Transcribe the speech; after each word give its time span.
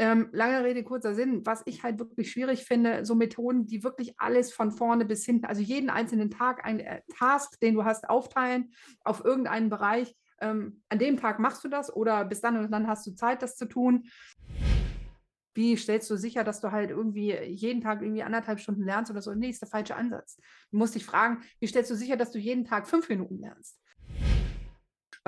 Ähm, 0.00 0.28
lange 0.30 0.62
Rede, 0.62 0.84
kurzer 0.84 1.12
Sinn. 1.14 1.44
Was 1.44 1.62
ich 1.66 1.82
halt 1.82 1.98
wirklich 1.98 2.30
schwierig 2.30 2.64
finde, 2.64 3.04
so 3.04 3.16
Methoden, 3.16 3.66
die 3.66 3.82
wirklich 3.82 4.14
alles 4.18 4.52
von 4.52 4.70
vorne 4.70 5.04
bis 5.04 5.24
hinten, 5.24 5.46
also 5.46 5.60
jeden 5.60 5.90
einzelnen 5.90 6.30
Tag, 6.30 6.64
ein 6.64 6.78
äh, 6.78 7.02
Task, 7.18 7.58
den 7.58 7.74
du 7.74 7.84
hast, 7.84 8.08
aufteilen 8.08 8.70
auf 9.02 9.24
irgendeinen 9.24 9.70
Bereich. 9.70 10.14
Ähm, 10.40 10.82
an 10.88 11.00
dem 11.00 11.16
Tag 11.16 11.40
machst 11.40 11.64
du 11.64 11.68
das 11.68 11.94
oder 11.94 12.24
bis 12.24 12.40
dann 12.40 12.56
und 12.56 12.70
dann 12.70 12.86
hast 12.86 13.08
du 13.08 13.14
Zeit, 13.16 13.42
das 13.42 13.56
zu 13.56 13.66
tun. 13.66 14.04
Wie 15.52 15.76
stellst 15.76 16.08
du 16.08 16.16
sicher, 16.16 16.44
dass 16.44 16.60
du 16.60 16.70
halt 16.70 16.90
irgendwie 16.90 17.34
jeden 17.34 17.80
Tag 17.80 18.00
irgendwie 18.00 18.22
anderthalb 18.22 18.60
Stunden 18.60 18.84
lernst 18.84 19.10
oder 19.10 19.20
so? 19.20 19.34
Nee, 19.34 19.50
ist 19.50 19.62
der 19.62 19.68
falsche 19.68 19.96
Ansatz. 19.96 20.36
Du 20.70 20.78
musst 20.78 20.94
dich 20.94 21.04
fragen, 21.04 21.42
wie 21.58 21.66
stellst 21.66 21.90
du 21.90 21.96
sicher, 21.96 22.16
dass 22.16 22.30
du 22.30 22.38
jeden 22.38 22.64
Tag 22.64 22.86
fünf 22.86 23.08
Minuten 23.08 23.40
lernst? 23.40 23.77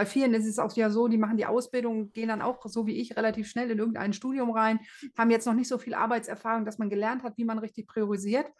Bei 0.00 0.06
vielen 0.06 0.32
ist 0.32 0.46
es 0.46 0.58
auch 0.58 0.74
ja 0.76 0.88
so, 0.88 1.08
die 1.08 1.18
machen 1.18 1.36
die 1.36 1.44
Ausbildung, 1.44 2.10
gehen 2.12 2.28
dann 2.28 2.40
auch 2.40 2.64
so 2.64 2.86
wie 2.86 2.96
ich 2.96 3.18
relativ 3.18 3.50
schnell 3.50 3.70
in 3.70 3.78
irgendein 3.78 4.14
Studium 4.14 4.50
rein, 4.50 4.80
haben 5.14 5.30
jetzt 5.30 5.44
noch 5.44 5.52
nicht 5.52 5.68
so 5.68 5.76
viel 5.76 5.92
Arbeitserfahrung, 5.92 6.64
dass 6.64 6.78
man 6.78 6.88
gelernt 6.88 7.22
hat, 7.22 7.36
wie 7.36 7.44
man 7.44 7.58
richtig 7.58 7.86
priorisiert. 7.86 8.50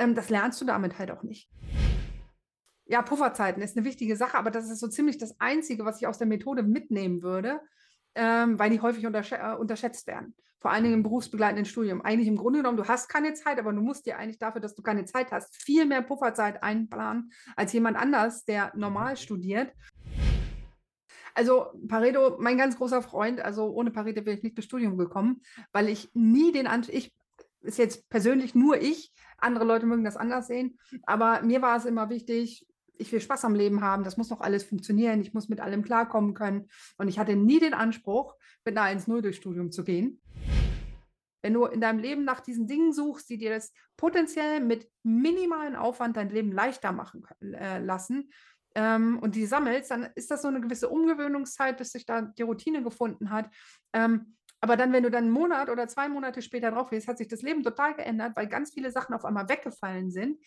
Ähm, 0.00 0.16
das 0.16 0.28
lernst 0.28 0.60
du 0.60 0.64
damit 0.64 0.98
halt 0.98 1.12
auch 1.12 1.22
nicht. 1.22 1.48
Ja, 2.84 3.02
Pufferzeiten 3.02 3.62
ist 3.62 3.76
eine 3.76 3.86
wichtige 3.86 4.16
Sache, 4.16 4.36
aber 4.36 4.50
das 4.50 4.68
ist 4.68 4.80
so 4.80 4.88
ziemlich 4.88 5.18
das 5.18 5.38
Einzige, 5.38 5.84
was 5.84 6.00
ich 6.00 6.08
aus 6.08 6.18
der 6.18 6.26
Methode 6.26 6.64
mitnehmen 6.64 7.22
würde, 7.22 7.60
ähm, 8.16 8.58
weil 8.58 8.70
die 8.70 8.80
häufig 8.80 9.06
untersch 9.06 9.30
äh, 9.30 9.54
unterschätzt 9.56 10.08
werden. 10.08 10.34
Vor 10.58 10.72
allen 10.72 10.82
Dingen 10.82 10.96
im 10.96 11.02
berufsbegleitenden 11.04 11.64
Studium. 11.64 12.02
Eigentlich 12.02 12.26
im 12.26 12.34
Grunde 12.34 12.58
genommen, 12.58 12.76
du 12.76 12.88
hast 12.88 13.08
keine 13.08 13.34
Zeit, 13.34 13.60
aber 13.60 13.72
du 13.72 13.80
musst 13.80 14.04
dir 14.06 14.18
eigentlich 14.18 14.40
dafür, 14.40 14.60
dass 14.60 14.74
du 14.74 14.82
keine 14.82 15.04
Zeit 15.04 15.30
hast, 15.30 15.62
viel 15.62 15.86
mehr 15.86 16.02
Pufferzeit 16.02 16.60
einplanen 16.64 17.30
als 17.54 17.72
jemand 17.72 17.96
anders, 17.96 18.44
der 18.44 18.72
normal 18.74 19.16
studiert. 19.16 19.72
Also 21.38 21.66
Pareto, 21.86 22.36
mein 22.40 22.58
ganz 22.58 22.76
großer 22.76 23.00
Freund, 23.00 23.40
also 23.40 23.70
ohne 23.70 23.92
Pareto 23.92 24.26
wäre 24.26 24.36
ich 24.36 24.42
nicht 24.42 24.56
bis 24.56 24.64
Studium 24.64 24.98
gekommen, 24.98 25.40
weil 25.70 25.88
ich 25.88 26.10
nie 26.12 26.50
den 26.50 26.66
Anspruch, 26.66 26.96
ich 26.96 27.14
ist 27.60 27.78
jetzt 27.78 28.08
persönlich 28.08 28.56
nur 28.56 28.82
ich, 28.82 29.12
andere 29.36 29.64
Leute 29.64 29.86
mögen 29.86 30.02
das 30.02 30.16
anders 30.16 30.48
sehen, 30.48 30.80
aber 31.04 31.42
mir 31.42 31.62
war 31.62 31.76
es 31.76 31.84
immer 31.84 32.10
wichtig, 32.10 32.66
ich 32.96 33.12
will 33.12 33.20
Spaß 33.20 33.44
am 33.44 33.54
Leben 33.54 33.82
haben, 33.82 34.02
das 34.02 34.16
muss 34.16 34.30
noch 34.30 34.40
alles 34.40 34.64
funktionieren, 34.64 35.20
ich 35.20 35.32
muss 35.32 35.48
mit 35.48 35.60
allem 35.60 35.84
klarkommen 35.84 36.34
können 36.34 36.66
und 36.96 37.06
ich 37.06 37.20
hatte 37.20 37.36
nie 37.36 37.60
den 37.60 37.72
Anspruch, 37.72 38.34
mit 38.64 38.76
einer 38.76 38.98
1-0 38.98 39.20
durchs 39.20 39.38
Studium 39.38 39.70
zu 39.70 39.84
gehen. 39.84 40.20
Wenn 41.40 41.54
du 41.54 41.66
in 41.66 41.80
deinem 41.80 42.00
Leben 42.00 42.24
nach 42.24 42.40
diesen 42.40 42.66
Dingen 42.66 42.92
suchst, 42.92 43.30
die 43.30 43.38
dir 43.38 43.50
das 43.50 43.72
potenziell 43.96 44.58
mit 44.58 44.90
minimalen 45.04 45.76
Aufwand 45.76 46.16
dein 46.16 46.30
Leben 46.30 46.50
leichter 46.50 46.90
machen 46.90 47.24
äh, 47.40 47.78
lassen, 47.78 48.30
ähm, 48.78 49.18
und 49.18 49.34
die 49.34 49.44
sammelst, 49.44 49.90
dann 49.90 50.08
ist 50.14 50.30
das 50.30 50.42
so 50.42 50.48
eine 50.48 50.60
gewisse 50.60 50.88
Umgewöhnungszeit, 50.88 51.76
bis 51.78 51.90
sich 51.90 52.06
da 52.06 52.22
die 52.22 52.42
Routine 52.42 52.84
gefunden 52.84 53.30
hat. 53.30 53.50
Ähm, 53.92 54.36
aber 54.60 54.76
dann, 54.76 54.92
wenn 54.92 55.02
du 55.02 55.10
dann 55.10 55.24
einen 55.24 55.32
Monat 55.32 55.68
oder 55.68 55.88
zwei 55.88 56.08
Monate 56.08 56.42
später 56.42 56.70
drauf 56.70 56.90
gehst, 56.90 57.08
hat 57.08 57.18
sich 57.18 57.26
das 57.26 57.42
Leben 57.42 57.64
total 57.64 57.94
geändert, 57.94 58.36
weil 58.36 58.46
ganz 58.46 58.72
viele 58.72 58.92
Sachen 58.92 59.16
auf 59.16 59.24
einmal 59.24 59.48
weggefallen 59.48 60.12
sind. 60.12 60.38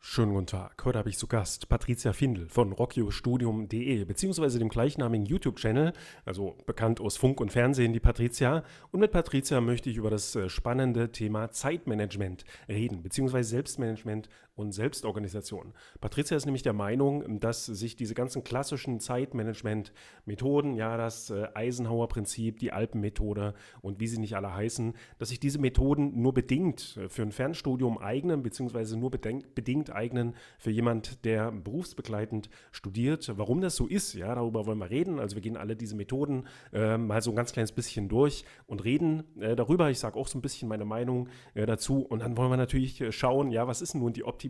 Schönen 0.00 0.32
guten 0.32 0.46
Tag. 0.46 0.84
Heute 0.84 0.98
habe 0.98 1.08
ich 1.08 1.18
zu 1.18 1.26
Gast 1.26 1.68
Patricia 1.68 2.12
Findel 2.12 2.48
von 2.48 2.72
rockiostudium.de 2.72 4.04
beziehungsweise 4.04 4.58
dem 4.58 4.68
gleichnamigen 4.68 5.26
YouTube-Channel, 5.26 5.92
also 6.24 6.56
bekannt 6.66 7.00
aus 7.00 7.16
Funk 7.16 7.40
und 7.40 7.52
Fernsehen, 7.52 7.92
die 7.92 8.00
Patricia. 8.00 8.62
Und 8.90 9.00
mit 9.00 9.10
Patricia 9.10 9.60
möchte 9.60 9.90
ich 9.90 9.96
über 9.96 10.08
das 10.08 10.34
äh, 10.34 10.48
spannende 10.48 11.10
Thema 11.12 11.50
Zeitmanagement 11.50 12.44
reden, 12.68 13.02
beziehungsweise 13.02 13.50
Selbstmanagement 13.50 14.28
und 14.58 14.72
Selbstorganisation. 14.72 15.72
Patricia 16.00 16.36
ist 16.36 16.44
nämlich 16.44 16.64
der 16.64 16.72
Meinung, 16.72 17.38
dass 17.38 17.64
sich 17.66 17.94
diese 17.94 18.14
ganzen 18.14 18.42
klassischen 18.42 18.98
Zeitmanagement-Methoden, 18.98 20.74
ja, 20.74 20.96
das 20.96 21.30
äh, 21.30 21.46
Eisenhower-Prinzip, 21.54 22.58
die 22.58 22.72
Alpenmethode 22.72 23.54
und 23.82 24.00
wie 24.00 24.08
sie 24.08 24.18
nicht 24.18 24.34
alle 24.34 24.52
heißen, 24.52 24.94
dass 25.18 25.28
sich 25.28 25.38
diese 25.38 25.60
Methoden 25.60 26.20
nur 26.20 26.34
bedingt 26.34 26.96
äh, 26.96 27.08
für 27.08 27.22
ein 27.22 27.30
Fernstudium 27.30 27.98
eignen, 27.98 28.42
beziehungsweise 28.42 28.98
nur 28.98 29.10
bedingt 29.10 29.94
eignen 29.94 30.34
für 30.58 30.72
jemand, 30.72 31.24
der 31.24 31.52
berufsbegleitend 31.52 32.50
studiert. 32.72 33.30
Warum 33.38 33.60
das 33.60 33.76
so 33.76 33.86
ist, 33.86 34.14
ja, 34.14 34.34
darüber 34.34 34.66
wollen 34.66 34.78
wir 34.78 34.90
reden. 34.90 35.20
Also 35.20 35.36
wir 35.36 35.42
gehen 35.42 35.56
alle 35.56 35.76
diese 35.76 35.94
Methoden 35.94 36.48
äh, 36.72 36.98
mal 36.98 37.22
so 37.22 37.30
ein 37.30 37.36
ganz 37.36 37.52
kleines 37.52 37.70
bisschen 37.70 38.08
durch 38.08 38.44
und 38.66 38.84
reden 38.84 39.22
äh, 39.40 39.54
darüber. 39.54 39.88
Ich 39.88 40.00
sage 40.00 40.16
auch 40.18 40.26
so 40.26 40.36
ein 40.36 40.42
bisschen 40.42 40.68
meine 40.68 40.84
Meinung 40.84 41.28
äh, 41.54 41.64
dazu. 41.64 42.00
Und 42.00 42.22
dann 42.22 42.36
wollen 42.36 42.50
wir 42.50 42.56
natürlich 42.56 43.00
äh, 43.00 43.12
schauen, 43.12 43.52
ja, 43.52 43.68
was 43.68 43.82
ist 43.82 43.94
nun 43.94 44.12
die 44.12 44.24
optimale 44.24 44.47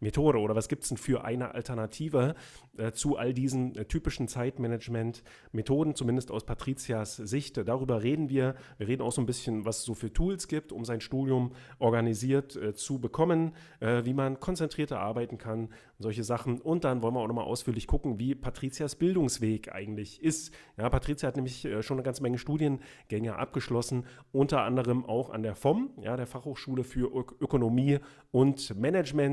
Methode 0.00 0.38
oder 0.38 0.54
was 0.54 0.68
gibt 0.68 0.84
es 0.84 0.88
denn 0.88 0.98
für 0.98 1.24
eine 1.24 1.54
Alternative 1.54 2.34
äh, 2.76 2.92
zu 2.92 3.16
all 3.16 3.34
diesen 3.34 3.74
äh, 3.76 3.84
typischen 3.84 4.28
Zeitmanagement-Methoden, 4.28 5.94
zumindest 5.94 6.30
aus 6.30 6.44
Patrizias 6.44 7.16
Sicht. 7.16 7.56
Darüber 7.56 8.02
reden 8.02 8.28
wir. 8.28 8.54
Wir 8.78 8.88
reden 8.88 9.02
auch 9.02 9.12
so 9.12 9.20
ein 9.20 9.26
bisschen, 9.26 9.64
was 9.64 9.78
es 9.78 9.84
so 9.84 9.94
für 9.94 10.12
Tools 10.12 10.48
gibt, 10.48 10.72
um 10.72 10.84
sein 10.84 11.00
Studium 11.00 11.52
organisiert 11.78 12.58
zu 12.74 12.98
bekommen, 12.98 13.52
wie 13.80 14.12
man 14.12 14.40
konzentriert 14.40 14.68
konzentrierter 14.68 15.00
arbeiten 15.00 15.38
kann 15.38 15.68
solche 15.98 16.22
Sachen. 16.22 16.60
Und 16.60 16.84
dann 16.84 17.02
wollen 17.02 17.14
wir 17.14 17.20
auch 17.20 17.26
nochmal 17.26 17.44
ausführlich 17.44 17.86
gucken, 17.86 18.18
wie 18.18 18.34
Patrizias 18.34 18.94
Bildungsweg 18.94 19.72
eigentlich 19.72 20.22
ist. 20.22 20.52
Ja, 20.76 20.88
Patricia 20.88 21.26
hat 21.26 21.36
nämlich 21.36 21.64
äh, 21.64 21.82
schon 21.82 21.96
eine 21.96 22.04
ganze 22.04 22.22
Menge 22.22 22.38
Studiengänge 22.38 23.36
abgeschlossen, 23.36 24.04
unter 24.30 24.62
anderem 24.62 25.04
auch 25.04 25.30
an 25.30 25.42
der 25.42 25.56
FOM, 25.56 25.90
ja, 26.00 26.16
der 26.16 26.26
Fachhochschule 26.26 26.84
für 26.84 27.06
Ökonomie 27.40 27.98
und 28.30 28.78
Management. 28.78 29.27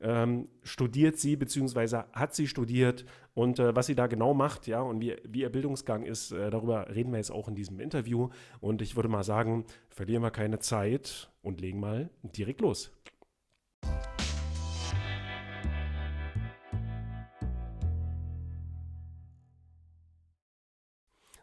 Ähm, 0.00 0.48
studiert 0.62 1.18
sie, 1.18 1.36
beziehungsweise 1.36 2.04
hat 2.12 2.34
sie 2.34 2.46
studiert 2.46 3.06
und 3.34 3.58
äh, 3.58 3.74
was 3.74 3.86
sie 3.86 3.94
da 3.94 4.06
genau 4.06 4.34
macht, 4.34 4.66
ja, 4.66 4.80
und 4.80 5.00
wie, 5.00 5.16
wie 5.24 5.40
ihr 5.40 5.50
Bildungsgang 5.50 6.04
ist, 6.04 6.32
äh, 6.32 6.50
darüber 6.50 6.94
reden 6.94 7.12
wir 7.12 7.18
jetzt 7.18 7.30
auch 7.30 7.48
in 7.48 7.54
diesem 7.54 7.80
Interview. 7.80 8.28
Und 8.60 8.82
ich 8.82 8.96
würde 8.96 9.08
mal 9.08 9.24
sagen, 9.24 9.64
verlieren 9.88 10.22
wir 10.22 10.30
keine 10.30 10.58
Zeit 10.58 11.30
und 11.42 11.60
legen 11.60 11.80
mal 11.80 12.10
direkt 12.22 12.60
los. 12.60 12.92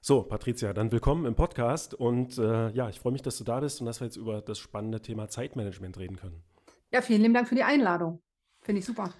So, 0.05 0.21
Patricia, 0.21 0.73
dann 0.73 0.91
willkommen 0.91 1.25
im 1.25 1.33
Podcast 1.33 1.93
und 1.93 2.37
äh, 2.37 2.71
ja, 2.71 2.89
ich 2.89 2.99
freue 2.99 3.13
mich, 3.13 3.21
dass 3.21 3.37
du 3.37 3.45
da 3.45 3.61
bist 3.61 3.79
und 3.79 3.85
dass 3.85 4.01
wir 4.01 4.05
jetzt 4.05 4.17
über 4.17 4.41
das 4.41 4.59
spannende 4.59 5.01
Thema 5.01 5.29
Zeitmanagement 5.29 5.97
reden 5.97 6.17
können. 6.17 6.43
Ja, 6.93 7.01
vielen 7.01 7.21
lieben 7.23 7.33
Dank 7.33 7.47
für 7.47 7.55
die 7.55 7.63
Einladung. 7.63 8.21
Finde 8.61 8.79
ich 8.79 8.85
super. 8.85 9.11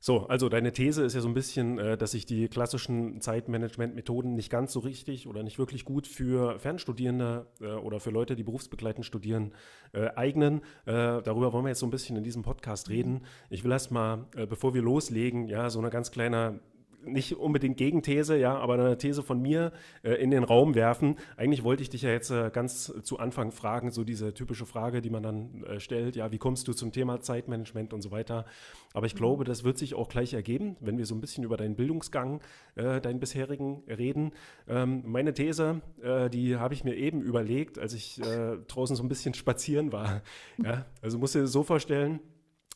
So, 0.00 0.26
also 0.26 0.48
deine 0.48 0.72
These 0.72 1.04
ist 1.04 1.14
ja 1.14 1.20
so 1.20 1.28
ein 1.28 1.34
bisschen, 1.34 1.78
äh, 1.78 1.98
dass 1.98 2.12
sich 2.12 2.24
die 2.24 2.48
klassischen 2.48 3.20
Zeitmanagement-Methoden 3.20 4.34
nicht 4.34 4.50
ganz 4.50 4.72
so 4.72 4.80
richtig 4.80 5.26
oder 5.26 5.42
nicht 5.42 5.58
wirklich 5.58 5.84
gut 5.84 6.06
für 6.06 6.58
Fernstudierende 6.58 7.46
äh, 7.60 7.66
oder 7.66 8.00
für 8.00 8.10
Leute, 8.10 8.34
die 8.34 8.44
berufsbegleitend 8.44 9.04
studieren, 9.04 9.52
äh, 9.92 10.08
eignen. 10.14 10.62
darüber 10.86 11.52
wollen 11.52 11.64
wir 11.64 11.70
jetzt 11.70 11.80
so 11.80 11.86
ein 11.86 11.90
bisschen 11.90 12.16
in 12.16 12.24
diesem 12.24 12.42
Podcast 12.42 12.88
reden. 12.88 13.26
Ich 13.50 13.62
will 13.62 13.72
erst 13.72 13.90
mal, 13.90 14.26
bevor 14.48 14.74
wir 14.74 14.82
loslegen, 14.82 15.48
ja, 15.48 15.70
so 15.70 15.78
eine 15.78 15.90
ganz 15.90 16.10
kleine 16.10 16.60
nicht 17.06 17.36
unbedingt 17.36 17.76
Gegenthese, 17.76 18.36
ja, 18.36 18.56
aber 18.56 18.74
eine 18.74 18.98
These 18.98 19.22
von 19.22 19.40
mir 19.40 19.72
äh, 20.02 20.14
in 20.14 20.30
den 20.30 20.44
Raum 20.44 20.74
werfen. 20.74 21.16
Eigentlich 21.36 21.64
wollte 21.64 21.82
ich 21.82 21.90
dich 21.90 22.02
ja 22.02 22.10
jetzt 22.10 22.30
äh, 22.30 22.50
ganz 22.52 22.92
zu 23.02 23.18
Anfang 23.18 23.52
fragen, 23.52 23.90
so 23.90 24.04
diese 24.04 24.34
typische 24.34 24.66
Frage, 24.66 25.00
die 25.00 25.10
man 25.10 25.22
dann 25.22 25.64
äh, 25.64 25.80
stellt, 25.80 26.16
ja, 26.16 26.32
wie 26.32 26.38
kommst 26.38 26.68
du 26.68 26.72
zum 26.72 26.92
Thema 26.92 27.20
Zeitmanagement 27.20 27.92
und 27.92 28.02
so 28.02 28.10
weiter. 28.10 28.44
Aber 28.92 29.06
ich 29.06 29.14
mhm. 29.14 29.18
glaube, 29.18 29.44
das 29.44 29.64
wird 29.64 29.78
sich 29.78 29.94
auch 29.94 30.08
gleich 30.08 30.34
ergeben, 30.34 30.76
wenn 30.80 30.98
wir 30.98 31.06
so 31.06 31.14
ein 31.14 31.20
bisschen 31.20 31.44
über 31.44 31.56
deinen 31.56 31.76
Bildungsgang, 31.76 32.40
äh, 32.76 33.00
deinen 33.00 33.20
bisherigen 33.20 33.82
reden. 33.88 34.32
Ähm, 34.68 35.02
meine 35.04 35.34
These, 35.34 35.82
äh, 36.02 36.30
die 36.30 36.56
habe 36.56 36.74
ich 36.74 36.84
mir 36.84 36.94
eben 36.94 37.20
überlegt, 37.20 37.78
als 37.78 37.94
ich 37.94 38.20
äh, 38.20 38.56
draußen 38.68 38.96
so 38.96 39.02
ein 39.02 39.08
bisschen 39.08 39.34
spazieren 39.34 39.92
war. 39.92 40.22
Ja? 40.62 40.86
Also 41.02 41.18
musst 41.18 41.34
du 41.34 41.40
dir 41.40 41.46
so 41.46 41.62
vorstellen, 41.62 42.20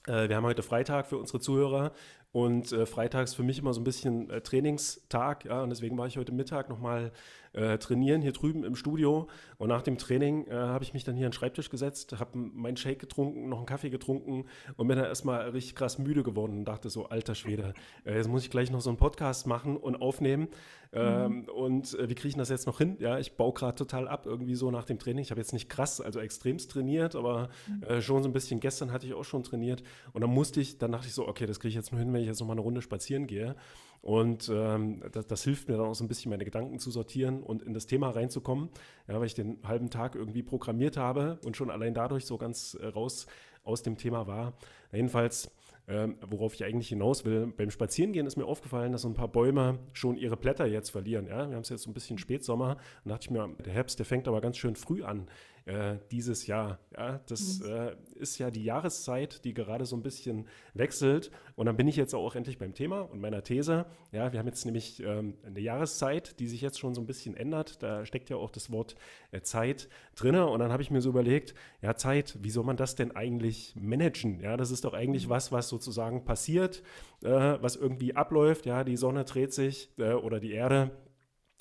wir 0.06 0.34
haben 0.34 0.44
heute 0.44 0.62
Freitag 0.62 1.06
für 1.06 1.18
unsere 1.18 1.38
Zuhörer. 1.38 1.92
Und 2.38 2.70
äh, 2.70 2.86
freitags 2.86 3.34
für 3.34 3.42
mich 3.42 3.58
immer 3.58 3.74
so 3.74 3.80
ein 3.80 3.84
bisschen 3.84 4.30
äh, 4.30 4.40
Trainingstag, 4.40 5.44
ja, 5.44 5.60
und 5.60 5.70
deswegen 5.70 5.98
war 5.98 6.06
ich 6.06 6.18
heute 6.18 6.30
Mittag 6.30 6.68
nochmal 6.68 7.10
äh, 7.52 7.78
trainieren 7.78 8.22
hier 8.22 8.32
drüben 8.32 8.64
im 8.64 8.76
Studio. 8.76 9.28
Und 9.58 9.68
nach 9.68 9.82
dem 9.82 9.98
Training 9.98 10.46
äh, 10.46 10.54
habe 10.54 10.84
ich 10.84 10.94
mich 10.94 11.04
dann 11.04 11.16
hier 11.16 11.26
an 11.26 11.32
den 11.32 11.36
Schreibtisch 11.36 11.70
gesetzt, 11.70 12.18
habe 12.18 12.38
meinen 12.38 12.76
Shake 12.76 13.00
getrunken, 13.00 13.48
noch 13.48 13.58
einen 13.58 13.66
Kaffee 13.66 13.90
getrunken 13.90 14.44
und 14.76 14.86
bin 14.86 14.96
dann 14.96 15.06
erstmal 15.06 15.48
richtig 15.50 15.74
krass 15.74 15.98
müde 15.98 16.22
geworden 16.22 16.58
und 16.58 16.64
dachte 16.64 16.90
so, 16.90 17.06
alter 17.06 17.34
Schwede, 17.34 17.74
äh, 18.04 18.16
jetzt 18.16 18.28
muss 18.28 18.42
ich 18.42 18.50
gleich 18.50 18.70
noch 18.70 18.80
so 18.80 18.90
einen 18.90 18.98
Podcast 18.98 19.46
machen 19.46 19.76
und 19.76 20.00
aufnehmen. 20.00 20.48
Ähm, 20.90 21.42
mhm. 21.42 21.48
Und 21.48 21.98
äh, 21.98 22.08
wie 22.08 22.14
kriege 22.14 22.28
ich 22.28 22.36
das 22.36 22.48
jetzt 22.48 22.66
noch 22.66 22.78
hin? 22.78 22.96
Ja, 22.98 23.18
ich 23.18 23.36
baue 23.36 23.52
gerade 23.52 23.74
total 23.74 24.08
ab, 24.08 24.24
irgendwie 24.24 24.54
so 24.54 24.70
nach 24.70 24.84
dem 24.84 24.98
Training. 24.98 25.22
Ich 25.22 25.30
habe 25.30 25.40
jetzt 25.40 25.52
nicht 25.52 25.68
krass, 25.68 26.00
also 26.00 26.18
extremst 26.20 26.70
trainiert, 26.70 27.14
aber 27.14 27.50
mhm. 27.66 28.00
schon 28.00 28.22
so 28.22 28.28
ein 28.28 28.32
bisschen. 28.32 28.60
Gestern 28.60 28.92
hatte 28.92 29.06
ich 29.06 29.12
auch 29.12 29.24
schon 29.24 29.42
trainiert. 29.42 29.82
Und 30.12 30.22
dann 30.22 30.30
musste 30.30 30.60
ich, 30.60 30.78
dann 30.78 30.92
dachte 30.92 31.06
ich 31.06 31.12
so, 31.12 31.28
okay, 31.28 31.44
das 31.44 31.60
kriege 31.60 31.70
ich 31.70 31.74
jetzt 31.74 31.92
nur 31.92 31.98
hin, 31.98 32.12
wenn 32.12 32.22
ich 32.22 32.27
jetzt 32.28 32.40
noch 32.40 32.46
mal 32.46 32.52
eine 32.52 32.60
Runde 32.60 32.82
spazieren 32.82 33.26
gehe. 33.26 33.56
Und 34.00 34.48
ähm, 34.54 35.02
das, 35.12 35.26
das, 35.26 35.42
hilft 35.42 35.68
mir 35.68 35.76
dann 35.76 35.86
auch 35.86 35.94
so 35.94 36.04
ein 36.04 36.08
bisschen, 36.08 36.30
meine 36.30 36.44
Gedanken 36.44 36.78
zu 36.78 36.90
sortieren 36.90 37.42
und 37.42 37.62
in 37.62 37.74
das 37.74 37.86
Thema 37.86 38.10
reinzukommen, 38.10 38.68
ja, 39.08 39.18
weil 39.18 39.26
ich 39.26 39.34
den 39.34 39.58
halben 39.64 39.90
Tag 39.90 40.14
irgendwie 40.14 40.44
programmiert 40.44 40.96
habe 40.96 41.40
und 41.44 41.56
schon 41.56 41.68
allein 41.68 41.94
dadurch 41.94 42.24
so 42.24 42.38
ganz 42.38 42.74
äh, 42.74 42.86
raus 42.86 43.26
aus 43.64 43.82
dem 43.82 43.96
Thema 43.96 44.28
war. 44.28 44.52
Jedenfalls 44.92 45.50
ähm, 45.88 46.16
worauf 46.26 46.54
ich 46.54 46.64
eigentlich 46.64 46.90
hinaus 46.90 47.24
will. 47.24 47.46
Beim 47.56 47.70
Spazierengehen 47.70 48.26
ist 48.26 48.36
mir 48.36 48.44
aufgefallen, 48.44 48.92
dass 48.92 49.02
so 49.02 49.08
ein 49.08 49.14
paar 49.14 49.28
Bäume 49.28 49.78
schon 49.94 50.18
ihre 50.18 50.36
Blätter 50.36 50.66
jetzt 50.66 50.90
verlieren. 50.90 51.26
Ja? 51.26 51.48
Wir 51.48 51.56
haben 51.56 51.62
es 51.62 51.70
jetzt 51.70 51.84
so 51.84 51.90
ein 51.90 51.94
bisschen 51.94 52.18
Spätsommer. 52.18 52.76
Da 53.04 53.12
dachte 53.12 53.24
ich 53.24 53.30
mir, 53.30 53.48
der 53.64 53.72
Herbst, 53.72 53.98
der 53.98 54.04
fängt 54.04 54.28
aber 54.28 54.42
ganz 54.42 54.58
schön 54.58 54.76
früh 54.76 55.02
an 55.02 55.26
äh, 55.68 55.98
dieses 56.10 56.46
Jahr. 56.46 56.78
Ja, 56.96 57.20
das 57.26 57.60
mhm. 57.60 57.70
äh, 57.70 57.96
ist 58.14 58.38
ja 58.38 58.50
die 58.50 58.64
Jahreszeit, 58.64 59.44
die 59.44 59.52
gerade 59.52 59.84
so 59.84 59.96
ein 59.96 60.02
bisschen 60.02 60.46
wechselt. 60.72 61.30
Und 61.56 61.66
dann 61.66 61.76
bin 61.76 61.86
ich 61.86 61.96
jetzt 61.96 62.14
auch 62.14 62.34
endlich 62.34 62.58
beim 62.58 62.72
Thema 62.72 63.02
und 63.02 63.20
meiner 63.20 63.42
These. 63.44 63.84
Ja, 64.10 64.32
wir 64.32 64.38
haben 64.38 64.46
jetzt 64.46 64.64
nämlich 64.64 65.02
ähm, 65.02 65.34
eine 65.44 65.60
Jahreszeit, 65.60 66.40
die 66.40 66.46
sich 66.46 66.62
jetzt 66.62 66.78
schon 66.78 66.94
so 66.94 67.02
ein 67.02 67.06
bisschen 67.06 67.36
ändert. 67.36 67.82
Da 67.82 68.06
steckt 68.06 68.30
ja 68.30 68.36
auch 68.36 68.50
das 68.50 68.72
Wort 68.72 68.96
äh, 69.30 69.42
Zeit 69.42 69.90
drin. 70.16 70.36
Und 70.36 70.58
dann 70.60 70.72
habe 70.72 70.82
ich 70.82 70.90
mir 70.90 71.02
so 71.02 71.10
überlegt, 71.10 71.54
ja, 71.82 71.94
Zeit, 71.94 72.38
wie 72.40 72.50
soll 72.50 72.64
man 72.64 72.78
das 72.78 72.94
denn 72.94 73.14
eigentlich 73.14 73.74
managen? 73.76 74.40
Ja, 74.40 74.56
das 74.56 74.70
ist 74.70 74.86
doch 74.86 74.94
eigentlich 74.94 75.26
mhm. 75.26 75.30
was, 75.30 75.52
was 75.52 75.68
sozusagen 75.68 76.24
passiert, 76.24 76.82
äh, 77.22 77.28
was 77.28 77.76
irgendwie 77.76 78.16
abläuft. 78.16 78.64
Ja, 78.64 78.84
die 78.84 78.96
Sonne 78.96 79.24
dreht 79.24 79.52
sich 79.52 79.90
äh, 79.98 80.12
oder 80.12 80.40
die 80.40 80.52
Erde 80.52 80.92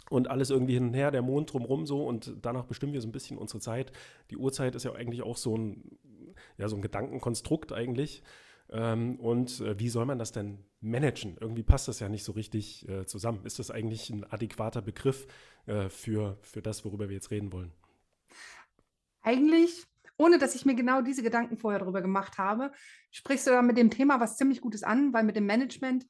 und 0.10 0.30
alles 0.30 0.50
irgendwie 0.50 0.74
hin 0.74 0.88
und 0.88 0.94
her, 0.94 1.12
der 1.12 1.22
Mond 1.22 1.54
drumherum 1.54 1.86
so 1.86 2.06
und 2.06 2.34
danach 2.42 2.66
bestimmen 2.66 2.94
wir 2.94 3.02
so 3.02 3.08
ein 3.08 3.12
bisschen 3.12 3.38
unsere 3.38 3.60
Zeit. 3.60 3.92
Die 4.30 4.38
Uhrzeit 4.38 4.76
ist 4.76 4.84
ja 4.84 4.94
eigentlich 4.94 5.22
auch 5.22 5.38
so 5.38 5.58
ein, 5.58 5.98
ja, 6.58 6.68
so 6.68 6.76
ein 6.76 6.82
Gedankenkonstrukt 6.82 7.74
eigentlich. 7.74 8.24
Ähm, 8.70 9.20
und 9.20 9.62
äh, 9.62 9.80
wie 9.80 9.90
soll 9.90 10.06
man 10.06 10.20
das 10.20 10.32
denn 10.32 10.60
managen? 10.82 11.38
Irgendwie 11.40 11.64
passt 11.64 11.88
das 11.88 12.00
ja 12.00 12.10
nicht 12.10 12.24
so 12.24 12.34
richtig 12.34 12.88
äh, 12.90 13.06
zusammen. 13.06 13.46
Ist 13.46 13.60
das 13.60 13.72
eigentlich 13.72 14.10
ein 14.10 14.26
adäquater 14.26 14.82
Begriff 14.82 15.28
äh, 15.68 15.90
für, 15.90 16.38
für 16.42 16.62
das, 16.62 16.84
worüber 16.84 17.08
wir 17.08 17.16
jetzt 17.16 17.32
reden 17.32 17.52
wollen? 17.54 17.72
Eigentlich, 19.22 19.86
ohne 20.18 20.38
dass 20.38 20.56
ich 20.56 20.66
mir 20.66 20.76
genau 20.76 21.02
diese 21.02 21.24
Gedanken 21.24 21.58
vorher 21.58 21.80
darüber 21.80 22.02
gemacht 22.02 22.38
habe, 22.38 22.72
sprichst 23.12 23.48
du 23.48 23.52
da 23.52 23.62
mit 23.62 23.78
dem 23.78 23.90
Thema 23.90 24.20
was 24.20 24.38
ziemlich 24.38 24.62
Gutes 24.62 24.84
an, 24.84 25.14
weil 25.14 25.24
mit 25.24 25.36
dem 25.36 25.46
Management 25.46 26.06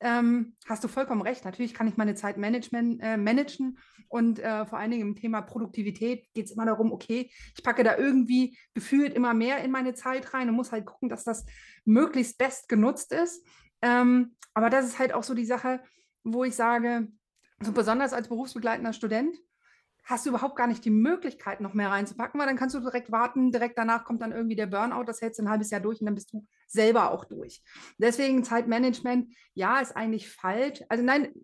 ähm, 0.00 0.56
hast 0.66 0.84
du 0.84 0.88
vollkommen 0.88 1.22
recht. 1.22 1.44
Natürlich 1.44 1.74
kann 1.74 1.88
ich 1.88 1.96
meine 1.96 2.14
Zeit 2.14 2.36
management, 2.36 3.02
äh, 3.02 3.16
managen 3.16 3.78
und 4.08 4.38
äh, 4.38 4.64
vor 4.66 4.78
allen 4.78 4.90
Dingen 4.90 5.08
im 5.08 5.16
Thema 5.16 5.42
Produktivität 5.42 6.26
geht 6.34 6.46
es 6.46 6.52
immer 6.52 6.66
darum, 6.66 6.92
okay, 6.92 7.30
ich 7.56 7.62
packe 7.62 7.84
da 7.84 7.96
irgendwie 7.96 8.56
gefühlt 8.74 9.14
immer 9.14 9.34
mehr 9.34 9.58
in 9.62 9.70
meine 9.70 9.94
Zeit 9.94 10.32
rein 10.34 10.48
und 10.48 10.56
muss 10.56 10.72
halt 10.72 10.86
gucken, 10.86 11.08
dass 11.08 11.24
das 11.24 11.44
möglichst 11.84 12.38
best 12.38 12.68
genutzt 12.68 13.12
ist. 13.12 13.46
Ähm, 13.82 14.34
aber 14.54 14.70
das 14.70 14.86
ist 14.86 14.98
halt 14.98 15.12
auch 15.12 15.24
so 15.24 15.34
die 15.34 15.44
Sache, 15.44 15.82
wo 16.24 16.44
ich 16.44 16.54
sage, 16.54 17.08
so 17.60 17.72
besonders 17.72 18.12
als 18.12 18.28
berufsbegleitender 18.28 18.92
Student, 18.92 19.36
hast 20.08 20.24
du 20.24 20.30
überhaupt 20.30 20.56
gar 20.56 20.66
nicht 20.66 20.84
die 20.86 20.90
Möglichkeit, 20.90 21.60
noch 21.60 21.74
mehr 21.74 21.90
reinzupacken, 21.90 22.40
weil 22.40 22.46
dann 22.46 22.56
kannst 22.56 22.74
du 22.74 22.80
direkt 22.80 23.12
warten, 23.12 23.52
direkt 23.52 23.76
danach 23.76 24.04
kommt 24.04 24.22
dann 24.22 24.32
irgendwie 24.32 24.56
der 24.56 24.66
Burnout, 24.66 25.04
das 25.04 25.20
hältst 25.20 25.38
du 25.38 25.44
ein 25.44 25.50
halbes 25.50 25.70
Jahr 25.70 25.82
durch 25.82 26.00
und 26.00 26.06
dann 26.06 26.14
bist 26.14 26.32
du 26.32 26.46
selber 26.66 27.10
auch 27.12 27.26
durch. 27.26 27.62
Deswegen 27.98 28.42
Zeitmanagement, 28.42 29.34
ja, 29.52 29.80
ist 29.80 29.94
eigentlich 29.94 30.30
falsch. 30.30 30.82
Also 30.88 31.04
nein, 31.04 31.34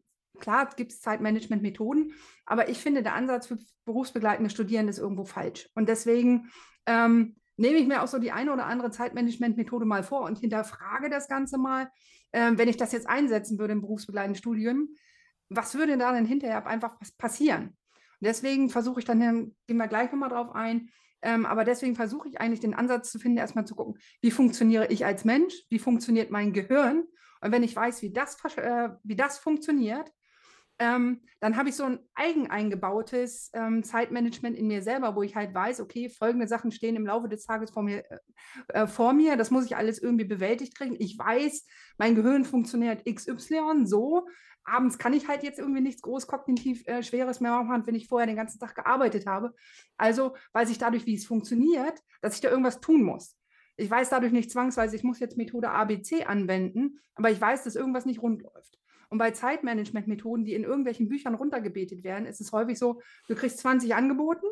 klar 0.41 0.71
gibt 0.77 0.93
es 0.93 1.03
Zeitmanagement-Methoden, 1.03 2.15
aber 2.47 2.71
ich 2.71 2.79
finde, 2.79 3.03
der 3.03 3.15
Ansatz 3.15 3.49
für 3.49 3.59
berufsbegleitende 3.85 4.49
Studierende 4.49 4.91
ist 4.91 4.99
irgendwo 4.99 5.27
falsch. 5.27 5.69
Und 5.75 5.91
deswegen 5.91 6.51
ähm, 6.87 7.37
nehme 7.59 7.77
ich 7.77 7.87
mir 7.87 8.03
auch 8.03 8.09
so 8.09 8.19
die 8.19 8.33
eine 8.33 8.51
oder 8.51 8.65
andere 8.65 8.91
Zeitmanagement-Methode 8.91 9.85
mal 9.85 10.03
vor 10.03 10.23
und 10.23 10.39
hinterfrage 10.39 11.11
das 11.11 11.29
Ganze 11.29 11.59
mal, 11.59 11.91
ähm, 12.33 12.57
wenn 12.57 12.69
ich 12.69 12.79
das 12.79 12.93
jetzt 12.93 13.11
einsetzen 13.11 13.59
würde 13.59 13.75
im 13.75 13.83
berufsbegleitenden 13.83 14.39
Studium, 14.39 14.89
was 15.51 15.75
würde 15.75 15.99
da 15.99 16.13
denn 16.13 16.25
hinterher 16.25 16.67
einfach 16.67 16.97
passieren? 17.19 17.77
Deswegen 18.21 18.71
versuche 18.71 19.01
ich 19.01 19.05
dann, 19.05 19.21
gehen 19.67 19.77
wir 19.77 19.89
gleich 19.89 20.11
nochmal 20.11 20.31
drauf 20.31 20.55
ein, 20.55 20.91
ähm, 21.23 21.47
aber 21.47 21.65
deswegen 21.65 21.95
versuche 21.95 22.29
ich 22.29 22.41
eigentlich 22.41 22.61
den 22.61 22.75
Ansatz 22.75 23.11
zu 23.11 23.19
finden, 23.19 23.39
erstmal 23.39 23.67
zu 23.67 23.75
gucken, 23.75 23.99
wie 24.21 24.31
funktioniere 24.31 24.89
ich 24.89 25.07
als 25.07 25.25
Mensch, 25.25 25.55
wie 25.71 25.79
funktioniert 25.79 26.31
mein 26.31 26.53
Gehirn. 26.53 27.05
Und 27.41 27.53
wenn 27.53 27.63
ich 27.63 27.75
weiß, 27.75 28.03
wie 28.03 28.13
das, 28.13 28.37
äh, 28.57 28.91
wie 29.03 29.17
das 29.17 29.39
funktioniert, 29.39 30.11
ähm, 30.79 31.21
dann 31.41 31.57
habe 31.57 31.69
ich 31.69 31.77
so 31.77 31.85
ein 31.85 31.99
eigen 32.15 32.51
eingebautes 32.51 33.51
ähm, 33.53 33.83
Zeitmanagement 33.85 34.57
in 34.57 34.67
mir 34.67 34.83
selber, 34.83 35.15
wo 35.15 35.23
ich 35.23 35.37
halt 35.37 35.55
weiß, 35.55 35.81
okay, 35.81 36.09
folgende 36.09 36.49
Sachen 36.49 36.73
stehen 36.73 36.97
im 36.97 37.07
Laufe 37.07 37.29
des 37.29 37.45
Tages 37.45 37.71
vor 37.71 37.83
mir, 37.83 38.05
äh, 38.11 38.19
äh 38.69 38.87
vor 38.87 39.13
mir. 39.13 39.37
Das 39.37 39.51
muss 39.51 39.67
ich 39.67 39.77
alles 39.77 40.03
irgendwie 40.03 40.25
bewältigt 40.25 40.77
kriegen. 40.77 40.97
Ich 40.99 41.19
weiß, 41.19 41.67
mein 41.99 42.15
Gehirn 42.15 42.45
funktioniert 42.45 43.05
XY 43.05 43.85
so 43.85 44.27
abends 44.65 44.99
kann 44.99 45.13
ich 45.13 45.29
halt 45.29 45.43
jetzt 45.43 45.59
irgendwie 45.59 45.81
nichts 45.81 46.03
groß 46.03 46.27
kognitiv 46.27 46.87
äh, 46.87 47.03
Schweres 47.03 47.41
mehr 47.41 47.63
machen, 47.63 47.87
wenn 47.87 47.95
ich 47.95 48.09
vorher 48.09 48.27
den 48.27 48.37
ganzen 48.37 48.59
Tag 48.59 48.75
gearbeitet 48.75 49.27
habe. 49.27 49.55
Also 49.97 50.35
weiß 50.53 50.71
ich 50.71 50.79
dadurch, 50.79 51.07
wie 51.07 51.15
es 51.15 51.27
funktioniert, 51.27 52.01
dass 52.23 52.35
ich 52.35 52.41
da 52.41 52.49
irgendwas 52.49 52.81
tun 52.81 53.03
muss. 53.03 53.37
Ich 53.77 53.91
weiß 53.91 54.09
dadurch 54.09 54.33
nicht 54.33 54.51
zwangsweise, 54.51 54.97
ich 54.97 55.05
muss 55.05 55.21
jetzt 55.21 55.37
Methode 55.37 55.71
ABC 55.71 56.25
anwenden, 56.25 57.01
aber 57.15 57.31
ich 57.31 57.41
weiß, 57.41 57.65
dass 57.65 57.77
irgendwas 57.77 58.07
nicht 58.07 58.23
rund 58.23 58.43
läuft. 58.43 58.79
Und 59.15 59.19
bei 59.19 59.31
Zeitmanagement-Methoden, 59.31 60.45
die 60.45 60.55
in 60.55 60.65
irgendwelchen 60.65 61.09
Büchern 61.09 61.37
runtergebetet 61.37 62.03
werden, 62.03 62.27
ist 62.27 62.41
es 62.41 62.51
häufig 62.51 62.81
so, 62.81 63.01
du 63.29 63.37
kriegst 63.37 63.59
20 63.59 63.95
angeboten 63.95 64.47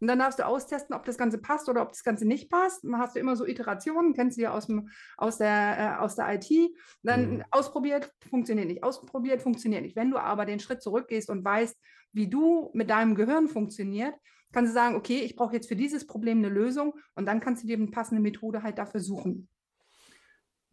und 0.00 0.06
dann 0.06 0.18
darfst 0.18 0.38
du 0.38 0.46
austesten, 0.46 0.96
ob 0.96 1.04
das 1.04 1.18
Ganze 1.18 1.36
passt 1.36 1.68
oder 1.68 1.82
ob 1.82 1.90
das 1.90 2.02
Ganze 2.02 2.26
nicht 2.26 2.48
passt. 2.48 2.82
Dann 2.82 2.96
hast 2.96 3.14
du 3.14 3.20
immer 3.20 3.36
so 3.36 3.44
Iterationen, 3.44 4.14
kennst 4.14 4.38
du 4.38 4.42
ja 4.44 4.52
aus, 4.52 4.68
dem, 4.68 4.88
aus, 5.18 5.36
der, 5.36 5.98
äh, 5.98 6.02
aus 6.02 6.16
der 6.16 6.32
IT. 6.32 6.48
Dann 7.02 7.30
mhm. 7.30 7.44
ausprobiert, 7.50 8.10
funktioniert 8.30 8.68
nicht. 8.68 8.82
Ausprobiert, 8.82 9.42
funktioniert 9.42 9.82
nicht. 9.82 9.96
Wenn 9.96 10.10
du 10.10 10.16
aber 10.16 10.46
den 10.46 10.60
Schritt 10.60 10.80
zurückgehst 10.80 11.28
und 11.28 11.44
weißt, 11.44 11.76
wie 12.14 12.30
du 12.30 12.70
mit 12.72 12.88
deinem 12.88 13.16
Gehirn 13.16 13.48
funktioniert, 13.48 14.14
kannst 14.50 14.70
du 14.70 14.74
sagen, 14.74 14.96
okay, 14.96 15.18
ich 15.18 15.36
brauche 15.36 15.52
jetzt 15.52 15.68
für 15.68 15.76
dieses 15.76 16.06
Problem 16.06 16.38
eine 16.38 16.48
Lösung 16.48 16.94
und 17.16 17.26
dann 17.26 17.40
kannst 17.40 17.64
du 17.64 17.66
dir 17.66 17.76
eine 17.76 17.88
passende 17.88 18.22
Methode 18.22 18.62
halt 18.62 18.78
dafür 18.78 19.00
suchen. 19.00 19.50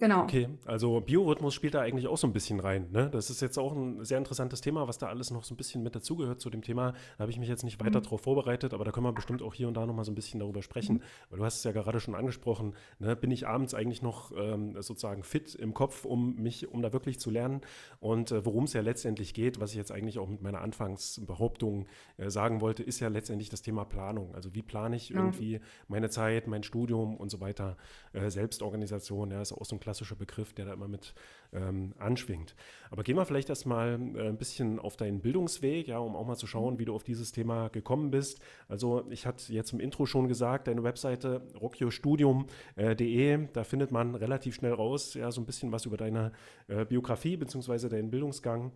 Genau. 0.03 0.23
Okay, 0.23 0.49
also 0.65 0.99
Biorhythmus 0.99 1.53
spielt 1.53 1.75
da 1.75 1.79
eigentlich 1.79 2.09
auch 2.09 2.17
so 2.17 2.27
ein 2.27 2.33
bisschen 2.33 2.59
rein. 2.59 2.89
Ne? 2.91 3.09
Das 3.09 3.29
ist 3.29 3.39
jetzt 3.39 3.57
auch 3.57 3.71
ein 3.71 4.03
sehr 4.03 4.17
interessantes 4.17 4.59
Thema, 4.59 4.85
was 4.85 4.97
da 4.97 5.07
alles 5.07 5.31
noch 5.31 5.45
so 5.45 5.53
ein 5.53 5.57
bisschen 5.57 5.81
mit 5.81 5.95
dazugehört 5.95 6.41
zu 6.41 6.49
dem 6.49 6.61
Thema. 6.61 6.91
Da 7.17 7.21
habe 7.21 7.31
ich 7.31 7.39
mich 7.39 7.47
jetzt 7.47 7.63
nicht 7.63 7.79
weiter 7.79 7.99
mhm. 7.99 8.03
drauf 8.03 8.19
vorbereitet, 8.19 8.73
aber 8.73 8.83
da 8.83 8.91
können 8.91 9.05
wir 9.05 9.13
bestimmt 9.13 9.41
auch 9.41 9.53
hier 9.53 9.69
und 9.69 9.75
da 9.75 9.85
noch 9.85 9.93
mal 9.95 10.03
so 10.03 10.11
ein 10.11 10.15
bisschen 10.15 10.41
darüber 10.41 10.61
sprechen. 10.61 10.95
Mhm. 10.95 11.01
Weil 11.29 11.39
du 11.39 11.45
hast 11.45 11.55
es 11.55 11.63
ja 11.63 11.71
gerade 11.71 12.01
schon 12.01 12.15
angesprochen, 12.15 12.75
ne? 12.99 13.15
bin 13.15 13.31
ich 13.31 13.47
abends 13.47 13.73
eigentlich 13.73 14.01
noch 14.01 14.33
ähm, 14.37 14.75
sozusagen 14.81 15.23
fit 15.23 15.55
im 15.55 15.73
Kopf, 15.73 16.03
um 16.03 16.35
mich, 16.35 16.67
um 16.67 16.81
da 16.81 16.91
wirklich 16.91 17.17
zu 17.17 17.29
lernen. 17.29 17.61
Und 18.01 18.31
äh, 18.31 18.45
worum 18.45 18.65
es 18.65 18.73
ja 18.73 18.81
letztendlich 18.81 19.33
geht, 19.33 19.61
was 19.61 19.71
ich 19.71 19.77
jetzt 19.77 19.93
eigentlich 19.93 20.19
auch 20.19 20.27
mit 20.27 20.41
meiner 20.41 20.59
Anfangsbehauptung 20.59 21.85
äh, 22.17 22.29
sagen 22.29 22.59
wollte, 22.59 22.83
ist 22.83 22.99
ja 22.99 23.07
letztendlich 23.07 23.47
das 23.47 23.61
Thema 23.61 23.85
Planung. 23.85 24.35
Also 24.35 24.53
wie 24.53 24.63
plane 24.63 24.97
ich 24.97 25.11
irgendwie 25.11 25.61
meine 25.87 26.09
Zeit, 26.09 26.47
mein 26.47 26.63
Studium 26.63 27.15
und 27.15 27.31
so 27.31 27.39
weiter, 27.39 27.77
äh, 28.11 28.29
Selbstorganisation, 28.29 29.31
ja, 29.31 29.41
ist 29.41 29.53
auch 29.53 29.63
so 29.63 29.77
ein 29.77 29.79
klassischer 29.93 30.15
Begriff, 30.15 30.53
der 30.53 30.65
da 30.65 30.73
immer 30.73 30.87
mit 30.87 31.13
ähm, 31.53 31.93
anschwingt. 31.99 32.55
Aber 32.89 33.03
gehen 33.03 33.15
wir 33.15 33.25
vielleicht 33.25 33.49
erstmal 33.49 33.99
äh, 34.15 34.27
ein 34.27 34.37
bisschen 34.37 34.79
auf 34.79 34.97
deinen 34.97 35.21
Bildungsweg, 35.21 35.87
ja, 35.87 35.99
um 35.99 36.15
auch 36.15 36.25
mal 36.25 36.35
zu 36.35 36.47
schauen, 36.47 36.79
wie 36.79 36.85
du 36.85 36.95
auf 36.95 37.03
dieses 37.03 37.31
Thema 37.31 37.67
gekommen 37.67 38.09
bist. 38.09 38.41
Also 38.67 39.05
ich 39.11 39.27
hatte 39.27 39.53
jetzt 39.53 39.71
im 39.71 39.79
Intro 39.79 40.07
schon 40.07 40.27
gesagt, 40.27 40.67
deine 40.67 40.83
Webseite 40.83 41.43
rockiostudium.de, 41.61 43.33
äh, 43.33 43.47
da 43.53 43.63
findet 43.63 43.91
man 43.91 44.15
relativ 44.15 44.55
schnell 44.55 44.73
raus, 44.73 45.13
ja, 45.13 45.29
so 45.31 45.41
ein 45.41 45.45
bisschen 45.45 45.71
was 45.71 45.85
über 45.85 45.97
deine 45.97 46.31
äh, 46.67 46.85
Biografie 46.85 47.37
bzw. 47.37 47.89
deinen 47.89 48.09
Bildungsgang. 48.09 48.71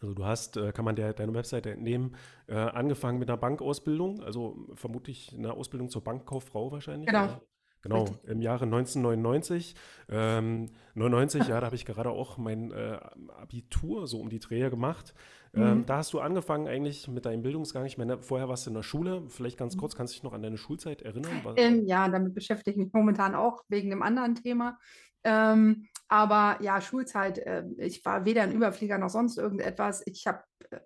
Also 0.00 0.14
du 0.14 0.24
hast, 0.24 0.56
äh, 0.56 0.70
kann 0.70 0.84
man 0.84 0.94
der, 0.94 1.14
deine 1.14 1.34
Webseite 1.34 1.72
entnehmen, 1.72 2.14
äh, 2.46 2.54
angefangen 2.54 3.18
mit 3.18 3.28
einer 3.28 3.38
Bankausbildung, 3.38 4.22
also 4.22 4.68
vermutlich 4.74 5.34
eine 5.36 5.52
Ausbildung 5.52 5.88
zur 5.88 6.04
Bankkauffrau 6.04 6.70
wahrscheinlich. 6.70 7.08
Genau. 7.08 7.24
Oder? 7.24 7.42
Genau, 7.84 8.04
Richtig. 8.04 8.30
im 8.30 8.40
Jahre 8.40 8.64
1999. 8.64 9.74
Ähm, 10.08 10.70
99, 10.94 11.48
ja, 11.48 11.60
da 11.60 11.66
habe 11.66 11.76
ich 11.76 11.84
gerade 11.84 12.10
auch 12.10 12.38
mein 12.38 12.72
äh, 12.72 12.98
Abitur 13.36 14.06
so 14.06 14.20
um 14.20 14.30
die 14.30 14.40
Dreher 14.40 14.70
gemacht. 14.70 15.14
Ähm, 15.52 15.78
mhm. 15.78 15.86
Da 15.86 15.98
hast 15.98 16.14
du 16.14 16.20
angefangen 16.20 16.66
eigentlich 16.66 17.08
mit 17.08 17.26
deinem 17.26 17.42
Bildungsgang. 17.42 17.84
Ich 17.84 17.98
meine, 17.98 18.22
vorher 18.22 18.48
warst 18.48 18.64
du 18.64 18.70
in 18.70 18.74
der 18.74 18.82
Schule. 18.82 19.24
Vielleicht 19.28 19.58
ganz 19.58 19.76
kurz, 19.76 19.94
kannst 19.94 20.14
du 20.14 20.16
dich 20.16 20.22
noch 20.22 20.32
an 20.32 20.42
deine 20.42 20.56
Schulzeit 20.56 21.02
erinnern? 21.02 21.42
Ähm, 21.56 21.84
ja, 21.86 22.08
damit 22.08 22.34
beschäftige 22.34 22.70
ich 22.70 22.84
mich 22.86 22.92
momentan 22.94 23.34
auch 23.34 23.62
wegen 23.68 23.92
einem 23.92 24.02
anderen 24.02 24.34
Thema. 24.34 24.78
Ähm, 25.22 25.86
aber 26.08 26.58
ja, 26.62 26.80
Schulzeit, 26.80 27.38
äh, 27.38 27.64
ich 27.76 28.02
war 28.06 28.24
weder 28.24 28.42
ein 28.42 28.52
Überflieger 28.52 28.96
noch 28.96 29.10
sonst 29.10 29.36
irgendetwas. 29.36 30.02
Ich 30.06 30.26
habe 30.26 30.42
äh, 30.70 30.80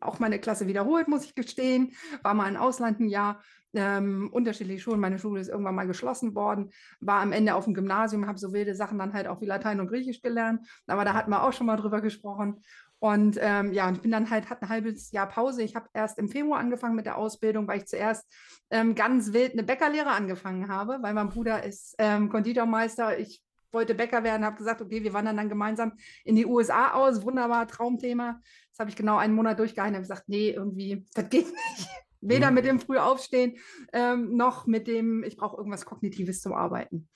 auch 0.00 0.18
meine 0.18 0.38
Klasse 0.38 0.66
wiederholt, 0.66 1.08
muss 1.08 1.24
ich 1.24 1.34
gestehen. 1.34 1.92
War 2.22 2.34
mal 2.34 2.48
im 2.48 2.56
Ausland 2.56 3.00
ein 3.00 3.08
Jahr 3.08 3.42
ähm, 3.74 4.30
unterschiedliche 4.32 4.80
Schulen. 4.80 5.00
Meine 5.00 5.18
Schule 5.18 5.40
ist 5.40 5.48
irgendwann 5.48 5.74
mal 5.74 5.86
geschlossen 5.86 6.34
worden, 6.34 6.70
war 7.00 7.20
am 7.20 7.32
Ende 7.32 7.54
auf 7.54 7.64
dem 7.64 7.74
Gymnasium, 7.74 8.26
habe 8.26 8.38
so 8.38 8.52
wilde 8.52 8.74
Sachen 8.74 8.98
dann 8.98 9.12
halt 9.12 9.26
auch 9.26 9.40
wie 9.40 9.46
Latein 9.46 9.80
und 9.80 9.88
Griechisch 9.88 10.22
gelernt. 10.22 10.66
Aber 10.86 11.04
da 11.04 11.14
hatten 11.14 11.30
wir 11.30 11.44
auch 11.44 11.52
schon 11.52 11.66
mal 11.66 11.76
drüber 11.76 12.00
gesprochen. 12.00 12.62
Und 12.98 13.38
ähm, 13.40 13.72
ja, 13.72 13.88
und 13.88 13.96
ich 13.96 14.02
bin 14.02 14.10
dann 14.10 14.28
halt, 14.28 14.50
hatte 14.50 14.62
ein 14.62 14.68
halbes 14.68 15.10
Jahr 15.10 15.26
Pause. 15.26 15.62
Ich 15.62 15.74
habe 15.74 15.88
erst 15.94 16.18
im 16.18 16.28
Februar 16.28 16.60
angefangen 16.60 16.96
mit 16.96 17.06
der 17.06 17.16
Ausbildung, 17.16 17.66
weil 17.66 17.78
ich 17.78 17.86
zuerst 17.86 18.30
ähm, 18.70 18.94
ganz 18.94 19.32
wild 19.32 19.52
eine 19.52 19.62
Bäckerlehre 19.62 20.10
angefangen 20.10 20.68
habe, 20.68 20.98
weil 21.00 21.14
mein 21.14 21.30
Bruder 21.30 21.62
ist 21.62 21.94
ähm, 21.98 22.28
Konditormeister. 22.28 23.18
Ich 23.18 23.42
wollte 23.72 23.94
Bäcker 23.94 24.24
werden, 24.24 24.44
habe 24.44 24.56
gesagt, 24.56 24.80
okay, 24.80 25.02
wir 25.02 25.12
wandern 25.12 25.36
dann 25.36 25.48
gemeinsam 25.48 25.92
in 26.24 26.36
die 26.36 26.46
USA 26.46 26.92
aus. 26.92 27.24
Wunderbar, 27.24 27.66
Traumthema. 27.68 28.40
Das 28.70 28.78
habe 28.78 28.90
ich 28.90 28.96
genau 28.96 29.16
einen 29.16 29.34
Monat 29.34 29.58
durchgehalten 29.58 29.96
und 29.96 30.02
gesagt, 30.02 30.24
nee, 30.28 30.50
irgendwie, 30.50 31.04
das 31.14 31.28
geht 31.28 31.46
nicht. 31.46 31.88
Weder 32.20 32.50
mhm. 32.50 32.54
mit 32.54 32.64
dem 32.66 32.80
Frühaufstehen 32.80 33.56
ähm, 33.92 34.36
noch 34.36 34.66
mit 34.66 34.86
dem, 34.86 35.24
ich 35.24 35.36
brauche 35.36 35.56
irgendwas 35.56 35.86
Kognitives 35.86 36.42
zum 36.42 36.52
Arbeiten. 36.52 37.08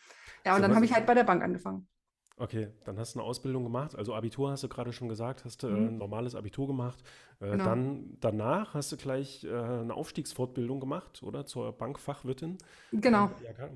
Ja, 0.45 0.53
und 0.53 0.63
so, 0.63 0.67
dann 0.67 0.75
habe 0.75 0.85
ich 0.85 0.95
halt 0.95 1.07
bei 1.07 1.15
der 1.15 1.25
Bank 1.25 1.43
angefangen. 1.43 1.87
Okay, 2.37 2.69
dann 2.85 2.99
hast 2.99 3.15
du 3.15 3.21
eine 3.21 3.29
Ausbildung 3.29 3.63
gemacht. 3.63 3.95
Also 3.95 4.13
Abitur 4.13 4.51
hast 4.51 4.65
du 4.65 4.69
gerade 4.69 4.93
schon 4.93 5.09
gesagt, 5.09 5.45
hast 5.45 5.63
du 5.63 5.69
mhm. 5.69 5.77
äh, 5.77 5.89
ein 5.89 5.99
normales 5.99 6.35
Abitur 6.35 6.67
gemacht. 6.67 6.99
Äh, 7.39 7.51
genau. 7.51 7.65
Dann 7.65 8.17
danach 8.21 8.75
hast 8.75 8.91
du 8.91 8.97
gleich 8.97 9.45
äh, 9.45 9.53
eine 9.53 9.95
Aufstiegsfortbildung 9.95 10.81
gemacht, 10.81 11.23
oder? 11.23 11.47
Zur 11.47 11.73
Bankfachwirtin. 11.73 12.59
Genau. 12.91 13.31
Ja, 13.45 13.69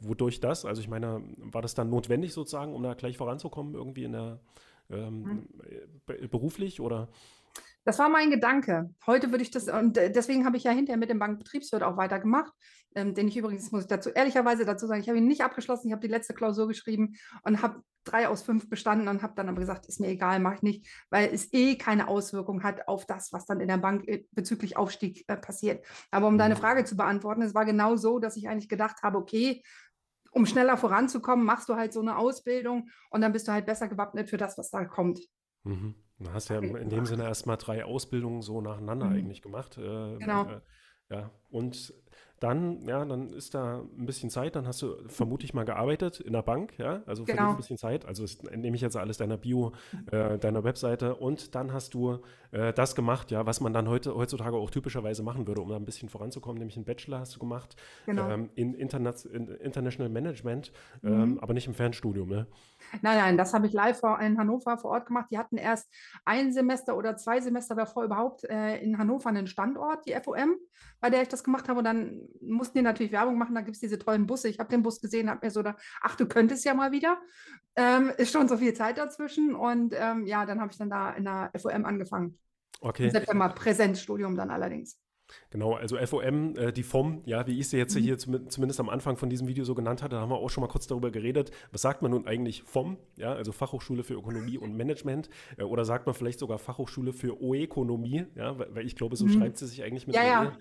wodurch 0.00 0.40
das? 0.40 0.64
Also 0.64 0.80
ich 0.80 0.88
meine, 0.88 1.22
war 1.36 1.60
das 1.60 1.74
dann 1.74 1.90
notwendig 1.90 2.32
sozusagen, 2.32 2.74
um 2.74 2.82
da 2.82 2.94
gleich 2.94 3.18
voranzukommen, 3.18 3.74
irgendwie 3.74 4.04
in 4.04 4.12
der 4.12 4.40
ähm, 4.88 5.46
mhm. 6.06 6.28
beruflich 6.30 6.80
oder? 6.80 7.08
Das 7.86 8.00
war 8.00 8.08
mein 8.08 8.30
Gedanke. 8.30 8.90
Heute 9.06 9.30
würde 9.30 9.42
ich 9.42 9.52
das, 9.52 9.68
und 9.68 9.96
deswegen 9.96 10.44
habe 10.44 10.56
ich 10.56 10.64
ja 10.64 10.72
hinterher 10.72 10.98
mit 10.98 11.08
dem 11.08 11.20
Bankbetriebswirt 11.20 11.84
auch 11.84 11.96
weitergemacht, 11.96 12.52
ähm, 12.96 13.14
den 13.14 13.28
ich 13.28 13.36
übrigens, 13.36 13.70
muss 13.70 13.82
ich 13.82 13.86
dazu 13.86 14.10
ehrlicherweise 14.10 14.64
dazu 14.64 14.88
sagen, 14.88 15.00
ich 15.00 15.08
habe 15.08 15.18
ihn 15.18 15.28
nicht 15.28 15.44
abgeschlossen, 15.44 15.86
ich 15.86 15.92
habe 15.92 16.02
die 16.02 16.12
letzte 16.12 16.34
Klausur 16.34 16.66
geschrieben 16.66 17.14
und 17.44 17.62
habe 17.62 17.82
drei 18.02 18.26
aus 18.26 18.42
fünf 18.42 18.68
bestanden 18.68 19.06
und 19.06 19.22
habe 19.22 19.34
dann 19.36 19.48
aber 19.48 19.60
gesagt, 19.60 19.86
ist 19.86 20.00
mir 20.00 20.08
egal, 20.08 20.40
mache 20.40 20.56
ich 20.56 20.62
nicht, 20.62 20.88
weil 21.10 21.32
es 21.32 21.52
eh 21.52 21.76
keine 21.76 22.08
Auswirkung 22.08 22.64
hat 22.64 22.88
auf 22.88 23.06
das, 23.06 23.32
was 23.32 23.46
dann 23.46 23.60
in 23.60 23.68
der 23.68 23.78
Bank 23.78 24.08
äh, 24.08 24.24
bezüglich 24.32 24.76
Aufstieg 24.76 25.24
äh, 25.28 25.36
passiert. 25.36 25.86
Aber 26.10 26.26
um 26.26 26.38
deine 26.38 26.56
mhm. 26.56 26.58
Frage 26.58 26.84
zu 26.84 26.96
beantworten, 26.96 27.42
es 27.42 27.54
war 27.54 27.66
genau 27.66 27.94
so, 27.94 28.18
dass 28.18 28.36
ich 28.36 28.48
eigentlich 28.48 28.68
gedacht 28.68 29.04
habe, 29.04 29.16
okay, 29.16 29.62
um 30.32 30.44
schneller 30.44 30.76
voranzukommen, 30.76 31.46
machst 31.46 31.68
du 31.68 31.76
halt 31.76 31.92
so 31.92 32.00
eine 32.00 32.18
Ausbildung 32.18 32.90
und 33.10 33.20
dann 33.20 33.32
bist 33.32 33.46
du 33.46 33.52
halt 33.52 33.64
besser 33.64 33.86
gewappnet 33.86 34.28
für 34.28 34.38
das, 34.38 34.58
was 34.58 34.70
da 34.70 34.84
kommt. 34.84 35.20
Mhm. 35.62 35.94
Du 36.18 36.32
hast 36.32 36.48
ja 36.48 36.58
in 36.58 36.88
dem 36.88 37.04
Sinne 37.04 37.24
erstmal 37.24 37.56
drei 37.58 37.84
Ausbildungen 37.84 38.42
so 38.42 38.60
nacheinander 38.60 39.06
mhm. 39.06 39.16
eigentlich 39.16 39.42
gemacht. 39.42 39.76
Äh, 39.76 40.16
genau. 40.18 40.46
Äh, 40.46 40.60
ja, 41.10 41.30
und 41.50 41.94
dann, 42.40 42.82
ja, 42.86 43.04
dann 43.04 43.30
ist 43.30 43.54
da 43.54 43.80
ein 43.98 44.06
bisschen 44.06 44.30
Zeit, 44.30 44.56
dann 44.56 44.66
hast 44.66 44.82
du 44.82 44.96
vermutlich 45.08 45.54
mal 45.54 45.64
gearbeitet 45.64 46.20
in 46.20 46.32
der 46.34 46.42
Bank, 46.42 46.78
ja, 46.78 47.02
also 47.06 47.24
genau. 47.24 47.50
ein 47.50 47.56
bisschen 47.56 47.78
Zeit, 47.78 48.04
also 48.04 48.22
das 48.22 48.42
nehme 48.54 48.76
ich 48.76 48.82
jetzt 48.82 48.96
alles 48.96 49.16
deiner 49.16 49.38
Bio, 49.38 49.72
äh, 50.10 50.38
deiner 50.38 50.62
Webseite 50.62 51.14
und 51.14 51.54
dann 51.54 51.72
hast 51.72 51.94
du 51.94 52.18
äh, 52.50 52.72
das 52.72 52.94
gemacht, 52.94 53.30
ja, 53.30 53.46
was 53.46 53.60
man 53.60 53.72
dann 53.72 53.88
heute, 53.88 54.14
heutzutage 54.14 54.56
auch 54.56 54.70
typischerweise 54.70 55.22
machen 55.22 55.46
würde, 55.46 55.62
um 55.62 55.68
da 55.68 55.76
ein 55.76 55.84
bisschen 55.84 56.08
voranzukommen, 56.08 56.58
nämlich 56.58 56.76
einen 56.76 56.84
Bachelor 56.84 57.20
hast 57.20 57.34
du 57.34 57.38
gemacht 57.38 57.76
genau. 58.04 58.28
ähm, 58.28 58.50
in, 58.54 58.74
Interna 58.74 59.14
in 59.32 59.48
International 59.48 60.10
Management, 60.10 60.72
ähm, 61.02 61.32
mhm. 61.32 61.38
aber 61.38 61.54
nicht 61.54 61.66
im 61.66 61.74
Fernstudium, 61.74 62.28
ne? 62.28 62.46
Nein, 63.02 63.18
nein, 63.18 63.36
das 63.36 63.54
habe 63.54 63.66
ich 63.66 63.72
live 63.72 64.02
in 64.20 64.38
Hannover 64.38 64.78
vor 64.78 64.92
Ort 64.92 65.06
gemacht. 65.06 65.26
Die 65.30 65.38
hatten 65.38 65.56
erst 65.56 65.92
ein 66.24 66.52
Semester 66.52 66.96
oder 66.96 67.16
zwei 67.16 67.40
Semester 67.40 67.74
davor 67.74 68.04
überhaupt 68.04 68.44
äh, 68.44 68.78
in 68.78 68.98
Hannover 68.98 69.28
einen 69.28 69.46
Standort, 69.46 70.06
die 70.06 70.14
FOM, 70.22 70.56
bei 71.00 71.10
der 71.10 71.22
ich 71.22 71.28
das 71.28 71.42
gemacht 71.42 71.68
habe. 71.68 71.78
Und 71.78 71.84
dann 71.84 72.25
mussten 72.40 72.78
die 72.78 72.82
natürlich 72.82 73.12
Werbung 73.12 73.38
machen. 73.38 73.54
Da 73.54 73.60
gibt 73.60 73.74
es 73.74 73.80
diese 73.80 73.98
tollen 73.98 74.26
Busse. 74.26 74.48
Ich 74.48 74.58
habe 74.58 74.70
den 74.70 74.82
Bus 74.82 75.00
gesehen, 75.00 75.30
habe 75.30 75.46
mir 75.46 75.50
so 75.50 75.62
da, 75.62 75.76
ach, 76.00 76.16
du 76.16 76.26
könntest 76.26 76.64
ja 76.64 76.74
mal 76.74 76.92
wieder. 76.92 77.18
Ähm, 77.76 78.12
ist 78.16 78.32
schon 78.32 78.48
so 78.48 78.56
viel 78.56 78.74
Zeit 78.74 78.98
dazwischen. 78.98 79.54
Und 79.54 79.94
ähm, 79.96 80.26
ja, 80.26 80.46
dann 80.46 80.60
habe 80.60 80.72
ich 80.72 80.78
dann 80.78 80.90
da 80.90 81.10
in 81.12 81.24
der 81.24 81.50
FOM 81.56 81.84
angefangen. 81.84 82.38
Okay. 82.80 83.04
Im 83.04 83.10
September 83.10 83.48
Präsenzstudium 83.50 84.36
dann 84.36 84.50
allerdings. 84.50 85.00
Genau, 85.50 85.74
also 85.74 85.96
FOM, 85.98 86.56
äh, 86.56 86.72
die 86.72 86.82
FOM, 86.82 87.22
ja, 87.24 87.46
wie 87.46 87.58
ich 87.58 87.68
sie 87.68 87.78
jetzt 87.78 87.96
mhm. 87.96 88.00
hier 88.00 88.18
zum, 88.18 88.48
zumindest 88.48 88.80
am 88.80 88.88
Anfang 88.88 89.16
von 89.16 89.28
diesem 89.28 89.48
Video 89.48 89.64
so 89.64 89.74
genannt 89.74 90.02
hatte, 90.02 90.16
da 90.16 90.20
haben 90.20 90.30
wir 90.30 90.36
auch 90.36 90.50
schon 90.50 90.62
mal 90.62 90.68
kurz 90.68 90.86
darüber 90.86 91.10
geredet. 91.10 91.50
Was 91.72 91.82
sagt 91.82 92.02
man 92.02 92.10
nun 92.10 92.26
eigentlich 92.26 92.62
FOM, 92.62 92.96
ja, 93.16 93.32
also 93.32 93.52
Fachhochschule 93.52 94.04
für 94.04 94.14
Ökonomie 94.14 94.58
und 94.58 94.76
Management, 94.76 95.28
äh, 95.56 95.62
oder 95.62 95.84
sagt 95.84 96.06
man 96.06 96.14
vielleicht 96.14 96.38
sogar 96.38 96.58
Fachhochschule 96.58 97.12
für 97.12 97.42
Oekonomie, 97.42 98.26
ja, 98.34 98.58
weil, 98.58 98.74
weil 98.74 98.86
ich 98.86 98.96
glaube, 98.96 99.16
so 99.16 99.26
mhm. 99.26 99.30
schreibt 99.30 99.58
sie 99.58 99.66
sich 99.66 99.82
eigentlich 99.82 100.06
mit 100.06 100.16
ja, 100.16 100.24
ja 100.24 100.52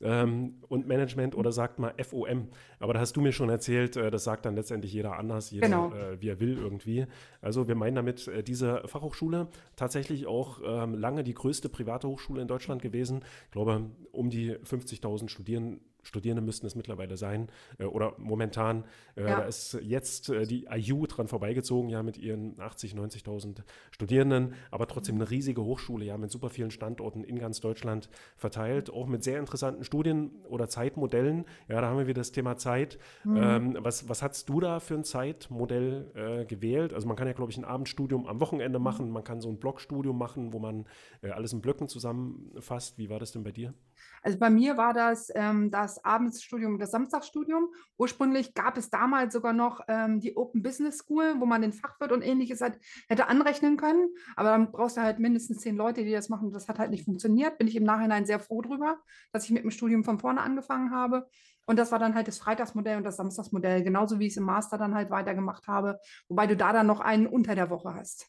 ähm, 0.00 0.56
und 0.68 0.86
Management 0.86 1.34
oder 1.34 1.52
sagt 1.52 1.78
mal 1.78 1.94
FOM. 2.02 2.48
Aber 2.78 2.94
da 2.94 3.00
hast 3.00 3.16
du 3.16 3.20
mir 3.20 3.32
schon 3.32 3.48
erzählt, 3.48 3.96
äh, 3.96 4.10
das 4.10 4.24
sagt 4.24 4.46
dann 4.46 4.56
letztendlich 4.56 4.92
jeder 4.92 5.18
anders, 5.18 5.50
jeder 5.50 5.66
genau. 5.66 5.92
äh, 5.92 6.20
wie 6.20 6.28
er 6.28 6.40
will 6.40 6.58
irgendwie. 6.58 7.06
Also 7.40 7.68
wir 7.68 7.74
meinen 7.74 7.94
damit 7.94 8.26
äh, 8.28 8.42
diese 8.42 8.82
Fachhochschule, 8.86 9.48
tatsächlich 9.76 10.26
auch 10.26 10.60
ähm, 10.64 10.94
lange 10.94 11.22
die 11.22 11.34
größte 11.34 11.68
private 11.68 12.08
Hochschule 12.08 12.42
in 12.42 12.48
Deutschland 12.48 12.82
gewesen. 12.82 13.24
Ich 13.46 13.52
glaube, 13.52 13.90
um 14.10 14.30
die 14.30 14.54
50.000 14.56 15.28
Studierende 15.28 15.80
Studierende 16.02 16.42
müssten 16.42 16.66
es 16.66 16.74
mittlerweile 16.74 17.16
sein 17.16 17.48
äh, 17.78 17.84
oder 17.84 18.14
momentan. 18.18 18.84
Äh, 19.16 19.22
ja. 19.22 19.40
Da 19.40 19.42
ist 19.44 19.78
jetzt 19.82 20.28
äh, 20.28 20.46
die 20.46 20.66
IU 20.70 21.06
dran 21.06 21.28
vorbeigezogen, 21.28 21.88
ja, 21.88 22.02
mit 22.02 22.18
ihren 22.18 22.56
80.000, 22.56 22.96
90.000 23.24 23.62
Studierenden, 23.90 24.54
aber 24.70 24.86
trotzdem 24.86 25.16
eine 25.16 25.30
riesige 25.30 25.62
Hochschule, 25.62 26.04
ja, 26.04 26.16
mit 26.16 26.30
super 26.30 26.50
vielen 26.50 26.70
Standorten 26.70 27.24
in 27.24 27.38
ganz 27.38 27.60
Deutschland 27.60 28.08
verteilt, 28.36 28.90
auch 28.90 29.06
mit 29.06 29.22
sehr 29.22 29.38
interessanten 29.38 29.84
Studien 29.84 30.30
oder 30.48 30.68
Zeitmodellen. 30.68 31.44
Ja, 31.68 31.80
da 31.80 31.88
haben 31.88 31.98
wir 31.98 32.06
wieder 32.06 32.20
das 32.20 32.32
Thema 32.32 32.56
Zeit. 32.56 32.98
Mhm. 33.24 33.36
Ähm, 33.36 33.78
was, 33.80 34.08
was 34.08 34.22
hast 34.22 34.48
du 34.48 34.60
da 34.60 34.80
für 34.80 34.94
ein 34.94 35.04
Zeitmodell 35.04 36.10
äh, 36.14 36.44
gewählt? 36.44 36.92
Also 36.92 37.06
man 37.06 37.16
kann 37.16 37.26
ja, 37.26 37.32
glaube 37.32 37.52
ich, 37.52 37.58
ein 37.58 37.64
Abendstudium 37.64 38.26
am 38.26 38.40
Wochenende 38.40 38.78
mhm. 38.78 38.84
machen, 38.84 39.10
man 39.10 39.24
kann 39.24 39.40
so 39.40 39.48
ein 39.48 39.58
Blockstudium 39.58 40.18
machen, 40.18 40.52
wo 40.52 40.58
man 40.58 40.86
äh, 41.22 41.30
alles 41.30 41.52
in 41.52 41.60
Blöcken 41.60 41.88
zusammenfasst. 41.88 42.98
Wie 42.98 43.08
war 43.08 43.18
das 43.18 43.32
denn 43.32 43.44
bei 43.44 43.52
dir? 43.52 43.74
Also 44.22 44.38
bei 44.38 44.50
mir 44.50 44.76
war 44.76 44.94
das 44.94 45.30
ähm, 45.34 45.70
das 45.70 46.04
Abendsstudium, 46.04 46.78
das 46.78 46.92
Samstagsstudium. 46.92 47.72
Ursprünglich 47.98 48.54
gab 48.54 48.78
es 48.78 48.88
damals 48.88 49.32
sogar 49.32 49.52
noch 49.52 49.80
ähm, 49.88 50.20
die 50.20 50.36
Open 50.36 50.62
Business 50.62 50.98
School, 50.98 51.34
wo 51.38 51.46
man 51.46 51.60
den 51.60 51.72
Fachwirt 51.72 52.12
und 52.12 52.22
ähnliches 52.22 52.60
halt 52.60 52.78
hätte 53.08 53.26
anrechnen 53.26 53.76
können. 53.76 54.08
Aber 54.36 54.50
dann 54.50 54.70
brauchst 54.70 54.96
du 54.96 55.02
halt 55.02 55.18
mindestens 55.18 55.58
zehn 55.58 55.76
Leute, 55.76 56.04
die 56.04 56.12
das 56.12 56.28
machen. 56.28 56.52
Das 56.52 56.68
hat 56.68 56.78
halt 56.78 56.90
nicht 56.90 57.04
funktioniert. 57.04 57.58
Bin 57.58 57.66
ich 57.66 57.76
im 57.76 57.84
Nachhinein 57.84 58.24
sehr 58.24 58.38
froh 58.38 58.62
drüber, 58.62 58.98
dass 59.32 59.44
ich 59.44 59.50
mit 59.50 59.64
dem 59.64 59.70
Studium 59.70 60.04
von 60.04 60.20
vorne 60.20 60.40
angefangen 60.40 60.92
habe. 60.92 61.28
Und 61.66 61.78
das 61.78 61.92
war 61.92 61.98
dann 61.98 62.14
halt 62.14 62.28
das 62.28 62.38
Freitagsmodell 62.38 62.96
und 62.96 63.04
das 63.04 63.16
Samstagsmodell, 63.16 63.82
genauso 63.82 64.18
wie 64.18 64.26
ich 64.26 64.32
es 64.32 64.36
im 64.36 64.44
Master 64.44 64.78
dann 64.78 64.94
halt 64.94 65.10
weitergemacht 65.10 65.68
habe, 65.68 65.98
wobei 66.28 66.46
du 66.46 66.56
da 66.56 66.72
dann 66.72 66.86
noch 66.86 67.00
einen 67.00 67.26
unter 67.26 67.54
der 67.54 67.70
Woche 67.70 67.94
hast. 67.94 68.28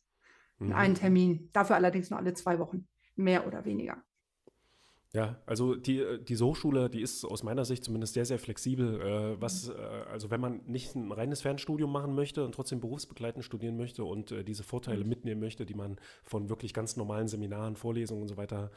Mhm. 0.60 0.74
Einen 0.74 0.96
Termin. 0.96 1.50
Dafür 1.52 1.76
allerdings 1.76 2.10
nur 2.10 2.20
alle 2.20 2.34
zwei 2.34 2.60
Wochen, 2.60 2.88
mehr 3.16 3.48
oder 3.48 3.66
weniger. 3.66 4.04
Ja, 5.16 5.38
also 5.46 5.76
die, 5.76 6.00
äh, 6.00 6.20
diese 6.24 6.44
Hochschule, 6.44 6.90
die 6.90 7.02
ist 7.02 7.24
aus 7.24 7.44
meiner 7.44 7.66
Sicht 7.66 7.84
zumindest 7.84 8.16
sehr, 8.16 8.26
sehr 8.26 8.40
flexibel. 8.40 9.00
Äh, 9.00 9.40
was, 9.40 9.70
äh, 9.70 9.74
also 10.12 10.32
wenn 10.32 10.42
man 10.42 10.62
nicht 10.66 10.96
ein 10.96 11.12
reines 11.12 11.44
Fernstudium 11.44 11.92
machen 11.92 12.16
möchte 12.16 12.44
und 12.44 12.56
trotzdem 12.56 12.80
berufsbegleitend 12.80 13.46
studieren 13.46 13.78
möchte 13.78 14.04
und 14.06 14.34
diese 14.48 14.64
Vorteile 14.64 15.04
mhm. 15.04 15.10
mitnehmen 15.10 15.40
möchte, 15.40 15.68
die 15.68 15.76
man 15.76 15.98
von 16.24 16.50
wirklich 16.50 16.74
ganz 16.74 16.98
normalen 16.98 17.28
Seminaren, 17.28 17.76
Vorlesungen 17.76 18.24
und 18.24 18.28
so 18.28 18.38
weiter 18.38 18.72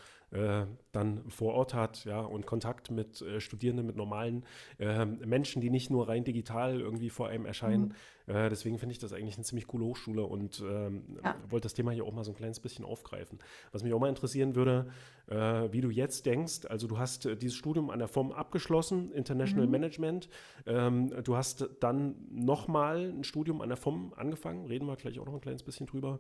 dann 0.93 1.23
vor 1.29 1.55
Ort 1.55 1.73
hat, 1.73 2.05
ja, 2.05 2.21
und 2.21 2.47
Kontakt 2.47 2.91
mit 2.91 3.25
Studierenden, 3.39 3.87
mit 3.87 3.97
normalen 3.97 4.45
ähm, 4.81 5.21
Menschen, 5.25 5.63
die 5.63 5.71
nicht 5.71 5.89
nur 5.89 6.09
rein 6.09 6.25
digital 6.25 6.81
irgendwie 6.81 7.11
vor 7.11 7.29
einem 7.29 7.47
erscheinen. 7.47 7.95
Äh, 8.27 8.49
deswegen 8.49 8.79
finde 8.79 8.93
ich 8.93 8.99
das 8.99 9.13
eigentlich 9.13 9.37
eine 9.37 9.45
ziemlich 9.45 9.67
coole 9.67 9.85
Hochschule 9.85 10.25
und 10.25 10.63
ähm, 10.67 11.19
ja. 11.23 11.37
wollte 11.49 11.67
das 11.67 11.75
Thema 11.75 11.93
hier 11.93 12.05
auch 12.05 12.13
mal 12.13 12.25
so 12.25 12.33
ein 12.33 12.37
kleines 12.37 12.61
bisschen 12.61 12.85
aufgreifen. 12.85 13.39
Was 13.73 13.83
mich 13.83 13.93
auch 13.93 14.01
mal 14.01 14.09
interessieren 14.09 14.57
würde, 14.57 14.89
äh, 15.29 15.73
wie 15.73 15.81
du 15.81 15.91
jetzt 15.91 16.27
denkst, 16.27 16.67
also 16.69 16.87
du 16.87 16.99
hast 16.99 17.27
äh, 17.27 17.37
dieses 17.37 17.57
Studium 17.57 17.91
an 17.91 17.99
der 17.99 18.09
FOM 18.09 18.33
abgeschlossen, 18.33 19.13
International 19.13 19.67
mhm. 19.67 19.73
Management. 19.73 20.29
Ähm, 20.67 21.13
du 21.23 21.37
hast 21.37 21.69
dann 21.81 22.17
nochmal 22.31 23.11
ein 23.11 23.25
Studium 23.25 23.61
an 23.61 23.69
der 23.69 23.77
FOM 23.77 24.13
angefangen, 24.17 24.67
reden 24.67 24.87
wir 24.87 24.97
gleich 24.97 25.19
auch 25.21 25.27
noch 25.27 25.35
ein 25.35 25.41
kleines 25.41 25.63
bisschen 25.63 25.87
drüber. 25.87 26.19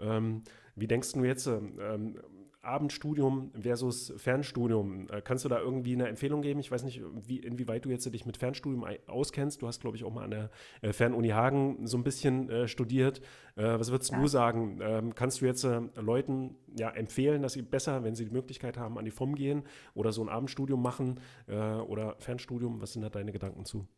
Ähm, 0.00 0.42
wie 0.76 0.86
denkst 0.86 1.12
du 1.12 1.24
jetzt, 1.24 1.46
ähm, 1.46 2.20
Abendstudium 2.68 3.50
versus 3.58 4.12
Fernstudium. 4.16 5.08
Äh, 5.10 5.22
kannst 5.22 5.44
du 5.44 5.48
da 5.48 5.58
irgendwie 5.58 5.94
eine 5.94 6.08
Empfehlung 6.08 6.42
geben? 6.42 6.60
Ich 6.60 6.70
weiß 6.70 6.84
nicht, 6.84 7.02
wie, 7.26 7.38
inwieweit 7.38 7.84
du 7.84 7.90
jetzt 7.90 8.04
dich 8.12 8.26
mit 8.26 8.36
Fernstudium 8.36 8.86
auskennst. 9.06 9.62
Du 9.62 9.66
hast, 9.66 9.80
glaube 9.80 9.96
ich, 9.96 10.04
auch 10.04 10.12
mal 10.12 10.24
an 10.24 10.30
der 10.30 10.50
äh, 10.82 10.92
Fernuni 10.92 11.30
Hagen 11.30 11.86
so 11.86 11.96
ein 11.96 12.04
bisschen 12.04 12.48
äh, 12.50 12.68
studiert. 12.68 13.20
Äh, 13.56 13.78
was 13.78 13.90
würdest 13.90 14.12
ja. 14.12 14.20
du 14.20 14.26
sagen? 14.26 14.78
Ähm, 14.82 15.14
kannst 15.14 15.40
du 15.40 15.46
jetzt 15.46 15.64
äh, 15.64 15.80
Leuten 15.96 16.56
ja, 16.76 16.90
empfehlen, 16.90 17.42
dass 17.42 17.54
sie 17.54 17.62
besser, 17.62 18.04
wenn 18.04 18.14
sie 18.14 18.26
die 18.26 18.32
Möglichkeit 18.32 18.76
haben, 18.76 18.98
an 18.98 19.04
die 19.04 19.10
FOM 19.10 19.34
gehen 19.34 19.64
oder 19.94 20.12
so 20.12 20.22
ein 20.22 20.28
Abendstudium 20.28 20.82
machen 20.82 21.20
äh, 21.46 21.56
oder 21.56 22.16
Fernstudium? 22.18 22.80
Was 22.80 22.92
sind 22.92 23.02
da 23.02 23.08
deine 23.08 23.32
Gedanken 23.32 23.64
zu? 23.64 23.88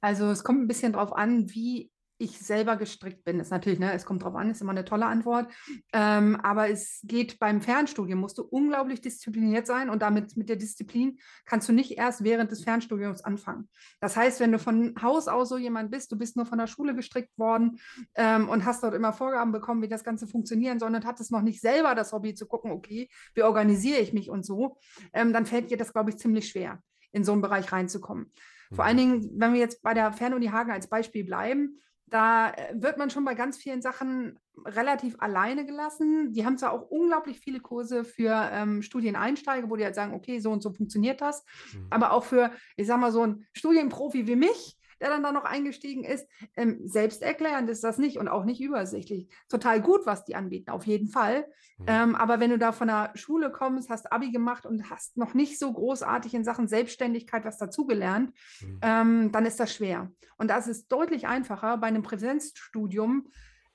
Also 0.00 0.30
es 0.30 0.44
kommt 0.44 0.62
ein 0.62 0.68
bisschen 0.68 0.92
drauf 0.92 1.12
an, 1.12 1.50
wie 1.50 1.90
ich 2.20 2.38
selber 2.38 2.76
gestrickt 2.76 3.24
bin. 3.24 3.40
Ist 3.40 3.50
natürlich, 3.50 3.78
ne, 3.78 3.92
es 3.92 4.04
kommt 4.04 4.22
drauf 4.22 4.34
an, 4.34 4.50
ist 4.50 4.60
immer 4.60 4.72
eine 4.72 4.84
tolle 4.84 5.06
Antwort. 5.06 5.50
Ähm, 5.92 6.36
aber 6.42 6.68
es 6.68 7.00
geht 7.02 7.38
beim 7.38 7.60
Fernstudium, 7.60 8.20
musst 8.20 8.38
du 8.38 8.42
unglaublich 8.42 9.00
diszipliniert 9.00 9.66
sein 9.66 9.88
und 9.88 10.02
damit 10.02 10.36
mit 10.36 10.48
der 10.48 10.56
Disziplin 10.56 11.18
kannst 11.46 11.68
du 11.68 11.72
nicht 11.72 11.96
erst 11.96 12.22
während 12.22 12.50
des 12.50 12.62
Fernstudiums 12.62 13.24
anfangen. 13.24 13.68
Das 14.00 14.16
heißt, 14.16 14.38
wenn 14.40 14.52
du 14.52 14.58
von 14.58 14.94
Haus 15.00 15.28
aus 15.28 15.48
so 15.48 15.56
jemand 15.56 15.90
bist, 15.90 16.12
du 16.12 16.18
bist 16.18 16.36
nur 16.36 16.46
von 16.46 16.58
der 16.58 16.66
Schule 16.66 16.94
gestrickt 16.94 17.36
worden 17.38 17.78
ähm, 18.14 18.48
und 18.48 18.64
hast 18.66 18.82
dort 18.82 18.94
immer 18.94 19.12
Vorgaben 19.12 19.52
bekommen, 19.52 19.82
wie 19.82 19.88
das 19.88 20.04
Ganze 20.04 20.26
funktionieren 20.26 20.78
soll 20.78 20.94
und 20.94 21.06
hattest 21.06 21.32
noch 21.32 21.42
nicht 21.42 21.60
selber 21.60 21.94
das 21.94 22.12
Hobby 22.12 22.34
zu 22.34 22.46
gucken, 22.46 22.70
okay, 22.70 23.08
wie 23.34 23.42
organisiere 23.42 23.98
ich 23.98 24.12
mich 24.12 24.28
und 24.28 24.44
so, 24.44 24.76
ähm, 25.14 25.32
dann 25.32 25.46
fällt 25.46 25.70
dir 25.70 25.78
das, 25.78 25.92
glaube 25.92 26.10
ich, 26.10 26.18
ziemlich 26.18 26.48
schwer, 26.48 26.82
in 27.12 27.24
so 27.24 27.32
einen 27.32 27.40
Bereich 27.42 27.72
reinzukommen. 27.72 28.30
Vor 28.72 28.84
allen 28.84 28.96
mhm. 28.96 29.00
Dingen, 29.00 29.30
wenn 29.36 29.52
wir 29.52 29.60
jetzt 29.60 29.82
bei 29.82 29.94
der 29.94 30.12
Fernuni 30.12 30.46
Hagen 30.46 30.70
als 30.70 30.88
Beispiel 30.88 31.24
bleiben, 31.24 31.80
da 32.10 32.50
äh, 32.50 32.74
wird 32.74 32.98
man 32.98 33.10
schon 33.10 33.24
bei 33.24 33.34
ganz 33.34 33.56
vielen 33.56 33.82
Sachen 33.82 34.38
relativ 34.64 35.16
alleine 35.20 35.64
gelassen. 35.64 36.32
Die 36.32 36.44
haben 36.44 36.58
zwar 36.58 36.72
auch 36.72 36.90
unglaublich 36.90 37.40
viele 37.40 37.60
Kurse 37.60 38.04
für 38.04 38.50
ähm, 38.52 38.82
Studieneinsteiger, 38.82 39.70
wo 39.70 39.76
die 39.76 39.84
halt 39.84 39.94
sagen, 39.94 40.14
okay, 40.14 40.40
so 40.40 40.50
und 40.50 40.62
so 40.62 40.72
funktioniert 40.72 41.20
das. 41.20 41.44
Mhm. 41.72 41.86
Aber 41.90 42.12
auch 42.12 42.24
für, 42.24 42.52
ich 42.76 42.86
sag 42.86 43.00
mal, 43.00 43.12
so 43.12 43.22
einen 43.22 43.46
Studienprofi 43.52 44.26
wie 44.26 44.36
mich, 44.36 44.76
der 45.00 45.08
dann 45.08 45.22
da 45.22 45.32
noch 45.32 45.44
eingestiegen 45.44 46.04
ist. 46.04 46.26
Ähm, 46.56 46.80
selbsterklärend 46.84 47.68
ist 47.70 47.82
das 47.82 47.98
nicht 47.98 48.18
und 48.18 48.28
auch 48.28 48.44
nicht 48.44 48.60
übersichtlich. 48.60 49.28
Total 49.48 49.80
gut, 49.80 50.06
was 50.06 50.24
die 50.24 50.36
anbieten, 50.36 50.70
auf 50.70 50.86
jeden 50.86 51.08
Fall. 51.08 51.46
Mhm. 51.78 51.84
Ähm, 51.86 52.14
aber 52.14 52.40
wenn 52.40 52.50
du 52.50 52.58
da 52.58 52.72
von 52.72 52.88
der 52.88 53.12
Schule 53.14 53.50
kommst, 53.50 53.90
hast 53.90 54.12
Abi 54.12 54.30
gemacht 54.30 54.66
und 54.66 54.90
hast 54.90 55.16
noch 55.16 55.34
nicht 55.34 55.58
so 55.58 55.72
großartig 55.72 56.34
in 56.34 56.44
Sachen 56.44 56.68
Selbstständigkeit 56.68 57.44
was 57.44 57.58
dazugelernt, 57.58 58.32
mhm. 58.60 58.78
ähm, 58.82 59.32
dann 59.32 59.46
ist 59.46 59.58
das 59.58 59.74
schwer. 59.74 60.10
Und 60.36 60.48
das 60.48 60.68
ist 60.68 60.88
deutlich 60.88 61.26
einfacher 61.26 61.78
bei 61.78 61.86
einem 61.86 62.02
Präsenzstudium, 62.02 63.28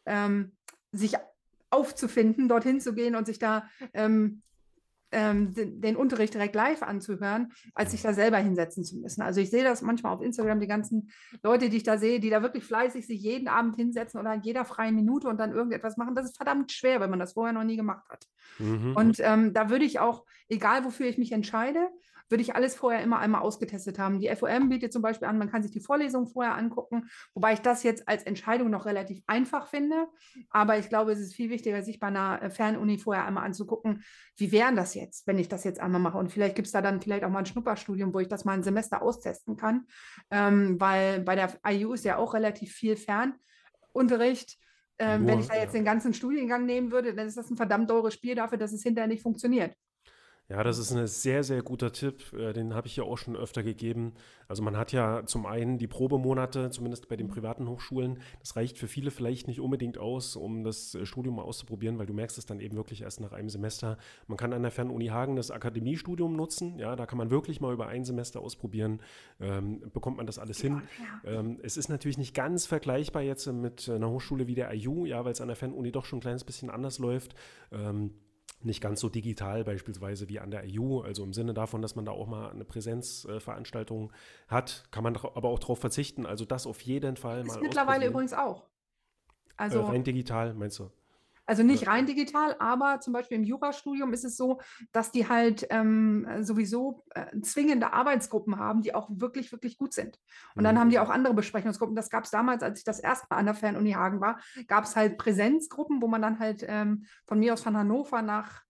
ähm, 0.05 0.55
sich 0.91 1.15
aufzufinden, 1.69 2.47
dorthin 2.47 2.79
zu 2.79 2.93
gehen 2.93 3.15
und 3.15 3.25
sich 3.25 3.39
da 3.39 3.67
ähm, 3.93 4.41
ähm, 5.15 5.53
den, 5.53 5.95
Unterricht 5.95 6.33
direkt 6.33 6.55
live 6.55 6.83
anzuhören, 6.83 7.53
als 7.73 7.91
sich 7.91 8.01
da 8.01 8.13
selber 8.13 8.37
hinsetzen 8.37 8.83
zu 8.83 8.97
müssen. 8.97 9.21
Also 9.21 9.39
ich 9.39 9.49
sehe 9.49 9.63
das 9.63 9.81
manchmal 9.81 10.13
auf 10.13 10.21
Instagram, 10.21 10.59
die 10.59 10.67
ganzen 10.67 11.09
Leute, 11.41 11.69
die 11.69 11.77
ich 11.77 11.83
da 11.83 11.97
sehe, 11.97 12.19
die 12.19 12.29
da 12.29 12.41
wirklich 12.41 12.65
fleißig 12.65 13.07
sich 13.07 13.21
jeden 13.21 13.47
Abend 13.47 13.77
hinsetzen 13.77 14.19
oder 14.19 14.33
in 14.33 14.41
jeder 14.41 14.65
freien 14.65 14.93
Minute 14.93 15.29
und 15.29 15.39
dann 15.39 15.53
irgendetwas 15.53 15.95
machen. 15.95 16.15
Das 16.15 16.25
ist 16.25 16.35
verdammt 16.35 16.73
schwer, 16.73 16.99
wenn 16.99 17.09
man 17.09 17.19
das 17.19 17.33
vorher 17.33 17.53
noch 17.53 17.63
nie 17.63 17.77
gemacht 17.77 18.03
hat. 18.09 18.27
Mhm. 18.59 18.93
Und 18.95 19.17
ähm, 19.21 19.53
da 19.53 19.69
würde 19.69 19.85
ich 19.85 19.99
auch, 19.99 20.25
egal 20.49 20.83
wofür 20.83 21.07
ich 21.07 21.17
mich 21.17 21.31
entscheide, 21.31 21.87
würde 22.29 22.41
ich 22.41 22.55
alles 22.55 22.75
vorher 22.75 23.01
immer 23.03 23.19
einmal 23.19 23.41
ausgetestet 23.41 23.99
haben. 23.99 24.19
Die 24.19 24.33
FOM 24.35 24.69
bietet 24.69 24.93
zum 24.93 25.01
Beispiel 25.01 25.27
an, 25.27 25.37
man 25.37 25.49
kann 25.49 25.61
sich 25.61 25.71
die 25.71 25.79
Vorlesung 25.79 26.27
vorher 26.27 26.55
angucken, 26.55 27.09
wobei 27.33 27.53
ich 27.53 27.61
das 27.61 27.83
jetzt 27.83 28.07
als 28.07 28.23
Entscheidung 28.23 28.69
noch 28.69 28.85
relativ 28.85 29.21
einfach 29.27 29.67
finde. 29.67 30.07
Aber 30.49 30.77
ich 30.77 30.89
glaube, 30.89 31.11
es 31.11 31.19
ist 31.19 31.35
viel 31.35 31.49
wichtiger, 31.49 31.81
sich 31.83 31.99
bei 31.99 32.07
einer 32.07 32.41
äh, 32.41 32.49
Fernuni 32.49 32.97
vorher 32.97 33.25
einmal 33.25 33.45
anzugucken, 33.45 34.03
wie 34.37 34.51
wären 34.51 34.75
das 34.75 34.95
jetzt, 34.95 35.27
wenn 35.27 35.39
ich 35.39 35.49
das 35.49 35.63
jetzt 35.63 35.79
einmal 35.79 36.01
mache. 36.01 36.17
Und 36.17 36.31
vielleicht 36.31 36.55
gibt 36.55 36.67
es 36.67 36.71
da 36.71 36.81
dann 36.81 37.01
vielleicht 37.01 37.23
auch 37.23 37.29
mal 37.29 37.39
ein 37.39 37.45
Schnupperstudium, 37.45 38.13
wo 38.13 38.19
ich 38.19 38.27
das 38.27 38.45
mal 38.45 38.53
ein 38.53 38.63
Semester 38.63 39.01
austesten 39.01 39.57
kann, 39.57 39.85
ähm, 40.31 40.79
weil 40.79 41.21
bei 41.21 41.35
der 41.35 41.53
IU 41.67 41.93
ist 41.93 42.05
ja 42.05 42.17
auch 42.17 42.33
relativ 42.33 42.73
viel 42.73 42.97
Fernunterricht. 42.97 44.57
Ähm, 44.97 45.27
wenn 45.27 45.41
ich 45.41 45.47
da 45.47 45.55
jetzt 45.55 45.73
den 45.73 45.83
ganzen 45.83 46.13
Studiengang 46.13 46.65
nehmen 46.65 46.91
würde, 46.91 47.13
dann 47.13 47.27
ist 47.27 47.37
das 47.37 47.49
ein 47.49 47.57
verdammt 47.57 47.89
teures 47.89 48.13
Spiel 48.13 48.33
dafür, 48.33 48.57
dass 48.57 48.71
es 48.71 48.81
hinterher 48.81 49.07
nicht 49.07 49.21
funktioniert. 49.21 49.75
Ja, 50.47 50.61
das 50.63 50.77
ist 50.77 50.91
ein 50.91 51.07
sehr, 51.07 51.43
sehr 51.43 51.63
guter 51.63 51.91
Tipp. 51.91 52.31
Äh, 52.33 52.53
den 52.53 52.75
habe 52.75 52.85
ich 52.85 52.95
ja 52.95 53.03
auch 53.03 53.17
schon 53.17 53.35
öfter 53.35 53.63
gegeben. 53.63 54.13
Also 54.47 54.61
man 54.61 54.77
hat 54.77 54.91
ja 54.91 55.25
zum 55.25 55.47
einen 55.47 55.79
die 55.79 55.87
Probemonate, 55.87 56.69
zumindest 56.69 57.07
bei 57.07 57.15
den 57.15 57.27
privaten 57.27 57.67
Hochschulen. 57.67 58.19
Das 58.41 58.55
reicht 58.55 58.77
für 58.77 58.87
viele 58.87 59.09
vielleicht 59.09 59.47
nicht 59.47 59.59
unbedingt 59.59 59.97
aus, 59.97 60.35
um 60.35 60.63
das 60.63 60.93
äh, 60.93 61.07
Studium 61.07 61.37
mal 61.37 61.41
auszuprobieren, 61.41 61.97
weil 61.97 62.05
du 62.05 62.13
merkst 62.13 62.37
es 62.37 62.45
dann 62.45 62.59
eben 62.59 62.75
wirklich 62.75 63.01
erst 63.01 63.21
nach 63.21 63.31
einem 63.31 63.49
Semester. 63.49 63.97
Man 64.27 64.37
kann 64.37 64.53
an 64.53 64.61
der 64.61 64.69
Fernuni 64.69 65.07
Hagen 65.07 65.35
das 65.35 65.49
Akademiestudium 65.49 66.35
nutzen. 66.35 66.77
Ja, 66.77 66.95
da 66.95 67.07
kann 67.07 67.17
man 67.17 67.31
wirklich 67.31 67.59
mal 67.59 67.73
über 67.73 67.87
ein 67.87 68.05
Semester 68.05 68.41
ausprobieren. 68.41 69.01
Ähm, 69.39 69.81
bekommt 69.93 70.17
man 70.17 70.27
das 70.27 70.37
alles 70.37 70.61
hin. 70.61 70.83
Ähm, 71.23 71.59
es 71.63 71.75
ist 71.75 71.89
natürlich 71.89 72.19
nicht 72.19 72.35
ganz 72.35 72.67
vergleichbar 72.67 73.23
jetzt 73.23 73.47
mit 73.47 73.89
einer 73.89 74.11
Hochschule 74.11 74.45
wie 74.45 74.53
der 74.53 74.71
IU, 74.75 75.07
ja, 75.07 75.25
weil 75.25 75.31
es 75.31 75.41
an 75.41 75.47
der 75.47 75.55
Fernuni 75.55 75.91
doch 75.91 76.05
schon 76.05 76.19
ein 76.19 76.21
kleines 76.21 76.43
bisschen 76.43 76.69
anders 76.69 76.99
läuft. 76.99 77.33
Ähm, 77.71 78.11
nicht 78.65 78.81
ganz 78.81 78.99
so 78.99 79.09
digital 79.09 79.63
beispielsweise 79.63 80.29
wie 80.29 80.39
an 80.39 80.51
der 80.51 80.63
EU. 80.65 80.99
Also 80.99 81.23
im 81.23 81.33
Sinne 81.33 81.53
davon, 81.53 81.81
dass 81.81 81.95
man 81.95 82.05
da 82.05 82.11
auch 82.11 82.27
mal 82.27 82.49
eine 82.49 82.65
Präsenzveranstaltung 82.65 84.11
hat, 84.47 84.85
kann 84.91 85.03
man 85.03 85.15
aber 85.15 85.49
auch 85.49 85.59
darauf 85.59 85.79
verzichten. 85.79 86.25
Also 86.25 86.45
das 86.45 86.67
auf 86.67 86.81
jeden 86.81 87.17
Fall 87.17 87.41
ist 87.41 87.47
mal. 87.47 87.55
Ist 87.55 87.61
mittlerweile 87.61 88.07
übrigens 88.07 88.33
auch. 88.33 88.65
Also 89.57 89.79
äh, 89.79 89.83
rein 89.83 90.03
digital, 90.03 90.53
meinst 90.53 90.79
du? 90.79 90.91
Also 91.45 91.63
nicht 91.63 91.87
rein 91.87 92.05
digital, 92.05 92.55
aber 92.59 92.99
zum 92.99 93.13
Beispiel 93.13 93.37
im 93.37 93.43
Jurastudium 93.43 94.13
ist 94.13 94.25
es 94.25 94.35
so, 94.35 94.59
dass 94.91 95.11
die 95.11 95.27
halt 95.27 95.67
ähm, 95.69 96.27
sowieso 96.41 97.03
äh, 97.11 97.39
zwingende 97.41 97.93
Arbeitsgruppen 97.93 98.57
haben, 98.57 98.81
die 98.81 98.95
auch 98.95 99.09
wirklich, 99.11 99.51
wirklich 99.51 99.77
gut 99.77 99.93
sind. 99.93 100.19
Und 100.55 100.63
dann 100.63 100.75
mhm. 100.75 100.79
haben 100.79 100.89
die 100.89 100.99
auch 100.99 101.09
andere 101.09 101.33
Besprechungsgruppen. 101.33 101.95
Das 101.95 102.09
gab 102.09 102.23
es 102.23 102.31
damals, 102.31 102.63
als 102.63 102.79
ich 102.79 102.85
das 102.85 102.99
erste 102.99 103.27
Mal 103.29 103.37
an 103.37 103.45
der 103.45 103.55
Fernuni 103.55 103.91
Hagen 103.91 104.21
war, 104.21 104.39
gab 104.67 104.85
es 104.85 104.95
halt 104.95 105.17
Präsenzgruppen, 105.17 106.01
wo 106.01 106.07
man 106.07 106.21
dann 106.21 106.39
halt 106.39 106.65
ähm, 106.67 107.05
von 107.25 107.39
mir 107.39 107.53
aus 107.53 107.61
von 107.61 107.77
Hannover 107.77 108.21
nach 108.21 108.63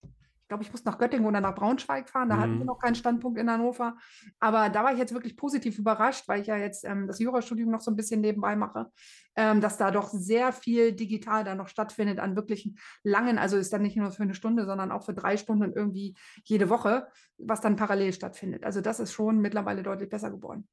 ich 0.45 0.47
glaube, 0.47 0.61
ich 0.61 0.71
musste 0.71 0.87
nach 0.87 0.99
Göttingen 0.99 1.25
oder 1.25 1.41
nach 1.41 1.55
Braunschweig 1.55 2.07
fahren. 2.07 2.29
Da 2.29 2.35
mhm. 2.35 2.39
hatten 2.39 2.53
wir 2.53 2.59
mhm. 2.59 2.65
noch 2.67 2.77
keinen 2.77 2.93
Standpunkt 2.93 3.39
in 3.39 3.49
Hannover. 3.49 3.97
Aber 4.39 4.69
da 4.69 4.83
war 4.83 4.93
ich 4.93 4.99
jetzt 4.99 5.11
wirklich 5.11 5.35
positiv 5.35 5.79
überrascht, 5.79 6.27
weil 6.27 6.39
ich 6.39 6.45
ja 6.45 6.55
jetzt 6.55 6.85
ähm, 6.85 7.07
das 7.07 7.17
Jurastudium 7.17 7.71
noch 7.71 7.79
so 7.81 7.89
ein 7.89 7.95
bisschen 7.95 8.21
nebenbei 8.21 8.55
mache, 8.55 8.91
ähm, 9.35 9.59
dass 9.59 9.77
da 9.77 9.89
doch 9.89 10.09
sehr 10.09 10.53
viel 10.53 10.91
digital 10.91 11.45
da 11.45 11.55
noch 11.55 11.67
stattfindet 11.67 12.19
an 12.19 12.35
wirklichen 12.35 12.77
langen, 13.01 13.39
also 13.39 13.57
ist 13.57 13.73
dann 13.73 13.81
nicht 13.81 13.97
nur 13.97 14.11
für 14.11 14.21
eine 14.21 14.35
Stunde, 14.35 14.67
sondern 14.67 14.91
auch 14.91 15.03
für 15.03 15.15
drei 15.15 15.35
Stunden 15.35 15.73
irgendwie 15.73 16.15
jede 16.43 16.69
Woche, 16.69 17.07
was 17.39 17.61
dann 17.61 17.75
parallel 17.75 18.13
stattfindet. 18.13 18.65
Also 18.65 18.81
das 18.81 18.99
ist 18.99 19.13
schon 19.13 19.41
mittlerweile 19.41 19.81
deutlich 19.81 20.09
besser 20.09 20.29
geworden. 20.29 20.67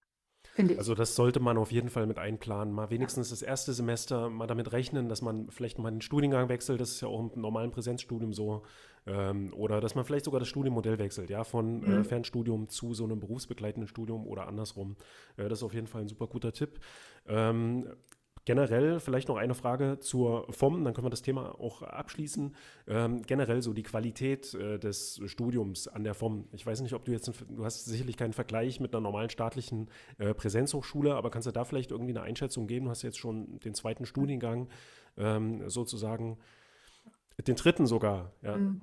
Finde 0.54 0.74
ich. 0.74 0.78
Also 0.78 0.94
das 0.94 1.14
sollte 1.14 1.40
man 1.40 1.56
auf 1.56 1.72
jeden 1.72 1.88
Fall 1.88 2.06
mit 2.06 2.18
einplanen. 2.18 2.74
Mal 2.74 2.90
wenigstens 2.90 3.30
das 3.30 3.40
erste 3.40 3.72
Semester 3.72 4.28
mal 4.28 4.46
damit 4.46 4.72
rechnen, 4.72 5.08
dass 5.08 5.22
man 5.22 5.50
vielleicht 5.50 5.78
mal 5.78 5.90
den 5.90 6.02
Studiengang 6.02 6.50
wechselt. 6.50 6.78
Das 6.78 6.90
ist 6.90 7.00
ja 7.00 7.08
auch 7.08 7.20
im 7.20 7.40
normalen 7.40 7.70
Präsenzstudium 7.70 8.34
so. 8.34 8.62
Ähm, 9.06 9.52
oder 9.54 9.80
dass 9.80 9.94
man 9.94 10.04
vielleicht 10.04 10.26
sogar 10.26 10.40
das 10.40 10.48
Studienmodell 10.48 10.98
wechselt, 10.98 11.30
ja, 11.30 11.42
von 11.42 11.82
äh, 11.82 11.88
mhm. 11.88 12.00
äh, 12.00 12.04
Fernstudium 12.04 12.68
zu 12.68 12.92
so 12.92 13.04
einem 13.04 13.18
berufsbegleitenden 13.18 13.88
Studium 13.88 14.26
oder 14.26 14.46
andersrum. 14.46 14.96
Äh, 15.38 15.48
das 15.48 15.60
ist 15.60 15.62
auf 15.62 15.74
jeden 15.74 15.86
Fall 15.86 16.02
ein 16.02 16.08
super 16.08 16.26
guter 16.26 16.52
Tipp. 16.52 16.78
Ähm, 17.26 17.86
Generell 18.44 18.98
vielleicht 18.98 19.28
noch 19.28 19.36
eine 19.36 19.54
Frage 19.54 20.00
zur 20.00 20.52
FOM, 20.52 20.82
dann 20.82 20.94
können 20.94 21.06
wir 21.06 21.10
das 21.10 21.22
Thema 21.22 21.60
auch 21.60 21.82
abschließen. 21.82 22.56
Ähm, 22.88 23.22
generell 23.22 23.62
so 23.62 23.72
die 23.72 23.84
Qualität 23.84 24.52
äh, 24.54 24.78
des 24.78 25.20
Studiums 25.26 25.86
an 25.86 26.02
der 26.02 26.14
FOM. 26.14 26.48
Ich 26.50 26.66
weiß 26.66 26.80
nicht, 26.80 26.94
ob 26.94 27.04
du 27.04 27.12
jetzt, 27.12 27.30
du 27.48 27.64
hast 27.64 27.84
sicherlich 27.84 28.16
keinen 28.16 28.32
Vergleich 28.32 28.80
mit 28.80 28.92
einer 28.92 29.00
normalen 29.00 29.30
staatlichen 29.30 29.88
äh, 30.18 30.34
Präsenzhochschule, 30.34 31.14
aber 31.14 31.30
kannst 31.30 31.46
du 31.46 31.52
da 31.52 31.64
vielleicht 31.64 31.92
irgendwie 31.92 32.12
eine 32.12 32.22
Einschätzung 32.22 32.66
geben? 32.66 32.86
Du 32.86 32.90
hast 32.90 33.02
jetzt 33.02 33.18
schon 33.18 33.60
den 33.60 33.74
zweiten 33.74 34.06
Studiengang 34.06 34.68
ähm, 35.16 35.68
sozusagen, 35.68 36.38
den 37.46 37.56
dritten 37.56 37.86
sogar, 37.86 38.32
ja. 38.42 38.56
Mhm. 38.56 38.82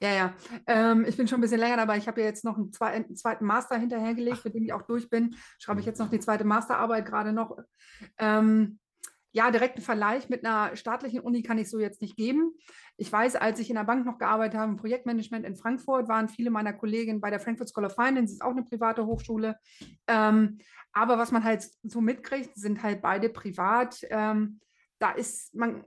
Ja, 0.00 0.12
ja. 0.12 0.34
Ähm, 0.66 1.04
ich 1.08 1.16
bin 1.16 1.26
schon 1.26 1.38
ein 1.38 1.42
bisschen 1.42 1.58
länger 1.58 1.76
dabei. 1.76 1.98
Ich 1.98 2.06
habe 2.06 2.20
ja 2.20 2.26
jetzt 2.26 2.44
noch 2.44 2.56
einen, 2.56 2.72
zwei, 2.72 2.88
einen 2.88 3.16
zweiten 3.16 3.44
Master 3.44 3.76
hinterhergelegt, 3.76 4.44
mit 4.44 4.54
dem 4.54 4.64
ich 4.64 4.72
auch 4.72 4.82
durch 4.82 5.10
bin. 5.10 5.34
Schreibe 5.58 5.80
ich 5.80 5.86
jetzt 5.86 5.98
noch 5.98 6.10
die 6.10 6.20
zweite 6.20 6.44
Masterarbeit 6.44 7.04
gerade 7.04 7.32
noch. 7.32 7.58
Ähm, 8.18 8.78
ja, 9.32 9.50
direkten 9.50 9.82
Vergleich 9.82 10.28
mit 10.28 10.44
einer 10.44 10.74
staatlichen 10.76 11.20
Uni 11.20 11.42
kann 11.42 11.58
ich 11.58 11.68
so 11.68 11.78
jetzt 11.78 12.00
nicht 12.00 12.16
geben. 12.16 12.52
Ich 12.96 13.12
weiß, 13.12 13.36
als 13.36 13.60
ich 13.60 13.68
in 13.68 13.76
der 13.76 13.84
Bank 13.84 14.06
noch 14.06 14.18
gearbeitet 14.18 14.58
habe, 14.58 14.72
im 14.72 14.78
Projektmanagement 14.78 15.44
in 15.44 15.56
Frankfurt, 15.56 16.08
waren 16.08 16.28
viele 16.28 16.50
meiner 16.50 16.72
Kolleginnen 16.72 17.20
bei 17.20 17.30
der 17.30 17.40
Frankfurt 17.40 17.68
School 17.68 17.84
of 17.84 17.94
Finance, 17.94 18.32
ist 18.32 18.42
auch 18.42 18.52
eine 18.52 18.64
private 18.64 19.04
Hochschule. 19.04 19.56
Ähm, 20.06 20.58
aber 20.92 21.18
was 21.18 21.30
man 21.30 21.44
halt 21.44 21.68
so 21.82 22.00
mitkriegt, 22.00 22.56
sind 22.56 22.82
halt 22.82 23.02
beide 23.02 23.28
privat. 23.28 23.98
Ähm, 24.10 24.60
da 24.98 25.12
ist 25.12 25.54
man, 25.54 25.84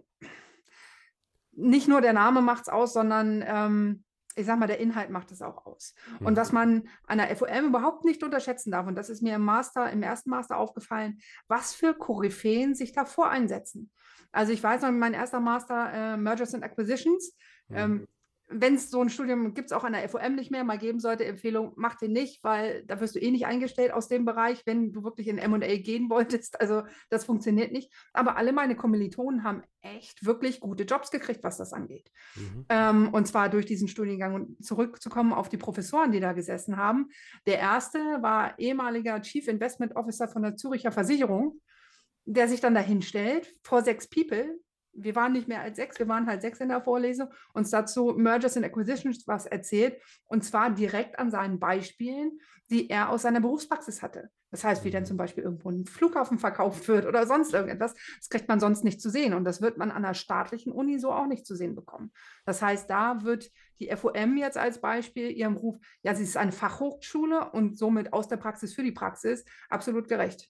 nicht 1.61 1.87
nur 1.87 2.01
der 2.01 2.13
Name 2.13 2.41
macht 2.41 2.63
es 2.63 2.69
aus, 2.69 2.93
sondern 2.93 3.43
ähm, 3.45 4.03
ich 4.35 4.45
sag 4.45 4.59
mal, 4.59 4.67
der 4.67 4.79
Inhalt 4.79 5.09
macht 5.09 5.31
es 5.31 5.41
auch 5.41 5.65
aus. 5.65 5.93
Mhm. 6.19 6.27
Und 6.27 6.37
was 6.37 6.51
man 6.51 6.87
an 7.05 7.17
der 7.17 7.35
FOM 7.35 7.65
überhaupt 7.65 8.05
nicht 8.05 8.23
unterschätzen 8.23 8.71
darf, 8.71 8.87
und 8.87 8.95
das 8.95 9.09
ist 9.09 9.21
mir 9.21 9.35
im 9.35 9.43
Master, 9.43 9.89
im 9.91 10.03
ersten 10.03 10.29
Master 10.29 10.57
aufgefallen, 10.57 11.19
was 11.47 11.73
für 11.73 11.93
Koryphäen 11.93 12.75
sich 12.75 12.93
davor 12.93 13.29
einsetzen. 13.29 13.91
Also 14.31 14.53
ich 14.53 14.63
weiß 14.63 14.83
noch, 14.83 14.91
mein 14.91 15.13
erster 15.13 15.41
Master 15.41 15.91
äh, 15.93 16.17
Mergers 16.17 16.53
and 16.53 16.63
Acquisitions, 16.63 17.35
mhm. 17.67 17.77
ähm, 17.77 18.07
wenn 18.51 18.75
es 18.75 18.89
so 18.89 19.01
ein 19.01 19.09
Studium 19.09 19.53
gibt 19.53 19.67
es 19.67 19.71
auch 19.71 19.83
an 19.83 19.93
der 19.93 20.07
FOM 20.07 20.35
nicht 20.35 20.51
mehr, 20.51 20.63
mal 20.63 20.77
geben 20.77 20.99
sollte, 20.99 21.25
Empfehlung, 21.25 21.73
mach 21.75 21.95
den 21.95 22.11
nicht, 22.11 22.43
weil 22.43 22.83
da 22.85 22.99
wirst 22.99 23.15
du 23.15 23.19
eh 23.19 23.31
nicht 23.31 23.45
eingestellt 23.45 23.91
aus 23.91 24.07
dem 24.07 24.25
Bereich, 24.25 24.61
wenn 24.65 24.91
du 24.91 25.03
wirklich 25.03 25.27
in 25.27 25.37
M&A 25.37 25.77
gehen 25.77 26.09
wolltest. 26.09 26.59
Also 26.59 26.83
das 27.09 27.25
funktioniert 27.25 27.71
nicht. 27.71 27.91
Aber 28.13 28.37
alle 28.37 28.53
meine 28.53 28.75
Kommilitonen 28.75 29.43
haben 29.43 29.63
echt 29.81 30.25
wirklich 30.25 30.59
gute 30.59 30.83
Jobs 30.83 31.11
gekriegt, 31.11 31.43
was 31.43 31.57
das 31.57 31.73
angeht. 31.73 32.11
Mhm. 32.35 32.65
Ähm, 32.69 33.09
und 33.13 33.27
zwar 33.27 33.49
durch 33.49 33.65
diesen 33.65 33.87
Studiengang. 33.87 34.35
Und 34.35 34.63
zurückzukommen 34.63 35.33
auf 35.33 35.49
die 35.49 35.57
Professoren, 35.57 36.11
die 36.11 36.19
da 36.19 36.33
gesessen 36.33 36.77
haben. 36.77 37.09
Der 37.45 37.59
erste 37.59 37.99
war 38.21 38.57
ehemaliger 38.59 39.21
Chief 39.21 39.47
Investment 39.47 39.95
Officer 39.95 40.27
von 40.27 40.43
der 40.43 40.55
Züricher 40.55 40.91
Versicherung 40.91 41.59
der 42.25 42.47
sich 42.47 42.61
dann 42.61 42.75
dahin 42.75 43.01
stellt 43.01 43.53
vor 43.63 43.81
sechs 43.81 44.07
People 44.07 44.59
wir 44.93 45.15
waren 45.15 45.33
nicht 45.33 45.47
mehr 45.47 45.61
als 45.61 45.77
sechs, 45.77 45.99
wir 45.99 46.07
waren 46.07 46.27
halt 46.27 46.41
sechs 46.41 46.59
in 46.59 46.69
der 46.69 46.81
Vorlesung, 46.81 47.29
uns 47.53 47.69
dazu 47.69 48.13
Mergers 48.17 48.57
and 48.57 48.65
Acquisitions 48.65 49.27
was 49.27 49.45
erzählt 49.45 50.01
und 50.25 50.43
zwar 50.43 50.71
direkt 50.71 51.19
an 51.19 51.31
seinen 51.31 51.59
Beispielen, 51.59 52.39
die 52.69 52.89
er 52.89 53.09
aus 53.09 53.23
seiner 53.23 53.41
Berufspraxis 53.41 54.01
hatte. 54.01 54.29
Das 54.49 54.65
heißt, 54.65 54.83
wie 54.83 54.91
dann 54.91 55.05
zum 55.05 55.15
Beispiel 55.15 55.43
irgendwo 55.43 55.69
ein 55.69 55.85
Flughafen 55.85 56.37
verkauft 56.37 56.87
wird 56.87 57.05
oder 57.05 57.25
sonst 57.25 57.53
irgendetwas, 57.53 57.93
das 58.19 58.29
kriegt 58.29 58.49
man 58.49 58.59
sonst 58.59 58.83
nicht 58.83 59.01
zu 59.01 59.09
sehen 59.09 59.33
und 59.33 59.45
das 59.45 59.61
wird 59.61 59.77
man 59.77 59.91
an 59.91 60.03
einer 60.03 60.13
staatlichen 60.13 60.73
Uni 60.73 60.99
so 60.99 61.11
auch 61.11 61.27
nicht 61.27 61.45
zu 61.45 61.55
sehen 61.55 61.73
bekommen. 61.73 62.11
Das 62.45 62.61
heißt, 62.61 62.89
da 62.89 63.23
wird 63.23 63.49
die 63.79 63.89
FOM 63.95 64.37
jetzt 64.37 64.57
als 64.57 64.81
Beispiel 64.81 65.31
ihrem 65.31 65.55
Ruf, 65.55 65.77
ja, 66.03 66.13
sie 66.15 66.23
ist 66.23 66.37
eine 66.37 66.51
Fachhochschule 66.51 67.51
und 67.51 67.77
somit 67.77 68.11
aus 68.13 68.27
der 68.27 68.37
Praxis 68.37 68.73
für 68.73 68.83
die 68.83 68.91
Praxis 68.91 69.45
absolut 69.69 70.09
gerecht. 70.09 70.49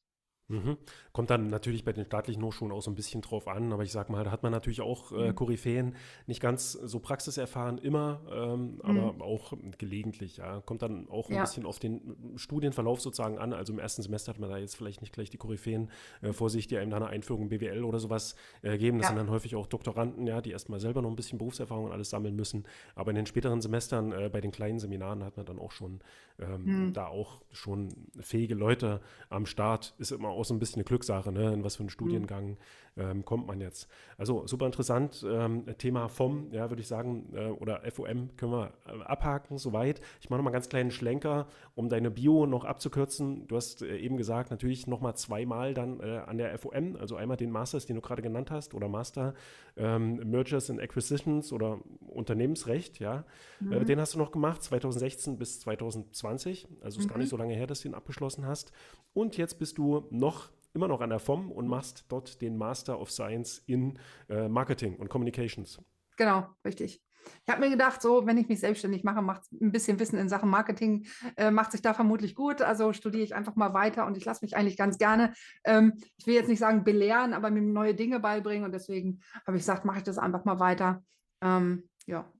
Mhm. 0.51 0.77
Kommt 1.13 1.29
dann 1.29 1.47
natürlich 1.47 1.83
bei 1.83 1.93
den 1.93 2.05
staatlichen 2.05 2.43
Hochschulen 2.43 2.73
auch 2.73 2.81
so 2.81 2.91
ein 2.91 2.95
bisschen 2.95 3.21
drauf 3.21 3.47
an, 3.47 3.71
aber 3.71 3.83
ich 3.83 3.91
sag 3.91 4.09
mal, 4.09 4.23
da 4.23 4.31
hat 4.31 4.43
man 4.43 4.51
natürlich 4.51 4.81
auch 4.81 5.11
äh, 5.11 5.29
mhm. 5.29 5.35
Koryphäen, 5.35 5.95
nicht 6.27 6.41
ganz 6.41 6.73
so 6.73 6.99
praxiserfahren 6.99 7.77
immer, 7.77 8.21
ähm, 8.31 8.79
mhm. 8.83 8.99
aber 8.99 9.25
auch 9.25 9.53
gelegentlich, 9.77 10.37
ja. 10.37 10.61
Kommt 10.61 10.81
dann 10.81 11.09
auch 11.09 11.29
ein 11.29 11.35
ja. 11.35 11.41
bisschen 11.41 11.65
auf 11.65 11.79
den 11.79 12.35
Studienverlauf 12.35 13.01
sozusagen 13.01 13.37
an. 13.37 13.53
Also 13.53 13.73
im 13.73 13.79
ersten 13.79 14.01
Semester 14.01 14.33
hat 14.33 14.39
man 14.39 14.49
da 14.49 14.57
jetzt 14.57 14.75
vielleicht 14.75 15.01
nicht 15.01 15.13
gleich 15.13 15.29
die 15.29 15.37
Koryphäen 15.37 15.89
äh, 16.21 16.33
vor 16.33 16.49
sich, 16.49 16.67
die 16.67 16.77
einem 16.77 16.91
da 16.91 16.97
eine 16.97 17.07
Einführung 17.07 17.43
in 17.43 17.49
BWL 17.49 17.83
oder 17.83 17.99
sowas 17.99 18.35
äh, 18.61 18.77
geben. 18.77 18.97
Das 18.97 19.05
ja. 19.05 19.09
sind 19.09 19.17
dann 19.17 19.29
häufig 19.29 19.55
auch 19.55 19.67
Doktoranden, 19.67 20.27
ja, 20.27 20.41
die 20.41 20.51
erstmal 20.51 20.79
selber 20.79 21.01
noch 21.01 21.09
ein 21.09 21.15
bisschen 21.15 21.37
Berufserfahrung 21.37 21.85
und 21.85 21.91
alles 21.91 22.09
sammeln 22.09 22.35
müssen. 22.35 22.65
Aber 22.95 23.11
in 23.11 23.15
den 23.15 23.25
späteren 23.25 23.61
Semestern, 23.61 24.11
äh, 24.11 24.29
bei 24.31 24.41
den 24.41 24.51
kleinen 24.51 24.79
Seminaren, 24.79 25.23
hat 25.23 25.37
man 25.37 25.45
dann 25.45 25.59
auch 25.59 25.71
schon 25.71 26.01
ähm, 26.39 26.87
mhm. 26.87 26.93
da 26.93 27.07
auch 27.07 27.41
schon 27.51 27.89
fähige 28.19 28.55
Leute 28.55 29.01
am 29.29 29.45
Start. 29.45 29.93
Ist 29.97 30.11
immer 30.11 30.29
auch 30.29 30.40
so 30.45 30.53
ein 30.53 30.59
bisschen 30.59 30.75
eine 30.75 30.83
Glückssache, 30.83 31.31
ne? 31.31 31.53
in 31.53 31.63
was 31.63 31.75
für 31.75 31.81
einen 31.81 31.87
mhm. 31.87 31.91
Studiengang 31.91 32.57
ähm, 32.97 33.23
kommt 33.25 33.47
man 33.47 33.61
jetzt. 33.61 33.87
Also 34.17 34.45
super 34.47 34.65
interessant. 34.65 35.25
Ähm, 35.27 35.65
Thema 35.77 36.09
FOM, 36.09 36.51
ja, 36.51 36.69
würde 36.69 36.81
ich 36.81 36.87
sagen, 36.87 37.33
äh, 37.33 37.47
oder 37.47 37.81
FOM 37.91 38.35
können 38.35 38.51
wir 38.51 38.73
äh, 38.85 39.01
abhaken, 39.03 39.57
soweit. 39.57 40.01
Ich 40.19 40.29
mache 40.29 40.37
nochmal 40.37 40.51
einen 40.51 40.55
ganz 40.55 40.69
kleinen 40.69 40.91
Schlenker, 40.91 41.47
um 41.75 41.89
deine 41.89 42.11
Bio 42.11 42.45
noch 42.45 42.65
abzukürzen. 42.65 43.47
Du 43.47 43.55
hast 43.55 43.81
äh, 43.81 43.97
eben 43.97 44.17
gesagt, 44.17 44.51
natürlich 44.51 44.87
nochmal 44.87 45.15
zweimal 45.15 45.73
dann 45.73 45.99
äh, 45.99 46.21
an 46.25 46.37
der 46.37 46.57
FOM, 46.57 46.97
also 46.97 47.15
einmal 47.15 47.37
den 47.37 47.51
Masters, 47.51 47.85
den 47.85 47.95
du 47.95 48.01
gerade 48.01 48.21
genannt 48.21 48.51
hast, 48.51 48.73
oder 48.73 48.87
Master 48.87 49.33
ähm, 49.77 50.17
Mergers 50.29 50.69
and 50.69 50.81
Acquisitions 50.81 51.53
oder 51.53 51.79
Unternehmensrecht, 52.07 52.99
ja. 52.99 53.23
Äh, 53.61 53.63
mhm. 53.63 53.85
den 53.85 53.99
hast 53.99 54.15
du 54.15 54.19
noch 54.19 54.31
gemacht, 54.31 54.63
2016 54.63 55.37
bis 55.37 55.61
2020. 55.61 56.67
Also 56.81 56.99
ist 56.99 57.05
mhm. 57.05 57.09
gar 57.09 57.17
nicht 57.17 57.27
mhm. 57.27 57.29
so 57.29 57.37
lange 57.37 57.53
her, 57.53 57.67
dass 57.67 57.81
du 57.81 57.87
ihn 57.87 57.93
abgeschlossen 57.93 58.45
hast. 58.45 58.71
Und 59.13 59.37
jetzt 59.37 59.59
bist 59.59 59.77
du 59.77 60.07
noch 60.09 60.49
immer 60.73 60.87
noch 60.87 61.01
an 61.01 61.09
der 61.09 61.19
FOM 61.19 61.51
und 61.51 61.67
machst 61.67 62.05
dort 62.09 62.41
den 62.41 62.57
Master 62.57 62.99
of 62.99 63.11
Science 63.11 63.61
in 63.65 63.99
äh, 64.29 64.47
Marketing 64.47 64.95
und 64.97 65.09
Communications. 65.09 65.79
Genau, 66.17 66.47
richtig. 66.65 67.01
Ich 67.45 67.51
habe 67.51 67.61
mir 67.61 67.69
gedacht, 67.69 68.01
so, 68.01 68.25
wenn 68.25 68.37
ich 68.37 68.47
mich 68.47 68.59
selbstständig 68.59 69.03
mache, 69.03 69.21
macht 69.21 69.51
ein 69.51 69.71
bisschen 69.71 69.99
Wissen 69.99 70.17
in 70.17 70.29
Sachen 70.29 70.49
Marketing, 70.49 71.05
äh, 71.37 71.51
macht 71.51 71.71
sich 71.71 71.81
da 71.81 71.93
vermutlich 71.93 72.35
gut. 72.35 72.61
Also 72.61 72.93
studiere 72.93 73.23
ich 73.23 73.35
einfach 73.35 73.55
mal 73.55 73.73
weiter 73.73 74.05
und 74.05 74.17
ich 74.17 74.25
lasse 74.25 74.43
mich 74.43 74.55
eigentlich 74.55 74.77
ganz 74.77 74.97
gerne, 74.97 75.33
ähm, 75.63 75.93
ich 76.17 76.27
will 76.27 76.35
jetzt 76.35 76.49
nicht 76.49 76.59
sagen 76.59 76.83
belehren, 76.83 77.33
aber 77.33 77.51
mir 77.51 77.61
neue 77.61 77.95
Dinge 77.95 78.19
beibringen. 78.19 78.65
Und 78.65 78.71
deswegen 78.71 79.21
habe 79.45 79.57
ich 79.57 79.61
gesagt, 79.61 79.85
mache 79.85 79.99
ich 79.99 80.03
das 80.03 80.17
einfach 80.17 80.45
mal 80.45 80.59
weiter. 80.59 81.03
Ähm, 81.41 81.89
ja. 82.05 82.31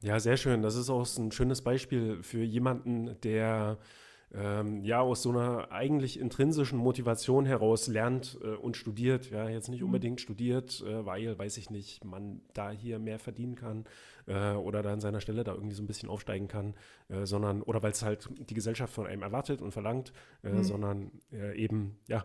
Ja, 0.00 0.20
sehr 0.20 0.36
schön. 0.36 0.62
Das 0.62 0.76
ist 0.76 0.90
auch 0.90 1.06
ein 1.18 1.32
schönes 1.32 1.62
Beispiel 1.62 2.22
für 2.22 2.42
jemanden, 2.42 3.18
der 3.22 3.78
ähm, 4.34 4.82
ja 4.84 5.00
aus 5.00 5.22
so 5.22 5.30
einer 5.30 5.70
eigentlich 5.70 6.18
intrinsischen 6.18 6.78
Motivation 6.78 7.46
heraus 7.46 7.86
lernt 7.86 8.38
äh, 8.42 8.48
und 8.48 8.76
studiert. 8.76 9.30
Ja, 9.30 9.48
jetzt 9.48 9.68
nicht 9.68 9.80
mhm. 9.80 9.86
unbedingt 9.86 10.20
studiert, 10.20 10.82
äh, 10.86 11.06
weil, 11.06 11.38
weiß 11.38 11.56
ich 11.56 11.70
nicht, 11.70 12.04
man 12.04 12.40
da 12.52 12.70
hier 12.70 12.98
mehr 12.98 13.18
verdienen 13.18 13.54
kann 13.54 13.84
äh, 14.26 14.52
oder 14.52 14.82
da 14.82 14.92
an 14.92 15.00
seiner 15.00 15.20
Stelle 15.20 15.44
da 15.44 15.52
irgendwie 15.52 15.76
so 15.76 15.82
ein 15.82 15.86
bisschen 15.86 16.08
aufsteigen 16.08 16.48
kann, 16.48 16.74
äh, 17.08 17.26
sondern, 17.26 17.62
oder 17.62 17.82
weil 17.82 17.92
es 17.92 18.02
halt 18.02 18.28
die 18.38 18.54
Gesellschaft 18.54 18.92
von 18.92 19.06
einem 19.06 19.22
erwartet 19.22 19.62
und 19.62 19.70
verlangt, 19.70 20.12
äh, 20.42 20.50
mhm. 20.50 20.64
sondern 20.64 21.10
äh, 21.32 21.56
eben, 21.56 21.98
ja, 22.08 22.24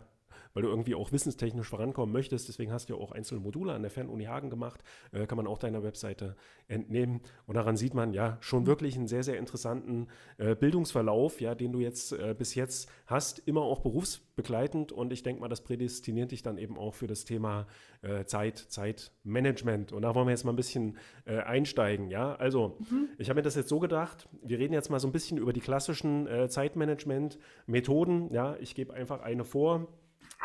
weil 0.54 0.62
du 0.62 0.68
irgendwie 0.68 0.94
auch 0.94 1.12
wissenstechnisch 1.12 1.68
vorankommen 1.68 2.12
möchtest. 2.12 2.48
Deswegen 2.48 2.72
hast 2.72 2.88
du 2.88 2.94
ja 2.94 3.00
auch 3.00 3.12
einzelne 3.12 3.40
Module 3.40 3.72
an 3.72 3.82
der 3.82 3.90
Fernuni 3.90 4.24
Hagen 4.24 4.50
gemacht, 4.50 4.82
äh, 5.12 5.26
kann 5.26 5.36
man 5.36 5.46
auch 5.46 5.58
deiner 5.58 5.82
Webseite 5.82 6.36
entnehmen. 6.68 7.20
Und 7.46 7.56
daran 7.56 7.76
sieht 7.76 7.94
man 7.94 8.12
ja 8.12 8.38
schon 8.40 8.66
wirklich 8.66 8.96
einen 8.96 9.08
sehr, 9.08 9.22
sehr 9.22 9.38
interessanten 9.38 10.08
äh, 10.38 10.54
Bildungsverlauf, 10.54 11.40
ja, 11.40 11.54
den 11.54 11.72
du 11.72 11.80
jetzt 11.80 12.12
äh, 12.12 12.34
bis 12.36 12.54
jetzt 12.54 12.90
hast, 13.06 13.40
immer 13.40 13.62
auch 13.62 13.80
berufsbegleitend. 13.80 14.92
Und 14.92 15.12
ich 15.12 15.22
denke 15.22 15.40
mal, 15.40 15.48
das 15.48 15.62
prädestiniert 15.62 16.30
dich 16.30 16.42
dann 16.42 16.58
eben 16.58 16.78
auch 16.78 16.94
für 16.94 17.06
das 17.06 17.24
Thema 17.24 17.66
äh, 18.02 18.24
Zeit, 18.24 18.58
Zeitmanagement. 18.58 19.92
Und 19.92 20.02
da 20.02 20.14
wollen 20.14 20.26
wir 20.26 20.32
jetzt 20.32 20.44
mal 20.44 20.52
ein 20.52 20.56
bisschen 20.56 20.98
äh, 21.26 21.38
einsteigen. 21.38 22.10
Ja, 22.10 22.34
also 22.36 22.76
mhm. 22.90 23.08
ich 23.18 23.28
habe 23.28 23.38
mir 23.38 23.42
das 23.42 23.54
jetzt 23.54 23.68
so 23.68 23.78
gedacht, 23.78 24.28
wir 24.42 24.58
reden 24.58 24.72
jetzt 24.72 24.90
mal 24.90 25.00
so 25.00 25.08
ein 25.08 25.12
bisschen 25.12 25.38
über 25.38 25.52
die 25.52 25.60
klassischen 25.60 26.26
äh, 26.26 26.48
Zeitmanagement-Methoden. 26.48 28.32
Ja, 28.32 28.56
ich 28.60 28.74
gebe 28.74 28.94
einfach 28.94 29.20
eine 29.20 29.44
vor 29.44 29.88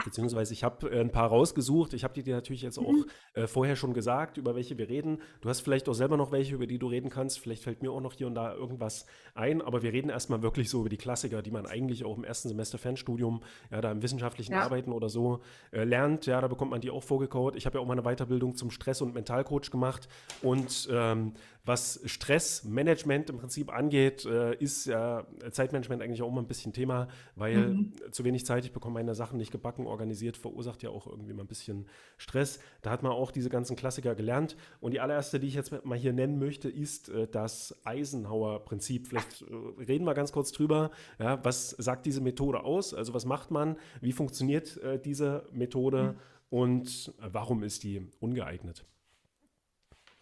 Beziehungsweise 0.03 0.53
ich 0.53 0.63
habe 0.63 0.89
äh, 0.91 0.99
ein 0.99 1.11
paar 1.11 1.29
rausgesucht. 1.29 1.93
Ich 1.93 2.03
habe 2.03 2.21
dir 2.21 2.35
natürlich 2.35 2.61
jetzt 2.61 2.77
auch 2.77 2.91
mhm. 2.91 3.05
äh, 3.33 3.47
vorher 3.47 3.75
schon 3.75 3.93
gesagt, 3.93 4.37
über 4.37 4.55
welche 4.55 4.77
wir 4.77 4.89
reden. 4.89 5.21
Du 5.41 5.49
hast 5.49 5.61
vielleicht 5.61 5.87
auch 5.87 5.93
selber 5.93 6.17
noch 6.17 6.31
welche, 6.31 6.55
über 6.55 6.67
die 6.67 6.77
du 6.77 6.87
reden 6.87 7.09
kannst. 7.09 7.39
Vielleicht 7.39 7.63
fällt 7.63 7.81
mir 7.81 7.91
auch 7.91 8.01
noch 8.01 8.13
hier 8.13 8.27
und 8.27 8.35
da 8.35 8.53
irgendwas 8.53 9.05
ein. 9.35 9.61
Aber 9.61 9.83
wir 9.83 9.93
reden 9.93 10.09
erstmal 10.09 10.41
wirklich 10.41 10.69
so 10.69 10.81
über 10.81 10.89
die 10.89 10.97
Klassiker, 10.97 11.41
die 11.41 11.51
man 11.51 11.65
eigentlich 11.65 12.03
auch 12.03 12.17
im 12.17 12.23
ersten 12.23 12.49
Semester 12.49 12.77
Fernstudium, 12.77 13.41
ja, 13.71 13.81
da 13.81 13.91
im 13.91 14.01
wissenschaftlichen 14.01 14.53
ja. 14.53 14.61
Arbeiten 14.61 14.91
oder 14.91 15.09
so 15.09 15.39
äh, 15.71 15.83
lernt. 15.83 16.25
Ja, 16.25 16.41
da 16.41 16.47
bekommt 16.47 16.71
man 16.71 16.81
die 16.81 16.91
auch 16.91 17.03
vorgekaut. 17.03 17.55
Ich 17.55 17.65
habe 17.65 17.77
ja 17.77 17.81
auch 17.81 17.87
mal 17.87 17.97
eine 17.97 18.03
Weiterbildung 18.03 18.55
zum 18.55 18.71
Stress- 18.71 19.01
und 19.01 19.13
Mentalcoach 19.13 19.71
gemacht. 19.71 20.09
Und 20.41 20.89
ähm, 20.91 21.33
was 21.65 21.99
Stressmanagement 22.05 23.29
im 23.29 23.37
Prinzip 23.37 23.73
angeht, 23.73 24.25
äh, 24.25 24.55
ist 24.55 24.85
ja 24.85 25.25
Zeitmanagement 25.51 26.01
eigentlich 26.01 26.21
auch 26.21 26.29
immer 26.29 26.41
ein 26.41 26.47
bisschen 26.47 26.73
Thema, 26.73 27.07
weil 27.35 27.57
mhm. 27.57 27.93
zu 28.11 28.23
wenig 28.23 28.45
Zeit, 28.45 28.65
ich 28.65 28.71
bekomme 28.71 28.95
meine 28.95 29.15
Sachen 29.15 29.37
nicht 29.37 29.51
gebacken, 29.51 29.87
organisiert, 29.87 30.37
verursacht 30.37 30.83
ja 30.83 30.91
auch 30.91 31.07
irgendwie 31.07 31.33
mal 31.33 31.43
ein 31.43 31.47
bisschen 31.47 31.87
Stress. 32.17 32.59
Da 32.81 32.91
hat 32.91 33.01
man 33.01 33.11
auch 33.11 33.31
diese 33.31 33.49
ganzen 33.49 33.75
Klassiker 33.75 34.13
gelernt. 34.13 34.55
Und 34.79 34.93
die 34.93 34.99
allererste, 34.99 35.39
die 35.39 35.47
ich 35.47 35.55
jetzt 35.55 35.83
mal 35.85 35.97
hier 35.97 36.13
nennen 36.13 36.37
möchte, 36.37 36.69
ist 36.69 37.09
äh, 37.09 37.27
das 37.27 37.75
Eisenhower-Prinzip. 37.83 39.07
Vielleicht 39.07 39.41
äh, 39.41 39.83
reden 39.83 40.05
wir 40.05 40.13
ganz 40.13 40.31
kurz 40.31 40.51
drüber. 40.51 40.91
Ja, 41.19 41.43
was 41.43 41.71
sagt 41.71 42.05
diese 42.05 42.21
Methode 42.21 42.63
aus? 42.63 42.93
Also 42.93 43.13
was 43.13 43.25
macht 43.25 43.49
man? 43.49 43.77
Wie 44.01 44.11
funktioniert 44.11 44.77
äh, 44.77 44.99
diese 44.99 45.47
Methode? 45.51 46.13
Mhm. 46.13 46.19
Und 46.51 47.13
warum 47.19 47.63
ist 47.63 47.83
die 47.83 48.07
ungeeignet? 48.19 48.85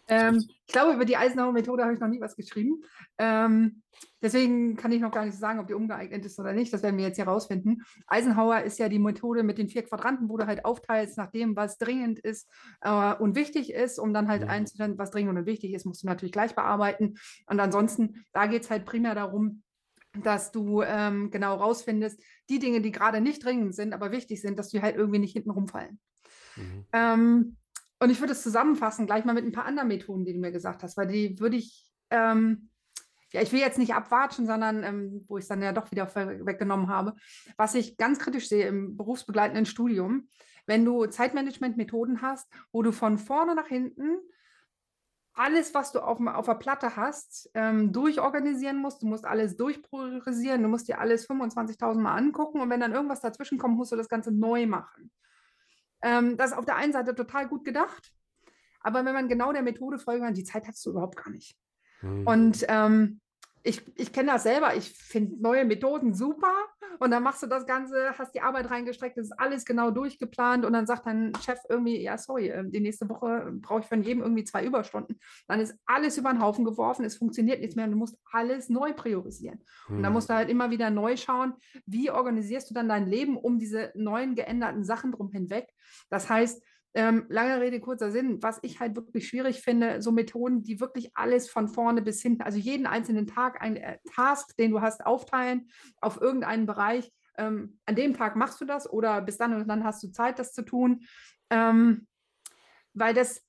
Ähm, 0.08 0.44
ich 0.66 0.72
glaube, 0.72 0.94
über 0.94 1.04
die 1.04 1.16
Eisenhower-Methode 1.16 1.82
habe 1.82 1.94
ich 1.94 2.00
noch 2.00 2.08
nie 2.08 2.20
was 2.20 2.36
geschrieben. 2.36 2.82
Ähm, 3.18 3.82
deswegen 4.22 4.76
kann 4.76 4.92
ich 4.92 5.00
noch 5.00 5.12
gar 5.12 5.24
nicht 5.24 5.38
sagen, 5.38 5.58
ob 5.58 5.66
die 5.66 5.74
umgeeignet 5.74 6.24
ist 6.24 6.38
oder 6.38 6.52
nicht. 6.52 6.72
Das 6.72 6.82
werden 6.82 6.96
wir 6.98 7.06
jetzt 7.06 7.16
hier 7.16 7.26
rausfinden. 7.26 7.82
Eisenhower 8.06 8.62
ist 8.62 8.78
ja 8.78 8.88
die 8.88 8.98
Methode 8.98 9.42
mit 9.42 9.58
den 9.58 9.68
vier 9.68 9.82
Quadranten, 9.82 10.28
wo 10.28 10.36
du 10.36 10.46
halt 10.46 10.64
aufteilst 10.64 11.16
nach 11.16 11.30
dem, 11.30 11.56
was 11.56 11.78
dringend 11.78 12.18
ist 12.18 12.50
äh, 12.82 13.14
und 13.14 13.34
wichtig 13.34 13.72
ist, 13.72 13.98
um 13.98 14.12
dann 14.12 14.28
halt 14.28 14.42
ja. 14.42 14.48
einzustellen, 14.48 14.98
was 14.98 15.10
dringend 15.10 15.38
und 15.38 15.46
wichtig 15.46 15.72
ist, 15.72 15.86
musst 15.86 16.02
du 16.02 16.06
natürlich 16.06 16.32
gleich 16.32 16.54
bearbeiten. 16.54 17.14
Und 17.46 17.60
ansonsten, 17.60 18.24
da 18.32 18.46
geht 18.46 18.64
es 18.64 18.70
halt 18.70 18.84
primär 18.84 19.14
darum, 19.14 19.62
dass 20.22 20.52
du 20.52 20.82
ähm, 20.82 21.30
genau 21.30 21.56
rausfindest, 21.56 22.22
die 22.48 22.58
Dinge, 22.58 22.80
die 22.80 22.92
gerade 22.92 23.20
nicht 23.20 23.44
dringend 23.44 23.74
sind, 23.74 23.92
aber 23.92 24.12
wichtig 24.12 24.40
sind, 24.40 24.58
dass 24.58 24.68
die 24.68 24.80
halt 24.80 24.96
irgendwie 24.96 25.18
nicht 25.18 25.32
hinten 25.32 25.50
rumfallen. 25.50 25.98
Mhm. 26.56 27.56
Und 27.98 28.10
ich 28.10 28.20
würde 28.20 28.32
es 28.32 28.42
zusammenfassen, 28.42 29.06
gleich 29.06 29.24
mal 29.24 29.34
mit 29.34 29.44
ein 29.44 29.52
paar 29.52 29.66
anderen 29.66 29.88
Methoden, 29.88 30.24
die 30.24 30.32
du 30.32 30.40
mir 30.40 30.52
gesagt 30.52 30.82
hast, 30.82 30.96
weil 30.96 31.06
die 31.06 31.38
würde 31.38 31.56
ich, 31.56 31.86
ähm, 32.10 32.70
ja, 33.32 33.40
ich 33.40 33.52
will 33.52 33.60
jetzt 33.60 33.78
nicht 33.78 33.94
abwatschen, 33.94 34.46
sondern 34.46 34.82
ähm, 34.82 35.24
wo 35.28 35.38
ich 35.38 35.44
es 35.44 35.48
dann 35.48 35.62
ja 35.62 35.72
doch 35.72 35.90
wieder 35.90 36.14
weggenommen 36.14 36.88
habe, 36.88 37.14
was 37.56 37.74
ich 37.74 37.96
ganz 37.96 38.18
kritisch 38.18 38.48
sehe 38.48 38.66
im 38.66 38.96
berufsbegleitenden 38.96 39.66
Studium, 39.66 40.28
wenn 40.66 40.84
du 40.84 41.06
Zeitmanagement-Methoden 41.06 42.22
hast, 42.22 42.48
wo 42.72 42.82
du 42.82 42.92
von 42.92 43.18
vorne 43.18 43.54
nach 43.54 43.66
hinten 43.66 44.18
alles, 45.34 45.74
was 45.74 45.92
du 45.92 46.00
auf, 46.00 46.20
auf 46.20 46.46
der 46.46 46.54
Platte 46.54 46.96
hast, 46.96 47.50
ähm, 47.54 47.92
durchorganisieren 47.92 48.76
musst. 48.76 49.02
Du 49.02 49.06
musst 49.06 49.24
alles 49.24 49.56
durchpriorisieren, 49.56 50.62
du 50.62 50.68
musst 50.68 50.88
dir 50.88 51.00
alles 51.00 51.28
25.000 51.28 51.94
Mal 51.94 52.16
angucken 52.16 52.60
und 52.60 52.70
wenn 52.70 52.80
dann 52.80 52.92
irgendwas 52.92 53.20
dazwischen 53.20 53.58
kommt, 53.58 53.76
musst 53.76 53.92
du 53.92 53.96
das 53.96 54.08
Ganze 54.08 54.30
neu 54.30 54.66
machen. 54.66 55.10
Ähm, 56.04 56.36
das 56.36 56.50
ist 56.50 56.56
auf 56.56 56.66
der 56.66 56.76
einen 56.76 56.92
Seite 56.92 57.14
total 57.14 57.48
gut 57.48 57.64
gedacht, 57.64 58.12
aber 58.80 59.04
wenn 59.04 59.14
man 59.14 59.28
genau 59.28 59.52
der 59.52 59.62
Methode 59.62 59.98
folgt, 59.98 60.36
die 60.36 60.44
Zeit 60.44 60.68
hast 60.68 60.84
du 60.84 60.90
überhaupt 60.90 61.16
gar 61.16 61.30
nicht. 61.30 61.56
Mhm. 62.02 62.26
Und 62.26 62.64
ähm, 62.68 63.20
ich, 63.64 63.82
ich 63.96 64.12
kenne 64.12 64.32
das 64.32 64.42
selber, 64.42 64.76
ich 64.76 64.90
finde 64.92 65.42
neue 65.42 65.64
Methoden 65.64 66.12
super 66.12 66.52
und 66.98 67.10
dann 67.10 67.22
machst 67.22 67.42
du 67.42 67.46
das 67.46 67.66
Ganze, 67.66 68.12
hast 68.18 68.34
die 68.34 68.42
Arbeit 68.42 68.70
reingestreckt, 68.70 69.16
das 69.16 69.26
ist 69.26 69.38
alles 69.38 69.64
genau 69.64 69.90
durchgeplant 69.90 70.66
und 70.66 70.74
dann 70.74 70.86
sagt 70.86 71.06
dein 71.06 71.32
Chef 71.42 71.58
irgendwie, 71.70 72.00
ja, 72.02 72.18
sorry, 72.18 72.48
ähm, 72.50 72.70
die 72.70 72.80
nächste 72.80 73.08
Woche 73.08 73.52
brauche 73.62 73.80
ich 73.80 73.86
von 73.86 74.02
jedem 74.02 74.22
irgendwie 74.22 74.44
zwei 74.44 74.64
Überstunden. 74.64 75.18
Dann 75.48 75.60
ist 75.60 75.74
alles 75.86 76.18
über 76.18 76.30
den 76.30 76.42
Haufen 76.42 76.66
geworfen, 76.66 77.06
es 77.06 77.16
funktioniert 77.16 77.60
nichts 77.60 77.74
mehr 77.74 77.86
und 77.86 77.92
du 77.92 77.98
musst 77.98 78.18
alles 78.30 78.68
neu 78.68 78.92
priorisieren. 78.92 79.64
Hm. 79.86 79.96
Und 79.96 80.02
dann 80.02 80.12
musst 80.12 80.28
du 80.28 80.34
halt 80.34 80.50
immer 80.50 80.70
wieder 80.70 80.90
neu 80.90 81.16
schauen, 81.16 81.54
wie 81.86 82.10
organisierst 82.10 82.68
du 82.68 82.74
dann 82.74 82.88
dein 82.88 83.06
Leben 83.06 83.38
um 83.38 83.58
diese 83.58 83.92
neuen 83.94 84.34
geänderten 84.34 84.84
Sachen 84.84 85.12
drum 85.12 85.30
hinweg. 85.32 85.72
Das 86.10 86.28
heißt, 86.28 86.62
ähm, 86.94 87.26
lange 87.28 87.60
Rede, 87.60 87.80
kurzer 87.80 88.12
Sinn, 88.12 88.42
was 88.42 88.60
ich 88.62 88.78
halt 88.78 88.94
wirklich 88.94 89.28
schwierig 89.28 89.60
finde, 89.62 90.00
so 90.00 90.12
Methoden, 90.12 90.62
die 90.62 90.80
wirklich 90.80 91.10
alles 91.14 91.50
von 91.50 91.68
vorne 91.68 92.02
bis 92.02 92.22
hinten, 92.22 92.42
also 92.42 92.58
jeden 92.58 92.86
einzelnen 92.86 93.26
Tag, 93.26 93.60
ein 93.60 93.76
äh, 93.76 93.98
Task, 94.14 94.56
den 94.56 94.70
du 94.70 94.80
hast, 94.80 95.04
aufteilen 95.04 95.68
auf 96.00 96.20
irgendeinen 96.20 96.66
Bereich. 96.66 97.12
Ähm, 97.36 97.80
an 97.84 97.96
dem 97.96 98.14
Tag 98.14 98.36
machst 98.36 98.60
du 98.60 98.64
das 98.64 98.88
oder 98.88 99.20
bis 99.20 99.36
dann 99.36 99.54
und 99.54 99.66
dann 99.66 99.82
hast 99.82 100.02
du 100.04 100.12
Zeit, 100.12 100.38
das 100.38 100.52
zu 100.52 100.62
tun. 100.62 101.04
Ähm, 101.50 102.06
weil 102.92 103.12
das 103.12 103.44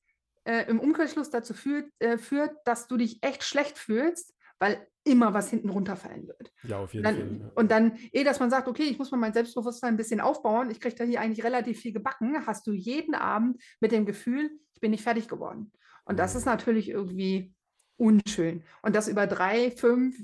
äh, 0.45 0.67
im 0.67 0.79
Umkehrschluss 0.79 1.29
dazu 1.29 1.53
führt, 1.53 1.91
äh, 1.99 2.17
führt, 2.17 2.55
dass 2.65 2.87
du 2.87 2.97
dich 2.97 3.21
echt 3.21 3.43
schlecht 3.43 3.77
fühlst, 3.77 4.33
weil 4.57 4.87
immer 5.05 5.33
was 5.33 5.49
hinten 5.49 5.69
runterfallen 5.69 6.27
wird. 6.27 6.51
Ja, 6.63 6.79
auf 6.79 6.93
jeden 6.93 7.03
dann, 7.03 7.15
Fall. 7.15 7.39
Ja. 7.39 7.51
Und 7.55 7.71
dann, 7.71 7.97
eh, 8.11 8.23
dass 8.23 8.39
man 8.39 8.49
sagt, 8.49 8.67
okay, 8.67 8.83
ich 8.83 8.97
muss 8.97 9.11
mal 9.11 9.17
mein 9.17 9.33
Selbstbewusstsein 9.33 9.93
ein 9.93 9.97
bisschen 9.97 10.19
aufbauen, 10.19 10.71
ich 10.71 10.81
kriege 10.81 10.95
da 10.95 11.03
hier 11.03 11.21
eigentlich 11.21 11.45
relativ 11.45 11.79
viel 11.79 11.93
gebacken, 11.93 12.45
hast 12.45 12.67
du 12.67 12.73
jeden 12.73 13.15
Abend 13.15 13.61
mit 13.79 13.91
dem 13.91 14.05
Gefühl, 14.05 14.49
ich 14.73 14.81
bin 14.81 14.91
nicht 14.91 15.03
fertig 15.03 15.27
geworden. 15.27 15.71
Und 16.05 16.19
das 16.19 16.35
ist 16.35 16.45
mhm. 16.45 16.51
natürlich 16.51 16.89
irgendwie 16.89 17.53
unschön. 17.97 18.63
Und 18.81 18.95
das 18.95 19.07
über 19.07 19.27
drei, 19.27 19.71
fünf, 19.71 20.17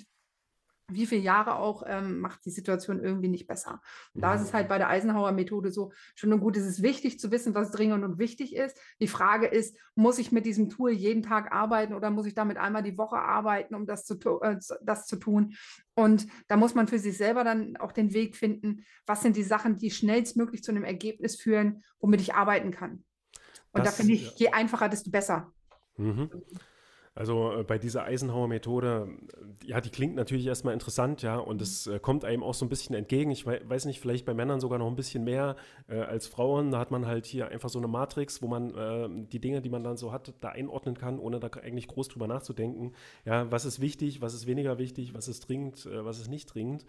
wie 0.93 1.06
viele 1.06 1.21
Jahre 1.21 1.56
auch, 1.56 1.84
ähm, 1.86 2.19
macht 2.19 2.45
die 2.45 2.51
Situation 2.51 2.99
irgendwie 2.99 3.27
nicht 3.27 3.47
besser. 3.47 3.82
Und 4.13 4.21
da 4.21 4.36
ist 4.36 4.41
es 4.41 4.54
halt 4.54 4.67
bei 4.67 4.77
der 4.77 4.89
Eisenhower-Methode 4.89 5.71
so, 5.71 5.91
schon 6.15 6.39
gut, 6.39 6.58
es 6.58 6.65
ist 6.65 6.82
wichtig 6.82 7.19
zu 7.19 7.32
wissen, 7.32 7.56
was 7.56 7.71
dringend 7.71 8.04
und 8.04 8.17
wichtig 8.17 8.56
ist. 8.56 8.77
Die 8.99 9.08
Frage 9.08 9.47
ist, 9.47 9.77
muss 9.95 10.19
ich 10.19 10.32
mit 10.32 10.45
diesem 10.45 10.69
Tool 10.69 10.91
jeden 10.91 11.23
Tag 11.23 11.51
arbeiten 11.51 11.93
oder 11.93 12.10
muss 12.10 12.25
ich 12.25 12.34
damit 12.34 12.58
einmal 12.58 12.84
die 12.84 12.97
Woche 12.97 13.17
arbeiten, 13.17 13.75
um 13.75 13.86
das 13.86 14.06
zu, 14.06 14.17
äh, 14.41 14.58
das 14.82 15.08
zu 15.08 15.17
tun? 15.17 15.56
Und 15.93 16.27
da 16.47 16.58
muss 16.58 16.73
man 16.73 16.88
für 16.88 16.99
sich 16.99 17.17
selber 17.17 17.43
dann 17.43 17.77
auch 17.77 17.91
den 17.91 18.13
Weg 18.13 18.36
finden, 18.36 18.86
was 19.06 19.21
sind 19.21 19.36
die 19.36 19.43
Sachen, 19.43 19.77
die 19.77 19.91
schnellstmöglich 19.91 20.63
zu 20.63 20.71
einem 20.71 20.84
Ergebnis 20.84 21.36
führen, 21.36 21.84
womit 21.99 22.21
ich 22.21 22.34
arbeiten 22.34 22.71
kann. 22.71 23.04
Und 23.73 23.86
das, 23.86 23.86
da 23.86 23.91
finde 23.91 24.13
ich, 24.13 24.32
je 24.38 24.49
einfacher, 24.49 24.89
desto 24.89 25.12
besser. 25.12 25.51
Mhm. 25.97 26.30
Also 27.13 27.52
äh, 27.52 27.63
bei 27.63 27.78
dieser 27.78 28.06
Eisenhower-Methode, 28.06 29.10
ja, 29.65 29.82
die 29.82 29.89
klingt 29.89 30.15
natürlich 30.15 30.45
erstmal 30.45 30.74
interessant, 30.74 31.21
ja, 31.21 31.38
und 31.38 31.62
es 31.62 31.86
äh, 31.88 32.00
kommt 32.00 32.24
einem 32.24 32.41
auch 32.41 32.54
so 32.54 32.65
ein 32.65 32.69
bisschen 32.69 32.95
entgegen. 32.95 33.32
Ich 33.32 33.45
weiß 33.45 33.86
nicht, 33.86 34.00
vielleicht 34.00 34.26
bei 34.26 34.34
Männern 34.34 34.62
sogar 34.62 34.80
noch 34.80 34.88
ein 34.88 34.95
bisschen 34.95 35.26
mehr 35.26 35.58
äh, 35.89 36.00
als 36.00 36.28
Frauen. 36.28 36.71
Da 36.71 36.80
hat 36.80 36.89
man 36.89 37.06
halt 37.06 37.26
hier 37.26 37.50
einfach 37.50 37.69
so 37.69 37.80
eine 37.80 37.89
Matrix, 37.89 38.41
wo 38.41 38.47
man 38.47 38.74
äh, 38.76 39.28
die 39.28 39.39
Dinge, 39.39 39.62
die 39.62 39.69
man 39.69 39.84
dann 39.84 39.97
so 39.97 40.13
hat, 40.13 40.34
da 40.39 40.50
einordnen 40.50 40.97
kann, 40.97 41.19
ohne 41.19 41.41
da 41.41 41.50
eigentlich 41.62 41.89
groß 41.89 42.08
drüber 42.08 42.28
nachzudenken. 42.28 42.93
Ja, 43.26 43.52
was 43.52 43.65
ist 43.65 43.82
wichtig, 43.82 44.21
was 44.21 44.34
ist 44.34 44.47
weniger 44.47 44.78
wichtig, 44.78 45.13
was 45.13 45.28
ist 45.28 45.50
dringend, 45.50 45.86
äh, 45.86 46.06
was 46.06 46.19
ist 46.19 46.30
nicht 46.30 46.54
dringend. 46.54 46.86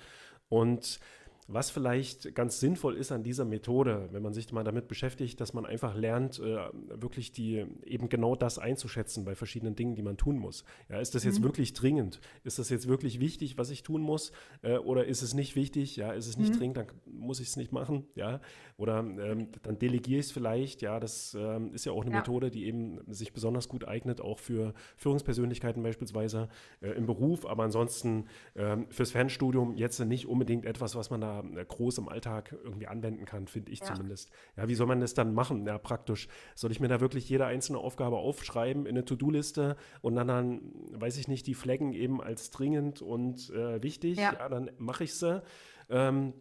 Und 0.48 1.00
was 1.48 1.70
vielleicht 1.70 2.35
ganz 2.35 2.61
sinnvoll 2.61 2.96
ist 2.96 3.11
an 3.11 3.24
dieser 3.24 3.44
Methode, 3.44 4.09
wenn 4.12 4.22
man 4.22 4.33
sich 4.33 4.52
mal 4.52 4.62
damit 4.62 4.87
beschäftigt, 4.87 5.40
dass 5.40 5.52
man 5.55 5.66
einfach 5.66 5.94
lernt, 5.96 6.38
äh, 6.38 6.59
wirklich 6.88 7.33
die 7.33 7.66
eben 7.85 8.09
genau 8.09 8.37
das 8.37 8.59
einzuschätzen 8.59 9.24
bei 9.24 9.35
verschiedenen 9.35 9.74
Dingen, 9.74 9.96
die 9.96 10.02
man 10.02 10.16
tun 10.16 10.38
muss. 10.38 10.64
Ja, 10.88 11.00
ist 11.00 11.14
das 11.14 11.24
jetzt 11.24 11.40
mhm. 11.40 11.44
wirklich 11.44 11.72
dringend? 11.72 12.20
Ist 12.44 12.61
das 12.61 12.70
jetzt 12.70 12.87
wirklich 12.87 13.18
wichtig, 13.18 13.59
was 13.59 13.70
ich 13.70 13.83
tun 13.83 14.02
muss? 14.02 14.31
Äh, 14.62 14.76
oder 14.78 15.05
ist 15.07 15.22
es 15.22 15.35
nicht 15.35 15.57
wichtig? 15.57 15.96
Ja, 15.96 16.12
ist 16.12 16.28
es 16.28 16.37
nicht 16.37 16.55
mhm. 16.55 16.59
dringend, 16.59 16.76
dann 16.76 16.87
muss 17.07 17.40
ich 17.40 17.48
es 17.48 17.57
nicht 17.57 17.72
machen. 17.72 18.07
Ja, 18.14 18.40
oder 18.76 19.00
ähm, 19.00 19.48
dann 19.62 19.78
delegiere 19.78 20.20
ich 20.20 20.26
es 20.26 20.33
vielleicht. 20.33 20.81
Ja, 20.81 21.00
das 21.00 21.37
ähm, 21.38 21.74
ist 21.74 21.85
ja 21.85 21.92
auch 21.92 22.02
eine 22.02 22.12
ja. 22.12 22.18
Methode, 22.18 22.50
die 22.50 22.66
eben 22.66 23.00
sich 23.12 23.33
besonders 23.33 23.68
gut 23.68 23.87
eignet, 23.87 24.20
auch 24.20 24.38
für 24.38 24.74
Führungspersönlichkeiten 24.96 25.83
beispielsweise 25.83 26.48
äh, 26.81 26.90
im 26.90 27.07
Beruf. 27.07 27.46
Aber 27.46 27.64
ansonsten 27.64 28.26
ähm, 28.55 28.87
fürs 28.90 29.11
Fernstudium 29.11 29.74
jetzt 29.74 29.98
nicht 30.00 30.26
unbedingt 30.26 30.64
etwas, 30.64 30.94
was 30.94 31.11
man 31.11 31.20
da 31.20 31.32
äh, 31.40 31.64
groß 31.64 31.99
im 31.99 32.09
Alltag 32.09 32.55
irgendwie 32.64 32.87
anwenden 32.87 33.25
kann, 33.25 33.47
finde 33.47 33.73
ich 33.73 33.81
ja. 33.81 33.87
zumindest. 33.87 34.31
Ja, 34.57 34.68
wie 34.68 34.75
soll 34.75 34.87
man 34.87 35.01
das 35.01 35.14
dann 35.14 35.35
machen? 35.35 35.66
Ja, 35.66 35.79
praktisch. 35.79 36.29
Soll 36.55 36.71
ich 36.71 36.81
mir 36.81 36.88
da 36.88 37.01
wirklich 37.01 37.29
jede 37.29 37.47
einzelne 37.47 37.79
Aufgabe 37.79 38.16
aufschreiben 38.16 38.87
in 38.87 38.97
eine 38.97 39.05
To-Do-Liste 39.05 39.77
und 40.01 40.14
dann, 40.14 40.29
dann, 40.29 40.61
weiß 40.92 41.16
ich 41.16 41.29
nicht, 41.29 41.47
die 41.47 41.55
Flaggen 41.55 41.92
eben 41.92 42.23
als 42.23 42.51
dringend 42.51 43.03
und 43.03 43.51
äh, 43.51 43.83
wichtig? 43.83 44.18
Ja. 44.18 44.35
ja 44.35 44.49
dann 44.49 44.71
mache 44.79 45.05
ich 45.05 45.14
sie. 45.14 45.42
Ähm, 45.88 46.35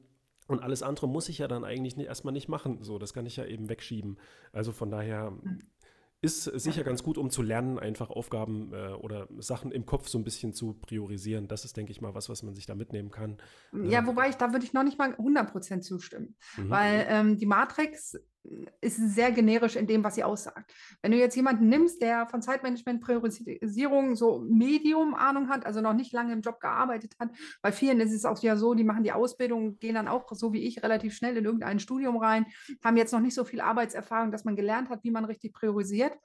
und 0.48 0.62
alles 0.62 0.84
andere 0.84 1.08
muss 1.08 1.30
ich 1.30 1.38
ja 1.38 1.48
dann 1.48 1.64
eigentlich 1.64 1.96
nicht, 1.96 2.08
erstmal 2.08 2.34
nicht 2.34 2.50
machen. 2.50 2.84
So, 2.84 3.00
das 3.00 3.14
kann 3.14 3.26
ich 3.26 3.38
ja 3.38 3.46
eben 3.46 3.70
wegschieben. 3.70 4.18
Also 4.52 4.72
von 4.72 4.92
daher 4.92 5.32
mhm 5.32 5.62
ist 6.22 6.44
sicher 6.44 6.84
ganz 6.84 7.02
gut, 7.02 7.18
um 7.18 7.32
zu 7.32 7.42
lernen, 7.42 7.80
einfach 7.80 8.12
Aufgaben 8.12 8.72
äh, 8.74 8.90
oder 8.94 9.28
Sachen 9.40 9.72
im 9.72 9.88
Kopf 9.88 10.08
so 10.08 10.20
ein 10.20 10.24
bisschen 10.24 10.54
zu 10.54 10.74
priorisieren. 10.74 11.48
Das 11.48 11.66
ist, 11.66 11.76
denke 11.78 11.92
ich 11.92 12.00
mal, 12.00 12.14
was, 12.14 12.30
was 12.30 12.44
man 12.44 12.54
sich 12.54 12.68
da 12.68 12.76
mitnehmen 12.76 13.10
kann. 13.10 13.38
Ja, 13.74 14.00
ähm, 14.00 14.08
wobei 14.08 14.30
ich, 14.30 14.36
da 14.36 14.52
würde 14.52 14.64
ich 14.64 14.74
noch 14.74 14.84
nicht 14.84 15.00
mal 15.00 15.16
100% 15.16 15.82
zustimmen, 15.82 16.36
mhm. 16.58 16.70
weil 16.70 17.06
ähm, 17.10 17.38
die 17.38 17.48
Matrix 17.48 18.20
ist 18.82 18.98
sehr 18.98 19.32
generisch 19.32 19.76
in 19.76 19.88
dem, 19.88 20.04
was 20.04 20.16
sie 20.16 20.24
aussagt. 20.24 20.74
Wenn 21.02 21.12
du 21.12 21.18
jetzt 21.18 21.36
jemanden 21.36 21.70
nimmst, 21.70 22.02
der 22.02 22.28
von 22.28 22.42
Zeitmanagement, 22.42 23.02
Priorisierung 23.02 24.16
so 24.16 24.44
Medium 24.50 25.14
Ahnung 25.14 25.50
hat, 25.50 25.66
also 25.66 25.82
noch 25.82 25.94
nicht 25.94 26.12
lange 26.12 26.34
im 26.34 26.42
Job 26.42 26.60
gearbeitet 26.60 27.14
hat, 27.20 27.30
bei 27.62 27.72
vielen 27.72 28.00
ist 28.00 28.14
es 28.14 28.26
auch 28.26 28.42
ja 28.42 28.56
so, 28.56 28.74
die 28.74 28.84
machen 28.84 29.04
die 29.04 29.12
Ausbildung, 29.12 29.78
gehen 29.80 29.96
dann 29.96 30.08
auch 30.08 30.28
so 30.32 30.54
wie 30.54 30.64
ich 30.64 30.82
relativ 30.84 31.14
schnell 31.14 31.38
in 31.38 31.46
irgendein 31.46 31.80
Studium 31.80 32.18
rein, 32.18 32.46
haben 32.84 32.98
jetzt 32.98 33.14
noch 33.14 33.20
nicht 33.20 33.36
so 33.36 33.44
viel 33.44 33.62
Arbeitserfahrung, 33.62 34.32
dass 34.32 34.44
man 34.44 34.56
gelernt 34.56 34.90
hat, 34.90 35.04
wie 35.04 35.12
man 35.12 35.26
richtig 35.26 35.54
priorisiert. 35.54 36.18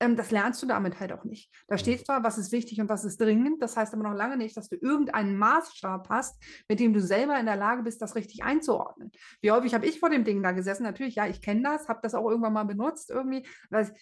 Ähm, 0.00 0.16
das 0.16 0.30
lernst 0.30 0.62
du 0.62 0.66
damit 0.66 0.98
halt 0.98 1.12
auch 1.12 1.24
nicht. 1.24 1.50
Da 1.68 1.78
steht 1.78 2.00
mhm. 2.00 2.04
zwar, 2.04 2.24
was 2.24 2.38
ist 2.38 2.52
wichtig 2.52 2.80
und 2.80 2.88
was 2.88 3.04
ist 3.04 3.20
dringend, 3.20 3.62
das 3.62 3.76
heißt 3.76 3.94
aber 3.94 4.02
noch 4.02 4.14
lange 4.14 4.36
nicht, 4.36 4.56
dass 4.56 4.68
du 4.68 4.76
irgendeinen 4.76 5.36
Maßstab 5.36 6.08
hast, 6.08 6.42
mit 6.68 6.80
dem 6.80 6.92
du 6.92 7.00
selber 7.00 7.38
in 7.38 7.46
der 7.46 7.56
Lage 7.56 7.82
bist, 7.82 8.02
das 8.02 8.14
richtig 8.14 8.42
einzuordnen. 8.42 9.12
Wie 9.40 9.50
häufig 9.50 9.74
habe 9.74 9.86
ich 9.86 10.00
vor 10.00 10.10
dem 10.10 10.24
Ding 10.24 10.42
da 10.42 10.52
gesessen? 10.52 10.82
Natürlich, 10.82 11.14
ja, 11.16 11.26
ich 11.26 11.40
kenne 11.40 11.62
das, 11.64 11.88
habe 11.88 12.00
das 12.02 12.14
auch 12.14 12.28
irgendwann 12.28 12.52
mal 12.52 12.64
benutzt 12.64 13.10
irgendwie. 13.10 13.46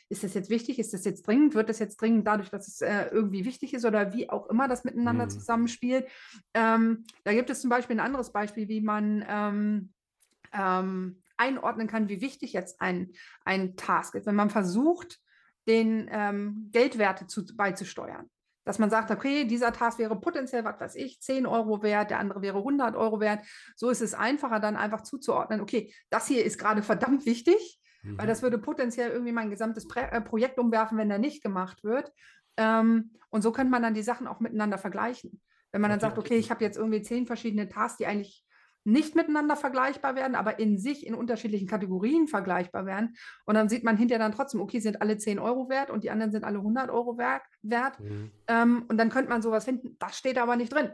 Ist 0.08 0.24
das 0.24 0.34
jetzt 0.34 0.50
wichtig? 0.50 0.78
Ist 0.78 0.92
das 0.92 1.04
jetzt 1.04 1.26
dringend? 1.26 1.54
Wird 1.54 1.68
das 1.68 1.78
jetzt 1.78 2.00
dringend 2.00 2.26
dadurch, 2.26 2.50
dass 2.50 2.68
es 2.68 2.80
äh, 2.80 3.06
irgendwie 3.10 3.44
wichtig 3.44 3.74
ist 3.74 3.84
oder 3.84 4.12
wie 4.12 4.28
auch 4.28 4.48
immer 4.48 4.68
das 4.68 4.84
miteinander 4.84 5.24
mhm. 5.24 5.30
zusammenspielt? 5.30 6.08
Ähm, 6.54 7.04
da 7.24 7.32
gibt 7.32 7.50
es 7.50 7.60
zum 7.60 7.70
Beispiel 7.70 7.96
ein 7.96 8.04
anderes 8.04 8.32
Beispiel, 8.32 8.68
wie 8.68 8.80
man 8.80 9.24
ähm, 9.28 9.92
ähm, 10.52 11.22
einordnen 11.36 11.88
kann, 11.88 12.08
wie 12.08 12.20
wichtig 12.20 12.52
jetzt 12.52 12.80
ein, 12.80 13.12
ein 13.44 13.76
Task 13.76 14.14
ist. 14.14 14.26
Wenn 14.26 14.34
man 14.34 14.50
versucht, 14.50 15.20
den 15.66 16.08
ähm, 16.10 16.68
Geldwerte 16.72 17.26
zu, 17.26 17.44
beizusteuern. 17.56 18.28
Dass 18.64 18.78
man 18.78 18.90
sagt, 18.90 19.10
okay, 19.10 19.44
dieser 19.44 19.72
Task 19.72 19.98
wäre 19.98 20.18
potenziell, 20.20 20.64
was 20.64 20.80
weiß 20.80 20.94
ich, 20.96 21.20
10 21.20 21.46
Euro 21.46 21.82
wert, 21.82 22.10
der 22.10 22.20
andere 22.20 22.42
wäre 22.42 22.58
100 22.58 22.94
Euro 22.94 23.20
wert. 23.20 23.44
So 23.74 23.90
ist 23.90 24.00
es 24.00 24.14
einfacher, 24.14 24.60
dann 24.60 24.76
einfach 24.76 25.02
zuzuordnen, 25.02 25.60
okay, 25.60 25.92
das 26.10 26.28
hier 26.28 26.44
ist 26.44 26.58
gerade 26.58 26.82
verdammt 26.82 27.26
wichtig, 27.26 27.80
mhm. 28.02 28.18
weil 28.18 28.26
das 28.26 28.42
würde 28.42 28.58
potenziell 28.58 29.10
irgendwie 29.10 29.32
mein 29.32 29.50
gesamtes 29.50 29.86
äh, 29.96 30.20
Projekt 30.20 30.58
umwerfen, 30.58 30.96
wenn 30.98 31.08
der 31.08 31.18
nicht 31.18 31.42
gemacht 31.42 31.82
wird. 31.82 32.12
Ähm, 32.56 33.12
und 33.30 33.42
so 33.42 33.50
könnte 33.50 33.70
man 33.70 33.82
dann 33.82 33.94
die 33.94 34.02
Sachen 34.02 34.26
auch 34.26 34.40
miteinander 34.40 34.78
vergleichen. 34.78 35.40
Wenn 35.72 35.80
man 35.80 35.90
dann 35.90 36.00
sagt, 36.00 36.18
okay, 36.18 36.36
ich 36.36 36.50
habe 36.50 36.62
jetzt 36.62 36.76
irgendwie 36.76 37.02
zehn 37.02 37.26
verschiedene 37.26 37.68
Tasks, 37.68 37.96
die 37.96 38.06
eigentlich 38.06 38.44
nicht 38.84 39.14
miteinander 39.14 39.56
vergleichbar 39.56 40.14
werden, 40.14 40.34
aber 40.34 40.58
in 40.58 40.78
sich 40.78 41.06
in 41.06 41.14
unterschiedlichen 41.14 41.68
Kategorien 41.68 42.26
vergleichbar 42.26 42.86
werden. 42.86 43.14
Und 43.44 43.54
dann 43.54 43.68
sieht 43.68 43.84
man 43.84 43.96
hinterher 43.96 44.18
dann 44.18 44.32
trotzdem, 44.32 44.60
okay, 44.60 44.80
sind 44.80 45.00
alle 45.00 45.18
10 45.18 45.38
Euro 45.38 45.68
wert 45.68 45.90
und 45.90 46.04
die 46.04 46.10
anderen 46.10 46.32
sind 46.32 46.44
alle 46.44 46.58
100 46.58 46.90
Euro 46.90 47.16
wert. 47.18 48.00
Mhm. 48.00 48.30
Ähm, 48.48 48.84
und 48.88 48.98
dann 48.98 49.10
könnte 49.10 49.30
man 49.30 49.42
sowas 49.42 49.64
finden, 49.64 49.96
das 49.98 50.18
steht 50.18 50.38
aber 50.38 50.56
nicht 50.56 50.72
drin. 50.72 50.90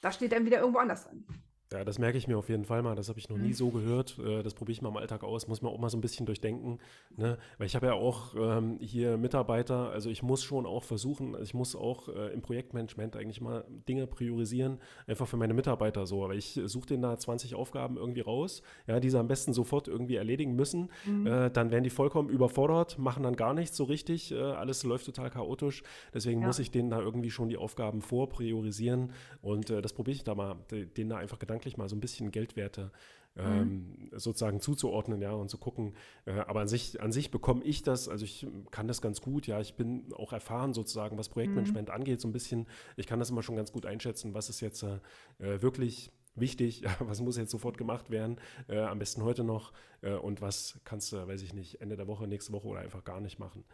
Das 0.00 0.14
steht 0.16 0.32
dann 0.32 0.44
wieder 0.44 0.60
irgendwo 0.60 0.78
anders 0.78 1.04
drin. 1.04 1.24
Ja, 1.72 1.84
das 1.84 1.98
merke 1.98 2.18
ich 2.18 2.28
mir 2.28 2.36
auf 2.36 2.48
jeden 2.48 2.64
Fall 2.64 2.82
mal. 2.82 2.94
Das 2.94 3.08
habe 3.08 3.18
ich 3.18 3.28
noch 3.28 3.38
nie 3.38 3.48
mhm. 3.48 3.54
so 3.54 3.70
gehört. 3.70 4.18
Äh, 4.18 4.42
das 4.42 4.54
probiere 4.54 4.72
ich 4.72 4.82
mal 4.82 4.90
im 4.90 4.96
Alltag 4.96 5.24
aus. 5.24 5.48
Muss 5.48 5.62
man 5.62 5.72
auch 5.72 5.78
mal 5.78 5.88
so 5.88 5.96
ein 5.96 6.00
bisschen 6.00 6.26
durchdenken. 6.26 6.78
Ne? 7.16 7.38
Weil 7.58 7.66
ich 7.66 7.74
habe 7.74 7.86
ja 7.86 7.94
auch 7.94 8.34
ähm, 8.36 8.78
hier 8.80 9.16
Mitarbeiter. 9.16 9.90
Also 9.90 10.10
ich 10.10 10.22
muss 10.22 10.42
schon 10.42 10.66
auch 10.66 10.84
versuchen, 10.84 11.36
ich 11.42 11.54
muss 11.54 11.74
auch 11.74 12.08
äh, 12.08 12.32
im 12.32 12.42
Projektmanagement 12.42 13.16
eigentlich 13.16 13.40
mal 13.40 13.64
Dinge 13.88 14.06
priorisieren. 14.06 14.78
Einfach 15.06 15.26
für 15.26 15.36
meine 15.36 15.54
Mitarbeiter 15.54 16.06
so. 16.06 16.24
Aber 16.24 16.34
ich 16.34 16.60
suche 16.64 16.86
denen 16.86 17.02
da 17.02 17.16
20 17.16 17.54
Aufgaben 17.54 17.96
irgendwie 17.96 18.20
raus, 18.20 18.62
ja, 18.86 19.00
die 19.00 19.08
sie 19.08 19.18
am 19.18 19.28
besten 19.28 19.52
sofort 19.52 19.88
irgendwie 19.88 20.16
erledigen 20.16 20.54
müssen. 20.54 20.90
Mhm. 21.06 21.26
Äh, 21.26 21.50
dann 21.50 21.70
werden 21.70 21.84
die 21.84 21.90
vollkommen 21.90 22.28
überfordert, 22.28 22.98
machen 22.98 23.22
dann 23.22 23.36
gar 23.36 23.54
nichts 23.54 23.76
so 23.76 23.84
richtig. 23.84 24.32
Äh, 24.32 24.40
alles 24.40 24.84
läuft 24.84 25.06
total 25.06 25.30
chaotisch. 25.30 25.82
Deswegen 26.12 26.42
ja. 26.42 26.46
muss 26.48 26.58
ich 26.58 26.70
denen 26.70 26.90
da 26.90 27.00
irgendwie 27.00 27.30
schon 27.30 27.48
die 27.48 27.56
Aufgaben 27.56 28.02
vorpriorisieren. 28.02 29.12
Und 29.40 29.70
äh, 29.70 29.80
das 29.80 29.94
probiere 29.94 30.16
ich 30.16 30.24
da 30.24 30.34
mal, 30.34 30.56
denen 30.70 31.08
da 31.08 31.16
einfach 31.16 31.38
Gedanken 31.38 31.61
gedanklich 31.62 31.76
mal 31.76 31.88
so 31.88 31.96
ein 31.96 32.00
bisschen 32.00 32.30
Geldwerte 32.30 32.90
ähm, 33.34 34.08
mhm. 34.10 34.18
sozusagen 34.18 34.60
zuzuordnen, 34.60 35.22
ja, 35.22 35.32
und 35.32 35.48
zu 35.48 35.56
gucken. 35.56 35.94
Äh, 36.26 36.32
aber 36.32 36.60
an 36.60 36.68
sich, 36.68 37.00
an 37.00 37.12
sich 37.12 37.30
bekomme 37.30 37.64
ich 37.64 37.82
das, 37.82 38.08
also 38.08 38.24
ich 38.24 38.46
kann 38.70 38.88
das 38.88 39.00
ganz 39.00 39.22
gut, 39.22 39.46
ja, 39.46 39.60
ich 39.60 39.74
bin 39.74 40.12
auch 40.12 40.32
erfahren 40.32 40.74
sozusagen, 40.74 41.16
was 41.16 41.30
Projektmanagement 41.30 41.88
mhm. 41.88 41.94
angeht, 41.94 42.20
so 42.20 42.28
ein 42.28 42.32
bisschen. 42.32 42.66
Ich 42.96 43.06
kann 43.06 43.18
das 43.18 43.30
immer 43.30 43.42
schon 43.42 43.56
ganz 43.56 43.72
gut 43.72 43.86
einschätzen, 43.86 44.34
was 44.34 44.50
ist 44.50 44.60
jetzt 44.60 44.82
äh, 44.82 44.98
wirklich 45.38 46.10
wichtig, 46.34 46.84
was 46.98 47.20
muss 47.20 47.38
jetzt 47.38 47.50
sofort 47.50 47.78
gemacht 47.78 48.10
werden, 48.10 48.36
äh, 48.68 48.78
am 48.78 48.98
besten 48.98 49.22
heute 49.22 49.44
noch 49.44 49.72
äh, 50.02 50.12
und 50.12 50.42
was 50.42 50.78
kannst 50.84 51.12
du, 51.12 51.26
weiß 51.26 51.42
ich 51.42 51.54
nicht, 51.54 51.80
Ende 51.80 51.96
der 51.96 52.08
Woche, 52.08 52.26
nächste 52.26 52.52
Woche 52.52 52.68
oder 52.68 52.80
einfach 52.80 53.04
gar 53.04 53.20
nicht 53.20 53.38
machen. 53.38 53.64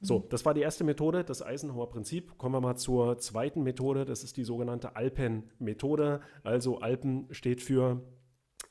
So, 0.00 0.20
mhm. 0.20 0.24
das 0.30 0.44
war 0.44 0.54
die 0.54 0.60
erste 0.60 0.84
Methode, 0.84 1.24
das 1.24 1.42
Eisenhower 1.42 1.88
Prinzip. 1.90 2.38
Kommen 2.38 2.54
wir 2.54 2.60
mal 2.60 2.76
zur 2.76 3.18
zweiten 3.18 3.62
Methode, 3.62 4.04
das 4.04 4.22
ist 4.22 4.36
die 4.36 4.44
sogenannte 4.44 4.96
Alpen-Methode. 4.96 6.20
Also 6.44 6.78
Alpen 6.78 7.26
steht 7.32 7.60
für, 7.60 8.02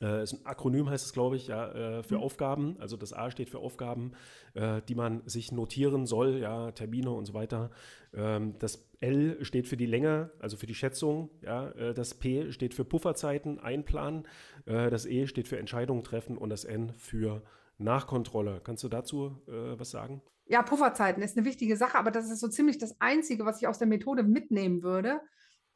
äh, 0.02 0.24
ist 0.24 0.34
ein 0.34 0.46
Akronym 0.46 0.90
heißt 0.90 1.06
es, 1.06 1.14
glaube 1.14 1.36
ich, 1.36 1.48
ja, 1.48 2.00
äh, 2.00 2.04
für 2.04 2.18
mhm. 2.18 2.24
Aufgaben. 2.24 2.78
Also 2.80 2.96
das 2.96 3.12
A 3.12 3.30
steht 3.30 3.50
für 3.50 3.60
Aufgaben, 3.60 4.14
äh, 4.54 4.82
die 4.88 4.96
man 4.96 5.22
sich 5.26 5.52
notieren 5.52 6.06
soll, 6.06 6.38
ja, 6.38 6.72
Termine 6.72 7.12
und 7.12 7.26
so 7.26 7.34
weiter. 7.34 7.72
Ähm, 8.14 8.56
das 8.60 8.90
L 9.02 9.44
steht 9.44 9.68
für 9.68 9.78
die 9.78 9.86
Länge, 9.86 10.32
also 10.40 10.56
für 10.56 10.66
die 10.68 10.76
Schätzung. 10.76 11.30
Ja, 11.42 11.72
äh, 11.72 11.94
das 11.94 12.14
P 12.14 12.54
steht 12.54 12.74
für 12.74 12.86
Pufferzeiten, 12.86 13.60
einplanen. 13.60 14.24
Äh, 14.66 14.90
das 14.90 15.06
E 15.06 15.28
steht 15.28 15.50
für 15.50 15.60
Entscheidungen 15.60 16.04
treffen 16.04 16.38
und 16.38 16.50
das 16.50 16.64
N 16.64 16.94
für 16.96 17.44
Nachkontrolle. 17.80 18.62
Kannst 18.64 18.86
du 18.86 18.88
dazu 18.88 19.42
äh, 19.48 19.78
was 19.78 19.92
sagen? 19.92 20.22
Ja, 20.50 20.62
Pufferzeiten 20.62 21.22
ist 21.24 21.38
eine 21.38 21.46
wichtige 21.46 21.78
Sache, 21.78 21.98
aber 21.98 22.12
das 22.12 22.30
ist 22.30 22.40
so 22.40 22.48
ziemlich 22.48 22.78
das 22.78 23.00
Einzige, 23.02 23.46
was 23.46 23.62
ich 23.62 23.68
aus 23.68 23.80
der 23.80 23.88
Methode 23.88 24.24
mitnehmen 24.24 24.82
würde. 24.84 25.22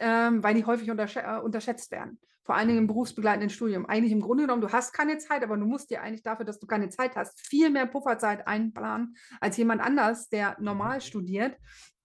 ähm, 0.02 0.44
weil 0.44 0.56
die 0.56 0.66
häufig 0.66 0.90
untersch 0.90 1.16
äh, 1.16 1.40
unterschätzt 1.42 1.92
werden. 1.92 2.20
Vor 2.44 2.56
allen 2.56 2.68
Dingen 2.68 2.80
im 2.80 2.88
berufsbegleitenden 2.88 3.52
Studium. 3.52 3.86
Eigentlich 3.86 4.12
im 4.12 4.20
Grunde 4.20 4.44
genommen, 4.44 4.62
du 4.62 4.72
hast 4.72 4.94
keine 4.94 5.20
Zeit, 5.20 5.44
aber 5.44 5.56
du 5.58 5.66
musst 5.66 5.92
dir 5.92 6.02
eigentlich 6.02 6.24
dafür, 6.24 6.44
dass 6.44 6.60
du 6.60 6.66
keine 6.66 6.90
Zeit 6.90 7.16
hast, 7.16 7.40
viel 7.40 7.70
mehr 7.70 7.86
Pufferzeit 7.86 8.48
einplanen 8.48 9.16
als 9.40 9.58
jemand 9.58 9.80
anders, 9.80 10.28
der 10.28 10.58
normal 10.60 10.96
mhm. 10.96 11.02
studiert. 11.02 11.56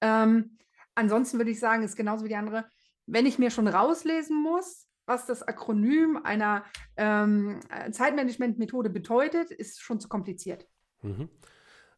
Ähm, 0.02 0.58
ansonsten 0.94 1.38
würde 1.38 1.50
ich 1.50 1.58
sagen, 1.58 1.82
ist 1.82 1.96
genauso 1.96 2.24
wie 2.24 2.28
die 2.28 2.36
andere, 2.36 2.66
wenn 3.06 3.24
ich 3.24 3.38
mir 3.38 3.50
schon 3.50 3.66
rauslesen 3.66 4.40
muss, 4.42 4.86
was 5.06 5.24
das 5.24 5.42
Akronym 5.42 6.18
einer 6.22 6.66
ähm, 6.98 7.60
Zeitmanagement-Methode 7.90 8.90
bedeutet, 8.90 9.50
ist 9.50 9.80
schon 9.80 10.00
zu 10.00 10.08
kompliziert. 10.08 10.68
Mhm. 11.00 11.30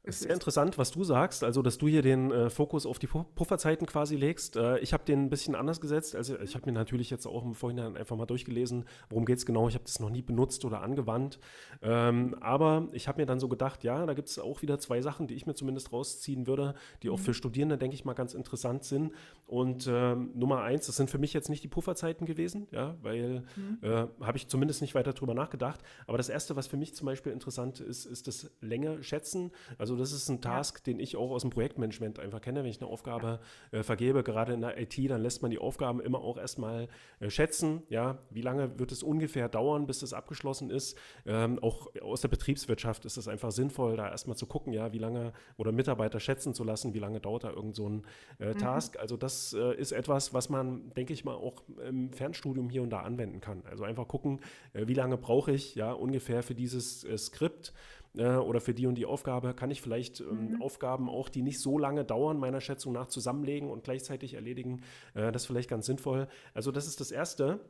Ist 0.05 0.21
sehr 0.21 0.33
interessant, 0.33 0.79
was 0.79 0.91
du 0.91 1.05
sagst, 1.05 1.45
also 1.45 1.61
dass 1.61 1.77
du 1.77 1.87
hier 1.87 2.01
den 2.01 2.31
äh, 2.31 2.49
Fokus 2.49 2.87
auf 2.87 2.99
die 2.99 3.07
Pufferzeiten 3.07 3.87
quasi 3.87 4.17
legst. 4.17 4.57
Äh, 4.57 4.79
ich 4.79 4.95
habe 4.95 5.05
den 5.05 5.25
ein 5.25 5.29
bisschen 5.29 5.55
anders 5.55 5.83
gesetzt. 5.83 6.17
Also 6.17 6.39
ich 6.39 6.55
habe 6.55 6.65
mir 6.65 6.73
natürlich 6.73 7.11
jetzt 7.11 7.27
auch 7.27 7.45
im 7.45 7.55
Vorhinein 7.55 7.95
einfach 7.97 8.17
mal 8.17 8.25
durchgelesen, 8.25 8.87
worum 9.11 9.27
geht 9.27 9.39
es 9.39 9.45
genau. 9.45 9.69
Ich 9.69 9.75
habe 9.75 9.85
das 9.85 10.01
noch 10.01 10.09
nie 10.09 10.23
benutzt 10.23 10.65
oder 10.65 10.81
angewandt. 10.81 11.39
Ähm, 11.83 12.37
aber 12.41 12.89
ich 12.93 13.07
habe 13.07 13.21
mir 13.21 13.27
dann 13.27 13.39
so 13.39 13.49
gedacht, 13.49 13.85
ja, 13.85 14.07
da 14.07 14.15
gibt 14.15 14.29
es 14.29 14.39
auch 14.39 14.63
wieder 14.63 14.79
zwei 14.79 15.03
Sachen, 15.03 15.27
die 15.27 15.35
ich 15.35 15.47
mir 15.47 15.55
zumindest 15.55 15.93
rausziehen 15.93 16.47
würde, 16.47 16.75
die 17.03 17.11
auch 17.11 17.19
mhm. 17.19 17.25
für 17.25 17.35
Studierende, 17.35 17.77
denke 17.77 17.95
ich 17.95 18.07
mal, 18.07 18.15
ganz 18.15 18.33
interessant 18.33 18.85
sind. 18.85 19.13
Und 19.47 19.89
ähm, 19.91 20.31
Nummer 20.35 20.63
eins, 20.63 20.87
das 20.87 20.97
sind 20.97 21.11
für 21.11 21.19
mich 21.19 21.35
jetzt 21.35 21.51
nicht 21.51 21.65
die 21.65 21.69
Pufferzeiten 21.69 22.27
gewesen, 22.27 22.67
ja, 22.71 22.97
weil 23.03 23.43
mhm. 23.57 23.79
äh, 23.83 24.07
habe 24.23 24.39
ich 24.39 24.49
zumindest 24.49 24.81
nicht 24.81 24.95
weiter 24.95 25.13
drüber 25.13 25.35
nachgedacht. 25.35 25.81
Aber 26.07 26.17
das 26.17 26.29
erste, 26.31 26.57
was 26.57 26.67
für 26.67 26.77
mich 26.79 26.95
zum 26.95 27.07
Beispiel 27.07 27.33
interessant 27.33 27.81
ist, 27.81 28.07
ist 28.07 28.27
das 28.27 28.51
Länge 28.61 29.03
schätzen. 29.03 29.51
Also 29.77 29.88
das 29.97 30.13
ist 30.13 30.29
ein 30.29 30.41
Task, 30.41 30.79
ja. 30.79 30.93
den 30.93 31.01
ich 31.01 31.17
auch 31.17 31.31
aus 31.31 31.43
dem 31.43 31.51
Projektmanagement 31.51 32.19
einfach 32.19 32.41
kenne. 32.41 32.63
Wenn 32.63 32.71
ich 32.71 32.81
eine 32.81 32.91
Aufgabe 32.91 33.41
äh, 33.71 33.83
vergebe, 33.83 34.23
gerade 34.23 34.53
in 34.53 34.61
der 34.61 34.81
IT, 34.81 34.99
dann 35.09 35.23
lässt 35.23 35.43
man 35.43 35.51
die 35.51 35.59
Aufgaben 35.59 36.01
immer 36.01 36.21
auch 36.21 36.39
erstmal 36.39 36.89
äh, 37.21 37.31
schätzen. 37.31 37.83
Ja, 37.89 38.19
wie 38.31 38.43
lange 38.43 38.79
wird 38.79 38.93
es 38.93 39.03
ungefähr 39.03 39.49
dauern, 39.49 39.87
bis 39.87 40.01
das 40.01 40.13
abgeschlossen 40.13 40.71
ist? 40.71 40.97
Ähm, 41.27 41.59
auch 41.61 41.89
aus 42.03 42.21
der 42.21 42.29
Betriebswirtschaft 42.29 43.05
ist 43.05 43.17
es 43.17 43.29
einfach 43.29 43.53
sinnvoll, 43.53 43.97
da 43.97 44.09
erstmal 44.09 44.37
zu 44.37 44.47
gucken, 44.47 44.73
ja, 44.73 44.93
wie 44.93 44.99
lange 44.99 45.33
oder 45.57 45.73
Mitarbeiter 45.73 46.21
schätzen 46.21 46.55
zu 46.55 46.65
lassen, 46.65 46.95
wie 46.95 46.99
lange 46.99 47.21
dauert 47.21 47.45
da 47.45 47.51
irgend 47.51 47.77
so 47.77 47.89
ein 47.89 48.05
äh, 48.39 48.55
mhm. 48.55 48.59
Task. 48.59 48.99
Also 48.99 49.17
das 49.17 49.53
äh, 49.53 49.75
ist 49.75 49.93
etwas, 49.93 50.35
was 50.35 50.49
man, 50.49 50.91
denke 50.95 51.13
ich 51.13 51.25
mal, 51.25 51.35
auch 51.35 51.63
im 51.87 52.13
Fernstudium 52.13 52.71
hier 52.71 52.83
und 52.83 52.91
da 52.91 53.01
anwenden 53.01 53.41
kann. 53.41 53.63
Also 53.71 53.85
einfach 53.85 54.09
gucken, 54.09 54.41
äh, 54.73 54.87
wie 54.87 54.95
lange 54.95 55.17
brauche 55.17 55.53
ich 55.53 55.75
ja 55.75 55.93
ungefähr 55.93 56.43
für 56.43 56.55
dieses 56.55 57.05
äh, 57.05 57.17
Skript 57.17 57.73
äh, 58.19 58.37
oder 58.37 58.61
für 58.61 58.75
die 58.75 58.87
und 58.87 58.97
die 58.97 59.07
Aufgabe 59.07 59.55
kann 59.55 59.71
ich 59.71 59.81
vielleicht 59.81 60.21
ähm, 60.21 60.53
mhm. 60.53 60.63
Aufgaben 60.63 61.09
auch, 61.09 61.29
die 61.29 61.43
nicht 61.43 61.61
so 61.61 61.79
lange 61.79 62.05
dauern, 62.05 62.39
meiner 62.39 62.61
Schätzung 62.61 62.93
nach 62.93 63.07
zusammenlegen 63.07 63.71
und 63.71 63.85
gleichzeitig 63.85 64.35
erledigen. 64.35 64.83
Äh, 65.15 65.33
das 65.33 65.43
ist 65.43 65.47
vielleicht 65.47 65.71
ganz 65.71 65.87
sinnvoll. 65.87 66.29
Also 66.55 66.73
das 66.73 66.87
ist 66.87 67.01
das 67.01 67.11
Erste. 67.11 67.61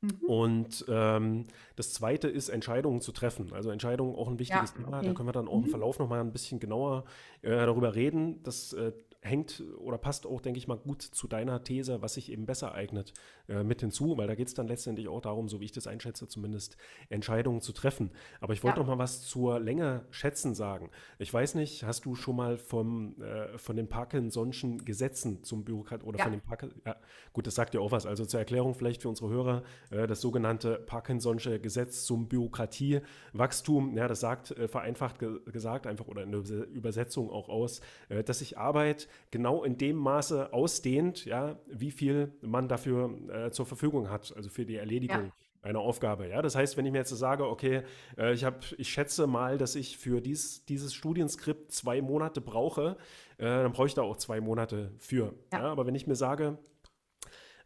Mhm. 0.00 0.26
Und 0.26 0.84
ähm, 0.88 1.46
das 1.76 1.92
Zweite 1.92 2.28
ist, 2.28 2.48
Entscheidungen 2.48 3.00
zu 3.00 3.12
treffen. 3.12 3.52
Also 3.52 3.70
Entscheidungen 3.70 4.14
auch 4.14 4.28
ein 4.28 4.38
wichtiges 4.38 4.74
ja, 4.76 4.84
Thema. 4.84 4.98
Okay. 4.98 5.08
Da 5.08 5.14
können 5.14 5.28
wir 5.28 5.32
dann 5.32 5.48
auch 5.48 5.56
im 5.56 5.62
mhm. 5.62 5.70
Verlauf 5.70 5.98
nochmal 5.98 6.20
ein 6.20 6.32
bisschen 6.32 6.60
genauer 6.60 7.04
äh, 7.42 7.50
darüber 7.50 7.94
reden. 7.94 8.42
Das 8.42 8.72
äh, 8.74 8.92
hängt 9.24 9.62
oder 9.78 9.96
passt 9.96 10.26
auch, 10.26 10.40
denke 10.40 10.58
ich 10.58 10.68
mal, 10.68 10.76
gut 10.76 11.00
zu 11.02 11.26
deiner 11.26 11.64
These, 11.64 12.02
was 12.02 12.14
sich 12.14 12.30
eben 12.30 12.44
besser 12.44 12.74
eignet, 12.74 13.14
äh, 13.48 13.64
mit 13.64 13.80
hinzu, 13.80 14.18
weil 14.18 14.26
da 14.26 14.34
geht 14.34 14.48
es 14.48 14.54
dann 14.54 14.68
letztendlich 14.68 15.08
auch 15.08 15.22
darum, 15.22 15.48
so 15.48 15.60
wie 15.60 15.64
ich 15.64 15.72
das 15.72 15.86
einschätze, 15.86 16.28
zumindest 16.28 16.76
Entscheidungen 17.08 17.62
zu 17.62 17.72
treffen. 17.72 18.10
Aber 18.40 18.52
ich 18.52 18.62
wollte 18.62 18.80
ja. 18.80 18.82
noch 18.82 18.94
mal 18.94 19.02
was 19.02 19.22
zur 19.22 19.58
Länge 19.60 20.04
schätzen 20.10 20.54
sagen. 20.54 20.90
Ich 21.18 21.32
weiß 21.32 21.54
nicht, 21.54 21.84
hast 21.84 22.04
du 22.04 22.14
schon 22.14 22.36
mal 22.36 22.58
vom, 22.58 23.20
äh, 23.22 23.56
von 23.56 23.76
den 23.76 23.88
Parkinson'schen 23.88 24.84
Gesetzen 24.84 25.42
zum 25.42 25.64
Bürokrat 25.64 26.04
oder 26.04 26.18
ja. 26.18 26.24
von 26.24 26.32
den 26.32 26.42
Parkinson, 26.42 26.80
ja, 26.84 26.96
gut, 27.32 27.46
das 27.46 27.54
sagt 27.54 27.72
ja 27.72 27.80
auch 27.80 27.92
was. 27.92 28.04
Also 28.04 28.26
zur 28.26 28.40
Erklärung 28.40 28.74
vielleicht 28.74 29.02
für 29.02 29.08
unsere 29.08 29.30
Hörer, 29.30 29.62
äh, 29.90 30.06
das 30.06 30.20
sogenannte 30.20 30.84
Parkinson'sche 30.86 31.58
Gesetz 31.58 32.04
zum 32.04 32.28
Bürokratiewachstum, 32.28 33.96
ja, 33.96 34.06
das 34.06 34.20
sagt 34.20 34.50
äh, 34.50 34.68
vereinfacht 34.68 35.18
ge 35.18 35.40
gesagt 35.46 35.86
einfach 35.86 36.08
oder 36.08 36.22
in 36.22 36.32
der 36.32 36.66
Übersetzung 36.68 37.30
auch 37.30 37.48
aus, 37.48 37.80
äh, 38.10 38.22
dass 38.22 38.40
sich 38.40 38.58
Arbeit 38.58 39.08
genau 39.30 39.64
in 39.64 39.78
dem 39.78 39.96
Maße 39.96 40.52
ausdehnt, 40.52 41.24
ja, 41.24 41.58
wie 41.66 41.90
viel 41.90 42.32
man 42.40 42.68
dafür 42.68 43.10
äh, 43.28 43.50
zur 43.50 43.66
Verfügung 43.66 44.10
hat, 44.10 44.32
also 44.36 44.50
für 44.50 44.64
die 44.64 44.76
Erledigung. 44.76 45.26
Ja 45.26 45.32
einer 45.64 45.80
Aufgabe. 45.80 46.28
Ja? 46.28 46.42
Das 46.42 46.54
heißt, 46.54 46.76
wenn 46.76 46.86
ich 46.86 46.92
mir 46.92 46.98
jetzt 46.98 47.10
sage, 47.10 47.48
okay, 47.48 47.82
äh, 48.18 48.34
ich, 48.34 48.44
hab, 48.44 48.64
ich 48.78 48.88
schätze 48.88 49.26
mal, 49.26 49.58
dass 49.58 49.74
ich 49.74 49.96
für 49.96 50.20
dies, 50.20 50.64
dieses 50.66 50.94
Studienskript 50.94 51.72
zwei 51.72 52.02
Monate 52.02 52.40
brauche, 52.40 52.96
äh, 53.38 53.44
dann 53.44 53.72
brauche 53.72 53.86
ich 53.86 53.94
da 53.94 54.02
auch 54.02 54.16
zwei 54.16 54.40
Monate 54.40 54.92
für. 54.98 55.34
Ja. 55.52 55.60
Ja? 55.60 55.64
Aber 55.72 55.86
wenn 55.86 55.94
ich 55.94 56.06
mir 56.06 56.16
sage, 56.16 56.58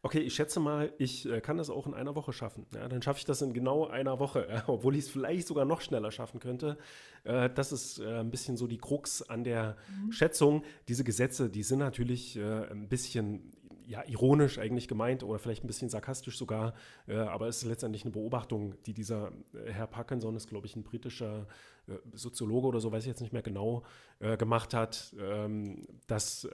okay, 0.02 0.20
ich 0.20 0.34
schätze 0.34 0.60
mal, 0.60 0.92
ich 0.98 1.28
äh, 1.28 1.40
kann 1.40 1.56
das 1.56 1.70
auch 1.70 1.86
in 1.86 1.94
einer 1.94 2.14
Woche 2.14 2.32
schaffen. 2.32 2.66
Ja, 2.74 2.88
dann 2.88 3.02
schaffe 3.02 3.18
ich 3.18 3.24
das 3.24 3.42
in 3.42 3.52
genau 3.52 3.86
einer 3.86 4.18
Woche, 4.18 4.46
ja, 4.48 4.64
obwohl 4.68 4.94
ich 4.94 5.04
es 5.04 5.10
vielleicht 5.10 5.46
sogar 5.46 5.64
noch 5.64 5.80
schneller 5.80 6.10
schaffen 6.12 6.40
könnte. 6.40 6.78
Äh, 7.24 7.50
das 7.50 7.72
ist 7.72 7.98
äh, 7.98 8.20
ein 8.20 8.30
bisschen 8.30 8.56
so 8.56 8.66
die 8.66 8.78
Krux 8.78 9.22
an 9.22 9.44
der 9.44 9.76
mhm. 10.04 10.12
Schätzung. 10.12 10.64
Diese 10.88 11.04
Gesetze, 11.04 11.50
die 11.50 11.62
sind 11.62 11.80
natürlich 11.80 12.36
äh, 12.36 12.70
ein 12.70 12.88
bisschen 12.88 13.52
ja, 13.88 14.04
ironisch 14.06 14.58
eigentlich 14.58 14.86
gemeint 14.86 15.22
oder 15.22 15.38
vielleicht 15.38 15.64
ein 15.64 15.66
bisschen 15.66 15.88
sarkastisch 15.88 16.36
sogar, 16.36 16.74
äh, 17.06 17.16
aber 17.16 17.48
es 17.48 17.62
ist 17.62 17.68
letztendlich 17.68 18.04
eine 18.04 18.12
Beobachtung, 18.12 18.74
die 18.84 18.92
dieser 18.92 19.32
äh, 19.54 19.72
Herr 19.72 19.86
Parkinson 19.86 20.36
ist, 20.36 20.46
glaube 20.46 20.66
ich, 20.66 20.76
ein 20.76 20.82
britischer 20.82 21.46
äh, 21.86 21.94
Soziologe 22.12 22.66
oder 22.66 22.80
so, 22.80 22.92
weiß 22.92 23.04
ich 23.04 23.08
jetzt 23.08 23.22
nicht 23.22 23.32
mehr 23.32 23.42
genau, 23.42 23.84
äh, 24.20 24.36
gemacht 24.36 24.74
hat, 24.74 25.16
ähm, 25.18 25.86
dass 26.06 26.46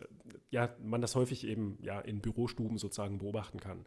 ja, 0.51 0.71
man 0.81 1.01
das 1.01 1.17
häufig 1.17 1.45
eben 1.45 1.77
ja, 1.83 2.01
in 2.01 2.21
Bürostuben 2.21 2.79
sozusagen 2.79 3.19
beobachten 3.19 3.59
kann. 3.59 3.85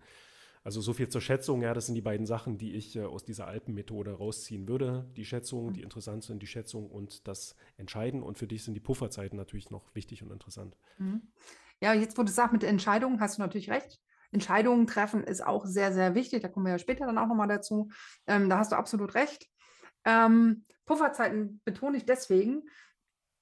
Also 0.67 0.81
so 0.81 0.91
viel 0.91 1.07
zur 1.07 1.21
Schätzung, 1.21 1.61
ja, 1.61 1.73
das 1.73 1.85
sind 1.85 1.95
die 1.95 2.01
beiden 2.01 2.25
Sachen, 2.25 2.57
die 2.57 2.73
ich 2.73 2.97
äh, 2.97 3.03
aus 3.03 3.23
dieser 3.23 3.47
Alpenmethode 3.47 4.11
rausziehen 4.11 4.67
würde. 4.67 5.09
Die 5.15 5.23
Schätzung, 5.23 5.71
die 5.71 5.81
interessant 5.81 6.25
sind, 6.25 6.41
die 6.41 6.47
Schätzung 6.47 6.89
und 6.91 7.25
das 7.29 7.55
Entscheiden. 7.77 8.21
Und 8.21 8.37
für 8.37 8.47
dich 8.47 8.65
sind 8.65 8.73
die 8.73 8.81
Pufferzeiten 8.81 9.37
natürlich 9.37 9.71
noch 9.71 9.95
wichtig 9.95 10.23
und 10.23 10.31
interessant. 10.33 10.75
Mhm. 10.97 11.21
Ja, 11.81 11.93
jetzt, 11.93 12.17
wo 12.17 12.23
du 12.23 12.31
sagst 12.31 12.53
mit 12.53 12.63
Entscheidungen, 12.63 13.19
hast 13.19 13.37
du 13.37 13.41
natürlich 13.41 13.69
recht. 13.69 13.99
Entscheidungen 14.31 14.87
treffen 14.87 15.23
ist 15.23 15.45
auch 15.45 15.65
sehr, 15.65 15.93
sehr 15.93 16.15
wichtig. 16.15 16.41
Da 16.41 16.49
kommen 16.49 16.65
wir 16.65 16.73
ja 16.73 16.79
später 16.79 17.05
dann 17.05 17.17
auch 17.17 17.27
nochmal 17.27 17.47
dazu. 17.47 17.89
Ähm, 18.25 18.49
da 18.49 18.57
hast 18.57 18.71
du 18.71 18.75
absolut 18.75 19.15
recht. 19.15 19.47
Ähm, 20.05 20.65
Pufferzeiten 20.85 21.61
betone 21.65 21.97
ich 21.97 22.05
deswegen, 22.05 22.63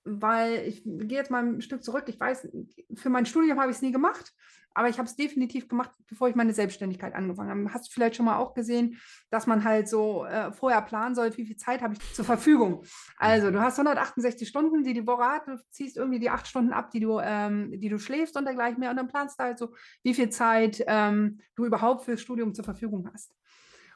weil 0.05 0.67
ich 0.67 0.83
gehe 0.83 1.17
jetzt 1.17 1.31
mal 1.31 1.43
ein 1.43 1.61
Stück 1.61 1.83
zurück. 1.83 2.05
Ich 2.07 2.19
weiß, 2.19 2.47
für 2.95 3.09
mein 3.09 3.25
Studium 3.25 3.59
habe 3.59 3.71
ich 3.71 3.77
es 3.77 3.81
nie 3.81 3.91
gemacht, 3.91 4.31
aber 4.75 4.89
ich 4.89 4.97
habe 4.97 5.07
es 5.07 5.15
definitiv 5.15 5.67
gemacht, 5.67 5.91
bevor 6.07 6.27
ich 6.27 6.35
meine 6.35 6.53
Selbstständigkeit 6.53 7.15
angefangen 7.15 7.49
habe. 7.49 7.73
Hast 7.73 7.87
du 7.87 7.91
vielleicht 7.91 8.15
schon 8.15 8.25
mal 8.25 8.37
auch 8.37 8.53
gesehen, 8.53 8.99
dass 9.31 9.47
man 9.47 9.63
halt 9.63 9.87
so 9.87 10.25
äh, 10.25 10.51
vorher 10.51 10.81
planen 10.81 11.15
soll, 11.15 11.35
wie 11.37 11.45
viel 11.45 11.55
Zeit 11.55 11.81
habe 11.81 11.93
ich 11.93 12.13
zur 12.13 12.25
Verfügung. 12.25 12.83
Also 13.17 13.51
du 13.51 13.61
hast 13.61 13.79
168 13.79 14.47
Stunden, 14.47 14.83
die 14.83 14.93
die 14.93 15.07
Woche 15.07 15.23
hat, 15.23 15.47
du 15.47 15.57
ziehst 15.71 15.97
irgendwie 15.97 16.19
die 16.19 16.29
acht 16.29 16.45
Stunden 16.45 16.73
ab, 16.73 16.91
die 16.91 16.99
du, 16.99 17.19
ähm, 17.19 17.71
die 17.79 17.89
du 17.89 17.97
schläfst 17.97 18.37
und 18.37 18.45
dergleichen 18.45 18.79
mehr 18.79 18.91
und 18.91 18.97
dann 18.97 19.07
planst 19.07 19.39
du 19.39 19.45
halt 19.45 19.57
so, 19.57 19.73
wie 20.03 20.13
viel 20.13 20.29
Zeit 20.29 20.83
ähm, 20.87 21.39
du 21.55 21.65
überhaupt 21.65 22.03
fürs 22.03 22.21
Studium 22.21 22.53
zur 22.53 22.65
Verfügung 22.65 23.09
hast. 23.11 23.33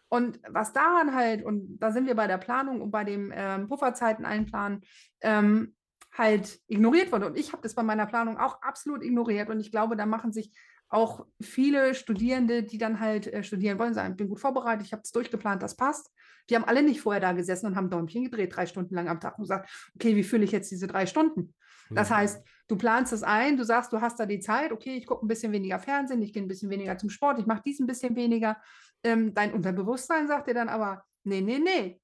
Und 0.08 0.40
was 0.50 0.74
daran 0.74 1.14
halt, 1.14 1.44
und 1.44 1.78
da 1.78 1.92
sind 1.92 2.08
wir 2.08 2.16
bei 2.16 2.26
der 2.26 2.40
Planung 2.40 2.82
und 2.82 2.90
bei 2.90 3.04
dem 3.04 3.32
ähm, 3.36 3.68
Pufferzeiten 3.68 4.26
einplanen, 4.26 4.82
ähm, 5.22 5.76
halt 6.12 6.60
ignoriert 6.68 7.12
wurde. 7.12 7.28
Und 7.28 7.38
ich 7.38 7.52
habe 7.52 7.62
das 7.62 7.76
bei 7.76 7.84
meiner 7.84 8.06
Planung 8.06 8.38
auch 8.38 8.62
absolut 8.62 9.04
ignoriert. 9.04 9.50
Und 9.50 9.60
ich 9.60 9.72
glaube, 9.72 9.96
da 9.96 10.06
machen 10.06 10.32
sich 10.32 10.52
auch 10.90 11.26
viele 11.40 11.94
Studierende, 11.94 12.64
die 12.64 12.80
dann 12.80 13.00
halt 13.00 13.28
äh, 13.28 13.44
studieren 13.44 13.78
wollen, 13.78 13.94
sagen, 13.94 14.12
ich 14.12 14.18
bin 14.18 14.28
gut 14.28 14.40
vorbereitet, 14.40 14.86
ich 14.86 14.92
habe 14.92 15.04
es 15.04 15.12
durchgeplant, 15.12 15.62
das 15.62 15.76
passt. 15.76 16.12
Die 16.50 16.56
haben 16.56 16.66
alle 16.66 16.82
nicht 16.82 17.02
vorher 17.02 17.22
da 17.22 17.32
gesessen 17.32 17.68
und 17.68 17.76
haben 17.76 17.92
Däumchen 17.92 18.24
gedreht, 18.24 18.56
drei 18.56 18.66
Stunden 18.66 18.96
lang 18.96 19.08
am 19.08 19.20
Tag 19.20 19.38
und 19.38 19.44
gesagt, 19.44 19.70
okay, 19.96 20.16
wie 20.16 20.24
fühle 20.24 20.44
ich 20.44 20.52
jetzt 20.52 20.72
diese 20.72 20.88
drei 20.88 21.06
Stunden? 21.06 21.54
Das 21.92 22.10
mhm. 22.10 22.16
heißt, 22.16 22.44
du 22.68 22.76
planst 22.76 23.14
es 23.14 23.24
ein, 23.24 23.58
du 23.58 23.64
sagst, 23.64 23.94
du 23.94 24.02
hast 24.02 24.20
da 24.20 24.26
die 24.26 24.40
Zeit, 24.40 24.72
okay, 24.72 24.96
ich 24.96 25.06
gucke 25.06 25.26
ein 25.26 25.28
bisschen 25.28 25.52
weniger 25.52 25.80
Fernsehen, 25.80 26.22
ich 26.22 26.34
gehe 26.34 26.42
ein 26.42 26.48
bisschen 26.48 26.70
weniger 26.70 26.98
zum 26.98 27.10
Sport, 27.10 27.40
ich 27.40 27.46
mache 27.46 27.62
dies 27.66 27.80
ein 27.80 27.88
bisschen 27.88 28.16
weniger. 28.16 28.58
Ähm, 29.04 29.34
dein 29.34 29.54
Unterbewusstsein 29.54 30.28
sagt 30.28 30.48
dir 30.48 30.54
dann 30.54 30.70
aber, 30.70 31.04
nee, 31.24 31.42
nee, 31.42 31.60
nee, 31.60 32.00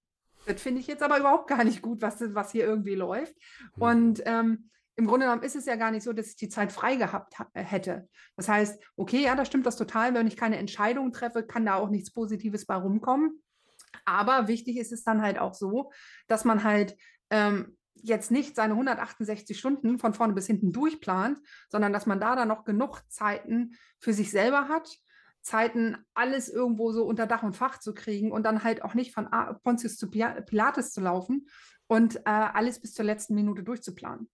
das 0.45 0.61
finde 0.61 0.81
ich 0.81 0.87
jetzt 0.87 1.03
aber 1.03 1.19
überhaupt 1.19 1.47
gar 1.47 1.63
nicht 1.63 1.81
gut, 1.81 2.01
was, 2.01 2.21
was 2.33 2.51
hier 2.51 2.65
irgendwie 2.65 2.95
läuft. 2.95 3.35
Mhm. 3.75 3.81
Und 3.81 4.21
ähm, 4.25 4.69
im 4.97 5.07
Grunde 5.07 5.25
genommen 5.25 5.43
ist 5.43 5.55
es 5.55 5.65
ja 5.65 5.75
gar 5.75 5.91
nicht 5.91 6.03
so, 6.03 6.13
dass 6.13 6.29
ich 6.29 6.35
die 6.37 6.49
Zeit 6.49 6.71
frei 6.71 6.95
gehabt 6.95 7.33
äh, 7.53 7.63
hätte. 7.63 8.07
Das 8.37 8.47
heißt, 8.47 8.81
okay, 8.95 9.23
ja, 9.23 9.35
da 9.35 9.45
stimmt 9.45 9.65
das 9.65 9.75
total. 9.75 10.13
Wenn 10.13 10.27
ich 10.27 10.37
keine 10.37 10.57
Entscheidung 10.57 11.11
treffe, 11.11 11.43
kann 11.43 11.65
da 11.65 11.75
auch 11.75 11.89
nichts 11.89 12.11
Positives 12.11 12.65
bei 12.65 12.75
rumkommen. 12.75 13.41
Aber 14.05 14.47
wichtig 14.47 14.77
ist 14.77 14.91
es 14.91 15.03
dann 15.03 15.21
halt 15.21 15.39
auch 15.39 15.53
so, 15.53 15.91
dass 16.27 16.45
man 16.45 16.63
halt 16.63 16.95
ähm, 17.29 17.77
jetzt 17.95 18.31
nicht 18.31 18.55
seine 18.55 18.73
168 18.73 19.57
Stunden 19.57 19.99
von 19.99 20.13
vorne 20.13 20.33
bis 20.33 20.47
hinten 20.47 20.71
durchplant, 20.71 21.39
sondern 21.69 21.91
dass 21.91 22.05
man 22.05 22.19
da 22.19 22.35
dann 22.35 22.47
noch 22.47 22.63
genug 22.63 23.01
Zeiten 23.09 23.75
für 23.99 24.13
sich 24.13 24.31
selber 24.31 24.67
hat, 24.67 24.89
Zeiten 25.45 25.95
alles 26.15 26.49
irgendwo 26.49 26.91
so 26.91 27.05
unter 27.05 27.27
Dach 27.27 27.43
und 27.43 27.55
Fach 27.55 27.77
zu 27.79 27.93
kriegen 27.93 28.31
und 28.31 28.43
dann 28.43 28.63
halt 28.63 28.83
auch 28.83 28.95
nicht 28.95 29.13
von 29.13 29.29
Pontius 29.63 29.95
zu 29.95 30.09
Pilates 30.09 30.91
zu 30.91 31.01
laufen 31.01 31.47
und 31.85 32.15
äh, 32.17 32.21
alles 32.25 32.81
bis 32.81 32.93
zur 32.93 33.05
letzten 33.05 33.35
Minute 33.35 33.63
durchzuplanen. 33.63 34.27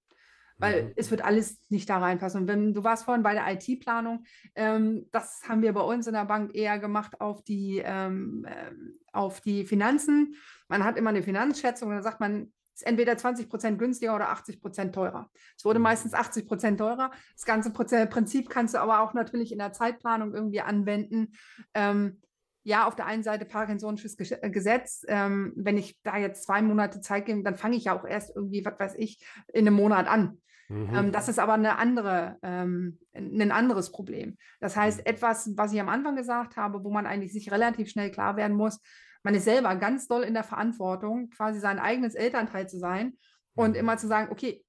weil 0.57 0.83
mhm. 0.83 0.91
es 0.95 1.11
wird 1.11 1.21
alles 1.21 1.59
nicht 1.69 1.89
da 1.89 1.97
reinpassen. 1.97 2.41
Und 2.41 2.47
wenn 2.47 2.73
du 2.73 2.83
warst 2.83 3.03
vorhin 3.03 3.23
bei 3.23 3.33
der 3.33 3.51
IT-Planung, 3.51 4.23
ähm, 4.55 5.07
das 5.11 5.41
haben 5.49 5.63
wir 5.63 5.73
bei 5.73 5.81
uns 5.81 6.07
in 6.07 6.13
der 6.13 6.25
Bank 6.25 6.55
eher 6.55 6.79
gemacht 6.79 7.19
auf 7.19 7.43
die, 7.43 7.81
ähm, 7.83 8.45
äh, 8.47 8.71
auf 9.11 9.41
die 9.41 9.65
Finanzen. 9.65 10.35
Man 10.69 10.85
hat 10.85 10.97
immer 10.97 11.09
eine 11.09 11.23
Finanzschätzung 11.23 11.89
und 11.89 11.95
dann 11.95 12.03
sagt 12.03 12.21
man, 12.21 12.53
ist 12.81 12.87
entweder 12.87 13.17
20 13.17 13.49
Prozent 13.49 13.79
günstiger 13.79 14.15
oder 14.15 14.29
80 14.29 14.61
Prozent 14.61 14.95
teurer. 14.95 15.29
Es 15.55 15.63
wurde 15.63 15.79
mhm. 15.79 15.83
meistens 15.83 16.13
80 16.13 16.47
Prozent 16.47 16.79
teurer. 16.79 17.11
Das 17.33 17.45
ganze 17.45 17.71
Prinzip 17.71 18.49
kannst 18.49 18.73
du 18.73 18.79
aber 18.79 19.01
auch 19.01 19.13
natürlich 19.13 19.51
in 19.51 19.59
der 19.59 19.73
Zeitplanung 19.73 20.33
irgendwie 20.33 20.61
anwenden. 20.61 21.33
Ähm, 21.73 22.21
ja, 22.63 22.87
auf 22.87 22.95
der 22.95 23.07
einen 23.07 23.23
Seite 23.23 23.45
Parkinsonisches 23.45 24.19
äh, 24.19 24.49
Gesetz. 24.49 25.03
Ähm, 25.07 25.53
wenn 25.55 25.77
ich 25.77 25.99
da 26.03 26.17
jetzt 26.17 26.43
zwei 26.43 26.61
Monate 26.61 27.01
Zeit 27.01 27.25
gebe, 27.25 27.43
dann 27.43 27.57
fange 27.57 27.75
ich 27.75 27.85
ja 27.85 27.97
auch 27.97 28.05
erst 28.05 28.35
irgendwie, 28.35 28.63
was 28.65 28.79
weiß 28.79 28.95
ich, 28.97 29.23
in 29.53 29.67
einem 29.67 29.75
Monat 29.75 30.07
an. 30.07 30.37
Mhm. 30.69 30.89
Ähm, 30.93 31.11
das 31.11 31.27
ist 31.27 31.39
aber 31.39 31.53
eine 31.53 31.77
andere, 31.77 32.37
ähm, 32.43 32.99
ein 33.13 33.51
anderes 33.51 33.91
Problem. 33.91 34.37
Das 34.59 34.75
heißt, 34.75 34.99
mhm. 34.99 35.05
etwas, 35.05 35.51
was 35.55 35.73
ich 35.73 35.81
am 35.81 35.89
Anfang 35.89 36.15
gesagt 36.15 36.55
habe, 36.55 36.83
wo 36.83 36.91
man 36.91 37.05
eigentlich 37.05 37.33
sich 37.33 37.51
relativ 37.51 37.89
schnell 37.89 38.11
klar 38.11 38.37
werden 38.37 38.55
muss, 38.55 38.79
man 39.23 39.35
ist 39.35 39.45
selber 39.45 39.75
ganz 39.75 40.07
doll 40.07 40.23
in 40.23 40.33
der 40.33 40.43
Verantwortung, 40.43 41.29
quasi 41.29 41.59
sein 41.59 41.79
eigenes 41.79 42.15
Elternteil 42.15 42.67
zu 42.67 42.79
sein 42.79 43.17
und 43.53 43.71
mhm. 43.71 43.77
immer 43.77 43.97
zu 43.97 44.07
sagen, 44.07 44.31
okay, 44.31 44.63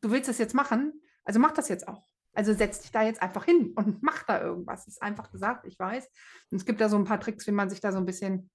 du 0.00 0.10
willst 0.10 0.28
das 0.28 0.38
jetzt 0.38 0.54
machen, 0.54 1.00
also 1.24 1.40
mach 1.40 1.52
das 1.52 1.68
jetzt 1.68 1.88
auch. 1.88 2.06
Also 2.32 2.52
setz 2.52 2.80
dich 2.80 2.92
da 2.92 3.02
jetzt 3.02 3.20
einfach 3.20 3.44
hin 3.44 3.72
und 3.74 4.02
mach 4.02 4.22
da 4.22 4.40
irgendwas. 4.42 4.84
Das 4.84 4.94
ist 4.94 5.02
einfach 5.02 5.30
gesagt, 5.30 5.66
ich 5.66 5.78
weiß. 5.78 6.08
Und 6.50 6.56
es 6.56 6.64
gibt 6.64 6.80
da 6.80 6.88
so 6.88 6.96
ein 6.96 7.04
paar 7.04 7.20
Tricks, 7.20 7.46
wie 7.46 7.52
man 7.52 7.68
sich 7.68 7.80
da 7.80 7.92
so 7.92 7.98
ein 7.98 8.06
bisschen 8.06 8.50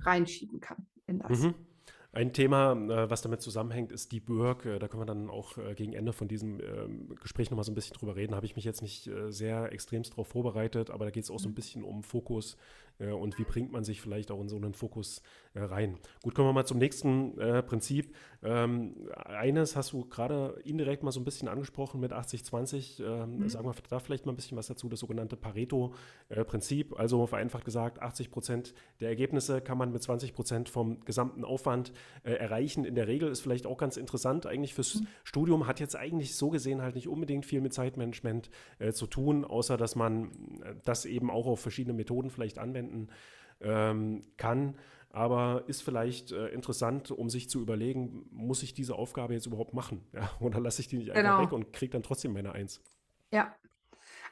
reinschieben 0.00 0.60
kann 0.60 0.86
in 1.06 1.20
das. 1.20 1.40
Mhm. 1.40 1.54
Ein 2.14 2.34
Thema, 2.34 2.72
äh, 2.72 3.08
was 3.08 3.22
damit 3.22 3.40
zusammenhängt, 3.40 3.90
ist 3.90 4.12
Deep 4.12 4.28
Work. 4.28 4.66
Äh, 4.66 4.78
da 4.78 4.86
können 4.86 5.00
wir 5.00 5.06
dann 5.06 5.30
auch 5.30 5.56
äh, 5.56 5.74
gegen 5.74 5.94
Ende 5.94 6.12
von 6.12 6.28
diesem 6.28 6.60
ähm, 6.60 7.16
Gespräch 7.22 7.50
nochmal 7.50 7.64
so 7.64 7.72
ein 7.72 7.74
bisschen 7.74 7.96
drüber 7.96 8.16
reden. 8.16 8.34
Habe 8.34 8.44
ich 8.44 8.54
mich 8.54 8.66
jetzt 8.66 8.82
nicht 8.82 9.10
sehr 9.28 9.72
extremst 9.72 10.12
darauf 10.12 10.28
vorbereitet, 10.28 10.90
aber 10.90 11.06
da 11.06 11.10
geht 11.10 11.24
es 11.24 11.30
auch 11.30 11.38
so 11.38 11.48
ein 11.48 11.52
mhm. 11.52 11.56
bisschen 11.56 11.84
um 11.84 12.02
Fokus 12.02 12.58
und 12.98 13.38
wie 13.38 13.44
bringt 13.44 13.72
man 13.72 13.84
sich 13.84 14.00
vielleicht 14.00 14.30
auch 14.30 14.40
in 14.40 14.48
so 14.48 14.56
einen 14.56 14.74
Fokus 14.74 15.22
rein. 15.54 15.98
Gut, 16.22 16.34
kommen 16.34 16.48
wir 16.48 16.52
mal 16.52 16.64
zum 16.64 16.78
nächsten 16.78 17.36
Prinzip. 17.66 18.14
Ähm, 18.44 19.08
eines 19.14 19.76
hast 19.76 19.92
du 19.92 20.04
gerade 20.04 20.60
indirekt 20.64 21.04
mal 21.04 21.12
so 21.12 21.20
ein 21.20 21.24
bisschen 21.24 21.46
angesprochen 21.46 22.00
mit 22.00 22.12
80-20. 22.12 23.02
Ähm, 23.02 23.38
mhm. 23.38 23.48
Sagen 23.48 23.66
wir 23.66 23.74
da 23.88 24.00
vielleicht 24.00 24.26
mal 24.26 24.32
ein 24.32 24.36
bisschen 24.36 24.56
was 24.56 24.66
dazu, 24.66 24.88
das 24.88 25.00
sogenannte 25.00 25.36
Pareto-Prinzip. 25.36 26.98
Also 26.98 27.26
vereinfacht 27.26 27.64
gesagt, 27.64 28.02
80 28.02 28.30
Prozent 28.30 28.74
der 29.00 29.10
Ergebnisse 29.10 29.60
kann 29.60 29.78
man 29.78 29.92
mit 29.92 30.02
20 30.02 30.34
Prozent 30.34 30.68
vom 30.68 31.00
gesamten 31.04 31.44
Aufwand 31.44 31.92
äh, 32.24 32.32
erreichen. 32.32 32.84
In 32.84 32.96
der 32.96 33.06
Regel 33.06 33.30
ist 33.30 33.40
vielleicht 33.40 33.66
auch 33.66 33.78
ganz 33.78 33.96
interessant 33.96 34.46
eigentlich 34.46 34.74
fürs 34.74 34.96
mhm. 34.96 35.06
Studium, 35.22 35.66
hat 35.68 35.78
jetzt 35.78 35.94
eigentlich 35.94 36.34
so 36.34 36.50
gesehen 36.50 36.82
halt 36.82 36.96
nicht 36.96 37.08
unbedingt 37.08 37.46
viel 37.46 37.60
mit 37.60 37.72
Zeitmanagement 37.72 38.50
äh, 38.80 38.92
zu 38.92 39.06
tun, 39.06 39.44
außer 39.44 39.76
dass 39.76 39.94
man 39.94 40.32
das 40.84 41.04
eben 41.04 41.30
auch 41.30 41.46
auf 41.46 41.60
verschiedene 41.60 41.94
Methoden 41.94 42.30
vielleicht 42.30 42.58
anwenden 42.58 43.08
ähm, 43.60 44.24
kann. 44.36 44.76
Aber 45.10 45.64
ist 45.66 45.82
vielleicht 45.82 46.32
äh, 46.32 46.48
interessant, 46.48 47.10
um 47.10 47.28
sich 47.28 47.50
zu 47.50 47.60
überlegen, 47.60 48.24
muss 48.30 48.62
ich 48.62 48.72
diese 48.72 48.94
Aufgabe 48.94 49.34
jetzt 49.34 49.46
überhaupt 49.46 49.74
machen? 49.74 50.06
Ja? 50.12 50.30
Oder 50.40 50.60
lasse 50.60 50.80
ich 50.80 50.88
die 50.88 50.96
nicht 50.96 51.12
genau. 51.12 51.36
einfach 51.36 51.42
weg 51.44 51.52
und 51.52 51.72
kriege 51.72 51.92
dann 51.92 52.02
trotzdem 52.02 52.32
meine 52.32 52.52
Eins? 52.52 52.80
Ja, 53.30 53.54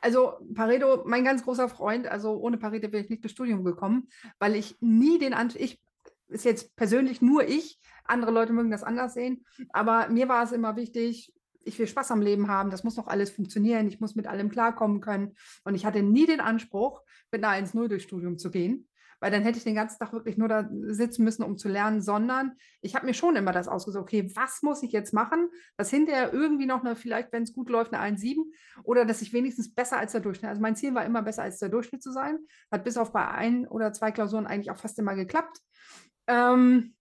also 0.01 0.35
Pareto, 0.55 1.03
mein 1.05 1.25
ganz 1.25 1.45
großer 1.45 1.69
Freund, 1.69 2.07
also 2.07 2.33
ohne 2.39 2.57
Pareto 2.57 2.91
wäre 2.93 3.03
ich 3.03 3.11
nicht 3.11 3.23
ins 3.23 3.33
Studium 3.33 3.65
gekommen, 3.65 4.09
weil 4.39 4.57
ich 4.57 4.77
nie 4.81 5.19
den 5.19 5.35
Anspruch, 5.35 5.61
ich 5.63 5.81
ist 6.29 6.45
jetzt 6.45 6.77
persönlich 6.77 7.21
nur 7.21 7.47
ich, 7.47 7.79
andere 8.05 8.31
Leute 8.31 8.53
mögen 8.53 8.71
das 8.71 8.85
anders 8.85 9.15
sehen, 9.15 9.45
aber 9.71 10.09
mir 10.09 10.29
war 10.29 10.45
es 10.45 10.53
immer 10.53 10.77
wichtig, 10.77 11.33
ich 11.63 11.79
will 11.79 11.87
Spaß 11.87 12.11
am 12.11 12.23
Leben 12.23 12.49
haben, 12.49 12.71
das 12.71 12.85
muss 12.85 12.97
noch 12.97 13.09
alles 13.09 13.31
funktionieren, 13.31 13.89
ich 13.89 14.01
muss 14.01 14.15
mit 14.15 14.27
allem 14.27 14.51
klarkommen 14.51 15.01
können 15.01 15.35
und 15.65 15.75
ich 15.75 15.85
hatte 15.85 16.03
nie 16.03 16.27
den 16.27 16.41
Anspruch, 16.41 17.03
mit 17.31 17.45
einer 17.45 17.67
1-0 17.67 17.89
durchs 17.89 18.05
Studium 18.05 18.39
zu 18.39 18.51
gehen, 18.51 18.89
weil 19.21 19.31
dann 19.31 19.43
hätte 19.43 19.59
ich 19.59 19.65
den 19.65 19.75
ganzen 19.75 19.99
Tag 19.99 20.13
wirklich 20.13 20.39
nur 20.39 20.49
da 20.49 20.69
sitzen 20.87 21.25
müssen, 21.25 21.43
um 21.43 21.59
zu 21.59 21.69
lernen, 21.69 22.01
sondern 22.01 22.53
ich 22.81 22.95
habe 22.95 23.07
mir 23.07 23.15
schon 23.15 23.37
immer 23.37 23.53
das 23.53 23.69
ausgesucht, 23.69 24.03
okay, 24.03 24.31
was 24.35 24.63
muss 24.63 24.83
ich 24.83 24.93
jetzt 24.93 25.13
machen, 25.13 25.49
dass 25.77 25.91
hinterher 25.91 26.33
irgendwie 26.33 26.67
noch 26.67 26.83
eine, 26.83 26.97
vielleicht, 26.97 27.33
wenn 27.33 27.43
es 27.43 27.53
gut 27.53 27.69
läuft, 27.69 27.93
eine 27.93 28.17
1,7 28.17 28.37
oder 28.83 29.05
dass 29.05 29.23
ich 29.23 29.33
wenigstens 29.33 29.75
besser 29.75 29.99
als 29.99 30.13
der 30.13 30.23
Durchschnitt, 30.23 30.49
also 30.49 30.63
mein 30.63 30.77
Ziel 30.77 30.95
war 30.95 31.05
immer 31.05 31.23
besser 31.23 31.43
als 31.43 31.59
der 31.59 31.69
Durchschnitt 31.69 32.03
zu 32.03 32.13
sein, 32.13 32.39
hat 32.71 32.85
bis 32.85 32.97
auf 32.97 33.13
bei 33.13 33.29
ein 33.29 33.67
oder 33.67 33.93
zwei 33.93 34.11
Klausuren 34.11 34.47
eigentlich 34.47 34.71
auch 34.71 34.79
fast 34.79 34.99
immer 34.99 35.15
geklappt. 35.15 35.61
Ähm, 36.27 36.95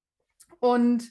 und 0.59 1.09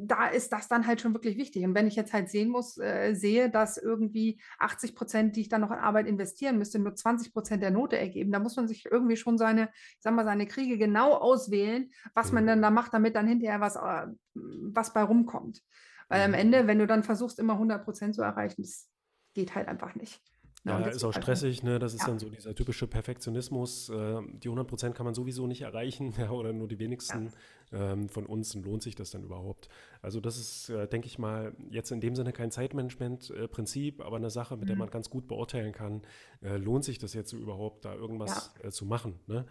da 0.00 0.28
ist 0.28 0.52
das 0.52 0.68
dann 0.68 0.86
halt 0.86 1.00
schon 1.00 1.14
wirklich 1.14 1.36
wichtig. 1.36 1.64
Und 1.64 1.74
wenn 1.74 1.86
ich 1.86 1.96
jetzt 1.96 2.12
halt 2.12 2.30
sehen 2.30 2.50
muss, 2.50 2.78
äh, 2.78 3.14
sehe, 3.14 3.50
dass 3.50 3.76
irgendwie 3.76 4.40
80 4.58 4.94
Prozent, 4.94 5.36
die 5.36 5.42
ich 5.42 5.48
dann 5.48 5.60
noch 5.60 5.70
in 5.70 5.78
Arbeit 5.78 6.06
investieren 6.06 6.58
müsste, 6.58 6.78
nur 6.78 6.94
20 6.94 7.32
Prozent 7.32 7.62
der 7.62 7.70
Note 7.70 7.98
ergeben, 7.98 8.30
da 8.30 8.38
muss 8.38 8.56
man 8.56 8.68
sich 8.68 8.86
irgendwie 8.86 9.16
schon 9.16 9.38
seine, 9.38 9.70
ich 9.72 10.00
sag 10.00 10.14
mal, 10.14 10.24
seine 10.24 10.46
Kriege 10.46 10.78
genau 10.78 11.14
auswählen, 11.14 11.90
was 12.14 12.32
man 12.32 12.46
dann 12.46 12.58
mhm. 12.58 12.62
da 12.62 12.70
macht, 12.70 12.94
damit 12.94 13.16
dann 13.16 13.26
hinterher 13.26 13.60
was, 13.60 13.76
äh, 13.76 14.06
was 14.34 14.92
bei 14.92 15.02
rumkommt. 15.02 15.62
Weil 16.08 16.22
am 16.22 16.30
mhm. 16.30 16.38
Ende, 16.38 16.66
wenn 16.66 16.78
du 16.78 16.86
dann 16.86 17.02
versuchst, 17.02 17.38
immer 17.38 17.54
100 17.54 17.84
Prozent 17.84 18.14
zu 18.14 18.22
erreichen, 18.22 18.62
das 18.62 18.88
geht 19.34 19.54
halt 19.54 19.68
einfach 19.68 19.94
nicht. 19.94 20.20
Ja, 20.68 20.86
ist 20.86 21.04
auch 21.04 21.12
stressig, 21.12 21.62
ne? 21.62 21.78
Das 21.78 21.94
ist 21.94 22.02
ja. 22.02 22.08
dann 22.08 22.18
so 22.18 22.28
dieser 22.28 22.54
typische 22.54 22.86
Perfektionismus. 22.86 23.88
Äh, 23.88 24.20
die 24.42 24.48
100 24.48 24.66
Prozent 24.66 24.94
kann 24.94 25.04
man 25.04 25.14
sowieso 25.14 25.46
nicht 25.46 25.62
erreichen, 25.62 26.14
ja, 26.18 26.30
oder 26.30 26.52
nur 26.52 26.68
die 26.68 26.78
wenigsten 26.78 27.32
ja. 27.72 27.92
ähm, 27.92 28.08
von 28.08 28.26
uns. 28.26 28.54
Lohnt 28.54 28.82
sich 28.82 28.94
das 28.94 29.10
dann 29.10 29.22
überhaupt? 29.22 29.68
Also, 30.02 30.20
das 30.20 30.38
ist, 30.38 30.70
äh, 30.70 30.86
denke 30.86 31.06
ich 31.06 31.18
mal, 31.18 31.54
jetzt 31.70 31.90
in 31.90 32.00
dem 32.00 32.14
Sinne 32.14 32.32
kein 32.32 32.50
Zeitmanagement-Prinzip, 32.50 34.00
aber 34.04 34.16
eine 34.16 34.30
Sache, 34.30 34.54
mit 34.56 34.64
mhm. 34.64 34.68
der 34.68 34.76
man 34.76 34.90
ganz 34.90 35.10
gut 35.10 35.26
beurteilen 35.28 35.72
kann, 35.72 36.02
äh, 36.42 36.56
lohnt 36.56 36.84
sich 36.84 36.98
das 36.98 37.14
jetzt 37.14 37.32
überhaupt, 37.32 37.84
da 37.84 37.94
irgendwas 37.94 38.54
äh, 38.62 38.70
zu 38.70 38.84
machen. 38.84 39.18
Ne? 39.26 39.44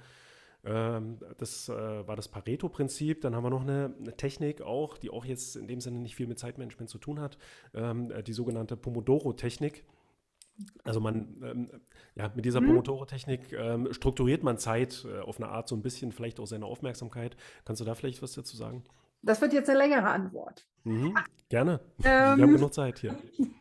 Ähm, 0.68 1.18
das 1.38 1.70
äh, 1.70 2.08
war 2.08 2.16
das 2.16 2.28
Pareto-Prinzip. 2.28 3.22
Dann 3.22 3.36
haben 3.36 3.44
wir 3.44 3.50
noch 3.50 3.62
eine, 3.62 3.94
Technik 4.18 4.62
auch, 4.62 4.98
die 4.98 5.10
auch 5.10 5.26
jetzt 5.26 5.56
in 5.56 5.68
dem 5.68 5.82
Sinne 5.82 6.00
nicht 6.00 6.16
viel 6.16 6.28
mit 6.28 6.40
Zeitmanagement 6.40 6.90
zu 6.90 6.98
tun 6.98 7.20
hat, 7.20 7.38
ähm, 7.74 8.12
die 8.26 8.34
sogenannte 8.34 8.76
Pomodoro-Technik. 8.76 9.84
Also 10.84 11.00
man, 11.00 11.38
ähm, 11.44 11.70
ja, 12.16 12.32
mit 12.36 12.46
dieser 12.46 12.62
mhm. 12.62 12.68
Pomodoro-Technik 12.68 13.54
ähm, 13.54 13.94
strukturiert 13.94 14.44
man 14.44 14.58
Zeit 14.58 15.06
äh, 15.06 15.20
auf 15.20 15.38
eine 15.38 15.50
Art 15.50 15.68
so 15.68 15.76
ein 15.76 15.82
bisschen, 15.82 16.12
vielleicht 16.12 16.40
auch 16.40 16.48
seine 16.48 16.66
Aufmerksamkeit. 16.66 17.38
Kannst 17.66 17.82
du 17.82 17.86
da 17.86 17.96
vielleicht 17.96 18.22
was 18.22 18.34
dazu 18.34 18.58
sagen? 18.58 18.84
Das 19.22 19.42
wird 19.42 19.54
jetzt 19.54 19.70
eine 19.70 19.80
längere 19.80 20.08
Antwort. 20.08 20.66
Mhm, 20.84 21.18
gerne. 21.50 21.82
Ähm, 22.04 22.38
Wir 22.38 22.44
haben 22.44 22.54
genug 22.54 22.74
Zeit 22.74 23.00
hier. 23.00 23.16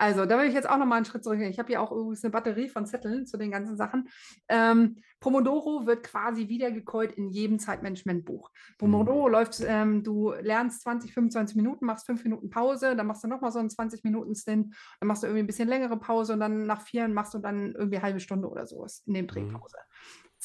Also, 0.00 0.24
da 0.24 0.38
will 0.38 0.48
ich 0.48 0.54
jetzt 0.54 0.68
auch 0.68 0.78
noch 0.78 0.86
mal 0.86 0.96
einen 0.96 1.04
Schritt 1.04 1.22
zurück. 1.22 1.40
Ich 1.42 1.58
habe 1.58 1.68
hier 1.68 1.82
auch 1.82 1.92
übrigens 1.92 2.24
eine 2.24 2.30
Batterie 2.30 2.70
von 2.70 2.86
Zetteln 2.86 3.26
zu 3.26 3.36
den 3.36 3.50
ganzen 3.50 3.76
Sachen. 3.76 4.08
Ähm, 4.48 4.96
Pomodoro 5.20 5.84
wird 5.84 6.04
quasi 6.04 6.48
wiedergekäut 6.48 7.12
in 7.12 7.28
jedem 7.28 7.58
Zeitmanagement-Buch. 7.58 8.50
Pomodoro 8.78 9.26
mhm. 9.26 9.32
läuft, 9.32 9.60
ähm, 9.62 10.02
du 10.02 10.32
lernst 10.40 10.80
20, 10.84 11.12
25 11.12 11.54
Minuten, 11.54 11.84
machst 11.84 12.06
5 12.06 12.24
Minuten 12.24 12.48
Pause, 12.48 12.96
dann 12.96 13.06
machst 13.06 13.24
du 13.24 13.28
nochmal 13.28 13.52
so 13.52 13.58
einen 13.58 13.68
20 13.68 14.02
Minuten 14.02 14.34
Stint, 14.34 14.74
dann 15.00 15.06
machst 15.06 15.22
du 15.22 15.26
irgendwie 15.26 15.42
ein 15.42 15.46
bisschen 15.46 15.68
längere 15.68 15.98
Pause 15.98 16.32
und 16.32 16.40
dann 16.40 16.64
nach 16.64 16.80
vier 16.80 17.06
machst 17.06 17.34
du 17.34 17.38
dann 17.38 17.74
irgendwie 17.74 17.96
eine 17.96 18.06
halbe 18.06 18.20
Stunde 18.20 18.48
oder 18.48 18.66
sowas 18.66 19.02
in 19.04 19.12
dem 19.12 19.26
Drehpause. 19.26 19.76
Mhm. 19.76 19.89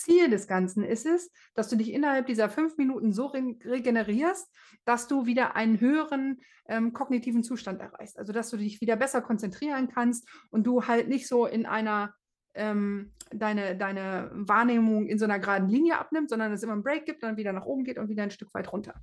Ziel 0.05 0.29
des 0.29 0.47
Ganzen 0.47 0.83
ist 0.83 1.05
es, 1.05 1.31
dass 1.55 1.67
du 1.67 1.75
dich 1.75 1.91
innerhalb 1.91 2.27
dieser 2.27 2.49
fünf 2.49 2.77
Minuten 2.77 3.11
so 3.11 3.25
re 3.25 3.55
regenerierst, 3.65 4.51
dass 4.85 5.07
du 5.07 5.25
wieder 5.25 5.55
einen 5.55 5.79
höheren 5.79 6.41
ähm, 6.67 6.93
kognitiven 6.93 7.43
Zustand 7.43 7.81
erreichst. 7.81 8.17
Also 8.17 8.31
dass 8.31 8.49
du 8.49 8.57
dich 8.57 8.81
wieder 8.81 8.95
besser 8.95 9.21
konzentrieren 9.21 9.89
kannst 9.89 10.29
und 10.51 10.65
du 10.65 10.85
halt 10.85 11.07
nicht 11.07 11.27
so 11.27 11.45
in 11.45 11.65
einer 11.65 12.13
ähm, 12.53 13.13
deine, 13.31 13.75
deine 13.75 14.29
Wahrnehmung 14.33 15.07
in 15.07 15.17
so 15.17 15.25
einer 15.25 15.39
geraden 15.39 15.67
Linie 15.67 15.97
abnimmt, 15.97 16.29
sondern 16.29 16.53
es 16.53 16.63
immer 16.63 16.73
einen 16.73 16.83
Break 16.83 17.05
gibt, 17.05 17.23
dann 17.23 17.37
wieder 17.37 17.51
nach 17.51 17.65
oben 17.65 17.83
geht 17.83 17.97
und 17.97 18.07
wieder 18.07 18.23
ein 18.23 18.31
Stück 18.31 18.53
weit 18.53 18.71
runter. 18.71 18.93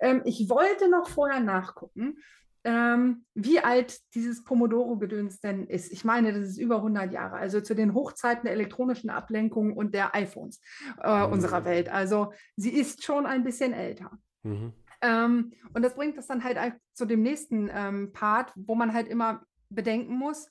Ähm, 0.00 0.22
ich 0.24 0.48
wollte 0.50 0.90
noch 0.90 1.08
vorher 1.08 1.40
nachgucken, 1.40 2.18
ähm, 2.64 3.24
wie 3.34 3.60
alt 3.60 3.98
dieses 4.14 4.44
Pomodoro-Gedöns 4.44 5.40
denn 5.40 5.66
ist. 5.66 5.92
Ich 5.92 6.04
meine, 6.04 6.32
das 6.32 6.48
ist 6.48 6.58
über 6.58 6.76
100 6.76 7.12
Jahre, 7.12 7.36
also 7.36 7.60
zu 7.60 7.74
den 7.74 7.94
Hochzeiten 7.94 8.44
der 8.44 8.52
elektronischen 8.52 9.10
Ablenkung 9.10 9.76
und 9.76 9.94
der 9.94 10.14
iPhones 10.14 10.60
äh, 11.02 11.26
mhm. 11.26 11.32
unserer 11.32 11.64
Welt. 11.64 11.88
Also 11.88 12.32
sie 12.56 12.70
ist 12.70 13.04
schon 13.04 13.26
ein 13.26 13.44
bisschen 13.44 13.72
älter. 13.72 14.10
Mhm. 14.42 14.72
Ähm, 15.02 15.52
und 15.72 15.82
das 15.82 15.94
bringt 15.94 16.18
das 16.18 16.26
dann 16.26 16.44
halt 16.44 16.58
zu 16.92 17.06
dem 17.06 17.22
nächsten 17.22 17.70
ähm, 17.72 18.12
Part, 18.12 18.52
wo 18.56 18.74
man 18.74 18.92
halt 18.92 19.08
immer 19.08 19.42
bedenken 19.70 20.14
muss, 20.14 20.50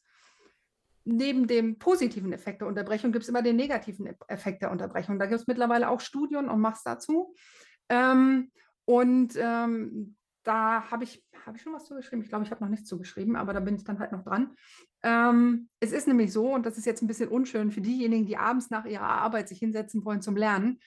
neben 1.06 1.48
dem 1.48 1.78
positiven 1.78 2.34
Effekt 2.34 2.62
der 2.62 2.68
Unterbrechung 2.68 3.12
gibt 3.12 3.24
es 3.24 3.30
immer 3.30 3.42
den 3.42 3.56
negativen 3.56 4.16
Effekt 4.28 4.62
der 4.62 4.72
Unterbrechung. 4.72 5.20
Da 5.20 5.26
gibt 5.26 5.42
es 5.42 5.48
mittlerweile 5.48 5.90
auch 5.90 6.00
Studien 6.00 6.50
und 6.50 6.62
machst 6.62 6.86
dazu. 6.86 7.34
Ähm, 7.90 8.52
und 8.86 9.34
ähm, 9.38 10.16
da 10.44 10.90
habe 10.90 11.04
ich, 11.04 11.24
hab 11.46 11.56
ich 11.56 11.62
schon 11.62 11.74
was 11.74 11.86
zugeschrieben. 11.86 12.24
Ich 12.24 12.30
glaube, 12.30 12.46
ich 12.46 12.52
habe 12.52 12.64
noch 12.64 12.70
nichts 12.70 12.88
zugeschrieben, 12.88 13.36
aber 13.36 13.54
da 13.54 13.60
bin 13.60 13.76
ich 13.76 13.84
dann 13.84 14.00
halt 14.00 14.12
noch 14.12 14.24
dran. 14.24 14.56
Ähm, 15.04 15.70
es 15.80 15.92
ist 15.92 16.08
nämlich 16.08 16.32
so, 16.32 16.54
und 16.54 16.66
das 16.66 16.78
ist 16.78 16.86
jetzt 16.86 17.02
ein 17.02 17.08
bisschen 17.08 17.30
unschön 17.30 17.72
für 17.72 17.82
diejenigen, 17.82 18.26
die 18.26 18.38
abends 18.38 18.70
nach 18.70 18.86
ihrer 18.86 19.08
Arbeit 19.08 19.50
sich 19.50 19.60
hinsetzen 19.60 20.06
wollen 20.06 20.22
zum 20.22 20.36
Lernen. 20.36 20.80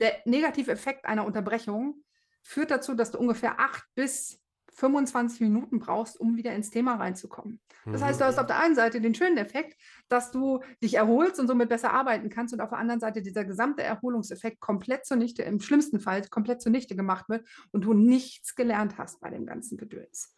Der 0.00 0.12
negative 0.24 0.70
Effekt 0.70 1.06
einer 1.06 1.26
Unterbrechung 1.26 2.02
führt 2.42 2.70
dazu, 2.70 2.94
dass 2.94 3.10
du 3.10 3.18
ungefähr 3.18 3.60
acht 3.60 3.84
bis 3.94 4.40
25 4.76 5.40
Minuten 5.40 5.78
brauchst, 5.78 6.20
um 6.20 6.36
wieder 6.36 6.54
ins 6.54 6.70
Thema 6.70 6.96
reinzukommen. 6.96 7.60
Das 7.86 8.02
heißt, 8.02 8.20
du 8.20 8.24
hast 8.24 8.36
Mhm. 8.36 8.40
auf 8.40 8.46
der 8.46 8.60
einen 8.60 8.74
Seite 8.74 9.00
den 9.00 9.14
schönen 9.14 9.38
Effekt, 9.38 9.80
dass 10.08 10.30
du 10.30 10.60
dich 10.82 10.94
erholst 10.94 11.40
und 11.40 11.46
somit 11.46 11.68
besser 11.68 11.92
arbeiten 11.92 12.28
kannst 12.28 12.52
und 12.52 12.60
auf 12.60 12.70
der 12.70 12.78
anderen 12.78 13.00
Seite 13.00 13.22
dieser 13.22 13.44
gesamte 13.44 13.82
Erholungseffekt 13.82 14.60
komplett 14.60 15.06
zunichte, 15.06 15.42
im 15.42 15.60
schlimmsten 15.60 15.98
Fall 15.98 16.22
komplett 16.28 16.60
zunichte 16.60 16.94
gemacht 16.94 17.28
wird 17.28 17.46
und 17.72 17.84
du 17.84 17.94
nichts 17.94 18.54
gelernt 18.54 18.98
hast 18.98 19.20
bei 19.20 19.30
dem 19.30 19.46
ganzen 19.46 19.78
Gedöns. 19.78 20.34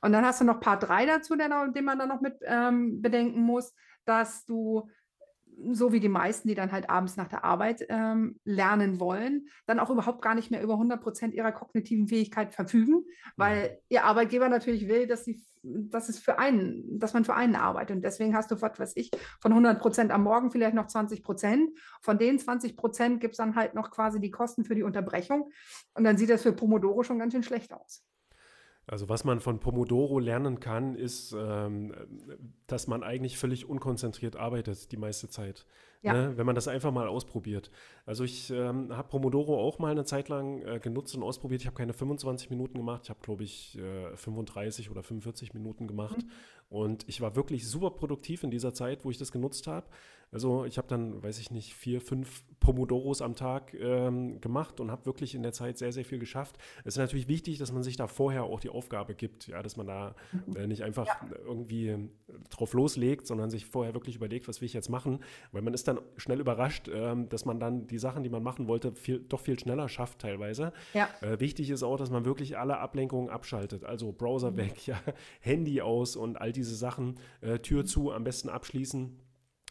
Und 0.00 0.12
dann 0.12 0.24
hast 0.24 0.40
du 0.40 0.44
noch 0.44 0.60
Part 0.60 0.88
3 0.88 1.06
dazu, 1.06 1.34
noch, 1.34 1.72
den 1.72 1.84
man 1.84 1.98
dann 1.98 2.08
noch 2.08 2.20
mit 2.20 2.36
ähm, 2.42 3.02
bedenken 3.02 3.40
muss, 3.40 3.74
dass 4.04 4.44
du 4.44 4.88
so 5.70 5.92
wie 5.92 6.00
die 6.00 6.08
meisten, 6.08 6.48
die 6.48 6.54
dann 6.54 6.72
halt 6.72 6.90
abends 6.90 7.16
nach 7.16 7.28
der 7.28 7.44
Arbeit 7.44 7.86
ähm, 7.88 8.38
lernen 8.44 9.00
wollen, 9.00 9.48
dann 9.66 9.80
auch 9.80 9.90
überhaupt 9.90 10.22
gar 10.22 10.34
nicht 10.34 10.50
mehr 10.50 10.62
über 10.62 10.74
100 10.74 11.00
Prozent 11.00 11.34
ihrer 11.34 11.52
kognitiven 11.52 12.08
Fähigkeit 12.08 12.54
verfügen, 12.54 13.04
weil 13.36 13.78
ihr 13.88 14.04
Arbeitgeber 14.04 14.48
natürlich 14.48 14.88
will, 14.88 15.06
dass, 15.06 15.24
sie, 15.24 15.42
dass, 15.62 16.08
es 16.08 16.18
für 16.18 16.38
einen, 16.38 16.98
dass 16.98 17.14
man 17.14 17.24
für 17.24 17.34
einen 17.34 17.56
arbeitet. 17.56 17.96
Und 17.96 18.02
deswegen 18.02 18.36
hast 18.36 18.50
du, 18.50 18.60
was 18.60 18.78
weiß 18.78 18.92
ich, 18.96 19.10
von 19.40 19.52
100 19.52 19.80
Prozent 19.80 20.10
am 20.10 20.24
Morgen 20.24 20.50
vielleicht 20.50 20.74
noch 20.74 20.86
20 20.86 21.22
Prozent. 21.22 21.70
Von 22.02 22.18
den 22.18 22.38
20 22.38 22.76
Prozent 22.76 23.20
gibt 23.20 23.32
es 23.32 23.38
dann 23.38 23.56
halt 23.56 23.74
noch 23.74 23.90
quasi 23.90 24.20
die 24.20 24.30
Kosten 24.30 24.64
für 24.64 24.74
die 24.74 24.82
Unterbrechung. 24.82 25.50
Und 25.94 26.04
dann 26.04 26.18
sieht 26.18 26.30
das 26.30 26.42
für 26.42 26.52
Pomodoro 26.52 27.02
schon 27.02 27.18
ganz 27.18 27.32
schön 27.32 27.42
schlecht 27.42 27.72
aus. 27.72 28.04
Also 28.88 29.08
was 29.08 29.24
man 29.24 29.40
von 29.40 29.58
Pomodoro 29.58 30.20
lernen 30.20 30.60
kann, 30.60 30.94
ist, 30.94 31.34
ähm, 31.36 31.92
dass 32.68 32.86
man 32.86 33.02
eigentlich 33.02 33.36
völlig 33.36 33.68
unkonzentriert 33.68 34.36
arbeitet 34.36 34.92
die 34.92 34.96
meiste 34.96 35.28
Zeit. 35.28 35.66
Ja. 36.02 36.12
Ne? 36.12 36.36
Wenn 36.36 36.46
man 36.46 36.54
das 36.54 36.68
einfach 36.68 36.92
mal 36.92 37.08
ausprobiert. 37.08 37.72
Also 38.04 38.22
ich 38.22 38.50
ähm, 38.50 38.96
habe 38.96 39.08
Pomodoro 39.08 39.58
auch 39.58 39.80
mal 39.80 39.90
eine 39.90 40.04
Zeit 40.04 40.28
lang 40.28 40.62
äh, 40.62 40.78
genutzt 40.78 41.16
und 41.16 41.24
ausprobiert. 41.24 41.62
Ich 41.62 41.66
habe 41.66 41.76
keine 41.76 41.94
25 41.94 42.48
Minuten 42.50 42.78
gemacht. 42.78 43.02
Ich 43.04 43.10
habe, 43.10 43.18
glaube 43.22 43.42
ich, 43.42 43.76
äh, 43.76 44.16
35 44.16 44.90
oder 44.90 45.02
45 45.02 45.52
Minuten 45.52 45.88
gemacht. 45.88 46.18
Mhm. 46.18 46.30
Und 46.68 47.04
ich 47.08 47.20
war 47.20 47.36
wirklich 47.36 47.68
super 47.68 47.90
produktiv 47.90 48.42
in 48.42 48.50
dieser 48.50 48.74
Zeit, 48.74 49.04
wo 49.04 49.10
ich 49.10 49.18
das 49.18 49.30
genutzt 49.32 49.66
habe. 49.66 49.86
Also 50.32 50.64
ich 50.64 50.76
habe 50.76 50.88
dann, 50.88 51.22
weiß 51.22 51.38
ich 51.38 51.52
nicht, 51.52 51.72
vier, 51.72 52.00
fünf 52.00 52.42
Pomodoros 52.58 53.22
am 53.22 53.36
Tag 53.36 53.72
ähm, 53.74 54.40
gemacht 54.40 54.80
und 54.80 54.90
habe 54.90 55.06
wirklich 55.06 55.36
in 55.36 55.44
der 55.44 55.52
Zeit 55.52 55.78
sehr, 55.78 55.92
sehr 55.92 56.04
viel 56.04 56.18
geschafft. 56.18 56.56
Es 56.80 56.94
ist 56.94 56.98
natürlich 56.98 57.28
wichtig, 57.28 57.58
dass 57.58 57.70
man 57.70 57.84
sich 57.84 57.96
da 57.96 58.08
vorher 58.08 58.42
auch 58.42 58.58
die 58.58 58.68
Aufgabe 58.68 59.14
gibt, 59.14 59.46
ja, 59.46 59.62
dass 59.62 59.76
man 59.76 59.86
da 59.86 60.16
äh, 60.56 60.66
nicht 60.66 60.82
einfach 60.82 61.06
irgendwie 61.46 61.88
äh, 61.90 62.08
drauf 62.50 62.72
loslegt, 62.72 63.28
sondern 63.28 63.50
sich 63.50 63.66
vorher 63.66 63.94
wirklich 63.94 64.16
überlegt, 64.16 64.48
was 64.48 64.60
will 64.60 64.66
ich 64.66 64.72
jetzt 64.72 64.88
machen, 64.90 65.20
weil 65.52 65.62
man 65.62 65.74
ist 65.74 65.86
dann 65.86 66.00
schnell 66.16 66.40
überrascht, 66.40 66.90
ähm, 66.92 67.28
dass 67.28 67.44
man 67.44 67.60
dann 67.60 67.86
die 67.86 67.98
Sachen, 67.98 68.24
die 68.24 68.28
man 68.28 68.42
machen 68.42 68.66
wollte, 68.66 68.96
viel, 68.96 69.20
doch 69.20 69.40
viel 69.40 69.58
schneller 69.60 69.88
schafft 69.88 70.18
teilweise. 70.18 70.72
Ja. 70.92 71.08
Äh, 71.20 71.38
wichtig 71.38 71.70
ist 71.70 71.84
auch, 71.84 71.96
dass 71.98 72.10
man 72.10 72.24
wirklich 72.24 72.58
alle 72.58 72.78
Ablenkungen 72.78 73.30
abschaltet, 73.30 73.84
also 73.84 74.10
Browser 74.10 74.50
Mhm. 74.50 74.56
weg, 74.56 74.86
ja, 74.88 75.00
Handy 75.38 75.80
aus 75.82 76.16
und 76.16 76.36
all 76.40 76.52
diese 76.56 76.74
Sachen, 76.74 77.18
äh, 77.40 77.58
Tür 77.58 77.82
Mhm. 77.82 77.86
zu, 77.86 78.12
am 78.12 78.24
besten 78.24 78.48
abschließen. 78.48 79.20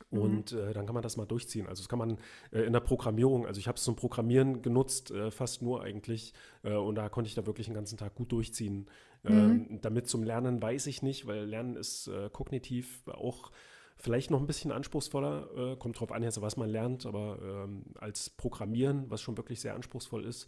Und 0.09 0.51
äh, 0.51 0.73
dann 0.73 0.85
kann 0.85 0.93
man 0.93 1.03
das 1.03 1.17
mal 1.17 1.25
durchziehen. 1.25 1.67
Also 1.67 1.81
das 1.81 1.89
kann 1.89 1.99
man 1.99 2.17
äh, 2.51 2.61
in 2.61 2.73
der 2.73 2.79
Programmierung, 2.81 3.45
also 3.45 3.59
ich 3.59 3.67
habe 3.67 3.77
es 3.77 3.83
zum 3.83 3.95
Programmieren 3.95 4.61
genutzt, 4.61 5.11
äh, 5.11 5.31
fast 5.31 5.61
nur 5.61 5.83
eigentlich. 5.83 6.33
Äh, 6.63 6.73
und 6.73 6.95
da 6.95 7.09
konnte 7.09 7.27
ich 7.27 7.35
da 7.35 7.45
wirklich 7.45 7.67
den 7.67 7.75
ganzen 7.75 7.97
Tag 7.97 8.15
gut 8.15 8.31
durchziehen. 8.31 8.87
Ähm, 9.25 9.79
damit 9.81 10.07
zum 10.07 10.23
Lernen 10.23 10.61
weiß 10.61 10.87
ich 10.87 11.01
nicht, 11.01 11.27
weil 11.27 11.45
Lernen 11.45 11.75
ist 11.75 12.07
äh, 12.07 12.29
kognitiv 12.31 13.03
auch 13.07 13.51
vielleicht 13.97 14.31
noch 14.31 14.39
ein 14.39 14.47
bisschen 14.47 14.71
anspruchsvoller. 14.71 15.49
Äh, 15.73 15.75
kommt 15.77 15.99
drauf 15.99 16.11
an, 16.11 16.23
jetzt, 16.23 16.41
was 16.41 16.57
man 16.57 16.69
lernt, 16.69 17.05
aber 17.05 17.39
ähm, 17.41 17.85
als 17.95 18.29
Programmieren, 18.29 19.09
was 19.09 19.21
schon 19.21 19.37
wirklich 19.37 19.61
sehr 19.61 19.75
anspruchsvoll 19.75 20.25
ist, 20.25 20.47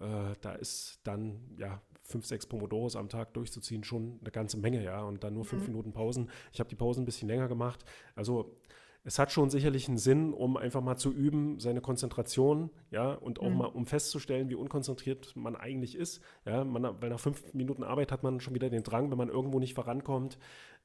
äh, 0.00 0.34
da 0.40 0.52
ist 0.52 1.00
dann 1.04 1.40
ja 1.58 1.80
fünf, 2.02 2.26
sechs 2.26 2.46
Pomodoros 2.46 2.96
am 2.96 3.08
Tag 3.08 3.34
durchzuziehen 3.34 3.82
schon 3.82 4.18
eine 4.20 4.30
ganze 4.30 4.56
Menge, 4.58 4.82
ja. 4.82 5.02
Und 5.02 5.24
dann 5.24 5.34
nur 5.34 5.44
fünf 5.44 5.66
Minuten 5.66 5.92
Pausen. 5.92 6.30
Ich 6.52 6.60
habe 6.60 6.68
die 6.68 6.76
Pausen 6.76 7.02
ein 7.02 7.06
bisschen 7.06 7.28
länger 7.28 7.48
gemacht. 7.48 7.84
Also 8.14 8.56
es 9.02 9.18
hat 9.20 9.30
schon 9.30 9.50
sicherlich 9.50 9.86
einen 9.88 9.98
Sinn, 9.98 10.32
um 10.32 10.56
einfach 10.56 10.80
mal 10.80 10.96
zu 10.96 11.12
üben, 11.12 11.60
seine 11.60 11.80
Konzentration, 11.80 12.70
ja, 12.90 13.12
und 13.12 13.38
auch 13.40 13.50
mal, 13.50 13.66
um 13.66 13.86
festzustellen, 13.86 14.48
wie 14.50 14.56
unkonzentriert 14.56 15.34
man 15.36 15.54
eigentlich 15.54 15.94
ist, 15.94 16.20
ja, 16.44 16.64
man, 16.64 17.00
weil 17.00 17.10
nach 17.10 17.20
fünf 17.20 17.54
Minuten 17.54 17.84
Arbeit 17.84 18.10
hat 18.10 18.24
man 18.24 18.40
schon 18.40 18.54
wieder 18.54 18.68
den 18.68 18.82
Drang, 18.82 19.10
wenn 19.12 19.18
man 19.18 19.28
irgendwo 19.28 19.60
nicht 19.60 19.74
vorankommt, 19.74 20.38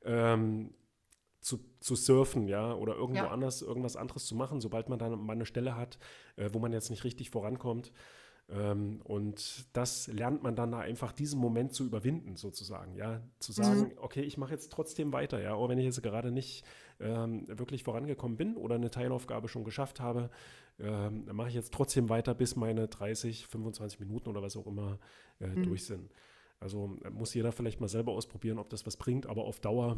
ähm, 0.03 0.73
zu, 1.39 1.59
zu 1.79 1.95
surfen, 1.95 2.47
ja, 2.47 2.75
oder 2.75 2.95
irgendwo 2.95 3.23
Ja. 3.23 3.31
anders, 3.31 3.63
irgendwas 3.63 3.95
anderes 3.95 4.25
zu 4.25 4.35
machen, 4.35 4.61
sobald 4.61 4.87
man 4.89 4.99
dann 4.99 5.19
mal 5.19 5.33
eine 5.33 5.47
Stelle 5.47 5.75
hat, 5.75 5.97
äh, 6.35 6.49
wo 6.53 6.59
man 6.59 6.73
jetzt 6.73 6.91
nicht 6.91 7.03
richtig 7.03 7.31
vorankommt. 7.31 7.91
Ähm, 8.51 9.01
und 9.03 9.65
das 9.73 10.07
lernt 10.07 10.43
man 10.43 10.55
dann 10.55 10.71
da 10.71 10.79
einfach, 10.79 11.13
diesen 11.13 11.39
Moment 11.39 11.73
zu 11.73 11.85
überwinden, 11.85 12.35
sozusagen, 12.35 12.95
ja. 12.95 13.21
Zu 13.39 13.53
sagen, 13.53 13.93
okay, 13.97 14.21
ich 14.21 14.37
mache 14.37 14.51
jetzt 14.51 14.71
trotzdem 14.71 15.13
weiter, 15.13 15.41
ja, 15.41 15.53
auch 15.53 15.69
wenn 15.69 15.77
ich 15.77 15.85
jetzt 15.85 16.03
gerade 16.03 16.31
nicht 16.31 16.65
ähm, 16.99 17.47
wirklich 17.47 17.83
vorangekommen 17.83 18.37
bin 18.37 18.57
oder 18.57 18.75
eine 18.75 18.91
Teilaufgabe 18.91 19.47
schon 19.47 19.63
geschafft 19.63 20.01
habe, 20.01 20.29
ähm, 20.79 21.25
mache 21.31 21.49
ich 21.49 21.55
jetzt 21.55 21.73
trotzdem 21.73 22.09
weiter, 22.09 22.33
bis 22.33 22.55
meine 22.55 22.87
30, 22.87 23.47
25 23.47 23.99
Minuten 23.99 24.29
oder 24.29 24.41
was 24.41 24.57
auch 24.57 24.67
immer 24.67 24.99
äh, 25.39 25.49
durch 25.61 25.85
sind. 25.85 26.11
Also 26.59 26.97
äh, 27.03 27.09
muss 27.09 27.33
jeder 27.33 27.51
vielleicht 27.51 27.79
mal 27.79 27.87
selber 27.87 28.11
ausprobieren, 28.11 28.59
ob 28.59 28.69
das 28.69 28.85
was 28.85 28.97
bringt, 28.97 29.27
aber 29.27 29.45
auf 29.45 29.59
Dauer 29.59 29.97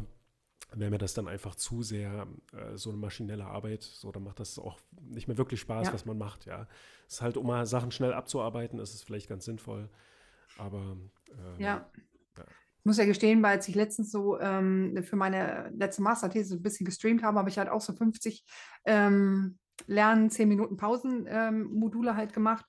wäre 0.72 0.90
mir 0.90 0.98
das 0.98 1.14
dann 1.14 1.28
einfach 1.28 1.54
zu 1.54 1.82
sehr 1.82 2.26
äh, 2.52 2.76
so 2.76 2.90
eine 2.90 2.98
maschinelle 2.98 3.44
Arbeit. 3.46 3.82
So, 3.82 4.10
dann 4.12 4.24
macht 4.24 4.40
das 4.40 4.58
auch 4.58 4.78
nicht 5.00 5.28
mehr 5.28 5.38
wirklich 5.38 5.60
Spaß, 5.60 5.88
Ja. 5.88 5.92
was 5.92 6.04
man 6.04 6.18
macht, 6.18 6.46
ja. 6.46 6.66
Es 7.06 7.14
ist 7.14 7.22
halt, 7.22 7.36
um 7.36 7.46
mal 7.46 7.66
Sachen 7.66 7.90
schnell 7.90 8.12
abzuarbeiten, 8.12 8.78
ist 8.78 8.94
es 8.94 9.02
vielleicht 9.02 9.28
ganz 9.28 9.44
sinnvoll. 9.44 9.88
Aber 10.58 10.78
ähm, 10.78 11.10
Ja. 11.58 11.90
Ja. 12.36 12.44
Ich 12.78 12.84
muss 12.86 12.98
ja 12.98 13.06
gestehen, 13.06 13.42
weil 13.42 13.52
als 13.56 13.68
ich 13.68 13.74
letztens 13.74 14.10
so 14.10 14.38
ähm, 14.40 15.02
für 15.04 15.16
meine 15.16 15.70
letzte 15.74 16.02
Masterthese 16.02 16.56
ein 16.56 16.62
bisschen 16.62 16.84
gestreamt 16.84 17.22
habe, 17.22 17.38
habe 17.38 17.48
ich 17.48 17.56
halt 17.56 17.70
auch 17.70 17.80
so 17.80 17.94
50 17.94 18.44
ähm, 18.84 19.58
Lernen, 19.86 20.28
10 20.30 20.48
Minuten 20.48 20.76
Pausen 20.76 21.26
ähm, 21.28 21.90
halt 22.14 22.32
gemacht. 22.32 22.66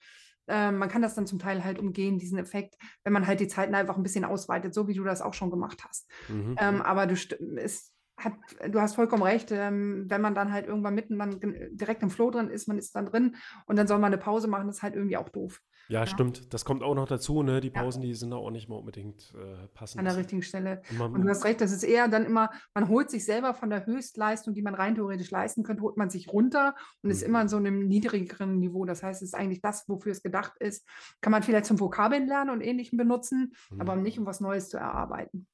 Ähm, 0.48 0.78
man 0.78 0.90
kann 0.90 1.02
das 1.02 1.16
dann 1.16 1.28
zum 1.28 1.40
Teil 1.40 1.64
halt 1.64 1.80
umgehen, 1.80 2.20
diesen 2.20 2.38
Effekt, 2.38 2.76
wenn 3.04 3.14
man 3.14 3.26
halt 3.26 3.40
die 3.40 3.48
Zeiten 3.48 3.76
einfach 3.76 3.98
ein 3.98 4.04
bisschen 4.04 4.26
ausweitet, 4.26 4.74
so 4.74 4.88
wie 4.88 4.94
du 4.94 5.04
das 5.04 5.22
auch 5.22 5.34
schon 5.34 5.50
gemacht 5.50 5.84
hast. 5.88 6.10
mhm. 6.28 6.56
Ähm, 6.60 6.82
aber 6.82 7.08
du, 7.08 7.16
es 7.58 7.95
hat, 8.18 8.34
du 8.70 8.80
hast 8.80 8.96
vollkommen 8.96 9.24
recht, 9.24 9.52
ähm, 9.52 10.06
wenn 10.08 10.22
man 10.22 10.34
dann 10.36 10.52
halt 10.52 10.68
irgendwann 10.68 10.96
mitten 10.96 11.20
dann 11.20 11.40
direkt 11.72 12.02
im 12.02 12.10
Flow 12.10 12.32
drin 12.32 12.50
ist, 12.50 12.68
man 12.68 12.78
ist 12.78 12.96
dann 12.96 13.06
drin 13.06 13.36
und 13.66 13.76
dann 13.78 13.88
soll 13.88 14.00
man 14.00 14.14
eine 14.14 14.22
Pause 14.22 14.48
machen, 14.48 14.68
das 14.68 14.78
ist 14.78 14.84
halt 14.84 14.96
irgendwie 14.96 15.18
auch 15.18 15.30
doof. 15.30 15.62
ja, 15.90 16.08
stimmt. 16.08 16.52
Das 16.54 16.66
kommt 16.66 16.82
auch 16.82 16.96
noch 16.96 17.08
dazu, 17.08 17.44
ne? 17.44 17.62
Die 17.62 17.68
Ja. 17.72 17.82
Pausen, 17.82 18.02
die 18.02 18.14
sind 18.16 18.32
da 18.32 18.38
auch 18.38 18.50
nicht 18.50 18.68
mal 18.70 18.78
unbedingt 18.78 19.32
äh, 19.36 19.68
passend. 19.74 20.00
An 20.00 20.06
der 20.06 20.18
richtigen 20.18 20.42
Stelle. 20.42 20.82
Und 20.90 20.98
man- 20.98 21.14
Und 21.14 21.22
du 21.24 21.30
hast 21.30 21.44
recht, 21.46 21.62
das 21.62 21.72
ist 21.72 21.84
eher 21.84 22.08
dann 22.08 22.26
immer, 22.26 22.50
man 22.74 22.88
holt 22.90 23.10
sich 23.12 23.24
selber 23.26 23.54
von 23.54 23.70
der 23.70 23.86
Höchstleistung, 23.86 24.54
die 24.56 24.64
man 24.64 24.74
rein 24.74 24.96
theoretisch 24.96 25.30
leisten 25.30 25.62
könnte, 25.64 25.84
holt 25.84 25.98
man 25.98 26.10
sich 26.10 26.28
runter 26.30 26.74
und 27.04 27.12
ist 27.12 27.22
Mhm. 27.22 27.28
immer 27.30 27.42
in 27.44 27.50
so 27.50 27.58
einem 27.58 27.88
niedrigeren 27.88 28.58
Niveau. 28.58 28.86
Das 28.86 29.04
heißt, 29.04 29.22
es 29.22 29.28
ist 29.30 29.34
eigentlich 29.36 29.62
das, 29.62 29.88
wofür 29.88 30.12
es 30.14 30.24
gedacht 30.24 30.54
ist. 30.60 30.88
Kann 31.22 31.32
man 31.32 31.44
vielleicht 31.44 31.66
zum 31.66 31.80
Vokabeln 31.80 32.26
lernen 32.28 32.50
und 32.50 32.62
Ähnlichem 32.62 32.98
benutzen, 32.98 33.54
aber 33.78 33.96
Mhm. 33.96 34.02
nicht, 34.04 34.18
um 34.18 34.26
was 34.26 34.40
Neues 34.40 34.70
zu 34.70 34.78
erarbeiten. 34.78 35.46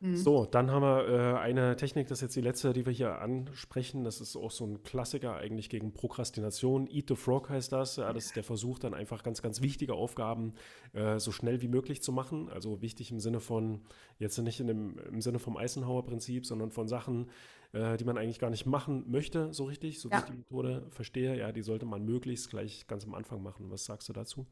Mhm. 0.00 0.16
So, 0.16 0.44
dann 0.44 0.70
haben 0.70 0.82
wir 0.82 1.08
äh, 1.08 1.38
eine 1.38 1.74
Technik, 1.74 2.06
das 2.06 2.18
ist 2.18 2.22
jetzt 2.22 2.36
die 2.36 2.40
letzte, 2.40 2.72
die 2.72 2.86
wir 2.86 2.92
hier 2.92 3.20
ansprechen. 3.20 4.04
Das 4.04 4.20
ist 4.20 4.36
auch 4.36 4.52
so 4.52 4.64
ein 4.64 4.84
Klassiker 4.84 5.34
eigentlich 5.34 5.68
gegen 5.70 5.92
Prokrastination. 5.92 6.86
Eat 6.86 7.08
the 7.08 7.16
Frog 7.16 7.50
heißt 7.50 7.72
das. 7.72 7.96
Ja, 7.96 8.12
das 8.12 8.26
ist 8.26 8.36
der 8.36 8.44
Versuch, 8.44 8.78
dann 8.78 8.94
einfach 8.94 9.24
ganz, 9.24 9.42
ganz 9.42 9.60
wichtige 9.60 9.94
Aufgaben 9.94 10.54
äh, 10.92 11.18
so 11.18 11.32
schnell 11.32 11.62
wie 11.62 11.68
möglich 11.68 12.00
zu 12.00 12.12
machen. 12.12 12.48
Also 12.48 12.80
wichtig 12.80 13.10
im 13.10 13.18
Sinne 13.18 13.40
von, 13.40 13.80
jetzt 14.18 14.38
nicht 14.38 14.60
in 14.60 14.68
dem, 14.68 14.98
im 15.10 15.20
Sinne 15.20 15.40
vom 15.40 15.56
Eisenhower-Prinzip, 15.56 16.46
sondern 16.46 16.70
von 16.70 16.86
Sachen, 16.86 17.30
äh, 17.72 17.96
die 17.96 18.04
man 18.04 18.16
eigentlich 18.18 18.38
gar 18.38 18.50
nicht 18.50 18.66
machen 18.66 19.04
möchte, 19.10 19.52
so 19.52 19.64
richtig, 19.64 19.98
so 20.00 20.10
wie 20.10 20.14
Ja. 20.14 20.20
ich 20.20 20.26
die 20.26 20.36
Methode 20.36 20.86
verstehe. 20.90 21.36
Ja, 21.36 21.50
die 21.50 21.62
sollte 21.62 21.86
man 21.86 22.04
möglichst 22.04 22.50
gleich 22.50 22.86
ganz 22.86 23.04
am 23.04 23.14
Anfang 23.14 23.42
machen. 23.42 23.68
Was 23.70 23.84
sagst 23.84 24.08
du 24.08 24.12
dazu? 24.12 24.46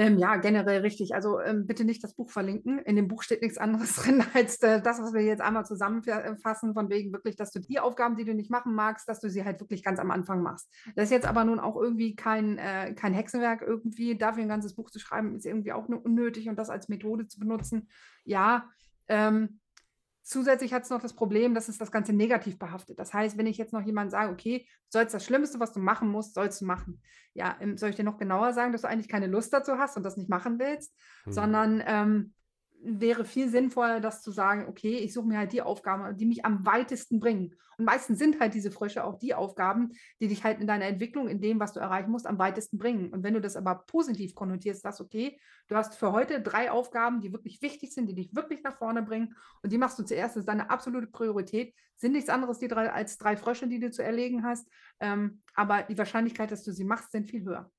Ähm, 0.00 0.16
ja, 0.16 0.36
generell 0.36 0.80
richtig. 0.80 1.14
Also 1.14 1.40
ähm, 1.40 1.66
bitte 1.66 1.84
nicht 1.84 2.02
das 2.02 2.14
Buch 2.14 2.30
verlinken. 2.30 2.78
In 2.78 2.96
dem 2.96 3.06
Buch 3.06 3.22
steht 3.22 3.42
nichts 3.42 3.58
anderes 3.58 3.96
drin 3.96 4.24
als 4.32 4.56
äh, 4.62 4.80
das, 4.80 4.98
was 4.98 5.12
wir 5.12 5.20
jetzt 5.20 5.42
einmal 5.42 5.66
zusammenfassen, 5.66 6.72
von 6.72 6.88
wegen 6.88 7.12
wirklich, 7.12 7.36
dass 7.36 7.50
du 7.50 7.60
die 7.60 7.78
Aufgaben, 7.78 8.16
die 8.16 8.24
du 8.24 8.32
nicht 8.32 8.50
machen 8.50 8.74
magst, 8.74 9.10
dass 9.10 9.20
du 9.20 9.28
sie 9.28 9.44
halt 9.44 9.60
wirklich 9.60 9.84
ganz 9.84 9.98
am 9.98 10.10
Anfang 10.10 10.40
machst. 10.42 10.72
Das 10.96 11.04
ist 11.04 11.10
jetzt 11.10 11.26
aber 11.26 11.44
nun 11.44 11.60
auch 11.60 11.76
irgendwie 11.76 12.16
kein, 12.16 12.56
äh, 12.56 12.94
kein 12.94 13.12
Hexenwerk 13.12 13.60
irgendwie. 13.60 14.16
Dafür 14.16 14.42
ein 14.42 14.48
ganzes 14.48 14.74
Buch 14.74 14.88
zu 14.88 14.98
schreiben, 14.98 15.36
ist 15.36 15.44
irgendwie 15.44 15.74
auch 15.74 15.86
nur 15.86 16.02
unnötig 16.02 16.48
und 16.48 16.56
das 16.56 16.70
als 16.70 16.88
Methode 16.88 17.26
zu 17.26 17.38
benutzen. 17.38 17.90
Ja, 18.24 18.70
ähm, 19.06 19.59
Zusätzlich 20.22 20.72
hat 20.72 20.84
es 20.84 20.90
noch 20.90 21.00
das 21.00 21.14
Problem, 21.14 21.54
dass 21.54 21.68
es 21.68 21.78
das 21.78 21.90
Ganze 21.90 22.12
negativ 22.12 22.58
behaftet. 22.58 22.98
Das 22.98 23.14
heißt, 23.14 23.38
wenn 23.38 23.46
ich 23.46 23.58
jetzt 23.58 23.72
noch 23.72 23.82
jemand 23.82 24.10
sage, 24.10 24.32
okay, 24.32 24.66
sollst 24.88 25.14
das 25.14 25.24
Schlimmste, 25.24 25.60
was 25.60 25.72
du 25.72 25.80
machen 25.80 26.08
musst, 26.08 26.34
sollst 26.34 26.60
du 26.60 26.66
machen. 26.66 27.02
Ja, 27.34 27.56
ähm, 27.60 27.76
soll 27.76 27.90
ich 27.90 27.96
dir 27.96 28.04
noch 28.04 28.18
genauer 28.18 28.52
sagen, 28.52 28.72
dass 28.72 28.82
du 28.82 28.88
eigentlich 28.88 29.08
keine 29.08 29.26
Lust 29.26 29.52
dazu 29.52 29.78
hast 29.78 29.96
und 29.96 30.02
das 30.02 30.16
nicht 30.16 30.28
machen 30.28 30.58
willst, 30.58 30.94
Hm. 31.24 31.32
sondern 31.32 31.82
ähm, 31.86 32.34
wäre 32.82 33.24
viel 33.24 33.48
sinnvoller, 33.48 34.00
das 34.00 34.22
zu 34.22 34.30
sagen, 34.30 34.66
okay, 34.68 34.96
ich 34.96 35.12
suche 35.12 35.26
mir 35.26 35.38
halt 35.38 35.52
die 35.52 35.62
Aufgaben, 35.62 36.16
die 36.16 36.26
mich 36.26 36.44
am 36.44 36.64
weitesten 36.64 37.20
bringen. 37.20 37.54
Und 37.78 37.84
meistens 37.84 38.18
sind 38.18 38.40
halt 38.40 38.52
diese 38.54 38.70
Frösche 38.70 39.04
auch 39.04 39.18
die 39.18 39.34
Aufgaben, 39.34 39.92
die 40.20 40.28
dich 40.28 40.44
halt 40.44 40.60
in 40.60 40.66
deiner 40.66 40.84
Entwicklung, 40.84 41.28
in 41.28 41.40
dem, 41.40 41.60
was 41.60 41.72
du 41.72 41.80
erreichen 41.80 42.10
musst, 42.10 42.26
am 42.26 42.38
weitesten 42.38 42.78
bringen. 42.78 43.10
Und 43.10 43.22
wenn 43.22 43.34
du 43.34 43.40
das 43.40 43.56
aber 43.56 43.84
positiv 43.86 44.34
konnotierst, 44.34 44.82
sagst, 44.82 45.00
okay, 45.00 45.38
du 45.68 45.76
hast 45.76 45.94
für 45.94 46.12
heute 46.12 46.42
drei 46.42 46.70
Aufgaben, 46.70 47.20
die 47.20 47.32
wirklich 47.32 47.62
wichtig 47.62 47.94
sind, 47.94 48.06
die 48.06 48.14
dich 48.14 48.34
wirklich 48.34 48.62
nach 48.62 48.76
vorne 48.76 49.02
bringen 49.02 49.34
und 49.62 49.72
die 49.72 49.78
machst 49.78 49.98
du 49.98 50.02
zuerst, 50.02 50.36
das 50.36 50.42
ist 50.42 50.48
deine 50.48 50.68
absolute 50.68 51.06
Priorität, 51.06 51.74
sind 51.96 52.12
nichts 52.12 52.30
anderes 52.30 52.58
die 52.58 52.68
drei, 52.68 52.92
als 52.92 53.18
drei 53.18 53.36
Frösche, 53.36 53.68
die 53.68 53.80
du 53.80 53.90
zu 53.90 54.02
erlegen 54.02 54.44
hast. 54.44 54.68
Ähm, 55.00 55.42
aber 55.54 55.82
die 55.82 55.96
Wahrscheinlichkeit, 55.96 56.50
dass 56.50 56.64
du 56.64 56.72
sie 56.72 56.84
machst, 56.84 57.12
sind 57.12 57.28
viel 57.28 57.44
höher. 57.44 57.70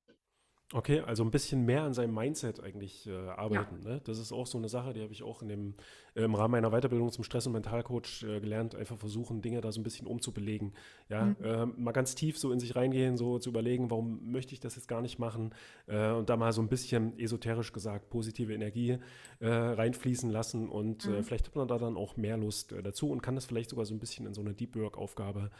Okay, 0.74 1.00
also 1.00 1.22
ein 1.22 1.30
bisschen 1.30 1.64
mehr 1.64 1.82
an 1.82 1.92
seinem 1.92 2.14
Mindset 2.14 2.62
eigentlich 2.62 3.06
äh, 3.06 3.12
arbeiten. 3.12 3.82
Ja. 3.84 3.90
Ne? 3.90 4.00
Das 4.04 4.18
ist 4.18 4.32
auch 4.32 4.46
so 4.46 4.56
eine 4.56 4.68
Sache, 4.68 4.94
die 4.94 5.02
habe 5.02 5.12
ich 5.12 5.22
auch 5.22 5.42
in 5.42 5.48
dem, 5.48 5.74
äh, 6.14 6.22
im 6.22 6.34
Rahmen 6.34 6.52
meiner 6.52 6.70
Weiterbildung 6.70 7.12
zum 7.12 7.24
Stress- 7.24 7.46
und 7.46 7.52
Mentalcoach 7.52 8.22
äh, 8.22 8.40
gelernt, 8.40 8.74
einfach 8.74 8.96
versuchen, 8.96 9.42
Dinge 9.42 9.60
da 9.60 9.70
so 9.70 9.80
ein 9.80 9.84
bisschen 9.84 10.06
umzubelegen. 10.06 10.72
Ja, 11.08 11.26
mhm. 11.26 11.36
Ähm, 11.42 11.74
mal 11.76 11.92
ganz 11.92 12.14
tief 12.14 12.38
so 12.38 12.52
in 12.52 12.60
sich 12.60 12.74
reingehen, 12.74 13.16
so 13.16 13.38
zu 13.38 13.50
überlegen, 13.50 13.90
warum 13.90 14.32
möchte 14.32 14.54
ich 14.54 14.60
das 14.60 14.76
jetzt 14.76 14.88
gar 14.88 15.02
nicht 15.02 15.18
machen 15.18 15.54
äh, 15.86 16.10
und 16.10 16.30
da 16.30 16.36
mal 16.36 16.52
so 16.52 16.62
ein 16.62 16.68
bisschen 16.68 17.18
esoterisch 17.18 17.72
gesagt 17.72 18.08
positive 18.08 18.54
Energie 18.54 18.98
äh, 19.40 19.48
reinfließen 19.48 20.30
lassen 20.30 20.68
und 20.68 21.04
äh, 21.04 21.10
mhm. 21.10 21.24
vielleicht 21.24 21.46
hat 21.46 21.56
man 21.56 21.68
da 21.68 21.78
dann 21.78 21.96
auch 21.96 22.16
mehr 22.16 22.36
Lust 22.36 22.74
dazu 22.82 23.10
und 23.10 23.22
kann 23.22 23.34
das 23.34 23.44
vielleicht 23.44 23.70
sogar 23.70 23.84
so 23.84 23.94
ein 23.94 23.98
bisschen 23.98 24.26
in 24.26 24.34
so 24.34 24.40
eine 24.40 24.54
Deep 24.54 24.76
Work-Aufgabe 24.76 25.50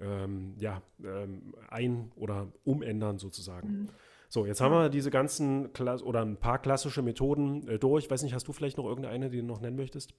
ähm, 0.00 0.54
ja, 0.58 0.82
ähm, 1.02 1.54
ein- 1.68 2.12
oder 2.16 2.48
umändern 2.64 3.18
sozusagen. 3.18 3.68
Mhm. 3.68 3.88
So, 4.28 4.44
jetzt 4.44 4.60
haben 4.60 4.72
wir 4.72 4.90
diese 4.90 5.10
ganzen 5.10 5.72
Kla 5.72 5.96
oder 6.02 6.20
ein 6.20 6.36
paar 6.36 6.60
klassische 6.60 7.00
Methoden 7.00 7.66
äh, 7.66 7.78
durch. 7.78 8.04
Ich 8.04 8.10
weiß 8.10 8.22
nicht, 8.22 8.34
hast 8.34 8.46
du 8.46 8.52
vielleicht 8.52 8.76
noch 8.76 8.84
irgendeine, 8.84 9.30
die 9.30 9.38
du 9.38 9.44
noch 9.44 9.60
nennen 9.60 9.76
möchtest? 9.76 10.14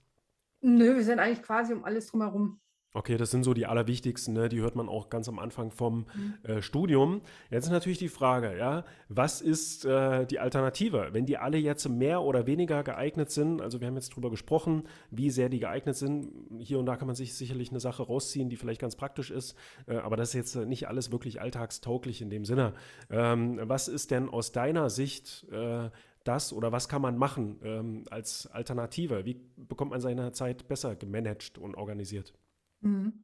Nö, 0.61 0.95
wir 0.95 1.03
sind 1.03 1.19
eigentlich 1.19 1.43
quasi 1.43 1.73
um 1.73 1.83
alles 1.83 2.07
drumherum. 2.07 2.59
Okay, 2.91 3.17
das 3.17 3.29
sind 3.29 3.43
so 3.43 3.53
die 3.53 3.67
allerwichtigsten, 3.67 4.33
ne? 4.33 4.49
die 4.49 4.61
hört 4.61 4.75
man 4.75 4.89
auch 4.89 5.11
ganz 5.11 5.29
am 5.29 5.37
Anfang 5.37 5.69
vom 5.69 6.07
mhm. 6.15 6.33
äh, 6.41 6.61
Studium. 6.63 7.21
Jetzt 7.51 7.65
ist 7.65 7.71
natürlich 7.71 7.99
die 7.99 8.09
Frage, 8.09 8.57
ja, 8.57 8.83
was 9.09 9.41
ist 9.41 9.85
äh, 9.85 10.25
die 10.25 10.39
Alternative? 10.39 11.09
Wenn 11.11 11.27
die 11.27 11.37
alle 11.37 11.59
jetzt 11.59 11.87
mehr 11.87 12.23
oder 12.23 12.47
weniger 12.47 12.83
geeignet 12.83 13.29
sind, 13.29 13.61
also 13.61 13.79
wir 13.79 13.87
haben 13.87 13.95
jetzt 13.95 14.15
drüber 14.15 14.31
gesprochen, 14.31 14.87
wie 15.11 15.29
sehr 15.29 15.49
die 15.49 15.59
geeignet 15.59 15.97
sind. 15.97 16.31
Hier 16.57 16.79
und 16.79 16.87
da 16.87 16.95
kann 16.95 17.05
man 17.05 17.15
sich 17.15 17.35
sicherlich 17.35 17.69
eine 17.69 17.79
Sache 17.79 18.01
rausziehen, 18.01 18.49
die 18.49 18.55
vielleicht 18.55 18.81
ganz 18.81 18.95
praktisch 18.95 19.29
ist, 19.29 19.55
äh, 19.85 19.97
aber 19.97 20.17
das 20.17 20.29
ist 20.29 20.33
jetzt 20.33 20.55
nicht 20.55 20.87
alles 20.87 21.11
wirklich 21.11 21.41
alltagstauglich 21.41 22.23
in 22.23 22.31
dem 22.31 22.43
Sinne. 22.43 22.73
Ähm, 23.11 23.59
was 23.61 23.87
ist 23.87 24.09
denn 24.09 24.29
aus 24.29 24.51
deiner 24.51 24.89
Sicht 24.89 25.45
äh, 25.51 25.91
das 26.23 26.53
oder 26.53 26.71
was 26.71 26.89
kann 26.89 27.03
man 27.03 27.17
machen 27.17 27.59
ähm, 27.63 28.05
als 28.09 28.47
Alternative? 28.47 29.25
Wie 29.25 29.39
bekommt 29.57 29.91
man 29.91 30.01
seine 30.01 30.31
Zeit 30.31 30.67
besser 30.67 30.95
gemanagt 30.95 31.59
und 31.59 31.75
organisiert? 31.75 32.33
Mhm. 32.81 33.23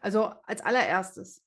Also 0.00 0.32
als 0.44 0.62
allererstes, 0.62 1.42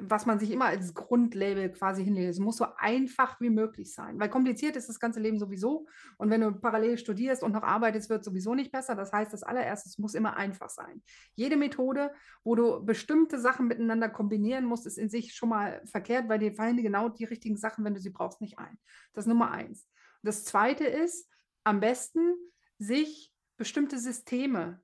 was 0.00 0.26
man 0.26 0.38
sich 0.38 0.50
immer 0.52 0.66
als 0.66 0.94
Grundlabel 0.94 1.70
quasi 1.70 2.04
hinlegt, 2.04 2.30
es 2.30 2.38
muss 2.38 2.56
so 2.56 2.66
einfach 2.76 3.40
wie 3.40 3.50
möglich 3.50 3.92
sein, 3.92 4.18
weil 4.20 4.28
kompliziert 4.28 4.76
ist 4.76 4.88
das 4.88 5.00
ganze 5.00 5.18
Leben 5.18 5.38
sowieso 5.38 5.86
und 6.18 6.30
wenn 6.30 6.40
du 6.40 6.52
parallel 6.52 6.98
studierst 6.98 7.42
und 7.42 7.52
noch 7.52 7.64
arbeitest, 7.64 8.08
wird 8.08 8.24
sowieso 8.24 8.54
nicht 8.54 8.70
besser. 8.70 8.94
Das 8.94 9.12
heißt, 9.12 9.32
das 9.32 9.42
allererstes 9.42 9.98
muss 9.98 10.14
immer 10.14 10.36
einfach 10.36 10.70
sein. 10.70 11.02
Jede 11.34 11.56
Methode, 11.56 12.12
wo 12.44 12.54
du 12.54 12.84
bestimmte 12.84 13.40
Sachen 13.40 13.66
miteinander 13.66 14.08
kombinieren 14.08 14.64
musst, 14.64 14.86
ist 14.86 14.98
in 14.98 15.10
sich 15.10 15.34
schon 15.34 15.48
mal 15.48 15.82
verkehrt, 15.84 16.28
weil 16.28 16.38
dir 16.38 16.54
fallen 16.54 16.76
genau 16.76 17.08
die 17.08 17.24
richtigen 17.24 17.56
Sachen, 17.56 17.84
wenn 17.84 17.94
du 17.94 18.00
sie 18.00 18.10
brauchst, 18.10 18.40
nicht 18.40 18.58
ein. 18.58 18.78
Das 19.14 19.24
ist 19.24 19.28
Nummer 19.28 19.50
eins. 19.50 19.88
Das 20.22 20.44
zweite 20.44 20.84
ist, 20.84 21.28
am 21.64 21.80
besten 21.80 22.36
sich 22.78 23.34
bestimmte 23.56 23.98
Systeme 23.98 24.80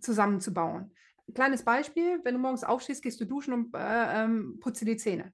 zusammenzubauen 0.00 0.92
kleines 1.34 1.64
Beispiel, 1.64 2.20
wenn 2.24 2.34
du 2.34 2.40
morgens 2.40 2.64
aufstehst, 2.64 3.02
gehst 3.02 3.20
du 3.20 3.24
duschen 3.24 3.52
und 3.52 3.74
äh, 3.74 4.24
ähm, 4.24 4.58
putze 4.60 4.84
die 4.84 4.96
Zähne. 4.96 5.32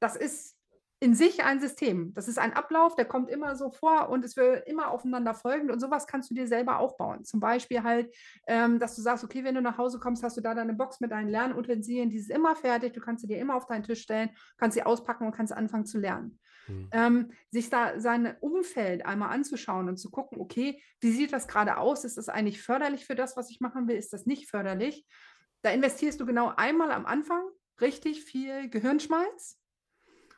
Das 0.00 0.16
ist 0.16 0.56
in 1.02 1.16
sich 1.16 1.42
ein 1.42 1.60
System. 1.60 2.14
Das 2.14 2.28
ist 2.28 2.38
ein 2.38 2.52
Ablauf, 2.52 2.94
der 2.94 3.04
kommt 3.04 3.28
immer 3.28 3.56
so 3.56 3.70
vor 3.70 4.08
und 4.08 4.24
es 4.24 4.36
wird 4.36 4.68
immer 4.68 4.92
aufeinander 4.92 5.34
folgend 5.34 5.72
und 5.72 5.80
sowas 5.80 6.06
kannst 6.06 6.30
du 6.30 6.34
dir 6.34 6.46
selber 6.46 6.78
aufbauen. 6.78 7.24
Zum 7.24 7.40
Beispiel 7.40 7.82
halt, 7.82 8.14
ähm, 8.46 8.78
dass 8.78 8.94
du 8.94 9.02
sagst, 9.02 9.24
okay, 9.24 9.42
wenn 9.42 9.56
du 9.56 9.62
nach 9.62 9.78
Hause 9.78 9.98
kommst, 9.98 10.22
hast 10.22 10.36
du 10.36 10.40
da 10.40 10.54
deine 10.54 10.74
Box 10.74 11.00
mit 11.00 11.10
deinen 11.10 11.28
Lernutensilien, 11.28 12.08
die 12.08 12.18
ist 12.18 12.30
immer 12.30 12.54
fertig, 12.54 12.92
du 12.92 13.00
kannst 13.00 13.22
sie 13.22 13.26
dir 13.26 13.38
immer 13.38 13.56
auf 13.56 13.66
deinen 13.66 13.82
Tisch 13.82 14.02
stellen, 14.02 14.30
kannst 14.58 14.76
sie 14.76 14.84
auspacken 14.84 15.26
und 15.26 15.34
kannst 15.34 15.52
anfangen 15.52 15.86
zu 15.86 15.98
lernen. 15.98 16.38
Mhm. 16.68 16.88
Ähm, 16.92 17.32
sich 17.50 17.70
da 17.70 17.98
sein 18.00 18.36
Umfeld 18.40 19.04
einmal 19.06 19.30
anzuschauen 19.30 19.88
und 19.88 19.96
zu 19.96 20.10
gucken, 20.10 20.40
okay, 20.40 20.82
wie 21.00 21.12
sieht 21.12 21.32
das 21.32 21.48
gerade 21.48 21.76
aus? 21.78 22.04
Ist 22.04 22.16
das 22.16 22.28
eigentlich 22.28 22.62
förderlich 22.62 23.06
für 23.06 23.14
das, 23.14 23.36
was 23.36 23.50
ich 23.50 23.60
machen 23.60 23.88
will? 23.88 23.96
Ist 23.96 24.12
das 24.12 24.26
nicht 24.26 24.50
förderlich? 24.50 25.06
Da 25.62 25.70
investierst 25.70 26.20
du 26.20 26.26
genau 26.26 26.52
einmal 26.56 26.92
am 26.92 27.06
Anfang 27.06 27.42
richtig 27.80 28.24
viel 28.24 28.68
Gehirnschmalz 28.68 29.58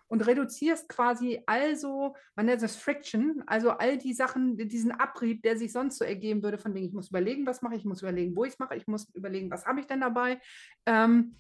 und 0.09 0.27
reduzierst 0.27 0.89
quasi 0.89 1.43
also, 1.47 2.15
man 2.37 2.47
nennt 2.47 2.63
das 2.63 2.77
Friction, 2.77 3.43
also 3.47 3.71
all 3.71 3.99
die 3.99 4.13
Sachen, 4.13 4.57
diesen 4.57 4.93
Abrieb, 4.93 5.43
der 5.43 5.57
sich 5.57 5.73
sonst 5.73 5.99
so 5.99 6.05
ergeben 6.05 6.43
würde, 6.43 6.59
von 6.59 6.75
wegen, 6.75 6.87
ich 6.87 6.93
muss 6.93 7.09
überlegen, 7.09 7.47
was 7.47 7.63
mache 7.63 7.75
ich, 7.75 7.81
ich 7.81 7.87
muss 7.87 8.03
überlegen, 8.03 8.37
wo 8.37 8.45
ich 8.45 8.53
es 8.53 8.59
mache, 8.59 8.77
ich 8.77 8.87
muss 8.87 9.09
überlegen, 9.15 9.51
was 9.51 9.67
habe 9.67 9.81
ich 9.81 9.87
denn 9.87 10.01
dabei, 10.01 10.41
ähm, 10.87 11.37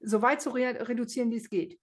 so 0.00 0.22
weit 0.22 0.40
zu 0.40 0.50
re 0.50 0.88
reduzieren, 0.88 1.30
wie 1.30 1.36
es 1.36 1.48
geht. 1.48 1.78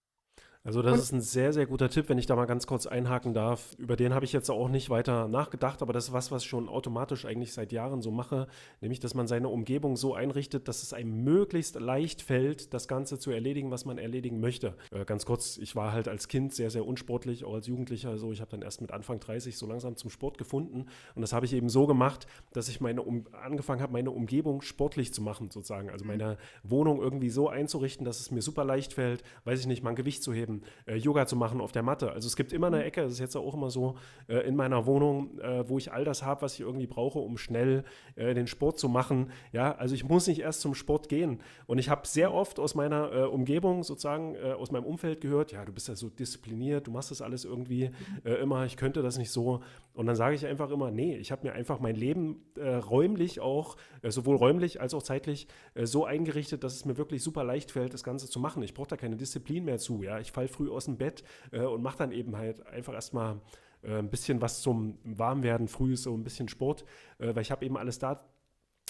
Also 0.65 0.81
das 0.81 0.93
und 0.93 0.99
ist 0.99 1.11
ein 1.11 1.21
sehr, 1.21 1.51
sehr 1.51 1.65
guter 1.65 1.89
Tipp, 1.89 2.07
wenn 2.07 2.17
ich 2.17 2.25
da 2.25 2.37
mal 2.37 2.45
ganz 2.45 2.67
kurz 2.67 2.85
einhaken 2.85 3.33
darf. 3.33 3.75
Über 3.77 3.97
den 3.97 4.13
habe 4.13 4.23
ich 4.23 4.31
jetzt 4.31 4.49
auch 4.49 4.69
nicht 4.69 4.89
weiter 4.89 5.27
nachgedacht, 5.27 5.81
aber 5.81 5.91
das 5.91 6.05
ist 6.05 6.13
was, 6.13 6.31
was 6.31 6.43
ich 6.43 6.49
schon 6.49 6.69
automatisch 6.69 7.25
eigentlich 7.25 7.51
seit 7.51 7.73
Jahren 7.73 8.01
so 8.01 8.11
mache, 8.11 8.47
nämlich, 8.79 9.01
dass 9.01 9.13
man 9.13 9.27
seine 9.27 9.49
Umgebung 9.49 9.97
so 9.97 10.13
einrichtet, 10.13 10.69
dass 10.69 10.81
es 10.81 10.93
einem 10.93 11.25
möglichst 11.25 11.77
leicht 11.77 12.21
fällt, 12.21 12.73
das 12.73 12.87
Ganze 12.87 13.19
zu 13.19 13.31
erledigen, 13.31 13.71
was 13.71 13.83
man 13.83 13.97
erledigen 13.97 14.39
möchte. 14.39 14.77
Äh, 14.91 15.03
ganz 15.03 15.25
kurz, 15.25 15.57
ich 15.57 15.75
war 15.75 15.91
halt 15.91 16.07
als 16.07 16.29
Kind 16.29 16.53
sehr, 16.53 16.69
sehr 16.69 16.87
unsportlich, 16.87 17.43
auch 17.43 17.55
als 17.55 17.67
Jugendlicher. 17.67 18.11
Also 18.11 18.31
ich 18.31 18.39
habe 18.39 18.51
dann 18.51 18.61
erst 18.61 18.79
mit 18.79 18.93
Anfang 18.93 19.19
30 19.19 19.57
so 19.57 19.67
langsam 19.67 19.97
zum 19.97 20.09
Sport 20.09 20.37
gefunden 20.37 20.85
und 21.13 21.21
das 21.21 21.33
habe 21.33 21.45
ich 21.45 21.51
eben 21.51 21.67
so 21.67 21.87
gemacht, 21.87 22.25
dass 22.53 22.69
ich 22.69 22.79
meine 22.79 23.01
um 23.01 23.25
angefangen 23.33 23.81
habe, 23.81 23.91
meine 23.91 24.11
Umgebung 24.11 24.61
sportlich 24.61 25.13
zu 25.13 25.21
machen, 25.21 25.51
sozusagen. 25.51 25.89
Also 25.89 26.05
mhm. 26.05 26.11
meine 26.11 26.37
Wohnung 26.63 27.01
irgendwie 27.01 27.29
so 27.29 27.49
einzurichten, 27.49 28.05
dass 28.05 28.21
es 28.21 28.31
mir 28.31 28.41
super 28.41 28.63
leicht 28.63 28.93
fällt, 28.93 29.23
weiß 29.43 29.59
ich 29.59 29.67
nicht, 29.67 29.83
mal 29.83 29.89
ein 29.89 29.97
Gewicht 29.97 30.23
zu 30.23 30.31
heben 30.31 30.52
eben 30.53 30.61
äh, 30.85 30.95
Yoga 30.95 31.25
zu 31.25 31.35
machen 31.35 31.61
auf 31.61 31.71
der 31.71 31.83
Matte. 31.83 32.11
Also 32.11 32.27
es 32.27 32.35
gibt 32.35 32.53
immer 32.53 32.67
eine 32.67 32.77
mhm. 32.77 32.83
Ecke, 32.83 33.01
das 33.01 33.13
ist 33.13 33.19
jetzt 33.19 33.35
auch 33.35 33.53
immer 33.53 33.69
so 33.69 33.95
äh, 34.27 34.37
in 34.47 34.55
meiner 34.55 34.85
Wohnung, 34.85 35.39
äh, 35.39 35.67
wo 35.67 35.77
ich 35.77 35.91
all 35.91 36.03
das 36.03 36.23
habe, 36.23 36.41
was 36.41 36.55
ich 36.55 36.61
irgendwie 36.61 36.87
brauche, 36.87 37.19
um 37.19 37.37
schnell 37.37 37.83
äh, 38.15 38.33
den 38.33 38.47
Sport 38.47 38.79
zu 38.79 38.89
machen. 38.89 39.31
Ja, 39.51 39.75
also 39.75 39.95
ich 39.95 40.03
muss 40.03 40.27
nicht 40.27 40.39
erst 40.39 40.61
zum 40.61 40.75
Sport 40.75 41.09
gehen. 41.09 41.41
Und 41.65 41.77
ich 41.77 41.89
habe 41.89 42.07
sehr 42.07 42.33
oft 42.33 42.59
aus 42.59 42.75
meiner 42.75 43.11
äh, 43.11 43.23
Umgebung, 43.23 43.83
sozusagen 43.83 44.35
äh, 44.35 44.53
aus 44.53 44.71
meinem 44.71 44.85
Umfeld 44.85 45.21
gehört, 45.21 45.51
ja, 45.51 45.65
du 45.65 45.73
bist 45.73 45.87
ja 45.87 45.95
so 45.95 46.09
diszipliniert, 46.09 46.87
du 46.87 46.91
machst 46.91 47.11
das 47.11 47.21
alles 47.21 47.45
irgendwie 47.45 47.89
mhm. 48.23 48.31
immer, 48.31 48.65
ich 48.65 48.77
könnte 48.77 49.01
das 49.01 49.17
nicht 49.17 49.31
so. 49.31 49.61
Und 49.93 50.07
dann 50.07 50.15
sage 50.15 50.35
ich 50.35 50.45
einfach 50.45 50.71
immer, 50.71 50.89
nee, 50.89 51.15
ich 51.17 51.31
habe 51.31 51.47
mir 51.47 51.53
einfach 51.53 51.79
mein 51.79 51.95
Leben 51.95 52.43
räumlich 52.57 53.39
auch, 53.41 53.77
sowohl 54.01 54.37
räumlich 54.37 54.81
als 54.81 54.95
auch 54.95 55.03
zeitlich, 55.03 55.47
so 55.75 56.05
eingerichtet, 56.05 56.63
dass 56.63 56.73
es 56.73 56.85
mir 56.85 56.97
wirklich 56.97 57.21
super 57.21 57.43
leicht 57.43 57.69
fällt, 57.69 57.93
das 57.93 58.03
Ganze 58.03 58.27
zu 58.27 58.39
machen. 58.39 58.63
Ich 58.63 58.73
brauche 58.73 58.87
da 58.87 58.97
keine 58.97 59.17
Disziplin 59.17 59.65
mehr 59.65 59.77
zu. 59.77 60.01
Ja, 60.01 60.19
ich 60.19 60.31
fall 60.31 60.47
früh 60.47 60.69
aus 60.69 60.85
dem 60.85 60.97
Bett 60.97 61.23
äh, 61.51 61.61
und 61.61 61.83
mache 61.83 61.97
dann 61.99 62.11
eben 62.11 62.35
halt 62.35 62.65
einfach 62.65 62.93
erstmal 62.93 63.39
äh, 63.83 63.99
ein 63.99 64.09
bisschen 64.09 64.41
was 64.41 64.61
zum 64.61 64.97
Warmwerden, 65.03 65.67
früh 65.67 65.95
so 65.95 66.15
ein 66.15 66.23
bisschen 66.23 66.47
Sport, 66.47 66.85
äh, 67.19 67.35
weil 67.35 67.41
ich 67.41 67.51
habe 67.51 67.65
eben 67.65 67.77
alles 67.77 67.99
da, 67.99 68.25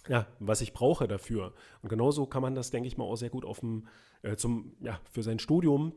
ja, 0.07 0.27
was 0.39 0.61
ich 0.61 0.73
brauche 0.73 1.07
dafür. 1.07 1.53
Und 1.81 1.89
genauso 1.89 2.25
kann 2.25 2.41
man 2.41 2.55
das, 2.55 2.71
denke 2.71 2.87
ich 2.87 2.97
mal, 2.97 3.05
auch 3.05 3.15
sehr 3.15 3.29
gut 3.29 3.45
auf 3.45 3.59
dem, 3.59 3.87
äh, 4.21 4.35
zum, 4.35 4.75
ja, 4.81 4.99
für 5.11 5.23
sein 5.23 5.39
Studium 5.39 5.93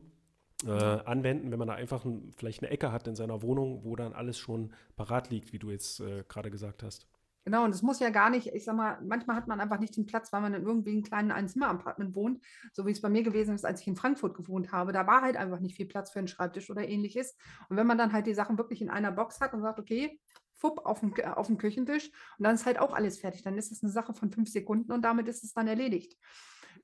äh, 0.65 0.71
anwenden, 0.71 1.51
wenn 1.51 1.59
man 1.59 1.67
da 1.67 1.75
einfach 1.75 2.05
ein, 2.05 2.31
vielleicht 2.35 2.63
eine 2.63 2.71
Ecke 2.71 2.91
hat 2.91 3.07
in 3.07 3.15
seiner 3.15 3.41
Wohnung, 3.41 3.83
wo 3.83 3.95
dann 3.95 4.13
alles 4.13 4.37
schon 4.37 4.73
parat 4.95 5.29
liegt, 5.29 5.53
wie 5.53 5.59
du 5.59 5.69
jetzt 5.69 5.99
äh, 5.99 6.23
gerade 6.27 6.49
gesagt 6.49 6.83
hast. 6.83 7.07
Genau, 7.47 7.63
und 7.63 7.73
es 7.73 7.81
muss 7.81 8.01
ja 8.01 8.09
gar 8.09 8.29
nicht, 8.29 8.47
ich 8.47 8.65
sag 8.65 8.75
mal, 8.75 8.99
manchmal 9.01 9.37
hat 9.37 9.47
man 9.47 9.61
einfach 9.61 9.79
nicht 9.79 9.95
den 9.95 10.05
Platz, 10.05 10.33
weil 10.33 10.41
man 10.41 10.53
in 10.53 10.63
irgendwie 10.63 10.91
einem 10.91 11.03
kleinen 11.03 11.31
Einzimmer-Apartment 11.31 12.13
wohnt, 12.13 12.43
so 12.73 12.85
wie 12.85 12.91
es 12.91 12.99
bei 12.99 13.07
mir 13.07 13.23
gewesen 13.23 13.55
ist, 13.55 13.63
als 13.63 13.79
ich 13.79 13.87
in 13.87 13.95
Frankfurt 13.95 14.35
gewohnt 14.35 14.73
habe. 14.73 14.91
Da 14.91 15.07
war 15.07 15.21
halt 15.21 15.37
einfach 15.37 15.61
nicht 15.61 15.77
viel 15.77 15.85
Platz 15.85 16.11
für 16.11 16.19
einen 16.19 16.27
Schreibtisch 16.27 16.69
oder 16.69 16.85
ähnliches. 16.85 17.37
Und 17.69 17.77
wenn 17.77 17.87
man 17.87 17.97
dann 17.97 18.11
halt 18.11 18.27
die 18.27 18.33
Sachen 18.33 18.57
wirklich 18.57 18.81
in 18.81 18.89
einer 18.89 19.13
Box 19.13 19.39
hat 19.39 19.53
und 19.53 19.61
sagt, 19.61 19.79
okay, 19.79 20.19
fupp, 20.55 20.85
auf 20.85 20.99
dem, 20.99 21.13
auf 21.35 21.47
dem 21.47 21.57
Küchentisch 21.57 22.11
und 22.37 22.43
dann 22.43 22.55
ist 22.55 22.65
halt 22.65 22.79
auch 22.79 22.93
alles 22.93 23.17
fertig, 23.17 23.43
dann 23.43 23.57
ist 23.57 23.71
es 23.71 23.81
eine 23.81 23.93
Sache 23.93 24.13
von 24.13 24.29
fünf 24.29 24.49
Sekunden 24.49 24.91
und 24.91 25.03
damit 25.03 25.29
ist 25.29 25.45
es 25.45 25.53
dann 25.53 25.67
erledigt. 25.67 26.17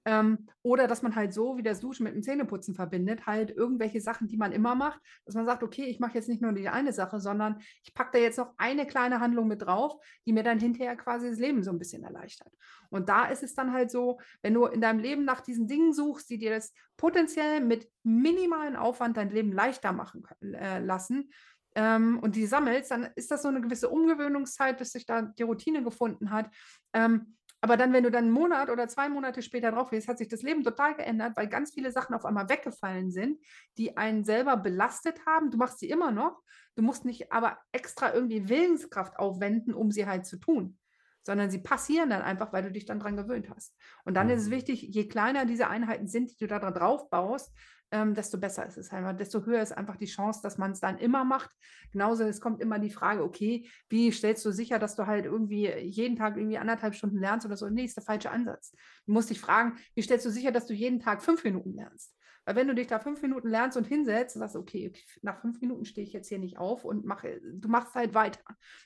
Ähm, 0.05 0.47
oder 0.61 0.87
dass 0.87 1.01
man 1.01 1.15
halt 1.15 1.33
so 1.33 1.57
wie 1.57 1.63
das 1.63 1.79
Duschen 1.79 2.03
mit 2.03 2.13
dem 2.13 2.23
Zähneputzen 2.23 2.75
verbindet, 2.75 3.25
halt 3.25 3.51
irgendwelche 3.51 4.01
Sachen, 4.01 4.27
die 4.27 4.37
man 4.37 4.51
immer 4.51 4.75
macht, 4.75 4.99
dass 5.25 5.35
man 5.35 5.45
sagt, 5.45 5.63
okay, 5.63 5.85
ich 5.85 5.99
mache 5.99 6.15
jetzt 6.15 6.27
nicht 6.27 6.41
nur 6.41 6.51
die 6.51 6.67
eine 6.67 6.91
Sache, 6.91 7.19
sondern 7.19 7.59
ich 7.83 7.93
packe 7.93 8.11
da 8.13 8.19
jetzt 8.19 8.37
noch 8.37 8.53
eine 8.57 8.85
kleine 8.85 9.21
Handlung 9.21 9.47
mit 9.47 9.61
drauf, 9.61 9.95
die 10.25 10.33
mir 10.33 10.43
dann 10.43 10.59
hinterher 10.59 10.95
quasi 10.97 11.29
das 11.29 11.39
Leben 11.39 11.63
so 11.63 11.71
ein 11.71 11.79
bisschen 11.79 12.03
erleichtert. 12.03 12.51
Und 12.89 13.07
da 13.07 13.25
ist 13.25 13.43
es 13.43 13.55
dann 13.55 13.71
halt 13.71 13.91
so, 13.91 14.19
wenn 14.41 14.53
du 14.53 14.65
in 14.65 14.81
deinem 14.81 14.99
Leben 14.99 15.23
nach 15.23 15.41
diesen 15.41 15.67
Dingen 15.67 15.93
suchst, 15.93 16.29
die 16.29 16.37
dir 16.37 16.51
das 16.51 16.73
potenziell 16.97 17.61
mit 17.61 17.89
minimalen 18.03 18.75
Aufwand 18.75 19.17
dein 19.17 19.29
Leben 19.29 19.53
leichter 19.53 19.93
machen 19.93 20.23
äh, 20.41 20.79
lassen, 20.79 21.29
ähm, 21.75 22.19
und 22.19 22.35
die 22.35 22.45
sammelst, 22.45 22.91
dann 22.91 23.09
ist 23.15 23.31
das 23.31 23.41
so 23.41 23.47
eine 23.47 23.61
gewisse 23.61 23.89
Umgewöhnungszeit, 23.89 24.77
bis 24.77 24.91
sich 24.91 25.05
da 25.05 25.23
die 25.23 25.43
Routine 25.43 25.83
gefunden 25.83 26.29
hat. 26.29 26.49
Ähm, 26.93 27.35
aber 27.63 27.77
dann, 27.77 27.93
wenn 27.93 28.03
du 28.03 28.11
dann 28.11 28.25
einen 28.25 28.33
Monat 28.33 28.69
oder 28.69 28.89
zwei 28.89 29.07
Monate 29.07 29.41
später 29.41 29.71
drauf 29.71 29.89
gehst, 29.89 30.09
hat 30.09 30.17
sich 30.17 30.27
das 30.27 30.41
Leben 30.41 30.65
total 30.65 30.95
geändert, 30.95 31.37
weil 31.37 31.47
ganz 31.47 31.73
viele 31.73 31.93
Sachen 31.93 32.13
auf 32.13 32.25
einmal 32.25 32.49
weggefallen 32.49 33.09
sind, 33.09 33.39
die 33.77 33.95
einen 33.95 34.25
selber 34.25 34.57
belastet 34.57 35.25
haben. 35.25 35.49
Du 35.49 35.57
machst 35.57 35.79
sie 35.79 35.89
immer 35.89 36.11
noch. 36.11 36.41
Du 36.75 36.83
musst 36.83 37.05
nicht 37.05 37.31
aber 37.31 37.57
extra 37.71 38.13
irgendwie 38.13 38.49
Willenskraft 38.49 39.17
aufwenden, 39.17 39.73
um 39.73 39.91
sie 39.91 40.05
halt 40.05 40.25
zu 40.25 40.35
tun, 40.35 40.77
sondern 41.21 41.49
sie 41.51 41.59
passieren 41.59 42.09
dann 42.09 42.21
einfach, 42.21 42.51
weil 42.51 42.63
du 42.63 42.71
dich 42.73 42.83
dann 42.83 42.99
dran 42.99 43.15
gewöhnt 43.15 43.49
hast. 43.49 43.77
Und 44.03 44.15
dann 44.15 44.29
ist 44.29 44.41
es 44.41 44.47
mhm. 44.47 44.55
wichtig, 44.55 44.81
je 44.81 45.07
kleiner 45.07 45.45
diese 45.45 45.69
Einheiten 45.69 46.09
sind, 46.09 46.31
die 46.31 46.37
du 46.39 46.47
da 46.47 46.59
drauf 46.69 47.09
baust, 47.09 47.55
ähm, 47.93 48.15
desto 48.15 48.39
besser 48.39 48.65
ist 48.65 48.77
es 48.77 48.91
einfach, 48.91 49.15
desto 49.15 49.45
höher 49.45 49.61
ist 49.61 49.71
einfach 49.71 49.97
die 49.97 50.07
Chance, 50.07 50.39
dass 50.41 50.57
man 50.57 50.71
es 50.71 50.79
dann 50.79 50.97
immer 50.97 51.23
macht. 51.23 51.51
Genauso, 51.91 52.23
es 52.23 52.41
kommt 52.41 52.59
immer 52.59 52.79
die 52.79 52.89
Frage, 52.89 53.23
okay, 53.23 53.69
wie 53.87 54.11
stellst 54.11 54.43
du 54.45 54.51
sicher, 54.51 54.79
dass 54.79 54.95
du 54.95 55.05
halt 55.05 55.25
irgendwie 55.25 55.69
jeden 55.69 56.17
Tag 56.17 56.35
irgendwie 56.35 56.57
anderthalb 56.57 56.95
Stunden 56.95 57.19
lernst 57.19 57.45
oder 57.45 57.55
so? 57.55 57.69
Nee, 57.69 57.85
ist 57.85 57.95
der 57.95 58.03
falsche 58.03 58.31
Ansatz. 58.31 58.75
Du 59.05 59.13
musst 59.13 59.29
dich 59.29 59.39
fragen, 59.39 59.77
wie 59.93 60.01
stellst 60.01 60.25
du 60.25 60.31
sicher, 60.31 60.51
dass 60.51 60.65
du 60.65 60.73
jeden 60.73 60.99
Tag 60.99 61.21
fünf 61.21 61.43
Minuten 61.43 61.75
lernst? 61.75 62.17
Weil 62.45 62.55
wenn 62.55 62.67
du 62.67 62.75
dich 62.75 62.87
da 62.87 62.99
fünf 62.99 63.21
Minuten 63.21 63.47
lernst 63.47 63.77
und 63.77 63.85
hinsetzt, 63.85 64.35
sagst 64.35 64.55
du, 64.55 64.59
okay, 64.59 64.91
nach 65.21 65.39
fünf 65.39 65.61
Minuten 65.61 65.85
stehe 65.85 66.05
ich 66.05 66.13
jetzt 66.13 66.27
hier 66.27 66.39
nicht 66.39 66.57
auf 66.57 66.83
und 66.83 67.05
mache, 67.05 67.39
du 67.41 67.69
machst 67.69 67.93
halt 67.93 68.15
weiter. 68.15 68.41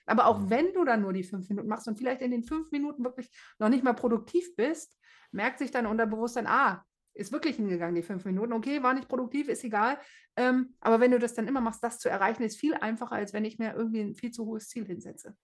Aber 0.06 0.28
auch 0.28 0.42
mhm. 0.42 0.50
wenn 0.50 0.74
du 0.74 0.84
dann 0.84 1.02
nur 1.02 1.14
die 1.14 1.24
fünf 1.24 1.48
Minuten 1.50 1.70
machst 1.70 1.88
und 1.88 1.98
vielleicht 1.98 2.22
in 2.22 2.32
den 2.32 2.44
fünf 2.44 2.72
Minuten 2.72 3.04
wirklich 3.04 3.32
noch 3.58 3.70
nicht 3.70 3.84
mal 3.84 3.94
produktiv 3.94 4.56
bist, 4.58 4.96
merkt 5.32 5.60
sich 5.60 5.72
dein 5.72 5.88
Unterbewusstsein, 5.88 6.46
ah, 6.46 6.84
ist 7.18 7.32
wirklich 7.32 7.56
hingegangen, 7.56 7.96
die 7.96 8.04
fünf 8.04 8.26
Minuten. 8.26 8.54
Okay, 8.54 8.84
war 8.84 8.94
nicht 8.94 9.10
produktiv, 9.10 9.50
ist 9.50 9.64
egal. 9.64 9.98
Ähm, 10.36 10.76
aber 10.80 11.00
wenn 11.00 11.12
du 11.12 11.20
das 11.20 11.34
dann 11.34 11.48
immer 11.48 11.62
machst, 11.62 11.84
das 11.84 12.00
zu 12.00 12.10
erreichen, 12.10 12.44
ist 12.44 12.60
viel 12.60 12.76
einfacher, 12.76 13.16
als 13.16 13.34
wenn 13.34 13.46
ich 13.46 13.58
mir 13.58 13.74
irgendwie 13.74 14.02
ein 14.02 14.16
viel 14.16 14.32
zu 14.32 14.46
hohes 14.46 14.70
Ziel 14.70 14.86
hinsetze. 14.86 15.36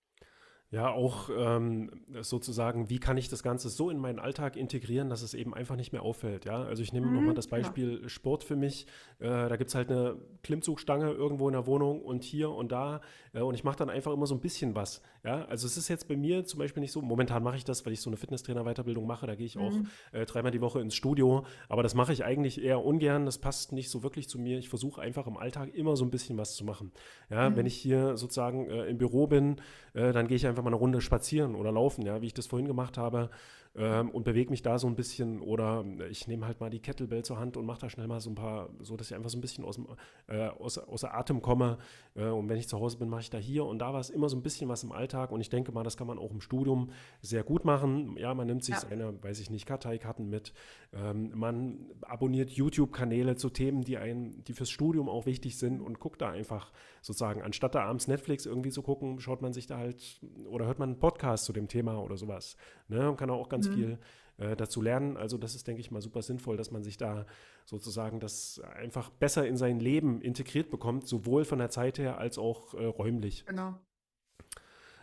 Ja, 0.73 0.89
auch 0.89 1.29
ähm, 1.29 1.91
sozusagen, 2.21 2.89
wie 2.89 2.97
kann 2.97 3.15
ich 3.15 3.29
das 3.29 3.43
Ganze 3.43 3.69
so 3.69 3.91
in 3.91 3.99
meinen 3.99 4.17
Alltag 4.17 4.55
integrieren, 4.55 5.07
dass 5.07 5.21
es 5.21 5.35
eben 5.35 5.53
einfach 5.53 5.75
nicht 5.75 5.93
mehr 5.93 6.01
auffällt. 6.01 6.45
Ja? 6.45 6.63
Also 6.63 6.81
ich 6.81 6.91
nehme 6.91 7.05
mhm, 7.05 7.13
nochmal 7.13 7.35
das 7.35 7.45
Beispiel 7.45 7.99
ja. 8.01 8.09
Sport 8.09 8.43
für 8.43 8.55
mich. 8.55 8.87
Äh, 9.19 9.27
da 9.27 9.55
gibt 9.55 9.69
es 9.69 9.75
halt 9.75 9.91
eine 9.91 10.15
Klimmzugstange 10.41 11.11
irgendwo 11.11 11.47
in 11.47 11.53
der 11.53 11.67
Wohnung 11.67 12.01
und 12.01 12.23
hier 12.23 12.49
und 12.49 12.71
da. 12.71 13.01
Äh, 13.33 13.41
und 13.41 13.53
ich 13.53 13.63
mache 13.63 13.77
dann 13.77 13.91
einfach 13.91 14.11
immer 14.11 14.25
so 14.25 14.33
ein 14.33 14.41
bisschen 14.41 14.73
was. 14.73 15.03
Ja? 15.23 15.45
Also 15.45 15.67
es 15.67 15.77
ist 15.77 15.89
jetzt 15.89 16.07
bei 16.07 16.17
mir 16.17 16.43
zum 16.43 16.57
Beispiel 16.57 16.81
nicht 16.81 16.91
so, 16.91 17.03
momentan 17.03 17.43
mache 17.43 17.57
ich 17.57 17.65
das, 17.65 17.85
weil 17.85 17.93
ich 17.93 18.01
so 18.01 18.09
eine 18.09 18.17
Fitnesstrainer-Weiterbildung 18.17 19.05
mache. 19.05 19.27
Da 19.27 19.35
gehe 19.35 19.45
ich 19.45 19.55
mhm. 19.57 19.61
auch 19.61 19.73
äh, 20.11 20.25
dreimal 20.25 20.51
die 20.51 20.61
Woche 20.61 20.81
ins 20.81 20.95
Studio. 20.95 21.45
Aber 21.69 21.83
das 21.83 21.93
mache 21.93 22.13
ich 22.13 22.25
eigentlich 22.25 22.59
eher 22.59 22.83
ungern. 22.83 23.27
Das 23.27 23.37
passt 23.37 23.73
nicht 23.73 23.91
so 23.91 24.01
wirklich 24.01 24.27
zu 24.27 24.39
mir. 24.39 24.57
Ich 24.57 24.69
versuche 24.69 24.99
einfach 24.99 25.27
im 25.27 25.37
Alltag 25.37 25.71
immer 25.75 25.95
so 25.95 26.03
ein 26.03 26.09
bisschen 26.09 26.35
was 26.39 26.55
zu 26.55 26.65
machen. 26.65 26.91
Ja? 27.29 27.51
Mhm. 27.51 27.57
Wenn 27.57 27.65
ich 27.67 27.75
hier 27.75 28.17
sozusagen 28.17 28.71
äh, 28.71 28.85
im 28.85 28.97
Büro 28.97 29.27
bin, 29.27 29.57
äh, 29.93 30.11
dann 30.13 30.27
gehe 30.27 30.35
ich 30.35 30.47
einfach 30.47 30.62
mal 30.63 30.69
eine 30.69 30.77
Runde 30.77 31.01
spazieren 31.01 31.55
oder 31.55 31.71
laufen, 31.71 32.05
ja, 32.05 32.21
wie 32.21 32.27
ich 32.27 32.33
das 32.33 32.47
vorhin 32.47 32.67
gemacht 32.67 32.97
habe 32.97 33.29
ähm, 33.75 34.11
und 34.11 34.23
bewege 34.23 34.51
mich 34.51 34.61
da 34.61 34.77
so 34.77 34.87
ein 34.87 34.95
bisschen 34.95 35.41
oder 35.41 35.83
ich 36.09 36.27
nehme 36.27 36.45
halt 36.45 36.59
mal 36.59 36.69
die 36.69 36.79
Kettlebell 36.79 37.23
zur 37.23 37.39
Hand 37.39 37.57
und 37.57 37.65
mache 37.65 37.81
da 37.81 37.89
schnell 37.89 38.07
mal 38.07 38.19
so 38.19 38.29
ein 38.29 38.35
paar, 38.35 38.69
so 38.81 38.95
dass 38.95 39.09
ich 39.09 39.15
einfach 39.15 39.29
so 39.29 39.37
ein 39.37 39.41
bisschen 39.41 39.65
aus 39.65 39.75
dem, 39.75 39.87
äh, 40.27 40.47
aus, 40.47 40.77
außer 40.77 41.13
Atem 41.13 41.41
komme 41.41 41.79
äh, 42.15 42.25
und 42.25 42.49
wenn 42.49 42.57
ich 42.57 42.67
zu 42.67 42.79
Hause 42.79 42.97
bin, 42.97 43.09
mache 43.09 43.21
ich 43.21 43.29
da 43.29 43.39
hier 43.39 43.65
und 43.65 43.79
da 43.79 43.93
was, 43.93 44.09
immer 44.09 44.29
so 44.29 44.37
ein 44.37 44.43
bisschen 44.43 44.69
was 44.69 44.83
im 44.83 44.91
Alltag 44.91 45.31
und 45.31 45.41
ich 45.41 45.49
denke 45.49 45.71
mal, 45.71 45.83
das 45.83 45.97
kann 45.97 46.07
man 46.07 46.19
auch 46.19 46.31
im 46.31 46.41
Studium 46.41 46.91
sehr 47.21 47.43
gut 47.43 47.65
machen. 47.65 48.15
Ja, 48.17 48.33
man 48.33 48.47
nimmt 48.47 48.63
sich 48.63 48.75
ja. 48.75 48.81
seine, 48.81 49.23
weiß 49.23 49.39
ich 49.39 49.49
nicht, 49.49 49.65
Karteikarten 49.65 50.29
mit, 50.29 50.53
ähm, 50.93 51.31
man 51.33 51.79
abonniert 52.01 52.51
YouTube-Kanäle 52.51 53.35
zu 53.37 53.49
Themen, 53.49 53.83
die 53.83 53.97
einen, 53.97 54.43
die 54.43 54.53
fürs 54.53 54.69
Studium 54.69 55.09
auch 55.09 55.25
wichtig 55.25 55.57
sind 55.57 55.81
und 55.81 55.99
guckt 55.99 56.21
da 56.21 56.29
einfach 56.29 56.71
sozusagen, 57.01 57.41
anstatt 57.41 57.75
da 57.75 57.83
abends 57.83 58.07
Netflix 58.07 58.45
irgendwie 58.45 58.69
zu 58.69 58.83
gucken, 58.83 59.19
schaut 59.19 59.41
man 59.41 59.51
sich 59.51 59.65
da 59.65 59.77
halt 59.77 60.21
oder 60.45 60.65
hört 60.65 60.79
man 60.79 60.89
einen 60.89 60.99
Podcast 60.99 61.45
zu 61.45 61.53
dem 61.53 61.67
Thema 61.67 62.01
oder 62.01 62.17
sowas. 62.17 62.55
Ne? 62.93 63.09
Und 63.09 63.17
kann 63.17 63.29
auch 63.29 63.49
ganz 63.49 63.67
mhm. 63.67 63.73
viel 63.73 63.97
äh, 64.37 64.55
dazu 64.55 64.81
lernen. 64.81 65.17
Also 65.17 65.37
das 65.37 65.55
ist, 65.55 65.67
denke 65.67 65.81
ich 65.81 65.91
mal, 65.91 66.01
super 66.01 66.21
sinnvoll, 66.21 66.57
dass 66.57 66.71
man 66.71 66.83
sich 66.83 66.97
da 66.97 67.25
sozusagen 67.65 68.19
das 68.19 68.61
einfach 68.75 69.09
besser 69.09 69.47
in 69.47 69.57
sein 69.57 69.79
Leben 69.79 70.21
integriert 70.21 70.69
bekommt, 70.69 71.07
sowohl 71.07 71.45
von 71.45 71.59
der 71.59 71.69
Zeit 71.69 71.97
her 71.99 72.17
als 72.17 72.37
auch 72.37 72.73
äh, 72.73 72.85
räumlich. 72.85 73.45
Genau. 73.45 73.75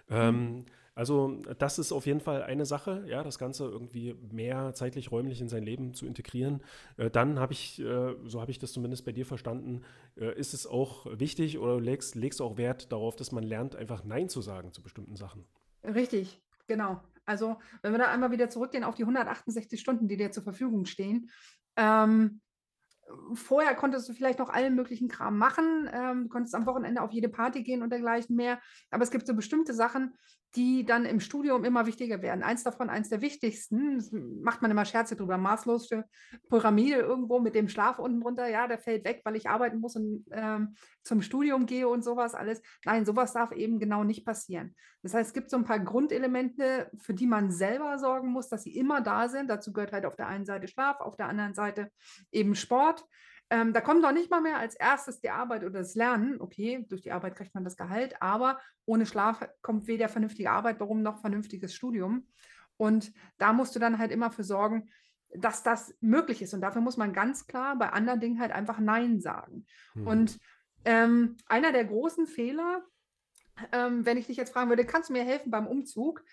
Ähm, 0.09 0.35
mhm. 0.35 0.67
Also 0.95 1.41
das 1.59 1.79
ist 1.79 1.93
auf 1.93 2.05
jeden 2.05 2.21
Fall 2.21 2.43
eine 2.43 2.67
Sache, 2.67 3.05
ja, 3.07 3.23
das 3.23 3.39
Ganze 3.39 3.65
irgendwie 3.65 4.15
mehr 4.33 4.75
zeitlich 4.75 5.11
räumlich 5.11 5.41
in 5.41 5.49
sein 5.49 5.63
Leben 5.63 5.95
zu 5.95 6.07
integrieren. 6.07 6.63
Äh, 6.97 7.11
dann 7.11 7.39
habe 7.39 7.53
ich, 7.53 7.81
äh, 7.81 8.15
so 8.27 8.41
habe 8.41 8.51
ich 8.51 8.59
das 8.59 8.73
zumindest 8.73 9.05
bei 9.05 9.13
dir 9.13 9.25
verstanden, 9.25 9.83
äh, 10.17 10.37
ist 10.39 10.53
es 10.53 10.67
auch 10.67 11.07
wichtig 11.19 11.59
oder 11.59 11.81
legst, 11.81 12.17
legst 12.17 12.41
du 12.41 12.45
auch 12.45 12.57
Wert 12.57 12.93
darauf, 12.93 13.17
dass 13.17 13.33
man 13.33 13.45
lernt, 13.45 13.77
einfach 13.77 14.05
Nein 14.05 14.29
zu 14.29 14.43
sagen 14.43 14.73
zu 14.73 14.83
bestimmten 14.83 15.17
Sachen. 15.17 15.47
Richtig, 15.85 16.41
genau. 16.67 17.01
Also 17.31 17.59
wenn 17.83 17.93
wir 17.93 17.99
da 17.99 18.07
einmal 18.07 18.33
wieder 18.33 18.51
zurückgehen 18.51 18.83
auf 18.83 18.97
die 18.97 19.05
168 19.05 19.81
Stunden, 19.81 20.09
die 20.09 20.17
dir 20.17 20.33
zur 20.33 20.43
Verfügung 20.43 20.85
stehen, 20.85 21.31
ähm, 21.77 22.41
vorher 23.35 23.75
konntest 23.75 24.09
du 24.09 24.13
vielleicht 24.13 24.39
noch 24.39 24.51
allen 24.51 24.75
möglichen 24.75 25.09
Kram 25.09 25.39
machen, 25.39 25.89
ähm, 25.93 26.29
konntest 26.29 26.55
am 26.55 26.67
Wochenende 26.67 27.03
auf 27.03 27.13
jede 27.13 27.29
Party 27.29 27.63
gehen 27.63 27.83
und 27.83 27.91
dergleichen 27.91 28.37
mehr. 28.37 28.61
Aber 28.91 29.03
es 29.03 29.11
gibt 29.11 29.27
so 29.27 29.35
bestimmte 29.35 29.75
Sachen, 29.75 30.15
die 30.57 30.85
dann 30.85 31.05
im 31.05 31.21
Studium 31.21 31.65
immer 31.65 31.87
wichtiger 31.87 32.23
werden. 32.23 32.43
Eins 32.43 32.65
davon, 32.65 32.91
eins 32.91 33.09
der 33.09 33.21
wichtigsten, 33.21 34.03
macht 34.43 34.63
man 34.63 34.71
immer 34.71 34.85
Scherze 34.85 35.15
drüber, 35.15 35.39
maßlose 35.39 36.05
Pyramide 36.49 36.97
irgendwo 36.97 37.39
mit 37.39 37.55
dem 37.55 37.69
Schlaf 37.69 37.99
unten 38.01 38.21
drunter, 38.21 38.49
ja, 38.49 38.67
der 38.67 38.79
fällt 38.79 39.05
weg, 39.05 39.21
weil 39.25 39.37
ich 39.37 39.49
arbeiten 39.49 39.79
muss 39.79 39.95
und 39.95 40.25
ähm, 40.33 40.75
zum 41.05 41.23
Studium 41.23 41.67
gehe 41.67 41.89
und 41.89 42.03
sowas 42.03 42.35
alles. 42.35 42.63
Nein, 42.85 43.05
sowas 43.05 43.33
darf 43.33 43.53
eben 43.53 43.79
genau 43.79 44.03
nicht 44.03 44.25
passieren. 44.25 44.75
Das 45.03 45.15
heißt, 45.15 45.29
es 45.29 45.35
gibt 45.35 45.51
so 45.51 45.57
ein 45.57 45.65
paar 45.65 45.79
Grundelemente, 45.79 46.91
für 46.99 47.15
die 47.15 47.27
man 47.27 47.53
selber 47.53 47.99
sorgen 47.99 48.33
muss, 48.33 48.49
dass 48.49 48.65
sie 48.65 48.77
immer 48.77 49.01
da 49.01 49.29
sind. 49.29 49.49
Dazu 49.49 49.73
gehört 49.73 49.93
halt 49.93 50.05
auf 50.05 50.17
der 50.17 50.27
einen 50.27 50.45
Seite 50.45 50.67
Schlaf, 50.67 51.01
auf 51.01 51.17
der 51.17 51.29
anderen 51.29 51.55
Seite 51.55 51.91
eben 52.33 52.55
Sport. 52.57 53.00
Ähm, 53.53 53.73
da 53.73 53.81
kommt 53.81 54.05
doch 54.05 54.13
nicht 54.13 54.31
mal 54.31 54.41
mehr 54.41 54.59
als 54.59 54.77
erstes 54.77 55.21
die 55.21 55.31
Arbeit 55.31 55.65
oder 55.65 55.81
das 55.81 55.97
Lernen. 55.97 56.41
Okay, 56.41 56.87
durch 56.89 57.03
die 57.03 57.11
Arbeit 57.11 57.35
kriegt 57.35 57.53
man 57.53 57.65
das 57.65 57.77
Gehalt, 57.77 58.23
aber 58.23 58.61
ohne 58.87 59.07
Schlaf 59.07 59.47
kommt 59.61 59.89
weder 59.89 60.09
vernünftige 60.09 60.51
Arbeit, 60.51 60.79
warum 60.79 61.03
noch 61.03 61.21
vernünftiges 61.21 61.75
Studium. 61.75 62.29
Und 62.77 63.13
da 63.39 63.53
musst 63.53 63.75
du 63.75 63.81
dann 63.81 63.99
halt 63.99 64.13
immer 64.13 64.31
für 64.31 64.45
sorgen, 64.45 64.89
dass 65.35 65.65
das 65.65 65.95
möglich 66.01 66.43
ist. 66.43 66.55
Und 66.55 66.61
dafür 66.61 66.81
muss 66.81 66.97
man 66.97 67.13
ganz 67.13 67.47
klar 67.47 67.77
bei 67.77 67.91
anderen 67.91 68.21
Dingen 68.21 68.41
halt 68.41 68.53
einfach 68.53 68.79
Nein 68.79 69.21
sagen. 69.21 69.67
Mhm. 69.95 70.07
Und 70.07 70.39
ähm, 70.85 71.37
einer 71.47 71.73
der 71.73 71.85
großen 71.85 72.29
Fehler, 72.29 72.83
ähm, 73.73 74.07
wenn 74.07 74.17
ich 74.17 74.29
dich 74.29 74.37
jetzt 74.37 74.53
fragen 74.53 74.71
würde, 74.71 74.87
kannst 74.87 75.09
du 75.09 75.13
mir 75.13 75.25
helfen 75.25 75.51
beim 75.51 75.67
Umzug, 75.67 76.25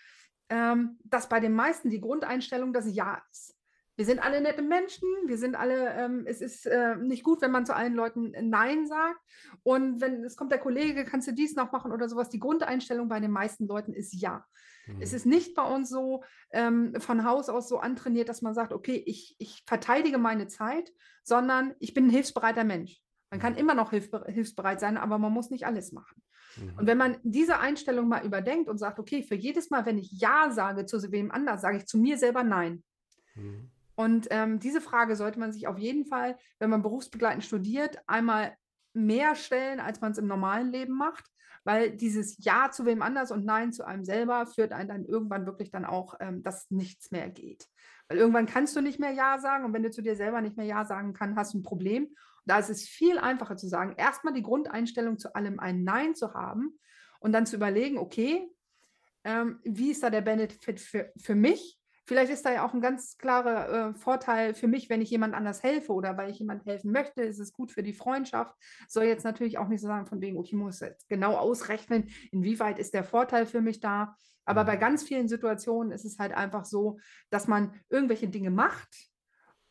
ähm, 0.49 0.99
dass 1.03 1.27
bei 1.27 1.39
den 1.39 1.53
meisten 1.53 1.89
die 1.89 1.99
Grundeinstellung 1.99 2.73
das 2.73 2.93
Ja 2.93 3.21
ist 3.31 3.56
wir 3.97 4.05
sind 4.05 4.19
alle 4.19 4.41
nette 4.41 4.61
Menschen, 4.61 5.07
wir 5.25 5.39
sind 5.39 5.55
alle, 5.55 5.93
ähm, 5.95 6.23
es 6.27 6.39
ist 6.39 6.67
äh, 6.67 6.95
nicht 6.97 7.23
gut, 7.23 7.41
wenn 7.41 7.51
man 7.51 7.65
zu 7.65 7.75
allen 7.75 7.95
Leuten 7.95 8.31
Nein 8.47 8.85
sagt. 8.85 9.19
Und 9.63 9.99
wenn 10.01 10.23
es 10.23 10.37
kommt 10.37 10.51
der 10.51 10.59
Kollege, 10.59 11.03
kannst 11.03 11.27
du 11.27 11.33
dies 11.33 11.55
noch 11.55 11.71
machen 11.71 11.91
oder 11.91 12.07
sowas. 12.07 12.29
Die 12.29 12.39
Grundeinstellung 12.39 13.09
bei 13.09 13.19
den 13.19 13.31
meisten 13.31 13.67
Leuten 13.67 13.93
ist 13.93 14.13
ja. 14.13 14.45
Mhm. 14.85 15.01
Es 15.01 15.13
ist 15.13 15.25
nicht 15.25 15.55
bei 15.55 15.63
uns 15.63 15.89
so 15.89 16.23
ähm, 16.51 16.93
von 16.99 17.25
Haus 17.25 17.49
aus 17.49 17.67
so 17.67 17.79
antrainiert, 17.79 18.29
dass 18.29 18.43
man 18.43 18.53
sagt, 18.53 18.71
okay, 18.71 19.01
ich, 19.03 19.35
ich 19.39 19.63
verteidige 19.65 20.19
meine 20.19 20.47
Zeit, 20.47 20.93
sondern 21.23 21.73
ich 21.79 21.95
bin 21.95 22.05
ein 22.05 22.11
hilfsbereiter 22.11 22.63
Mensch. 22.63 23.01
Man 23.31 23.39
kann 23.39 23.53
mhm. 23.53 23.59
immer 23.59 23.73
noch 23.73 23.89
hilfsbereit 23.89 24.79
sein, 24.79 24.97
aber 24.97 25.17
man 25.17 25.33
muss 25.33 25.49
nicht 25.49 25.65
alles 25.65 25.91
machen. 25.91 26.21
Mhm. 26.55 26.77
Und 26.77 26.85
wenn 26.85 26.99
man 26.99 27.17
diese 27.23 27.57
Einstellung 27.57 28.07
mal 28.07 28.23
überdenkt 28.23 28.69
und 28.69 28.77
sagt, 28.77 28.99
okay, 28.99 29.23
für 29.23 29.35
jedes 29.35 29.71
Mal, 29.71 29.87
wenn 29.87 29.97
ich 29.97 30.11
Ja 30.11 30.51
sage 30.51 30.85
zu 30.85 31.11
wem 31.11 31.31
anders, 31.31 31.61
sage 31.61 31.77
ich 31.77 31.87
zu 31.87 31.97
mir 31.97 32.19
selber 32.19 32.43
Nein. 32.43 32.83
Mhm. 33.33 33.71
Und 33.97 34.27
ähm, 34.29 34.59
diese 34.59 34.79
Frage 34.79 35.15
sollte 35.15 35.39
man 35.39 35.51
sich 35.51 35.67
auf 35.67 35.79
jeden 35.79 36.05
Fall, 36.05 36.37
wenn 36.59 36.69
man 36.69 36.83
berufsbegleitend 36.83 37.43
studiert, 37.43 37.97
einmal 38.05 38.55
mehr 38.93 39.33
stellen, 39.33 39.79
als 39.79 40.01
man 40.01 40.11
es 40.11 40.19
im 40.19 40.27
normalen 40.27 40.71
Leben 40.71 40.95
macht, 40.95 41.25
weil 41.63 41.97
dieses 41.97 42.37
Ja 42.45 42.69
zu 42.69 42.85
wem 42.85 43.01
anders 43.01 43.31
und 43.31 43.43
Nein 43.43 43.73
zu 43.73 43.85
einem 43.85 44.05
selber 44.05 44.45
führt 44.45 44.71
einen 44.71 44.87
dann 44.87 45.05
irgendwann 45.05 45.47
wirklich 45.47 45.71
dann 45.71 45.83
auch, 45.83 46.13
ähm, 46.19 46.43
dass 46.43 46.69
nichts 46.69 47.09
mehr 47.09 47.27
geht. 47.27 47.67
Weil 48.07 48.19
irgendwann 48.19 48.45
kannst 48.45 48.75
du 48.75 48.81
nicht 48.81 48.99
mehr 48.99 49.13
Ja 49.13 49.39
sagen 49.39 49.65
und 49.65 49.73
wenn 49.73 49.83
du 49.83 49.89
zu 49.89 50.03
dir 50.03 50.15
selber 50.15 50.41
nicht 50.41 50.57
mehr 50.57 50.67
Ja 50.67 50.85
sagen 50.85 51.13
kannst, 51.13 51.35
hast 51.35 51.55
du 51.55 51.57
ein 51.57 51.63
Problem. 51.63 52.03
Und 52.03 52.15
da 52.45 52.59
ist 52.59 52.69
es 52.69 52.87
viel 52.87 53.17
einfacher 53.17 53.57
zu 53.57 53.67
sagen, 53.67 53.95
erstmal 53.97 54.33
die 54.35 54.43
Grundeinstellung 54.43 55.17
zu 55.17 55.33
allem 55.33 55.59
ein 55.59 55.83
Nein 55.83 56.13
zu 56.13 56.35
haben 56.35 56.77
und 57.19 57.31
dann 57.31 57.47
zu 57.47 57.55
überlegen, 57.55 57.97
okay, 57.97 58.47
ähm, 59.23 59.59
wie 59.63 59.89
ist 59.89 60.03
da 60.03 60.11
der 60.11 60.21
Benefit 60.21 60.79
für, 60.79 61.11
für 61.17 61.33
mich 61.33 61.79
Vielleicht 62.07 62.31
ist 62.31 62.45
da 62.45 62.53
ja 62.53 62.65
auch 62.65 62.73
ein 62.73 62.79
ganz 62.79 63.17
klarer 63.17 63.89
äh, 63.89 63.93
Vorteil 63.93 64.53
für 64.53 64.69
mich, 64.69 64.89
wenn 64.89 65.01
ich 65.01 65.09
jemand 65.09 65.35
anders 65.35 65.61
helfe 65.61 65.91
oder 65.91 66.15
weil 66.15 66.29
ich 66.29 66.39
jemand 66.39 66.65
helfen 66.65 66.93
möchte, 66.93 67.21
ist 67.21 67.37
es 67.37 67.51
gut 67.51 67.69
für 67.69 67.83
die 67.83 67.91
Freundschaft. 67.91 68.55
Soll 68.87 69.03
jetzt 69.03 69.25
natürlich 69.25 69.57
auch 69.57 69.67
nicht 69.67 69.81
so 69.81 69.87
sagen, 69.87 70.05
von 70.05 70.21
wegen, 70.21 70.37
okay, 70.37 70.47
ich 70.47 70.53
muss 70.53 70.79
jetzt 70.79 71.09
genau 71.09 71.35
ausrechnen, 71.35 72.09
inwieweit 72.31 72.79
ist 72.79 72.93
der 72.93 73.03
Vorteil 73.03 73.45
für 73.45 73.59
mich 73.59 73.81
da. 73.81 74.15
Aber 74.45 74.63
bei 74.63 74.77
mhm. 74.77 74.79
ganz 74.79 75.03
vielen 75.03 75.27
Situationen 75.27 75.91
ist 75.91 76.05
es 76.05 76.17
halt 76.17 76.31
einfach 76.31 76.63
so, 76.63 76.97
dass 77.29 77.49
man 77.49 77.73
irgendwelche 77.89 78.29
Dinge 78.29 78.51
macht 78.51 79.09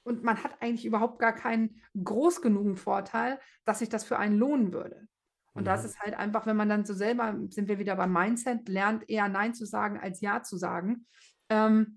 und 0.03 0.22
man 0.22 0.45
hat 0.45 0.61
eigentlich 0.61 0.84
überhaupt 0.84 1.18
gar 1.18 1.34
keinen 1.34 1.80
groß 2.05 2.43
genugen 2.43 2.76
Vorteil, 2.76 3.41
dass 3.64 3.78
sich 3.78 3.89
das 3.89 4.05
für 4.05 4.18
einen 4.18 4.37
lohnen 4.37 4.74
würde. 4.74 5.09
Und 5.55 5.64
das 5.64 5.84
Mhm. 5.84 5.87
ist 5.87 6.01
halt 6.01 6.14
einfach, 6.18 6.45
wenn 6.45 6.59
man 6.59 6.68
dann 6.68 6.84
so 6.84 6.93
selber, 6.93 7.34
sind 7.49 7.66
wir 7.66 7.78
wieder 7.78 7.97
beim 7.97 8.12
Mindset, 8.12 8.68
lernt 8.68 9.09
eher 9.09 9.28
Nein 9.28 9.55
zu 9.55 9.64
sagen 9.64 9.99
als 9.99 10.20
Ja 10.20 10.43
zu 10.43 10.59
sagen, 10.59 11.07
ähm, 11.49 11.97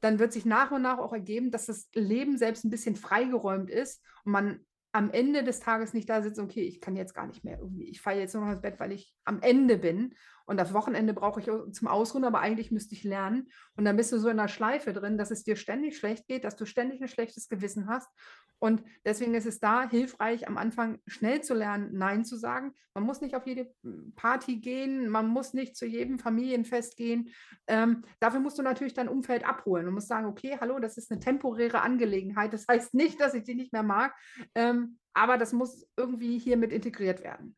dann 0.00 0.18
wird 0.18 0.32
sich 0.32 0.44
nach 0.44 0.70
und 0.70 0.82
nach 0.82 0.98
auch 0.98 1.12
ergeben, 1.12 1.50
dass 1.50 1.66
das 1.66 1.88
Leben 1.94 2.38
selbst 2.38 2.64
ein 2.64 2.70
bisschen 2.70 2.96
freigeräumt 2.96 3.70
ist 3.70 4.02
und 4.24 4.32
man 4.32 4.60
am 4.92 5.10
Ende 5.10 5.44
des 5.44 5.60
Tages 5.60 5.92
nicht 5.92 6.08
da 6.08 6.22
sitzt, 6.22 6.38
okay, 6.38 6.62
ich 6.62 6.80
kann 6.80 6.96
jetzt 6.96 7.14
gar 7.14 7.26
nicht 7.26 7.44
mehr 7.44 7.58
irgendwie, 7.58 7.84
ich 7.84 8.00
falle 8.00 8.20
jetzt 8.20 8.34
nur 8.34 8.44
noch 8.44 8.52
ins 8.52 8.62
Bett, 8.62 8.80
weil 8.80 8.92
ich 8.92 9.14
am 9.24 9.40
Ende 9.42 9.76
bin 9.76 10.14
und 10.46 10.56
das 10.56 10.72
Wochenende 10.72 11.12
brauche 11.12 11.40
ich 11.40 11.46
zum 11.72 11.88
Ausruhen, 11.88 12.24
aber 12.24 12.40
eigentlich 12.40 12.70
müsste 12.70 12.94
ich 12.94 13.04
lernen 13.04 13.48
und 13.76 13.84
dann 13.84 13.96
bist 13.96 14.12
du 14.12 14.18
so 14.18 14.28
in 14.28 14.38
einer 14.38 14.48
Schleife 14.48 14.92
drin, 14.92 15.18
dass 15.18 15.30
es 15.30 15.44
dir 15.44 15.56
ständig 15.56 15.98
schlecht 15.98 16.26
geht, 16.26 16.44
dass 16.44 16.56
du 16.56 16.64
ständig 16.64 17.02
ein 17.02 17.08
schlechtes 17.08 17.48
Gewissen 17.48 17.88
hast 17.88 18.08
und 18.58 18.82
deswegen 19.04 19.34
ist 19.34 19.46
es 19.46 19.60
da 19.60 19.88
hilfreich, 19.88 20.48
am 20.48 20.56
Anfang 20.56 20.98
schnell 21.06 21.42
zu 21.42 21.54
lernen, 21.54 21.90
Nein 21.92 22.24
zu 22.24 22.36
sagen. 22.36 22.72
Man 22.94 23.04
muss 23.04 23.20
nicht 23.20 23.34
auf 23.34 23.46
jede 23.46 23.70
mm, 23.82 24.14
Party 24.16 24.56
gehen, 24.56 25.08
man 25.10 25.28
muss 25.28 25.52
nicht 25.52 25.76
zu 25.76 25.84
jedem 25.84 26.18
Familienfest 26.18 26.96
gehen. 26.96 27.30
Ähm, 27.66 28.04
dafür 28.18 28.40
musst 28.40 28.58
du 28.58 28.62
natürlich 28.62 28.94
dein 28.94 29.08
Umfeld 29.08 29.44
abholen. 29.46 29.84
Du 29.84 29.92
musst 29.92 30.08
sagen, 30.08 30.26
okay, 30.26 30.56
hallo, 30.58 30.78
das 30.78 30.96
ist 30.96 31.10
eine 31.10 31.20
temporäre 31.20 31.82
Angelegenheit. 31.82 32.52
Das 32.52 32.66
heißt 32.66 32.94
nicht, 32.94 33.20
dass 33.20 33.34
ich 33.34 33.44
die 33.44 33.54
nicht 33.54 33.72
mehr 33.72 33.82
mag, 33.82 34.14
ähm, 34.54 34.98
aber 35.12 35.36
das 35.36 35.52
muss 35.52 35.86
irgendwie 35.96 36.38
hier 36.38 36.56
mit 36.56 36.72
integriert 36.72 37.22
werden. 37.22 37.56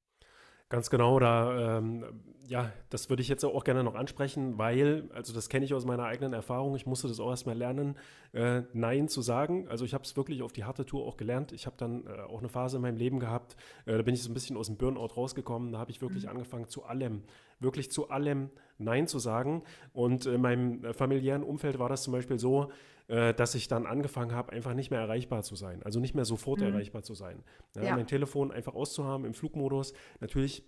Ganz 0.71 0.91
genau, 0.91 1.19
da, 1.19 1.79
ähm, 1.79 2.05
ja, 2.47 2.71
das 2.91 3.09
würde 3.09 3.23
ich 3.23 3.29
jetzt 3.29 3.43
auch 3.43 3.65
gerne 3.65 3.83
noch 3.83 3.95
ansprechen, 3.95 4.59
weil, 4.59 5.09
also 5.15 5.33
das 5.33 5.49
kenne 5.49 5.65
ich 5.65 5.73
aus 5.73 5.87
meiner 5.87 6.05
eigenen 6.05 6.35
Erfahrung, 6.35 6.77
ich 6.77 6.85
musste 6.85 7.09
das 7.09 7.21
auch 7.21 7.31
erstmal 7.31 7.57
lernen, 7.57 7.97
äh, 8.35 8.63
Nein 8.75 9.09
zu 9.09 9.23
sagen. 9.23 9.67
Also 9.69 9.87
ich 9.87 9.95
habe 9.95 10.05
es 10.05 10.15
wirklich 10.17 10.43
auf 10.43 10.53
die 10.53 10.65
harte 10.65 10.85
Tour 10.85 11.07
auch 11.07 11.17
gelernt. 11.17 11.53
Ich 11.53 11.65
habe 11.65 11.77
dann 11.79 12.07
äh, 12.07 12.21
auch 12.21 12.41
eine 12.41 12.51
Phase 12.51 12.77
in 12.77 12.83
meinem 12.83 12.99
Leben 12.99 13.19
gehabt, 13.19 13.57
äh, 13.87 13.97
da 13.97 14.03
bin 14.03 14.13
ich 14.15 14.23
so 14.23 14.31
ein 14.31 14.35
bisschen 14.35 14.59
aus 14.59 14.67
dem 14.67 14.77
Burnout 14.77 15.15
rausgekommen, 15.17 15.73
da 15.73 15.79
habe 15.79 15.91
ich 15.91 16.03
wirklich 16.03 16.25
Mhm. 16.25 16.31
angefangen 16.31 16.69
zu 16.69 16.85
allem, 16.85 17.23
wirklich 17.61 17.91
zu 17.91 18.11
allem 18.11 18.51
Nein 18.77 19.07
zu 19.07 19.19
sagen. 19.19 19.63
Und 19.95 20.27
in 20.27 20.41
meinem 20.43 20.85
äh, 20.85 20.93
familiären 20.93 21.43
Umfeld 21.45 21.79
war 21.79 21.89
das 21.89 22.03
zum 22.03 22.13
Beispiel 22.13 22.39
so, 22.39 22.71
äh, 23.09 23.35
dass 23.35 23.55
ich 23.55 23.69
dann 23.69 23.87
angefangen 23.87 24.33
habe, 24.33 24.53
einfach 24.53 24.75
nicht 24.75 24.91
mehr 24.91 25.01
erreichbar 25.01 25.43
zu 25.43 25.57
sein, 25.57 25.83
also 25.83 25.99
nicht 26.01 26.15
mehr 26.15 26.25
sofort 26.25 26.61
Mhm. 26.61 26.69
erreichbar 26.69 27.03
zu 27.03 27.15
sein. 27.15 27.43
Ja, 27.77 27.85
Ja. 27.85 27.97
Mein 27.97 28.07
Telefon 28.07 28.53
einfach 28.53 28.75
auszuhaben 28.75 29.27
im 29.27 29.35
Flugmodus. 29.35 29.93
Natürlich 30.21 30.63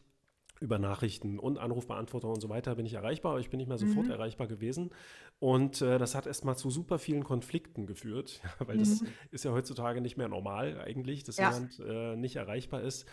über 0.61 0.79
Nachrichten 0.79 1.39
und 1.39 1.59
Anrufbeantworter 1.59 2.29
und 2.29 2.41
so 2.43 2.51
weiter 2.51 2.75
bin 2.75 2.85
ich 2.85 2.93
erreichbar, 2.93 3.33
aber 3.33 3.41
ich 3.41 3.49
bin 3.49 3.57
nicht 3.59 3.69
mehr 3.69 3.79
sofort 3.79 4.07
Mhm. 4.07 4.13
erreichbar 4.13 4.47
gewesen. 4.47 4.91
Und 5.39 5.81
äh, 5.81 5.97
das 5.99 6.15
hat 6.15 6.27
erstmal 6.27 6.55
zu 6.57 6.69
super 6.71 6.99
vielen 6.99 7.25
Konflikten 7.25 7.87
geführt, 7.87 8.41
weil 8.59 8.77
das 8.77 9.01
Mhm. 9.03 9.09
ist 9.31 9.45
ja 9.45 9.53
heutzutage 9.53 10.03
nicht 10.03 10.19
mehr 10.19 10.29
normal 10.29 10.79
eigentlich, 10.81 11.25
dass 11.25 11.39
Ja. 11.39 11.49
jemand 11.49 11.81
äh, 11.81 12.15
nicht 12.17 12.37
erreichbar 12.37 12.83
ist. 12.83 13.07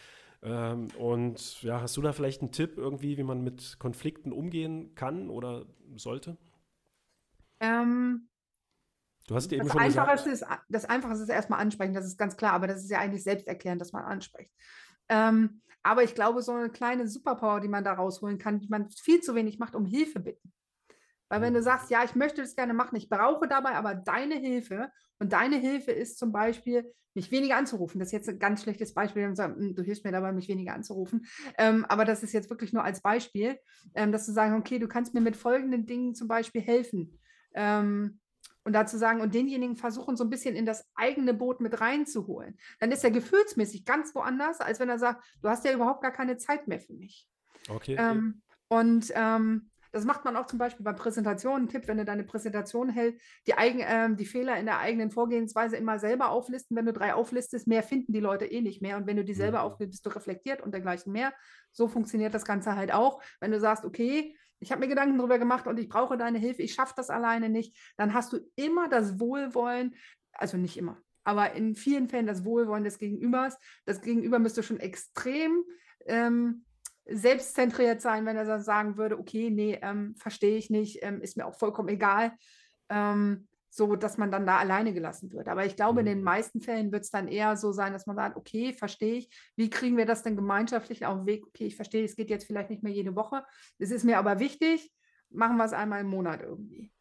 Ähm, 0.43 0.88
und 0.99 1.61
ja, 1.63 1.80
hast 1.82 1.95
du 1.95 2.01
da 2.01 2.11
vielleicht 2.11 2.41
einen 2.41 2.51
Tipp 2.51 2.78
irgendwie, 2.78 3.17
wie 3.17 3.23
man 3.23 3.41
mit 3.41 3.78
Konflikten 3.80 4.34
umgehen 4.34 4.93
kann 4.95 5.30
oder 5.30 5.65
sollte? 5.95 6.38
Ähm, 7.59 8.28
Du 9.28 9.36
hast 9.36 9.51
eben 9.53 9.67
Das 9.67 9.69
schon 9.69 9.84
gesagt, 9.84 10.15
Einfachste 10.15 10.30
ist, 10.30 10.45
das 10.69 10.86
Einfachste 10.86 11.23
ist 11.23 11.30
erstmal 11.30 11.59
ansprechen, 11.59 11.93
das 11.93 12.05
ist 12.05 12.17
ganz 12.17 12.38
klar, 12.38 12.53
aber 12.53 12.67
das 12.67 12.84
ist 12.84 12.91
ja 12.91 12.99
eigentlich 12.99 13.23
selbsterklärend, 13.23 13.82
dass 13.82 13.91
man 13.91 14.03
anspricht. 14.05 14.51
Ähm, 15.09 15.61
aber 15.84 16.03
ich 16.03 16.15
glaube, 16.15 16.41
so 16.41 16.51
eine 16.51 16.69
kleine 16.69 17.07
Superpower, 17.07 17.59
die 17.61 17.67
man 17.69 17.84
da 17.84 17.93
rausholen 17.93 18.38
kann, 18.38 18.59
die 18.59 18.67
man 18.69 18.89
viel 18.89 19.21
zu 19.21 19.36
wenig 19.36 19.57
macht, 19.57 19.75
um 19.75 19.86
Hilfe 19.86 20.19
bitten. 20.19 20.53
Weil 21.30 21.41
wenn 21.41 21.53
du 21.55 21.61
Mhm. 21.61 21.63
sagst, 21.63 21.91
ja, 21.91 22.03
ich 22.05 22.15
möchte 22.15 22.41
das 22.41 22.55
gerne 22.55 22.73
machen, 22.73 22.95
ich 22.97 23.09
brauche 23.09 23.47
dabei 23.47 23.71
aber 23.75 23.95
deine 23.95 24.36
Hilfe 24.36 24.91
und 25.19 25.34
deine 25.34 25.57
Hilfe 25.57 25.91
ist 25.91 26.19
zum 26.19 26.32
Beispiel, 26.32 26.93
mich 27.15 27.32
weniger 27.32 27.57
anzurufen. 27.57 27.99
Das 27.99 28.09
ist 28.09 28.13
jetzt 28.13 28.30
ein 28.30 28.39
ganz 28.39 28.63
schlechtes 28.63 28.93
Beispiel, 28.93 29.28
du 29.28 29.36
sagst, 29.36 29.57
"Hm, 29.57 29.75
du 29.75 29.84
hilfst 29.84 30.05
mir 30.05 30.11
dabei, 30.11 30.32
mich 30.34 30.49
weniger 30.49 30.73
anzurufen. 30.75 31.25
Ähm, 31.57 31.86
aber 31.86 32.05
das 32.05 32.23
ist 32.23 32.34
jetzt 32.34 32.49
wirklich 32.51 32.73
nur 32.73 32.84
als 32.84 33.01
Beispiel, 33.01 33.59
ähm, 33.95 34.11
dass 34.11 34.25
du 34.28 34.32
sagen, 34.34 34.55
okay, 34.55 34.80
du 34.80 34.88
kannst 34.88 35.13
mir 35.13 35.21
mit 35.21 35.36
folgenden 35.36 35.86
Dingen 35.88 36.15
zum 36.15 36.28
Beispiel 36.28 36.61
helfen. 36.61 37.19
Ähm, 37.55 38.19
und 38.68 38.74
dazu 38.74 38.97
sagen, 38.97 39.22
und 39.22 39.34
denjenigen 39.34 39.78
versuchen, 39.78 40.18
so 40.18 40.26
ein 40.26 40.30
bisschen 40.30 40.55
in 40.55 40.65
das 40.65 40.86
eigene 40.93 41.34
Boot 41.34 41.61
mit 41.61 41.80
reinzuholen. 41.80 42.57
Dann 42.82 42.91
ist 42.91 43.03
er 43.05 43.11
gefühlsmäßig 43.11 43.86
ganz 43.86 44.13
woanders, 44.13 44.59
als 44.59 44.82
wenn 44.82 44.89
er 44.89 44.99
sagt, 44.99 45.24
du 45.41 45.47
hast 45.49 45.63
ja 45.63 45.72
überhaupt 45.72 46.01
gar 46.01 46.11
keine 46.11 46.36
Zeit 46.38 46.68
mehr 46.68 46.82
für 46.82 46.93
mich. 46.93 47.30
okay, 47.70 47.95
Ähm, 47.97 48.41
und 48.68 49.11
ähm, 49.15 49.72
das 49.93 50.03
macht 50.03 50.26
man 50.26 50.36
auch 50.36 50.47
zum 50.47 50.59
Beispiel 50.59 50.84
bei 50.84 50.91
Präsentationen. 50.91 51.70
Tipp, 51.70 51.88
wenn 51.88 51.97
du 51.97 52.03
deine 52.05 52.26
Präsentation 52.26 52.89
hältst, 52.89 53.22
die, 53.47 53.53
eigen, 53.53 53.80
ähm, 53.84 54.18
die 54.18 54.26
Fehler 54.26 54.57
in 54.59 54.65
der 54.65 54.80
eigenen 54.80 55.11
Vorgehensweise 55.11 55.78
immer 55.78 55.97
selber 55.97 56.30
auflisten. 56.30 56.76
Wenn 56.76 56.86
du 56.86 56.93
drei 56.93 57.13
auflistest, 57.13 57.68
mehr 57.68 57.84
finden 57.84 58.11
die 58.11 58.20
Leute 58.20 58.45
eh 58.45 58.61
nicht 58.61 58.82
mehr. 58.82 58.97
Und 58.97 59.07
wenn 59.07 59.15
du 59.15 59.24
die 59.24 59.34
selber 59.34 59.59
Mhm. 59.59 59.63
auflistest, 59.63 60.03
bist 60.03 60.05
du 60.05 60.09
reflektiert 60.20 60.61
und 60.61 60.74
dergleichen 60.74 61.13
mehr. 61.13 61.34
So 61.72 61.88
funktioniert 61.88 62.34
das 62.34 62.43
Ganze 62.45 62.76
halt 62.76 62.93
auch. 62.93 63.22
Wenn 63.39 63.51
du 63.51 63.59
sagst, 63.61 63.86
okay, 63.86 64.36
ich 64.60 64.72
habe 64.72 64.82
mir 64.82 64.88
Gedanken 64.88 65.18
darüber 65.18 65.39
gemacht 65.39 65.68
und 65.68 65.80
ich 65.80 65.89
brauche 65.89 66.18
deine 66.18 66.39
Hilfe, 66.39 66.64
ich 66.64 66.74
schaffe 66.74 66.93
das 66.95 67.10
alleine 67.10 67.49
nicht, 67.49 67.76
dann 67.97 68.14
hast 68.14 68.34
du 68.34 68.39
immer 68.55 68.89
das 68.89 69.20
Wohlwollen, 69.20 69.95
also 70.34 70.58
nicht 70.58 70.78
immer, 70.78 70.97
aber 71.24 71.53
in 71.53 71.76
vielen 71.76 72.08
Fällen 72.08 72.28
das 72.28 72.45
Wohlwollen 72.45 72.84
des 72.84 72.99
Gegenübers. 72.99 73.58
Das 73.86 74.01
Gegenüber 74.01 74.39
müsste 74.39 74.64
schon 74.64 74.80
extrem 74.80 75.64
ähm, 76.05 76.66
selbstzentriert 77.05 78.01
sein, 78.01 78.26
wenn 78.26 78.38
er 78.38 78.45
dann 78.45 78.62
sagen 78.62 78.97
würde, 78.97 79.20
okay, 79.20 79.49
nee, 79.49 79.80
ähm, 79.82 80.16
verstehe 80.18 80.58
ich 80.58 80.70
nicht, 80.70 80.99
ähm, 81.01 81.22
ist 81.22 81.38
mir 81.38 81.45
auch 81.45 81.55
vollkommen 81.55 81.89
egal, 81.89 82.34
ähm, 82.89 83.47
so 83.70 83.95
dass 83.95 84.18
man 84.18 84.32
dann 84.32 84.45
da 84.45 84.57
alleine 84.57 84.93
gelassen 84.93 85.32
wird. 85.32 85.47
Aber 85.47 85.65
ich 85.65 85.76
glaube, 85.76 86.01
in 86.01 86.05
Mhm. 86.05 86.09
den 86.09 86.24
meisten 86.24 86.61
Fällen 86.61 86.91
wird 86.91 87.03
es 87.03 87.11
dann 87.11 87.28
eher 87.28 87.55
so 87.57 87.72
sein, 87.72 87.93
dass 87.93 88.05
man 88.07 88.15
sagt, 88.15 88.38
okay, 88.38 88.74
verstehe 88.74 89.15
ich, 89.15 89.30
wie 89.55 89.70
kriegen 89.70 89.97
wir 89.97 90.05
das 90.05 90.24
denn 90.24 90.36
gemeinschaftlich 90.36 91.05
auf 91.05 91.18
den 91.20 91.26
Weg? 91.26 91.45
Okay, 91.47 91.65
ich 91.68 91.76
verstehe, 91.76 92.03
es 92.03 92.15
geht 92.15 92.30
jetzt 92.30 92.45
vielleicht 92.45 92.70
nicht 92.70 92.84
mehr 92.84 92.93
jede 92.93 93.15
Woche, 93.15 93.43
es 93.80 93.91
ist 93.91 94.03
mir 94.03 94.18
aber 94.18 94.39
wichtig, 94.39 94.91
machen 95.30 95.57
wir 95.57 95.65
es 95.65 95.74
einmal 95.74 96.01
im 96.01 96.07
Monat 96.07 96.41
irgendwie. 96.41 96.91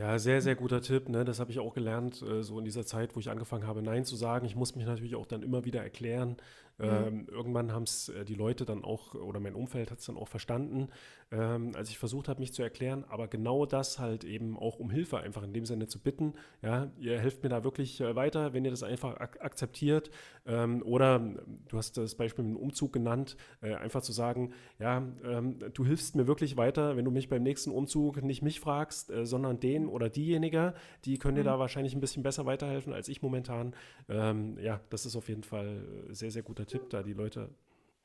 Ja, 0.00 0.18
sehr, 0.18 0.40
sehr 0.40 0.54
guter 0.54 0.80
Tipp, 0.80 1.10
ne? 1.10 1.26
Das 1.26 1.40
habe 1.40 1.50
ich 1.50 1.58
auch 1.58 1.74
gelernt, 1.74 2.22
äh, 2.22 2.42
so 2.42 2.58
in 2.58 2.64
dieser 2.64 2.86
Zeit, 2.86 3.14
wo 3.14 3.20
ich 3.20 3.28
angefangen 3.28 3.66
habe, 3.66 3.82
Nein 3.82 4.06
zu 4.06 4.16
sagen. 4.16 4.46
Ich 4.46 4.56
muss 4.56 4.74
mich 4.74 4.86
natürlich 4.86 5.14
auch 5.14 5.26
dann 5.26 5.42
immer 5.42 5.66
wieder 5.66 5.82
erklären. 5.82 6.38
Mhm. 6.80 6.88
Ähm, 6.88 7.26
irgendwann 7.30 7.72
haben 7.72 7.82
es 7.82 8.08
äh, 8.08 8.24
die 8.24 8.34
Leute 8.34 8.64
dann 8.64 8.84
auch, 8.84 9.14
oder 9.14 9.38
mein 9.38 9.54
Umfeld 9.54 9.90
hat 9.90 9.98
es 9.98 10.06
dann 10.06 10.16
auch 10.16 10.28
verstanden, 10.28 10.88
ähm, 11.30 11.72
als 11.74 11.90
ich 11.90 11.98
versucht 11.98 12.28
habe, 12.28 12.40
mich 12.40 12.54
zu 12.54 12.62
erklären. 12.62 13.04
Aber 13.08 13.28
genau 13.28 13.66
das 13.66 13.98
halt 13.98 14.24
eben 14.24 14.58
auch 14.58 14.78
um 14.78 14.88
Hilfe 14.88 15.18
einfach 15.18 15.42
in 15.42 15.52
dem 15.52 15.66
Sinne 15.66 15.88
zu 15.88 15.98
bitten. 15.98 16.32
Ja, 16.62 16.90
ihr 16.98 17.18
helft 17.18 17.42
mir 17.42 17.50
da 17.50 17.64
wirklich 17.64 18.00
äh, 18.00 18.16
weiter, 18.16 18.54
wenn 18.54 18.64
ihr 18.64 18.70
das 18.70 18.82
einfach 18.82 19.16
ak 19.18 19.38
akzeptiert. 19.42 20.10
Ähm, 20.46 20.82
oder 20.82 21.16
ähm, 21.16 21.38
du 21.68 21.76
hast 21.76 21.98
das 21.98 22.14
Beispiel 22.14 22.44
mit 22.44 22.54
dem 22.54 22.62
Umzug 22.62 22.94
genannt, 22.94 23.36
äh, 23.60 23.74
einfach 23.74 24.00
zu 24.00 24.12
sagen, 24.12 24.54
ja, 24.78 25.06
ähm, 25.22 25.58
du 25.74 25.84
hilfst 25.84 26.16
mir 26.16 26.26
wirklich 26.26 26.56
weiter, 26.56 26.96
wenn 26.96 27.04
du 27.04 27.10
mich 27.10 27.28
beim 27.28 27.42
nächsten 27.42 27.70
Umzug 27.70 28.22
nicht 28.22 28.40
mich 28.40 28.58
fragst, 28.58 29.10
äh, 29.10 29.26
sondern 29.26 29.60
den 29.60 29.86
oder 29.90 30.08
diejenige, 30.08 30.74
die 31.04 31.18
können 31.18 31.36
dir 31.36 31.42
Mhm. 31.42 31.46
da 31.46 31.58
wahrscheinlich 31.58 31.94
ein 31.94 32.00
bisschen 32.00 32.22
besser 32.22 32.46
weiterhelfen 32.46 32.92
als 32.92 33.08
ich 33.08 33.22
momentan. 33.22 33.74
Ähm, 34.08 34.58
ja, 34.58 34.80
das 34.90 35.06
ist 35.06 35.16
auf 35.16 35.28
jeden 35.28 35.42
Fall 35.42 36.06
äh, 36.08 36.14
sehr, 36.14 36.30
sehr 36.30 36.42
guter 36.42 36.66
Tipp, 36.66 36.88
da 36.90 37.02
die 37.02 37.12
Leute. 37.12 37.50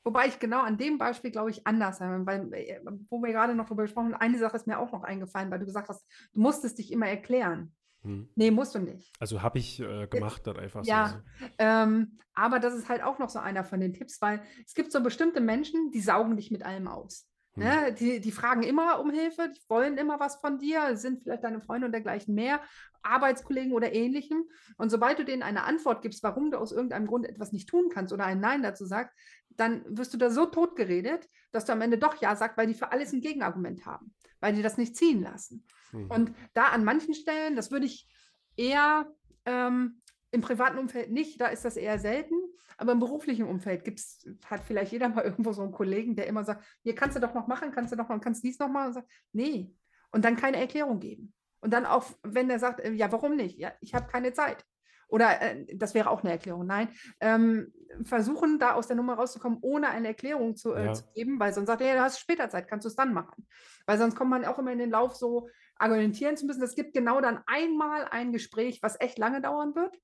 Wobei 0.04 0.26
ich 0.28 0.38
genau 0.38 0.62
an 0.62 0.78
dem 0.78 0.98
Beispiel, 0.98 1.32
glaube 1.32 1.50
ich, 1.50 1.66
anders 1.66 1.98
sein, 1.98 2.26
weil, 2.26 2.52
äh, 2.54 2.80
wo 3.10 3.20
wir 3.22 3.32
gerade 3.32 3.54
noch 3.56 3.66
drüber 3.66 3.82
gesprochen 3.82 4.12
haben, 4.12 4.20
eine 4.20 4.38
Sache 4.38 4.56
ist 4.56 4.66
mir 4.68 4.78
auch 4.78 4.92
noch 4.92 5.02
eingefallen, 5.02 5.50
weil 5.50 5.58
du 5.58 5.66
gesagt 5.66 5.88
hast, 5.88 6.06
du 6.32 6.40
musstest 6.40 6.78
dich 6.78 6.92
immer 6.92 7.08
erklären. 7.08 7.74
Hm. 8.02 8.28
Nee, 8.36 8.52
musst 8.52 8.76
du 8.76 8.78
nicht. 8.78 9.12
Also 9.18 9.42
habe 9.42 9.58
ich 9.58 9.80
äh, 9.80 10.06
gemacht, 10.06 10.46
dann 10.46 10.58
einfach 10.58 10.84
so. 10.84 10.90
Ja, 10.90 11.24
ähm, 11.58 12.18
aber 12.34 12.60
das 12.60 12.74
ist 12.74 12.88
halt 12.88 13.02
auch 13.02 13.18
noch 13.18 13.30
so 13.30 13.40
einer 13.40 13.64
von 13.64 13.80
den 13.80 13.94
Tipps, 13.94 14.22
weil 14.22 14.42
es 14.64 14.74
gibt 14.74 14.92
so 14.92 15.02
bestimmte 15.02 15.40
Menschen, 15.40 15.90
die 15.90 16.00
saugen 16.00 16.36
dich 16.36 16.52
mit 16.52 16.62
allem 16.64 16.86
aus. 16.86 17.28
Hm. 17.56 17.64
Ne? 17.64 17.92
Die, 17.92 18.20
die 18.20 18.32
fragen 18.32 18.62
immer 18.62 19.00
um 19.00 19.10
Hilfe, 19.10 19.50
die 19.54 19.60
wollen 19.68 19.98
immer 19.98 20.20
was 20.20 20.36
von 20.36 20.58
dir, 20.58 20.96
sind 20.96 21.22
vielleicht 21.22 21.44
deine 21.44 21.60
Freunde 21.60 21.86
und 21.86 21.92
dergleichen 21.92 22.34
mehr, 22.34 22.60
Arbeitskollegen 23.02 23.72
oder 23.72 23.92
ähnlichem. 23.92 24.44
Und 24.76 24.90
sobald 24.90 25.18
du 25.18 25.24
denen 25.24 25.42
eine 25.42 25.64
Antwort 25.64 26.02
gibst, 26.02 26.22
warum 26.22 26.50
du 26.50 26.58
aus 26.58 26.72
irgendeinem 26.72 27.06
Grund 27.06 27.26
etwas 27.26 27.52
nicht 27.52 27.68
tun 27.68 27.88
kannst 27.92 28.12
oder 28.12 28.24
ein 28.24 28.40
Nein 28.40 28.62
dazu 28.62 28.84
sagst, 28.84 29.16
dann 29.50 29.84
wirst 29.88 30.12
du 30.12 30.18
da 30.18 30.30
so 30.30 30.46
totgeredet, 30.46 31.28
dass 31.52 31.64
du 31.64 31.72
am 31.72 31.80
Ende 31.80 31.98
doch 31.98 32.20
Ja 32.20 32.36
sagst, 32.36 32.58
weil 32.58 32.66
die 32.66 32.74
für 32.74 32.92
alles 32.92 33.12
ein 33.12 33.20
Gegenargument 33.20 33.86
haben, 33.86 34.14
weil 34.40 34.52
die 34.52 34.62
das 34.62 34.76
nicht 34.76 34.96
ziehen 34.96 35.22
lassen. 35.22 35.66
Mhm. 35.92 36.10
Und 36.10 36.32
da 36.54 36.66
an 36.66 36.84
manchen 36.84 37.14
Stellen, 37.14 37.56
das 37.56 37.70
würde 37.70 37.86
ich 37.86 38.08
eher 38.56 39.10
ähm, 39.44 40.02
im 40.30 40.40
privaten 40.40 40.78
Umfeld 40.78 41.10
nicht, 41.10 41.40
da 41.40 41.46
ist 41.46 41.64
das 41.64 41.76
eher 41.76 41.98
selten, 41.98 42.34
aber 42.78 42.92
im 42.92 42.98
beruflichen 42.98 43.46
Umfeld 43.46 43.84
gibt's, 43.84 44.26
hat 44.46 44.64
vielleicht 44.64 44.92
jeder 44.92 45.08
mal 45.08 45.24
irgendwo 45.24 45.52
so 45.52 45.62
einen 45.62 45.72
Kollegen, 45.72 46.16
der 46.16 46.26
immer 46.26 46.44
sagt, 46.44 46.64
hier 46.82 46.94
kannst 46.94 47.16
du 47.16 47.20
doch 47.20 47.34
noch 47.34 47.46
machen, 47.46 47.70
kannst 47.72 47.92
du 47.92 47.96
doch 47.96 48.08
noch, 48.08 48.20
kannst 48.20 48.42
dies 48.44 48.58
noch 48.58 48.68
mal 48.68 48.88
und 48.88 48.92
sagt, 48.94 49.08
nee. 49.32 49.74
Und 50.10 50.24
dann 50.24 50.36
keine 50.36 50.58
Erklärung 50.58 51.00
geben. 51.00 51.32
Und 51.60 51.72
dann 51.72 51.84
auch, 51.86 52.04
wenn 52.22 52.48
er 52.50 52.58
sagt, 52.58 52.80
äh, 52.80 52.92
ja, 52.92 53.10
warum 53.10 53.36
nicht? 53.36 53.58
Ja, 53.58 53.72
ich 53.80 53.94
habe 53.94 54.06
keine 54.10 54.32
Zeit. 54.32 54.64
Oder 55.08 55.40
äh, 55.40 55.66
das 55.76 55.94
wäre 55.94 56.10
auch 56.10 56.22
eine 56.22 56.32
Erklärung. 56.32 56.66
Nein, 56.66 56.88
ähm, 57.20 57.72
versuchen 58.04 58.58
da 58.58 58.74
aus 58.74 58.86
der 58.88 58.96
Nummer 58.96 59.14
rauszukommen, 59.14 59.58
ohne 59.62 59.88
eine 59.88 60.08
Erklärung 60.08 60.56
zu, 60.56 60.74
äh, 60.74 60.86
Ja. 60.86 60.92
zu 60.92 61.04
geben, 61.14 61.38
weil 61.40 61.52
sonst 61.52 61.68
sagt 61.68 61.80
er, 61.80 61.88
ja, 61.88 61.94
du 61.94 62.00
hast 62.00 62.18
später 62.18 62.48
Zeit, 62.50 62.68
kannst 62.68 62.84
du 62.84 62.88
es 62.88 62.96
dann 62.96 63.12
machen. 63.14 63.46
Weil 63.86 63.98
sonst 63.98 64.16
kommt 64.16 64.30
man 64.30 64.44
auch 64.44 64.58
immer 64.58 64.72
in 64.72 64.78
den 64.78 64.90
Lauf, 64.90 65.14
so 65.16 65.48
argumentieren 65.76 66.36
zu 66.36 66.46
müssen. 66.46 66.62
Es 66.62 66.74
gibt 66.74 66.94
genau 66.94 67.20
dann 67.20 67.40
einmal 67.46 68.06
ein 68.10 68.32
Gespräch, 68.32 68.82
was 68.82 69.00
echt 69.00 69.18
lange 69.18 69.40
dauern 69.40 69.74
wird. 69.74 69.96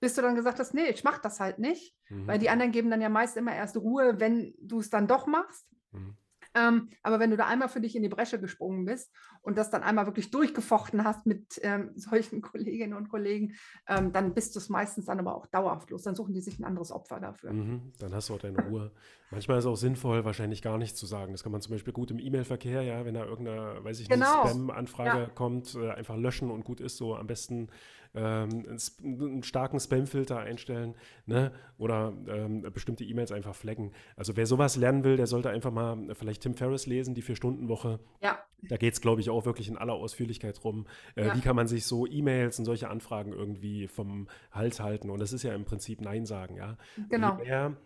Bis 0.00 0.14
du 0.14 0.22
dann 0.22 0.34
gesagt 0.34 0.58
hast, 0.58 0.74
nee, 0.74 0.88
ich 0.88 1.04
mache 1.04 1.20
das 1.22 1.40
halt 1.40 1.58
nicht. 1.58 1.94
Mhm. 2.08 2.26
Weil 2.26 2.38
die 2.38 2.50
anderen 2.50 2.72
geben 2.72 2.90
dann 2.90 3.00
ja 3.00 3.08
meist 3.08 3.36
immer 3.36 3.54
erst 3.54 3.76
Ruhe, 3.76 4.20
wenn 4.20 4.54
du 4.60 4.80
es 4.80 4.90
dann 4.90 5.06
doch 5.08 5.26
machst. 5.26 5.66
Mhm. 5.92 6.16
Ähm, 6.54 6.88
aber 7.02 7.20
wenn 7.20 7.30
du 7.30 7.36
da 7.36 7.46
einmal 7.48 7.68
für 7.68 7.82
dich 7.82 7.94
in 7.96 8.02
die 8.02 8.08
Bresche 8.08 8.40
gesprungen 8.40 8.86
bist 8.86 9.12
und 9.42 9.58
das 9.58 9.68
dann 9.68 9.82
einmal 9.82 10.06
wirklich 10.06 10.30
durchgefochten 10.30 11.04
hast 11.04 11.26
mit 11.26 11.60
ähm, 11.62 11.90
solchen 11.96 12.40
Kolleginnen 12.42 12.94
und 12.94 13.10
Kollegen, 13.10 13.54
ähm, 13.86 14.10
dann 14.12 14.32
bist 14.32 14.54
du 14.54 14.58
es 14.60 14.70
meistens 14.70 15.04
dann 15.04 15.18
aber 15.18 15.34
auch 15.34 15.46
dauerhaft 15.46 15.90
los. 15.90 16.02
Dann 16.04 16.14
suchen 16.14 16.32
die 16.32 16.40
sich 16.40 16.58
ein 16.58 16.64
anderes 16.64 16.92
Opfer 16.92 17.20
dafür. 17.20 17.52
Mhm, 17.52 17.92
dann 17.98 18.14
hast 18.14 18.30
du 18.30 18.34
auch 18.34 18.38
deine 18.38 18.62
Ruhe. 18.64 18.90
Manchmal 19.30 19.58
ist 19.58 19.64
es 19.64 19.70
auch 19.70 19.76
sinnvoll, 19.76 20.24
wahrscheinlich 20.24 20.62
gar 20.62 20.78
nichts 20.78 20.98
zu 20.98 21.04
sagen. 21.04 21.32
Das 21.32 21.42
kann 21.42 21.52
man 21.52 21.60
zum 21.60 21.72
Beispiel 21.72 21.92
gut 21.92 22.10
im 22.10 22.18
E-Mail-Verkehr, 22.18 22.80
ja, 22.82 23.04
wenn 23.04 23.14
da 23.14 23.24
irgendeine, 23.26 23.84
weiß 23.84 24.00
ich 24.00 24.08
Genau. 24.08 24.24
nicht, 24.44 24.50
Spam-Anfrage 24.52 25.18
Ja. 25.24 25.28
kommt, 25.28 25.74
äh, 25.74 25.90
einfach 25.90 26.16
löschen 26.16 26.50
und 26.50 26.64
gut 26.64 26.80
ist 26.80 26.96
so. 26.96 27.16
Am 27.16 27.26
besten 27.26 27.68
ähm, 28.16 28.64
einen, 29.02 29.42
starken 29.42 29.78
Spam-Filter 29.78 30.38
einstellen, 30.38 30.94
ne? 31.26 31.52
Oder 31.78 32.12
ähm, 32.26 32.62
bestimmte 32.72 33.04
E-Mails 33.04 33.30
einfach 33.30 33.54
flaggen. 33.54 33.92
Also 34.16 34.36
wer 34.36 34.46
sowas 34.46 34.76
lernen 34.76 35.04
will, 35.04 35.16
der 35.16 35.26
sollte 35.26 35.50
einfach 35.50 35.70
mal 35.70 36.14
vielleicht 36.14 36.42
Tim 36.42 36.54
Ferriss 36.54 36.86
lesen, 36.86 37.14
die 37.14 37.22
Vier-Stunden-Woche. 37.22 38.00
Ja, 38.22 38.38
Da 38.62 38.76
geht 38.78 38.94
es, 38.94 39.00
glaube 39.00 39.20
ich, 39.20 39.28
auch 39.30 39.44
wirklich 39.44 39.68
in 39.68 39.76
aller 39.76 39.92
Ausführlichkeit 39.92 40.62
drum, 40.62 40.86
äh, 41.14 41.26
Ja. 41.26 41.36
wie 41.36 41.40
kann 41.40 41.54
man 41.54 41.68
sich 41.68 41.84
so 41.84 42.06
E-Mails 42.06 42.58
und 42.58 42.64
solche 42.64 42.88
Anfragen 42.88 43.32
irgendwie 43.32 43.86
vom 43.86 44.28
Hals 44.50 44.80
halten. 44.80 45.10
Und 45.10 45.20
das 45.20 45.32
ist 45.32 45.42
ja 45.42 45.54
im 45.54 45.64
Prinzip 45.64 46.00
Nein 46.00 46.24
sagen, 46.26 46.56
ja. 46.56 46.78
genau. 47.10 47.36
Je 47.38 47.44
mehr, 47.44 47.76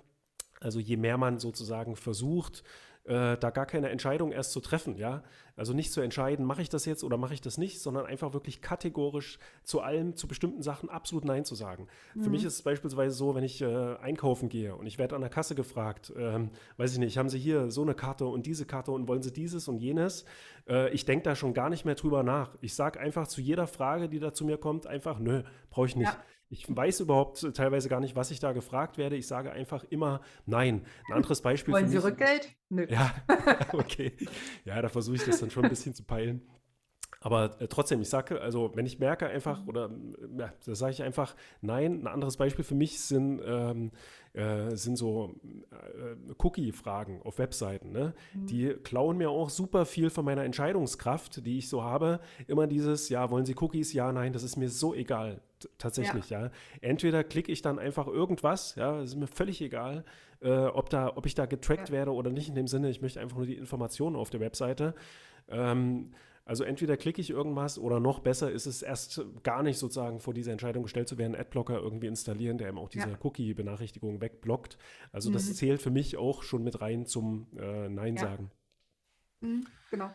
also 0.61 0.79
je 0.79 0.97
mehr 0.97 1.19
man 1.19 1.39
sozusagen 1.39 1.97
versucht, 1.97 2.63
äh, 3.11 3.37
da 3.37 3.51
gar 3.51 3.67
keine 3.67 3.89
Entscheidung 3.89 4.31
erst 4.31 4.53
zu 4.53 4.61
treffen, 4.61 4.97
ja. 4.97 5.25
Also 5.57 5.75
nicht 5.75 5.93
zu 5.93 6.01
entscheiden, 6.01 6.47
mache 6.47 6.63
ich 6.63 6.69
das 6.69 6.87
jetzt 6.87 7.03
oder 7.03 7.17
mache 7.17 7.35
ich 7.35 7.41
das 7.41 7.59
nicht, 7.59 7.81
sondern 7.81 8.07
einfach 8.07 8.33
wirklich 8.33 8.63
kategorisch 8.63 9.39
zu 9.65 9.81
allem, 9.81 10.15
zu 10.17 10.29
bestimmten 10.29 10.63
Sachen 10.63 10.89
absolut 10.89 11.25
Nein 11.25 11.45
zu 11.45 11.55
sagen. 11.55 11.89
Für 12.19 12.31
mich 12.31 12.45
ist 12.45 12.55
es 12.55 12.63
beispielsweise 12.63 13.15
so, 13.15 13.35
wenn 13.35 13.43
ich 13.43 13.61
äh, 13.61 13.97
einkaufen 13.97 14.49
gehe 14.49 14.75
und 14.77 14.87
ich 14.87 14.99
werde 14.99 15.17
an 15.17 15.21
der 15.21 15.29
Kasse 15.29 15.55
gefragt, 15.55 16.13
ähm, 16.17 16.51
weiß 16.77 16.93
ich 16.93 16.99
nicht, 16.99 17.19
haben 17.19 17.29
Sie 17.29 17.39
hier 17.39 17.71
so 17.71 17.83
eine 17.83 17.95
Karte 17.95 18.27
und 18.27 18.47
diese 18.47 18.65
Karte 18.65 18.93
und 18.93 19.09
wollen 19.09 19.23
Sie 19.23 19.33
dieses 19.33 19.67
und 19.69 19.79
jenes? 19.79 20.25
Äh, 20.69 20.91
ich 20.95 21.05
denke 21.05 21.25
da 21.25 21.35
schon 21.35 21.53
gar 21.53 21.69
nicht 21.69 21.85
mehr 21.85 21.97
drüber 21.97 22.23
nach. 22.23 22.57
Ich 22.61 22.75
sage 22.75 23.01
einfach 23.01 23.27
zu 23.27 23.41
jeder 23.41 23.67
Frage, 23.67 24.09
die 24.09 24.21
da 24.21 24.33
zu 24.33 24.45
mir 24.45 24.57
kommt, 24.57 24.87
einfach, 24.87 25.19
nö, 25.19 25.43
brauche 25.69 25.87
ich 25.87 25.97
nicht. 25.97 26.13
Ja. 26.13 26.25
Ich 26.53 26.67
weiß 26.69 26.99
überhaupt 27.01 27.55
teilweise 27.55 27.89
gar 27.89 28.01
nicht, 28.01 28.17
was 28.17 28.33
ich 28.33 28.41
da 28.41 28.51
gefragt 28.53 28.99
werde. 28.99 29.15
Ich 29.17 29.29
sage 29.29 29.53
einfach 29.53 29.85
immer 29.85 30.21
nein. 30.47 30.85
Ein 31.09 31.15
anderes 31.15 31.43
Beispiel 31.43 31.73
Wollen 31.73 31.89
Sie 31.89 31.95
mich. 31.95 32.05
Rückgeld? 32.05 32.49
Nö. 32.69 32.87
Ja, 32.91 33.15
okay. 33.73 34.17
Ja, 34.65 34.83
da 34.83 34.89
versuche 34.89 35.15
ich 35.15 35.25
das 35.25 35.39
dann 35.39 35.53
schon 35.53 35.63
ein 35.63 35.71
bisschen 35.71 35.95
zu 35.95 36.03
peilen. 36.03 36.43
Aber 37.21 37.61
äh, 37.61 37.69
trotzdem, 37.69 38.01
ich 38.01 38.09
sage, 38.09 38.41
also 38.41 38.73
wenn 38.75 38.87
ich 38.87 38.99
merke 38.99 39.27
einfach, 39.27 39.67
oder 39.67 39.91
äh, 39.91 40.41
ja, 40.41 40.53
da 40.65 40.75
sage 40.75 40.93
ich 40.93 41.03
einfach 41.03 41.37
nein. 41.61 42.03
Ein 42.03 42.07
anderes 42.07 42.37
Beispiel 42.37 42.65
für 42.65 42.75
mich 42.75 43.01
sind, 43.01 43.43
ähm, 43.45 43.91
äh, 44.33 44.75
sind 44.77 44.97
so 44.97 45.35
äh, 45.71 46.33
Cookie-Fragen 46.39 47.21
auf 47.23 47.39
Webseiten. 47.39 47.93
Ne? 47.93 48.15
Die 48.35 48.69
klauen 48.69 49.19
mir 49.19 49.31
auch 49.31 49.51
super 49.51 49.85
viel 49.85 50.09
von 50.09 50.25
meiner 50.25 50.45
Entscheidungskraft, 50.45 51.45
die 51.45 51.59
ich 51.59 51.69
so 51.69 51.83
habe. 51.83 52.21
Immer 52.47 52.67
dieses, 52.67 53.09
ja, 53.11 53.31
wollen 53.31 53.45
Sie 53.45 53.57
Cookies? 53.61 53.93
Ja, 53.93 54.13
nein, 54.13 54.33
das 54.33 54.43
ist 54.43 54.57
mir 54.57 54.71
so 54.71 54.95
egal. 54.95 55.43
Tatsächlich, 55.77 56.31
ja. 56.31 56.51
Entweder 56.81 57.23
klicke 57.23 57.53
ich 57.53 57.61
dann 57.61 57.79
einfach 57.79 58.07
irgendwas, 58.07 58.77
ja, 58.77 58.99
das 58.99 59.11
ist 59.11 59.17
mir 59.17 59.27
völlig 59.27 59.61
egal, 59.61 60.05
äh, 60.41 60.51
ob, 60.51 60.89
da, 60.89 61.15
ob 61.17 61.27
ich 61.27 61.35
da 61.35 61.45
getrackt 61.45 61.91
Ja. 61.91 61.97
werde 61.97 62.15
oder 62.15 62.31
nicht. 62.31 62.49
In 62.49 62.55
dem 62.55 62.67
Sinne, 62.67 62.89
ich 62.89 63.03
möchte 63.03 63.21
einfach 63.21 63.37
nur 63.37 63.45
die 63.45 63.57
Informationen 63.57 64.17
auf 64.17 64.31
der 64.31 64.41
Webseite. 64.41 64.95
Ähm, 65.49 66.13
also 66.45 66.65
entweder 66.65 66.97
klicke 66.97 67.21
ich 67.21 67.31
irgendwas 67.31 67.79
oder 67.79 68.01
noch 68.01 68.21
besser 68.21 68.51
ist 68.51 68.67
es 68.67 68.83
erst 68.83 69.21
gar 69.43 69.63
nicht 69.63 69.79
sozusagen 69.79 70.21
vor 70.21 70.35
diese 70.35 70.51
Entscheidung 70.53 70.83
gestellt 70.83 71.09
zu 71.09 71.19
werden, 71.19 71.37
Adblocker 71.37 71.79
irgendwie 71.79 72.07
installieren, 72.09 72.59
der 72.59 72.69
eben 72.69 72.79
auch 72.79 72.89
diese 72.89 73.11
Ja. 73.11 73.19
Cookie-Benachrichtigung 73.23 74.21
wegblockt. 74.21 74.79
Also 75.13 75.31
das 75.31 75.49
Mhm. 75.49 75.55
zählt 75.55 75.83
für 75.83 75.91
mich 75.91 76.17
auch 76.17 76.43
schon 76.43 76.63
mit 76.65 76.81
rein 76.81 77.07
zum 77.07 77.47
äh, 77.59 77.89
Nein 77.89 78.17
Ja. 78.17 78.23
sagen. 78.23 78.51
Mhm, 79.41 79.67
genau. 79.91 80.11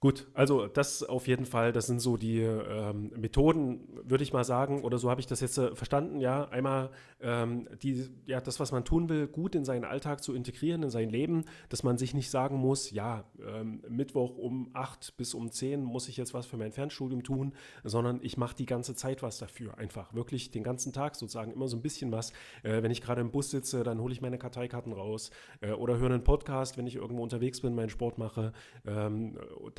Gut, 0.00 0.28
also 0.32 0.68
das 0.68 1.02
auf 1.02 1.26
jeden 1.26 1.44
Fall, 1.44 1.72
das 1.72 1.86
sind 1.88 1.98
so 1.98 2.16
die 2.16 2.40
ähm, 2.40 3.10
Methoden, 3.16 3.80
würde 4.04 4.22
ich 4.22 4.32
mal 4.32 4.44
sagen, 4.44 4.84
oder 4.84 4.96
so 4.96 5.10
habe 5.10 5.20
ich 5.20 5.26
das 5.26 5.40
jetzt 5.40 5.58
äh, 5.58 5.74
verstanden, 5.74 6.20
ja. 6.20 6.44
Einmal 6.50 6.90
ähm, 7.20 7.68
die, 7.82 8.08
ja, 8.24 8.40
das, 8.40 8.60
was 8.60 8.70
man 8.70 8.84
tun 8.84 9.08
will, 9.08 9.26
gut 9.26 9.56
in 9.56 9.64
seinen 9.64 9.84
Alltag 9.84 10.22
zu 10.22 10.34
integrieren, 10.34 10.84
in 10.84 10.90
sein 10.90 11.10
Leben, 11.10 11.46
dass 11.68 11.82
man 11.82 11.98
sich 11.98 12.14
nicht 12.14 12.30
sagen 12.30 12.58
muss, 12.58 12.92
ja, 12.92 13.24
ähm, 13.44 13.82
Mittwoch 13.88 14.36
um 14.36 14.70
8 14.72 15.16
bis 15.16 15.34
um 15.34 15.50
10 15.50 15.82
muss 15.82 16.08
ich 16.08 16.16
jetzt 16.16 16.32
was 16.32 16.46
für 16.46 16.56
mein 16.56 16.70
Fernstudium 16.70 17.24
tun, 17.24 17.52
sondern 17.82 18.20
ich 18.22 18.36
mache 18.36 18.54
die 18.54 18.66
ganze 18.66 18.94
Zeit 18.94 19.24
was 19.24 19.38
dafür. 19.38 19.78
Einfach 19.78 20.14
wirklich 20.14 20.52
den 20.52 20.62
ganzen 20.62 20.92
Tag 20.92 21.16
sozusagen 21.16 21.50
immer 21.50 21.66
so 21.66 21.76
ein 21.76 21.82
bisschen 21.82 22.12
was. 22.12 22.30
Äh, 22.62 22.84
wenn 22.84 22.92
ich 22.92 23.02
gerade 23.02 23.20
im 23.20 23.32
Bus 23.32 23.50
sitze, 23.50 23.82
dann 23.82 24.00
hole 24.00 24.12
ich 24.12 24.20
meine 24.20 24.38
Karteikarten 24.38 24.92
raus 24.92 25.32
äh, 25.60 25.72
oder 25.72 25.98
höre 25.98 26.12
einen 26.12 26.22
Podcast, 26.22 26.78
wenn 26.78 26.86
ich 26.86 26.94
irgendwo 26.94 27.24
unterwegs 27.24 27.62
bin, 27.62 27.74
meinen 27.74 27.90
Sport 27.90 28.16
mache. 28.18 28.52
Ähm, 28.86 29.36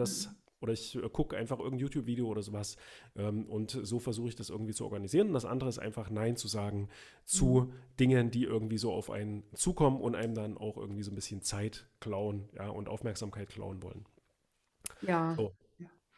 das 0.10 0.36
oder 0.62 0.74
ich 0.74 0.96
äh, 0.96 1.10
gucke 1.10 1.38
einfach 1.38 1.60
irgendein 1.60 1.80
YouTube-Video 1.80 2.28
oder 2.28 2.42
sowas. 2.42 2.76
Ähm, 3.16 3.46
und 3.46 3.72
so 3.82 4.00
versuche 4.00 4.28
ich 4.28 4.36
das 4.36 4.50
irgendwie 4.50 4.74
zu 4.74 4.84
organisieren. 4.84 5.28
Und 5.28 5.34
das 5.34 5.46
andere 5.46 5.70
ist 5.70 5.80
einfach 5.80 6.10
Nein 6.10 6.36
zu 6.36 6.48
sagen 6.48 6.90
zu 7.26 7.72
Dingen, 8.00 8.32
die 8.32 8.44
irgendwie 8.44 8.78
so 8.78 8.92
auf 8.92 9.10
einen 9.10 9.44
zukommen 9.54 10.02
und 10.02 10.16
einem 10.16 10.36
dann 10.36 10.58
auch 10.58 10.78
irgendwie 10.78 11.04
so 11.04 11.12
ein 11.12 11.16
bisschen 11.16 11.42
Zeit 11.42 11.88
klauen 12.00 12.50
ja, 12.54 12.70
und 12.70 12.90
Aufmerksamkeit 12.90 13.50
klauen 13.50 13.82
wollen. 13.84 14.06
Ja. 15.02 15.34
So. 15.36 15.54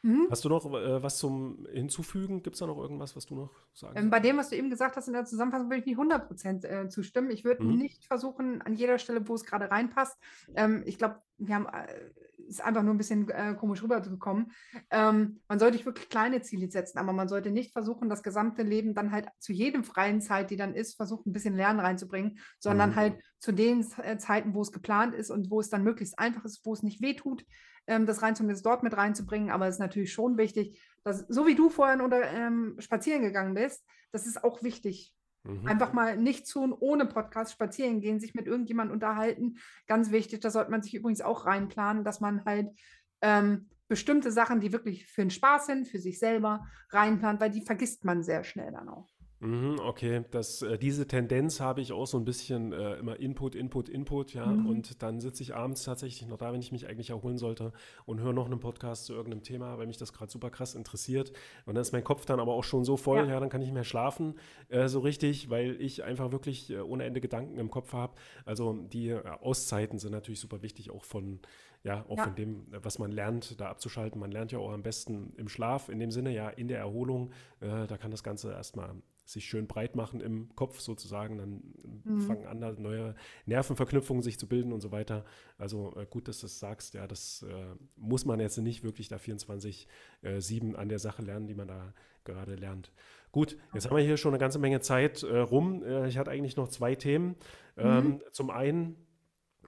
Mhm. 0.04 0.28
Hast 0.32 0.44
du 0.44 0.50
noch 0.50 0.66
äh, 0.66 1.04
was 1.04 1.20
zum 1.20 1.68
Hinzufügen? 1.72 2.42
Gibt 2.42 2.56
es 2.56 2.60
da 2.60 2.66
noch 2.66 2.78
irgendwas, 2.80 3.16
was 3.16 3.28
du 3.28 3.36
noch 3.36 3.52
sagen 3.74 3.98
Ähm, 3.98 4.10
bei 4.10 4.20
dem, 4.20 4.38
was 4.38 4.50
du 4.50 4.56
eben 4.56 4.72
gesagt 4.72 4.96
hast 4.96 5.08
in 5.08 5.14
der 5.14 5.26
Zusammenfassung, 5.26 5.70
würde 5.70 5.82
ich 5.82 5.86
nicht 5.86 6.00
100% 6.00 6.66
äh, 6.66 6.90
zustimmen. 6.90 7.30
Ich 7.30 7.44
würde 7.44 7.64
Mhm. 7.64 7.78
nicht 7.78 8.06
versuchen, 8.06 8.64
an 8.64 8.74
jeder 8.74 8.98
Stelle, 8.98 9.28
wo 9.28 9.36
es 9.36 9.46
gerade 9.46 9.70
reinpasst. 9.70 10.18
Ähm, 10.56 10.82
ich 10.88 10.98
glaube, 10.98 11.22
wir 11.38 11.54
haben, 11.54 11.68
äh, 11.68 11.88
ist 12.52 12.64
einfach 12.64 12.84
nur 12.84 12.94
ein 12.94 12.98
bisschen 12.98 13.30
äh, 13.30 13.56
komisch 13.60 13.82
rübergekommen. 13.82 14.52
Ähm, 14.90 15.42
man 15.48 15.60
sollte 15.60 15.78
sich 15.78 15.86
wirklich 15.86 16.10
kleine 16.10 16.42
Ziele 16.42 16.70
setzen, 16.70 16.98
aber 17.00 17.14
man 17.14 17.28
sollte 17.28 17.52
nicht 17.52 17.74
versuchen, 17.74 18.10
das 18.10 18.24
gesamte 18.24 18.64
Leben 18.64 18.94
dann 18.94 19.12
halt 19.12 19.28
zu 19.40 19.54
jedem 19.54 19.84
freien 19.84 20.22
Zeit, 20.22 20.52
die 20.52 20.58
dann 20.58 20.76
ist, 20.76 20.96
versuchen, 20.96 21.30
ein 21.30 21.34
bisschen 21.34 21.56
Lernen 21.56 21.80
reinzubringen, 21.80 22.40
sondern 22.60 22.92
Mhm. 22.92 22.96
halt 22.96 23.24
zu 23.40 23.52
den 23.52 23.86
äh, 24.04 24.18
Zeiten, 24.18 24.54
wo 24.54 24.62
es 24.62 24.72
geplant 24.72 25.16
ist 25.16 25.32
und 25.32 25.50
wo 25.50 25.60
es 25.60 25.70
dann 25.70 25.84
möglichst 25.84 26.20
einfach 26.20 26.46
ist, 26.46 26.66
wo 26.66 26.74
es 26.74 26.84
nicht 26.84 27.02
wehtut, 27.02 27.46
ähm, 27.88 28.06
das 28.06 28.22
rein 28.22 28.36
zumindest 28.36 28.66
dort 28.66 28.84
mit 28.84 28.96
reinzubringen. 28.96 29.50
Aber 29.50 29.68
es 29.68 29.76
ist 29.76 29.80
natürlich 29.80 30.14
schon 30.14 30.38
wichtig, 30.38 30.80
dass, 31.04 31.26
so 31.30 31.48
wie 31.48 31.56
du 31.56 31.70
vorhin 31.70 32.02
oder 32.02 32.24
ähm, 32.32 32.76
spazieren 32.80 33.24
gegangen 33.24 33.56
bist, 33.56 33.84
das 34.12 34.28
ist 34.28 34.44
auch 34.44 34.62
wichtig. 34.62 35.14
Mhm. 35.44 35.68
Einfach 35.68 35.94
mal 35.94 36.18
nicht 36.18 36.50
tun, 36.50 36.74
ohne 36.78 37.06
Podcast 37.06 37.54
spazieren 37.54 38.02
gehen, 38.02 38.20
sich 38.20 38.34
mit 38.34 38.48
irgendjemandem 38.48 38.94
unterhalten. 38.94 39.58
Ganz 39.88 40.12
wichtig, 40.12 40.42
da 40.42 40.50
sollte 40.52 40.72
man 40.72 40.84
sich 40.84 40.94
übrigens 40.94 41.22
auch 41.22 41.46
reinplanen, 41.46 42.04
dass 42.04 42.20
man 42.20 42.46
halt 42.46 42.70
ähm, 43.22 43.70
bestimmte 43.88 44.32
Sachen, 44.32 44.62
die 44.62 44.72
wirklich 44.72 45.06
für 45.06 45.22
den 45.22 45.32
Spaß 45.32 45.66
sind, 45.66 45.88
für 45.88 46.00
sich 46.00 46.18
selber 46.18 46.66
reinplant, 46.92 47.42
weil 47.42 47.52
die 47.52 47.66
vergisst 47.66 48.06
man 48.06 48.24
sehr 48.24 48.44
schnell 48.44 48.72
dann 48.72 48.88
auch. 48.88 49.11
Mhm, 49.44 49.80
okay, 49.84 50.24
das, 50.30 50.62
äh, 50.62 50.78
diese 50.78 51.08
Tendenz 51.08 51.60
habe 51.60 51.82
ich 51.82 51.94
auch 51.94 52.06
so 52.06 52.16
ein 52.20 52.26
bisschen 52.26 52.74
äh, 52.74 52.98
immer 52.98 53.20
Input, 53.20 53.56
Input, 53.56 53.90
Input, 53.90 54.36
ja. 54.36 54.46
Mhm. 54.46 54.68
Und 54.68 55.02
dann 55.02 55.20
sitze 55.20 55.42
ich 55.42 55.56
abends 55.56 55.84
tatsächlich 55.84 56.30
noch 56.30 56.38
da, 56.38 56.54
wenn 56.54 56.60
ich 56.60 56.72
mich 56.72 56.88
eigentlich 56.88 57.10
erholen 57.10 57.40
sollte 57.40 57.74
und 58.06 58.20
höre 58.22 58.34
noch 58.34 58.46
einen 58.46 58.60
Podcast 58.60 59.06
zu 59.06 59.14
irgendeinem 59.14 59.42
Thema, 59.42 59.80
weil 59.80 59.88
mich 59.88 59.98
das 59.98 60.14
gerade 60.14 60.32
super 60.32 60.52
krass 60.52 60.76
interessiert. 60.76 61.32
Und 61.66 61.74
dann 61.74 61.82
ist 61.82 61.92
mein 61.92 62.04
Kopf 62.04 62.26
dann 62.28 62.40
aber 62.40 62.54
auch 62.54 62.64
schon 62.64 62.86
so 62.86 62.98
voll, 62.98 63.18
Ja. 63.18 63.26
ja, 63.34 63.40
dann 63.40 63.50
kann 63.50 63.62
ich 63.62 63.68
nicht 63.68 63.74
mehr 63.74 63.84
schlafen, 63.84 64.36
äh, 64.70 64.88
so 64.88 65.00
richtig, 65.00 65.50
weil 65.50 65.82
ich 65.82 66.04
einfach 66.04 66.32
wirklich 66.32 66.70
äh, 66.70 66.78
ohne 66.80 67.06
Ende 67.06 67.20
Gedanken 67.20 67.58
im 67.58 67.72
Kopf 67.72 67.94
habe. 67.94 68.14
Also 68.46 68.74
die 68.74 69.10
äh, 69.10 69.24
Auszeiten 69.42 69.98
sind 69.98 70.12
natürlich 70.12 70.40
super 70.40 70.62
wichtig, 70.62 70.92
auch 70.92 71.04
von, 71.04 71.40
ja, 71.84 72.06
auch 72.08 72.18
Ja. 72.18 72.26
von 72.26 72.36
dem, 72.36 72.68
was 72.70 73.00
man 73.00 73.12
lernt, 73.12 73.60
da 73.60 73.70
abzuschalten. 73.70 74.20
Man 74.22 74.32
lernt 74.32 74.52
ja 74.52 74.60
auch 74.60 74.72
am 74.72 74.84
besten 74.84 75.34
im 75.38 75.50
Schlaf, 75.50 75.90
in 75.90 75.98
dem 75.98 76.12
Sinne, 76.12 76.32
ja, 76.32 76.48
in 76.50 76.68
der 76.68 76.78
Erholung. 76.78 77.32
Da 77.60 77.98
kann 77.98 78.12
das 78.12 78.22
Ganze 78.24 78.52
erstmal 78.52 78.94
sich 79.32 79.46
schön 79.46 79.68
breit 79.68 79.96
machen 79.96 80.22
im 80.22 80.56
Kopf 80.56 80.80
sozusagen. 80.80 81.38
Dann 81.38 81.62
Mhm. 82.04 82.22
fangen 82.22 82.46
an, 82.46 82.60
neue 82.82 83.16
Nervenverknüpfungen 83.46 84.24
sich 84.24 84.40
zu 84.40 84.48
bilden 84.48 84.74
und 84.74 84.82
so 84.82 84.92
weiter. 84.92 85.24
Also 85.58 85.94
äh, 85.96 86.06
gut, 86.10 86.28
dass 86.28 86.40
du 86.40 86.46
das 86.46 86.60
sagst. 86.60 86.94
Ja, 86.94 87.08
das 87.08 87.44
äh, 87.44 87.76
muss 87.96 88.26
man 88.26 88.40
jetzt 88.40 88.58
nicht 88.58 88.84
wirklich 88.84 89.08
da 89.08 89.18
24-7 89.18 90.76
an 90.76 90.90
der 90.90 91.00
Sache 91.00 91.22
lernen, 91.22 91.48
die 91.48 91.54
man 91.56 91.68
da 91.68 91.94
gerade 92.24 92.56
lernt. 92.56 92.92
Gut, 93.32 93.58
jetzt 93.74 93.86
haben 93.90 93.96
wir 93.96 94.04
hier 94.04 94.18
schon 94.18 94.34
eine 94.34 94.40
ganze 94.40 94.60
Menge 94.60 94.82
Zeit 94.82 95.24
äh, 95.24 95.38
rum. 95.38 95.84
Äh, 95.84 96.08
ich 96.08 96.18
hatte 96.18 96.32
eigentlich 96.32 96.58
noch 96.58 96.68
zwei 96.68 96.96
Themen. 96.96 97.36
Ähm, 97.78 98.22
Zum 98.32 98.50
einen 98.50 98.96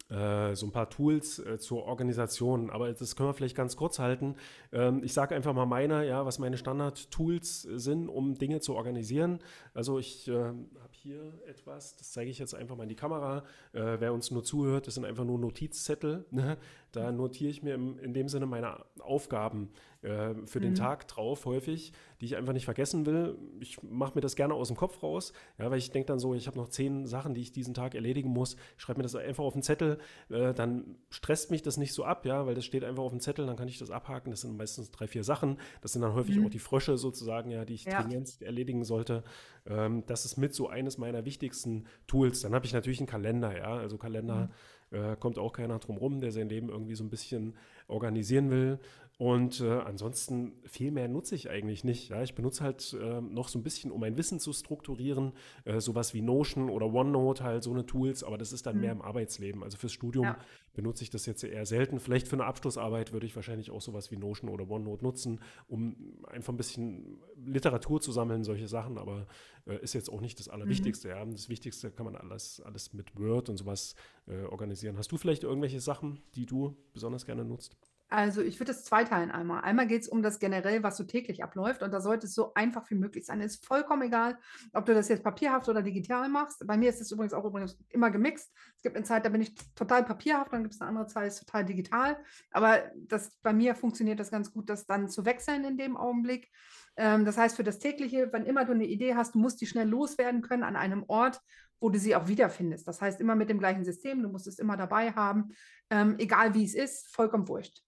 äh, 0.09 0.55
so 0.55 0.67
ein 0.67 0.71
paar 0.71 0.89
Tools 0.89 1.39
äh, 1.39 1.57
zur 1.57 1.85
Organisation, 1.85 2.69
aber 2.69 2.91
das 2.91 3.15
können 3.15 3.29
wir 3.29 3.33
vielleicht 3.33 3.55
ganz 3.55 3.75
kurz 3.75 3.99
halten. 3.99 4.35
Ähm, 4.71 5.01
ich 5.03 5.13
sage 5.13 5.35
einfach 5.35 5.53
mal 5.53 5.65
meine, 5.65 6.07
ja, 6.07 6.25
was 6.25 6.39
meine 6.39 6.57
Standard-Tools 6.57 7.61
sind, 7.61 8.09
um 8.09 8.35
Dinge 8.35 8.59
zu 8.59 8.75
organisieren. 8.75 9.39
Also 9.73 9.99
ich 9.99 10.27
äh, 10.27 10.33
habe 10.33 10.57
hier 10.91 11.33
etwas, 11.47 11.95
das 11.95 12.11
zeige 12.11 12.29
ich 12.29 12.39
jetzt 12.39 12.53
einfach 12.53 12.75
mal 12.75 12.83
in 12.83 12.89
die 12.89 12.95
Kamera. 12.95 13.43
Äh, 13.71 13.99
wer 13.99 14.13
uns 14.13 14.29
nur 14.29 14.43
zuhört, 14.43 14.87
das 14.87 14.95
sind 14.95 15.05
einfach 15.05 15.25
nur 15.25 15.39
Notizzettel. 15.39 16.25
Ne? 16.31 16.57
Da 16.91 17.11
notiere 17.11 17.49
ich 17.49 17.63
mir 17.63 17.73
im, 17.73 17.97
in 17.99 18.13
dem 18.13 18.29
Sinne 18.29 18.45
meine 18.45 18.85
Aufgaben 18.99 19.71
äh, 20.03 20.35
für 20.45 20.59
den 20.59 20.71
mhm. 20.71 20.75
Tag 20.75 21.07
drauf, 21.07 21.45
häufig, 21.45 21.93
die 22.19 22.25
ich 22.25 22.35
einfach 22.35 22.53
nicht 22.53 22.65
vergessen 22.65 23.05
will. 23.05 23.37
Ich 23.59 23.81
mache 23.83 24.15
mir 24.15 24.21
das 24.21 24.35
gerne 24.35 24.53
aus 24.53 24.67
dem 24.67 24.77
Kopf 24.77 25.01
raus, 25.01 25.33
ja, 25.57 25.71
weil 25.71 25.77
ich 25.77 25.91
denke 25.91 26.07
dann 26.07 26.19
so, 26.19 26.33
ich 26.33 26.47
habe 26.47 26.57
noch 26.57 26.69
zehn 26.69 27.07
Sachen, 27.07 27.33
die 27.33 27.41
ich 27.41 27.51
diesen 27.51 27.73
Tag 27.73 27.95
erledigen 27.95 28.29
muss. 28.29 28.55
Ich 28.75 28.83
schreibe 28.83 28.99
mir 28.99 29.03
das 29.03 29.15
einfach 29.15 29.43
auf 29.43 29.53
den 29.53 29.63
Zettel, 29.63 29.99
äh, 30.29 30.53
dann 30.53 30.95
stresst 31.09 31.51
mich 31.51 31.61
das 31.61 31.77
nicht 31.77 31.93
so 31.93 32.03
ab, 32.03 32.25
ja, 32.25 32.45
weil 32.45 32.55
das 32.55 32.65
steht 32.65 32.83
einfach 32.83 33.03
auf 33.03 33.11
dem 33.11 33.19
Zettel, 33.19 33.45
dann 33.45 33.55
kann 33.55 33.67
ich 33.67 33.79
das 33.79 33.91
abhaken. 33.91 34.31
Das 34.31 34.41
sind 34.41 34.57
meistens 34.57 34.91
drei, 34.91 35.07
vier 35.07 35.23
Sachen. 35.23 35.57
Das 35.81 35.93
sind 35.93 36.01
dann 36.01 36.13
häufig 36.13 36.37
mhm. 36.37 36.45
auch 36.45 36.49
die 36.49 36.59
Frösche 36.59 36.97
sozusagen, 36.97 37.49
ja, 37.49 37.65
die 37.65 37.75
ich 37.75 37.85
ja. 37.85 38.01
dringend 38.01 38.41
erledigen 38.41 38.83
sollte. 38.83 39.23
Ähm, 39.65 40.03
das 40.05 40.25
ist 40.25 40.37
mit 40.37 40.53
so 40.53 40.67
eines 40.67 40.97
meiner 40.97 41.25
wichtigsten 41.25 41.85
Tools. 42.07 42.41
Dann 42.41 42.53
habe 42.53 42.65
ich 42.65 42.73
natürlich 42.73 42.99
einen 42.99 43.07
Kalender, 43.07 43.57
ja, 43.57 43.77
also 43.77 43.97
Kalender. 43.97 44.35
Mhm 44.35 44.49
äh, 44.93 45.15
kommt 45.19 45.37
auch 45.37 45.53
keiner 45.53 45.79
drum 45.79 45.97
rum, 45.97 46.21
der 46.21 46.31
sein 46.31 46.49
Leben 46.49 46.69
irgendwie 46.69 46.95
so 46.95 47.03
ein 47.03 47.09
bisschen 47.09 47.55
organisieren 47.87 48.49
will. 48.49 48.79
Und 49.19 49.61
äh, 49.61 49.69
ansonsten 49.69 50.53
viel 50.65 50.91
mehr 50.91 51.07
nutze 51.07 51.35
ich 51.35 51.49
eigentlich 51.49 51.83
nicht. 51.83 52.09
Ja? 52.09 52.23
Ich 52.23 52.33
benutze 52.33 52.63
halt 52.63 52.97
äh, 52.99 53.21
noch 53.21 53.47
so 53.47 53.59
ein 53.59 53.63
bisschen, 53.63 53.91
um 53.91 54.01
mein 54.01 54.17
Wissen 54.17 54.39
zu 54.39 54.51
strukturieren, 54.53 55.33
äh, 55.65 55.79
sowas 55.79 56.13
wie 56.15 56.21
Notion 56.21 56.69
oder 56.69 56.91
OneNote, 56.91 57.43
halt 57.43 57.63
so 57.63 57.71
eine 57.71 57.85
Tools, 57.85 58.23
aber 58.23 58.37
das 58.37 58.51
ist 58.51 58.65
dann 58.65 58.75
mhm. 58.75 58.81
mehr 58.81 58.91
im 58.91 59.01
Arbeitsleben. 59.01 59.63
Also 59.63 59.77
fürs 59.77 59.93
Studium 59.93 60.25
ja. 60.25 60.37
Benutze 60.73 61.03
ich 61.03 61.09
das 61.09 61.25
jetzt 61.25 61.43
eher 61.43 61.65
selten. 61.65 61.99
Vielleicht 61.99 62.27
für 62.27 62.35
eine 62.35 62.45
Abschlussarbeit 62.45 63.13
würde 63.13 63.25
ich 63.25 63.35
wahrscheinlich 63.35 63.71
auch 63.71 63.81
sowas 63.81 64.11
wie 64.11 64.17
Notion 64.17 64.49
oder 64.49 64.69
OneNote 64.69 65.03
nutzen, 65.03 65.39
um 65.67 65.95
einfach 66.27 66.53
ein 66.53 66.57
bisschen 66.57 67.19
Literatur 67.45 68.01
zu 68.01 68.11
sammeln, 68.11 68.43
solche 68.43 68.67
Sachen, 68.67 68.97
aber 68.97 69.27
äh, 69.65 69.77
ist 69.81 69.93
jetzt 69.93 70.09
auch 70.09 70.21
nicht 70.21 70.39
das 70.39 70.49
Allerwichtigste. 70.49 71.09
Mhm. 71.09 71.13
Ja? 71.13 71.25
Das 71.25 71.49
Wichtigste 71.49 71.91
kann 71.91 72.05
man 72.05 72.15
alles, 72.15 72.61
alles 72.61 72.93
mit 72.93 73.17
Word 73.19 73.49
und 73.49 73.57
sowas 73.57 73.95
äh, 74.27 74.43
organisieren. 74.43 74.97
Hast 74.97 75.11
du 75.11 75.17
vielleicht 75.17 75.43
irgendwelche 75.43 75.79
Sachen, 75.79 76.21
die 76.35 76.45
du 76.45 76.75
besonders 76.93 77.25
gerne 77.25 77.45
nutzt? 77.45 77.77
Also 78.13 78.43
ich 78.43 78.59
würde 78.59 78.73
es 78.73 78.83
zweiteilen 78.83 79.31
einmal. 79.31 79.63
Einmal 79.63 79.87
geht 79.87 80.03
es 80.03 80.07
um 80.07 80.21
das 80.21 80.37
generell, 80.37 80.83
was 80.83 80.97
so 80.97 81.03
täglich 81.03 81.43
abläuft 81.43 81.81
und 81.81 81.91
da 81.91 81.99
sollte 81.99 82.27
es 82.27 82.35
so 82.35 82.53
einfach 82.53 82.87
wie 82.91 82.95
möglich 82.95 83.25
sein. 83.25 83.41
Es 83.41 83.55
ist 83.55 83.65
vollkommen 83.65 84.03
egal, 84.03 84.37
ob 84.71 84.85
du 84.85 84.93
das 84.93 85.07
jetzt 85.07 85.23
papierhaft 85.23 85.67
oder 85.67 85.81
digital 85.81 86.29
machst. 86.29 86.63
Bei 86.67 86.77
mir 86.77 86.89
ist 86.89 87.01
es 87.01 87.11
übrigens 87.11 87.33
auch 87.33 87.43
übrigens 87.43 87.75
immer 87.89 88.11
gemixt. 88.11 88.53
Es 88.75 88.83
gibt 88.83 88.95
eine 88.95 89.03
Zeit, 89.03 89.25
da 89.25 89.29
bin 89.29 89.41
ich 89.41 89.55
total 89.73 90.03
papierhaft, 90.03 90.53
dann 90.53 90.61
gibt 90.61 90.75
es 90.75 90.81
eine 90.81 90.89
andere 90.89 91.07
Zeit, 91.07 91.25
ist 91.29 91.39
total 91.39 91.65
digital. 91.65 92.23
Aber 92.51 92.83
das, 92.93 93.31
bei 93.41 93.51
mir 93.51 93.73
funktioniert 93.73 94.19
das 94.19 94.29
ganz 94.29 94.53
gut, 94.53 94.69
das 94.69 94.85
dann 94.85 95.09
zu 95.09 95.25
wechseln 95.25 95.65
in 95.65 95.77
dem 95.77 95.97
Augenblick. 95.97 96.51
Ähm, 96.97 97.25
das 97.25 97.39
heißt, 97.39 97.55
für 97.55 97.63
das 97.63 97.79
tägliche, 97.79 98.31
wenn 98.31 98.45
immer 98.45 98.63
du 98.63 98.73
eine 98.73 98.85
Idee 98.85 99.15
hast, 99.15 99.33
du 99.33 99.39
musst 99.39 99.59
die 99.59 99.65
schnell 99.65 99.89
loswerden 99.89 100.43
können 100.43 100.61
an 100.61 100.75
einem 100.75 101.03
Ort, 101.07 101.41
wo 101.79 101.89
du 101.89 101.97
sie 101.97 102.15
auch 102.15 102.27
wiederfindest. 102.27 102.87
Das 102.87 103.01
heißt, 103.01 103.19
immer 103.19 103.33
mit 103.33 103.49
dem 103.49 103.57
gleichen 103.57 103.83
System, 103.83 104.21
du 104.21 104.29
musst 104.29 104.45
es 104.45 104.59
immer 104.59 104.77
dabei 104.77 105.13
haben, 105.13 105.49
ähm, 105.89 106.13
egal 106.19 106.53
wie 106.53 106.63
es 106.63 106.75
ist, 106.75 107.07
vollkommen 107.07 107.47
wurscht 107.47 107.82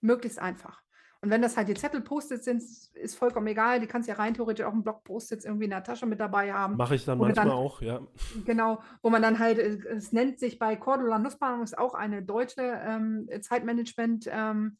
möglichst 0.00 0.38
einfach. 0.38 0.82
Und 1.22 1.28
wenn 1.28 1.42
das 1.42 1.56
halt 1.56 1.68
die 1.68 1.74
Zettel-Post-its 1.74 2.46
sind, 2.46 2.62
ist 2.94 3.16
vollkommen 3.16 3.46
egal. 3.46 3.78
Die 3.78 3.86
kannst 3.86 4.08
ja 4.08 4.14
rein 4.14 4.32
theoretisch 4.32 4.64
auch 4.64 4.72
einen 4.72 4.82
Block-Post-its 4.82 5.44
irgendwie 5.44 5.64
in 5.64 5.70
der 5.70 5.84
Tasche 5.84 6.06
mit 6.06 6.18
dabei 6.18 6.52
haben. 6.52 6.76
Mache 6.76 6.94
ich 6.94 7.04
dann 7.04 7.18
manchmal 7.18 7.46
dann, 7.46 7.54
auch, 7.54 7.82
ja. 7.82 8.00
Genau, 8.46 8.82
wo 9.02 9.10
man 9.10 9.20
dann 9.20 9.38
halt, 9.38 9.58
äh, 9.58 9.76
es 9.94 10.12
nennt 10.12 10.38
sich 10.38 10.58
bei 10.58 10.76
Cordula 10.76 11.18
Nussbaum, 11.18 11.62
ist 11.62 11.76
auch 11.76 11.94
eine 11.94 12.22
deutsche 12.22 12.62
ähm, 12.62 13.28
Zeitmanagement- 13.40 14.28
ähm, 14.30 14.78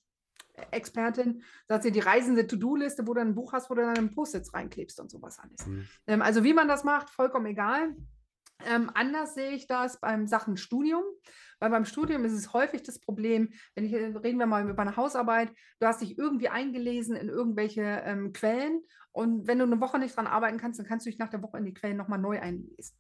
Expertin, 0.71 1.43
sagt 1.69 1.85
sie, 1.85 1.93
die 1.93 2.01
reisende 2.01 2.47
To-Do-Liste, 2.47 3.07
wo 3.07 3.15
du 3.15 3.21
ein 3.21 3.35
Buch 3.35 3.53
hast, 3.53 3.71
wo 3.71 3.75
du 3.75 3.83
dann 3.83 4.11
Post-its 4.11 4.53
reinklebst 4.53 5.01
und 5.01 5.11
sowas 5.11 5.39
alles. 5.39 5.67
Mhm. 5.67 5.89
Ähm, 6.07 6.23
also 6.23 6.45
wie 6.45 6.53
man 6.53 6.69
das 6.69 6.85
macht, 6.85 7.11
vollkommen 7.11 7.47
egal. 7.47 7.95
Ähm, 8.67 8.91
anders 8.93 9.35
sehe 9.35 9.53
ich 9.53 9.67
das 9.67 10.01
beim 10.01 10.27
Sachen 10.27 10.57
Studium. 10.57 11.03
Weil 11.61 11.71
beim 11.71 11.85
Studium 11.85 12.25
ist 12.25 12.33
es 12.33 12.53
häufig 12.53 12.83
das 12.83 12.99
Problem, 12.99 13.53
wenn 13.75 13.85
ich, 13.85 13.95
reden 13.95 14.39
wir 14.39 14.47
mal 14.47 14.69
über 14.69 14.83
eine 14.83 14.97
Hausarbeit, 14.97 15.53
du 15.79 15.87
hast 15.87 16.01
dich 16.01 16.19
irgendwie 16.19 16.49
eingelesen 16.49 17.15
in 17.15 17.29
irgendwelche 17.29 17.83
ähm, 17.83 18.33
Quellen 18.33 18.83
und 19.13 19.47
wenn 19.47 19.59
du 19.59 19.65
eine 19.65 19.81
Woche 19.81 19.99
nicht 19.99 20.17
dran 20.17 20.27
arbeiten 20.27 20.59
kannst, 20.59 20.79
dann 20.79 20.87
kannst 20.87 21.07
du 21.07 21.11
dich 21.11 21.19
nach 21.19 21.29
der 21.29 21.43
Woche 21.43 21.59
in 21.59 21.65
die 21.65 21.75
Quellen 21.75 21.97
nochmal 21.97 22.19
neu 22.19 22.41
einlesen. 22.41 22.97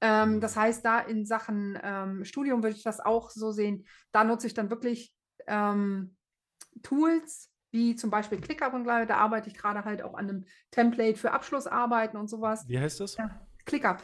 Ähm, 0.00 0.40
das 0.40 0.56
heißt, 0.56 0.84
da 0.84 1.00
in 1.00 1.26
Sachen 1.26 1.78
ähm, 1.82 2.24
Studium 2.24 2.62
würde 2.62 2.76
ich 2.76 2.82
das 2.82 3.00
auch 3.00 3.30
so 3.30 3.52
sehen, 3.52 3.86
da 4.12 4.24
nutze 4.24 4.46
ich 4.46 4.54
dann 4.54 4.70
wirklich 4.70 5.14
ähm, 5.46 6.16
Tools, 6.82 7.50
wie 7.70 7.96
zum 7.96 8.10
Beispiel 8.10 8.40
ClickUp 8.40 8.72
und 8.72 8.84
da 8.84 9.16
arbeite 9.16 9.48
ich 9.48 9.56
gerade 9.56 9.84
halt 9.84 10.02
auch 10.02 10.14
an 10.14 10.28
einem 10.28 10.44
Template 10.70 11.18
für 11.18 11.32
Abschlussarbeiten 11.32 12.18
und 12.18 12.28
sowas. 12.28 12.64
Wie 12.66 12.78
heißt 12.78 13.00
das? 13.00 13.16
Ja, 13.16 13.46
ClickUp. 13.66 14.02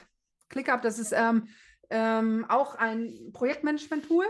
ClickUp, 0.51 0.83
das 0.83 0.99
ist 0.99 1.13
ähm, 1.13 1.49
ähm, 1.91 2.47
auch 2.49 2.75
ein 2.75 3.31
Projektmanagement-Tool. 3.33 4.25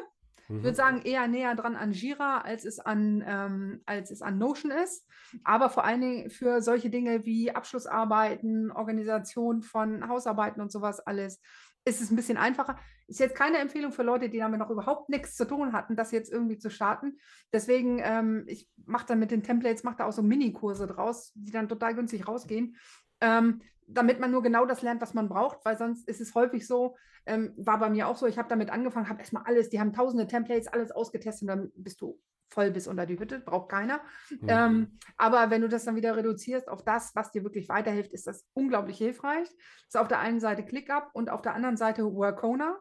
Ich 0.45 0.51
würde 0.51 0.71
mhm. 0.71 0.75
sagen, 0.75 1.03
eher 1.05 1.27
näher 1.27 1.55
dran 1.55 1.75
an 1.75 1.93
Jira, 1.93 2.43
als 2.43 2.67
es 2.67 2.79
an, 2.79 3.25
ähm, 3.27 3.81
als 3.87 4.11
es 4.11 4.21
an 4.21 4.37
Notion 4.37 4.71
ist. 4.71 5.09
Aber 5.43 5.71
vor 5.71 5.85
allen 5.85 6.03
Dingen 6.03 6.31
für 6.31 6.61
solche 6.61 6.91
Dinge 6.91 7.25
wie 7.25 7.51
Abschlussarbeiten, 7.51 8.71
Organisation 8.71 9.63
von 9.63 10.07
Hausarbeiten 10.07 10.61
und 10.61 10.71
sowas 10.71 11.01
alles 11.01 11.41
ist 11.87 12.01
es 12.01 12.11
ein 12.11 12.17
bisschen 12.17 12.37
einfacher. 12.37 12.79
Ist 13.07 13.21
jetzt 13.21 13.37
keine 13.37 13.59
Empfehlung 13.59 13.93
für 13.93 14.03
Leute, 14.03 14.31
die 14.31 14.39
damit 14.39 14.59
noch 14.59 14.71
überhaupt 14.71 15.11
nichts 15.11 15.37
zu 15.37 15.47
tun 15.47 15.73
hatten, 15.73 15.97
das 15.97 16.13
jetzt 16.13 16.33
irgendwie 16.33 16.59
zu 16.59 16.71
starten. 16.71 17.19
Deswegen, 17.53 18.01
ähm, 18.03 18.45
ich 18.47 18.69
mache 18.87 19.07
dann 19.07 19.19
mit 19.19 19.31
den 19.31 19.43
Templates, 19.43 19.85
mache 19.85 19.97
da 19.97 20.07
auch 20.07 20.13
so 20.13 20.23
Mini-Kurse 20.23 20.87
draus, 20.87 21.33
die 21.35 21.53
dann 21.53 21.69
total 21.69 21.95
günstig 21.95 22.27
rausgehen. 22.27 22.77
Ähm, 23.21 23.61
damit 23.87 24.19
man 24.19 24.31
nur 24.31 24.43
genau 24.43 24.65
das 24.65 24.81
lernt, 24.81 25.03
was 25.03 25.13
man 25.13 25.29
braucht, 25.29 25.63
weil 25.67 25.77
sonst 25.77 26.09
ist 26.09 26.23
es 26.23 26.35
häufig 26.35 26.67
so, 26.67 26.97
ähm, 27.27 27.53
war 27.57 27.79
bei 27.79 27.91
mir 27.91 28.09
auch 28.09 28.17
so, 28.17 28.27
ich 28.27 28.39
habe 28.39 28.49
damit 28.49 28.71
angefangen, 28.71 29.09
habe 29.09 29.21
erstmal 29.21 29.45
alles, 29.45 29.71
die 29.71 29.81
haben 29.81 29.93
tausende 29.93 30.27
Templates, 30.27 30.69
alles 30.69 30.91
ausgetestet 30.91 31.43
und 31.43 31.49
dann 31.49 31.73
bist 31.75 32.01
du 32.01 32.21
voll 32.51 32.71
bis 32.71 32.87
unter 32.87 33.07
die 33.07 33.19
Hütte, 33.19 33.41
braucht 33.41 33.71
keiner. 33.71 34.01
Mhm. 34.31 34.49
Ähm, 34.49 34.99
aber 35.17 35.51
wenn 35.51 35.63
du 35.63 35.69
das 35.69 35.85
dann 35.85 35.97
wieder 35.97 36.17
reduzierst 36.17 36.69
auf 36.69 36.85
das, 36.85 37.15
was 37.15 37.33
dir 37.33 37.43
wirklich 37.43 37.69
weiterhilft, 37.69 38.13
ist 38.13 38.27
das 38.27 38.47
unglaublich 38.55 38.99
hilfreich. 38.99 39.49
Das 39.49 39.89
ist 39.89 39.97
auf 39.97 40.09
der 40.09 40.21
einen 40.21 40.41
Seite 40.41 40.65
ClickUp 40.65 41.11
und 41.13 41.31
auf 41.31 41.43
der 41.43 41.55
anderen 41.55 41.77
Seite 41.77 42.05
Workona. 42.05 42.79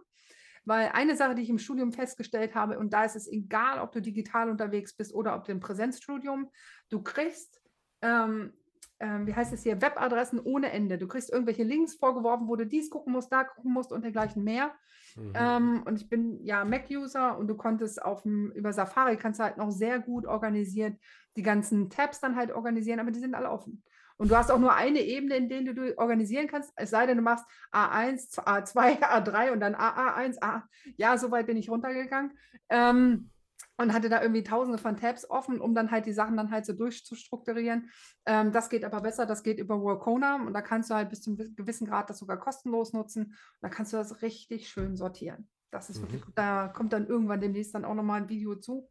Weil 0.65 0.91
eine 0.93 1.17
Sache, 1.17 1.35
die 1.35 1.41
ich 1.41 1.49
im 1.49 1.57
Studium 1.57 1.91
festgestellt 1.91 2.55
habe, 2.55 2.79
und 2.79 2.93
da 2.93 3.03
ist 3.03 3.17
es 3.17 3.27
egal, 3.27 3.79
ob 3.79 3.91
du 3.91 4.01
digital 4.01 4.49
unterwegs 4.49 4.95
bist 4.95 5.13
oder 5.13 5.35
ob 5.35 5.43
du 5.43 5.51
im 5.51 5.59
Präsenzstudium, 5.59 6.49
du 6.89 7.01
kriegst 7.01 7.61
ähm, 8.01 8.53
ähm, 8.99 9.27
wie 9.27 9.33
heißt 9.33 9.53
es 9.53 9.63
hier, 9.63 9.81
Webadressen 9.81 10.39
ohne 10.39 10.71
Ende. 10.71 10.97
Du 10.97 11.07
kriegst 11.07 11.31
irgendwelche 11.31 11.63
Links 11.63 11.95
vorgeworfen, 11.95 12.47
wo 12.47 12.55
du 12.55 12.65
dies 12.65 12.89
gucken 12.89 13.13
musst, 13.13 13.31
da 13.31 13.43
gucken 13.43 13.73
musst 13.73 13.91
und 13.91 14.03
dergleichen 14.03 14.43
mehr. 14.43 14.71
Mhm. 15.15 15.33
Ähm, 15.35 15.83
und 15.85 16.01
ich 16.01 16.09
bin 16.09 16.43
ja 16.43 16.65
Mac-User 16.65 17.37
und 17.37 17.47
du 17.47 17.55
konntest 17.55 18.01
auf 18.01 18.25
über 18.25 18.73
Safari 18.73 19.17
kannst 19.17 19.39
du 19.39 19.43
halt 19.43 19.57
noch 19.57 19.71
sehr 19.71 19.99
gut 19.99 20.25
organisiert 20.25 20.97
die 21.35 21.43
ganzen 21.43 21.89
Tabs 21.89 22.19
dann 22.19 22.35
halt 22.35 22.51
organisieren, 22.51 22.99
aber 22.99 23.11
die 23.11 23.19
sind 23.19 23.35
alle 23.35 23.49
offen. 23.49 23.83
Und 24.17 24.29
du 24.29 24.37
hast 24.37 24.51
auch 24.51 24.59
nur 24.59 24.73
eine 24.73 24.99
Ebene, 24.99 25.35
in 25.35 25.49
der 25.49 25.73
du 25.73 25.97
organisieren 25.97 26.47
kannst, 26.47 26.71
es 26.75 26.91
sei 26.91 27.07
denn, 27.07 27.17
du 27.17 27.23
machst 27.23 27.45
A1, 27.71 28.39
A2, 28.39 29.01
A3 29.01 29.51
und 29.51 29.59
dann 29.59 29.75
AA1, 29.75 30.37
A. 30.41 30.63
Ja, 30.97 31.17
so 31.17 31.31
weit 31.31 31.47
bin 31.47 31.57
ich 31.57 31.69
runtergegangen. 31.69 32.37
Ähm, 32.69 33.31
und 33.78 33.93
hatte 33.93 34.09
da 34.09 34.21
irgendwie 34.21 34.43
tausende 34.43 34.78
von 34.78 34.97
Tabs 34.97 35.30
offen, 35.30 35.59
um 35.59 35.74
dann 35.74 35.91
halt 35.91 36.05
die 36.05 36.13
Sachen 36.13 36.38
dann 36.38 36.51
halt 36.51 36.65
so 36.65 36.74
durchzustrukturieren. 36.74 37.89
Ähm, 38.26 38.51
das 38.51 38.69
geht 38.69 38.86
aber 38.86 39.01
besser, 39.01 39.26
das 39.26 39.43
geht 39.43 39.59
über 39.59 39.82
Workona 39.82 40.36
und 40.36 40.53
da 40.53 40.61
kannst 40.61 40.89
du 40.89 40.95
halt 40.95 41.09
bis 41.09 41.21
zu 41.21 41.32
einem 41.32 41.55
gewissen 41.55 41.88
Grad 41.88 42.09
das 42.09 42.19
sogar 42.19 42.38
kostenlos 42.38 42.93
nutzen. 42.93 43.36
da 43.61 43.69
kannst 43.69 43.93
du 43.93 43.97
das 43.97 44.21
richtig 44.21 44.69
schön 44.69 44.95
sortieren. 44.95 45.49
Das 45.71 45.89
ist 45.89 45.97
mhm. 45.97 46.01
wirklich 46.03 46.26
gut. 46.26 46.38
Da 46.38 46.67
kommt 46.67 46.93
dann 46.93 47.07
irgendwann 47.07 47.41
demnächst 47.41 47.74
dann 47.74 47.86
auch 47.86 47.95
nochmal 47.95 48.21
ein 48.21 48.30
Video 48.30 48.55
zu. 48.55 48.89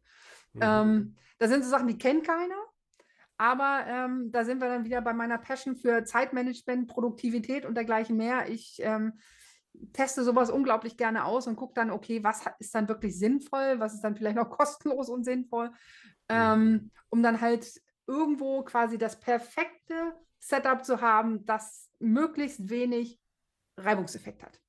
Mhm. 0.53 0.61
Ähm, 0.61 1.15
da 1.39 1.47
sind 1.47 1.63
so 1.63 1.69
Sachen, 1.69 1.87
die 1.87 1.97
kennt 1.97 2.25
keiner. 2.25 2.55
Aber 3.37 3.85
ähm, 3.87 4.31
da 4.31 4.45
sind 4.45 4.61
wir 4.61 4.67
dann 4.67 4.85
wieder 4.85 5.01
bei 5.01 5.13
meiner 5.13 5.37
Passion 5.37 5.75
für 5.75 6.03
Zeitmanagement, 6.03 6.87
Produktivität 6.87 7.65
und 7.65 7.75
dergleichen 7.75 8.15
mehr. 8.15 8.49
Ich 8.49 8.77
ähm, 8.81 9.19
teste 9.93 10.23
sowas 10.23 10.49
unglaublich 10.49 10.97
gerne 10.97 11.25
aus 11.25 11.47
und 11.47 11.55
gucke 11.55 11.73
dann, 11.75 11.91
okay, 11.91 12.23
was 12.23 12.45
ist 12.59 12.73
dann 12.75 12.87
wirklich 12.87 13.17
sinnvoll, 13.17 13.79
was 13.79 13.93
ist 13.93 14.01
dann 14.01 14.15
vielleicht 14.15 14.35
noch 14.35 14.49
kostenlos 14.57 15.09
und 15.09 15.23
sinnvoll, 15.23 15.71
ähm, 16.29 16.71
mhm. 16.71 16.91
um 17.09 17.23
dann 17.23 17.41
halt 17.41 17.81
irgendwo 18.07 18.63
quasi 18.63 18.97
das 18.97 19.19
perfekte 19.19 20.13
Setup 20.39 20.83
zu 20.83 21.01
haben, 21.01 21.45
das 21.45 21.89
möglichst 21.99 22.69
wenig 22.69 23.19
Reibungseffekt 23.77 24.43
hat. 24.43 24.59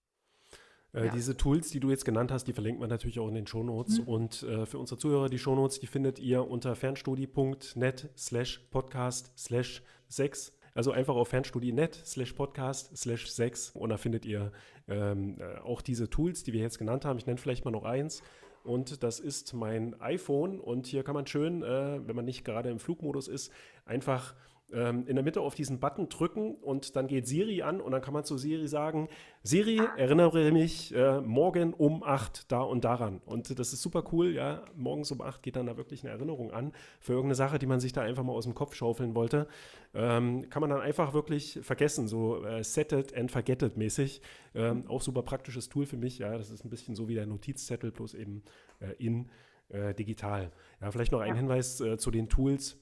Äh, 0.95 1.07
ja. 1.07 1.13
Diese 1.13 1.37
Tools, 1.37 1.71
die 1.71 1.81
du 1.81 1.91
jetzt 1.91 2.05
genannt 2.05 2.31
hast, 2.31 2.45
die 2.45 2.53
verlinkt 2.53 2.81
man 2.81 2.89
natürlich 2.89 3.19
auch 3.19 3.29
in 3.29 3.35
den 3.35 3.47
Shownotes. 3.47 4.01
Mhm. 4.01 4.09
Und 4.09 4.43
äh, 4.45 4.67
für 4.67 4.79
unsere 4.79 4.99
Zuhörer, 4.99 5.29
die 5.29 5.39
Shownotes, 5.39 5.81
die 5.81 5.87
findet 5.87 6.19
ihr 6.19 6.49
unter 6.49 6.77
fernstudie.net 6.77 8.11
slash 8.17 8.61
podcast 8.71 9.33
slash 9.37 9.83
6. 10.09 10.54
Also 10.75 10.91
einfach 10.91 11.15
auf 11.15 11.29
fernstudie.net 11.29 11.95
slash 12.05 12.33
podcast 12.33 12.97
slash 12.97 13.29
6 13.29 13.71
und 13.71 13.91
da 13.91 13.97
findet 13.97 14.27
ihr 14.27 14.51
ähm, 14.89 15.39
äh, 15.39 15.59
auch 15.59 15.81
diese 15.81 16.11
Tools, 16.11 16.43
die 16.43 16.53
wir 16.53 16.61
jetzt 16.61 16.79
genannt 16.79 17.05
haben. 17.05 17.19
Ich 17.19 17.27
nenne 17.27 17.39
vielleicht 17.39 17.65
mal 17.65 17.71
noch 17.71 17.85
eins. 17.85 18.23
Und 18.65 19.03
das 19.03 19.21
ist 19.21 19.53
mein 19.53 20.01
iPhone. 20.01 20.59
Und 20.59 20.87
hier 20.87 21.05
kann 21.05 21.15
man 21.15 21.27
schön, 21.27 21.63
äh, 21.63 22.01
wenn 22.07 22.17
man 22.17 22.25
nicht 22.25 22.45
gerade 22.45 22.71
im 22.71 22.79
Flugmodus 22.79 23.29
ist, 23.29 23.53
einfach 23.85 24.35
ähm, 24.75 25.07
in 25.07 25.15
der 25.15 25.25
Mitte 25.25 25.41
auf 25.41 25.55
diesen 25.55 25.79
Button 25.79 26.09
drücken 26.09 26.55
und 26.57 26.97
dann 26.97 27.07
geht 27.07 27.27
Siri 27.27 27.63
an 27.63 27.81
und 27.81 27.93
dann 27.93 28.03
kann 28.03 28.13
man 28.13 28.25
zu 28.25 28.37
Siri 28.37 28.67
sagen, 28.69 29.09
Siri, 29.43 29.81
erinnere 29.97 30.51
mich 30.51 30.95
äh, 30.95 31.21
morgen 31.21 31.73
um 31.75 32.03
8 32.03 32.51
da 32.51 32.61
und 32.61 32.85
daran. 32.85 33.21
Und 33.25 33.59
das 33.59 33.73
ist 33.73 33.83
super 33.83 34.05
cool, 34.13 34.35
ja, 34.35 34.65
morgens 34.75 35.11
um 35.13 35.21
8 35.21 35.43
geht 35.43 35.57
dann 35.57 35.67
da 35.67 35.77
wirklich 35.77 36.03
eine 36.03 36.13
Erinnerung 36.13 36.51
an 36.51 36.73
für 37.01 37.13
irgendeine 37.13 37.37
Sache, 37.37 37.59
die 37.59 37.67
man 37.67 37.81
sich 37.81 37.93
da 37.93 38.03
einfach 38.03 38.25
mal 38.25 38.33
aus 38.33 38.45
dem 38.45 38.55
Kopf 38.55 38.75
schaufeln 38.75 39.15
wollte. 39.15 39.47
Ähm, 39.95 40.49
kann 40.51 40.61
man 40.61 40.71
dann 40.71 40.81
einfach 40.81 41.15
wirklich 41.15 41.61
vergessen, 41.63 42.09
so 42.09 42.45
äh, 42.45 42.65
set 42.65 42.93
it 42.93 43.17
and 43.17 43.31
forget 43.31 43.63
it 43.63 43.77
mäßig. 43.77 44.21
Ähm, 44.55 44.85
auch 44.89 45.03
super 45.03 45.23
praktisches 45.23 45.69
Tool 45.69 45.87
für 45.87 45.97
mich, 45.97 46.19
ja, 46.19 46.37
das 46.37 46.51
ist 46.51 46.65
ein 46.65 46.71
bisschen 46.71 46.97
so 46.97 47.09
wie 47.09 47.15
der 47.15 47.27
Notizzettel, 47.27 47.93
bloß 47.93 48.15
eben 48.15 48.43
äh, 48.81 48.93
in 48.99 49.31
äh, 49.69 49.95
digital. 49.95 50.51
Ja, 50.81 50.91
vielleicht 50.91 51.13
noch 51.13 51.21
ein 51.21 51.29
ja. 51.29 51.35
Hinweis 51.35 51.81
äh, 51.81 51.97
zu 51.97 52.11
den 52.11 52.29
Tools. 52.29 52.79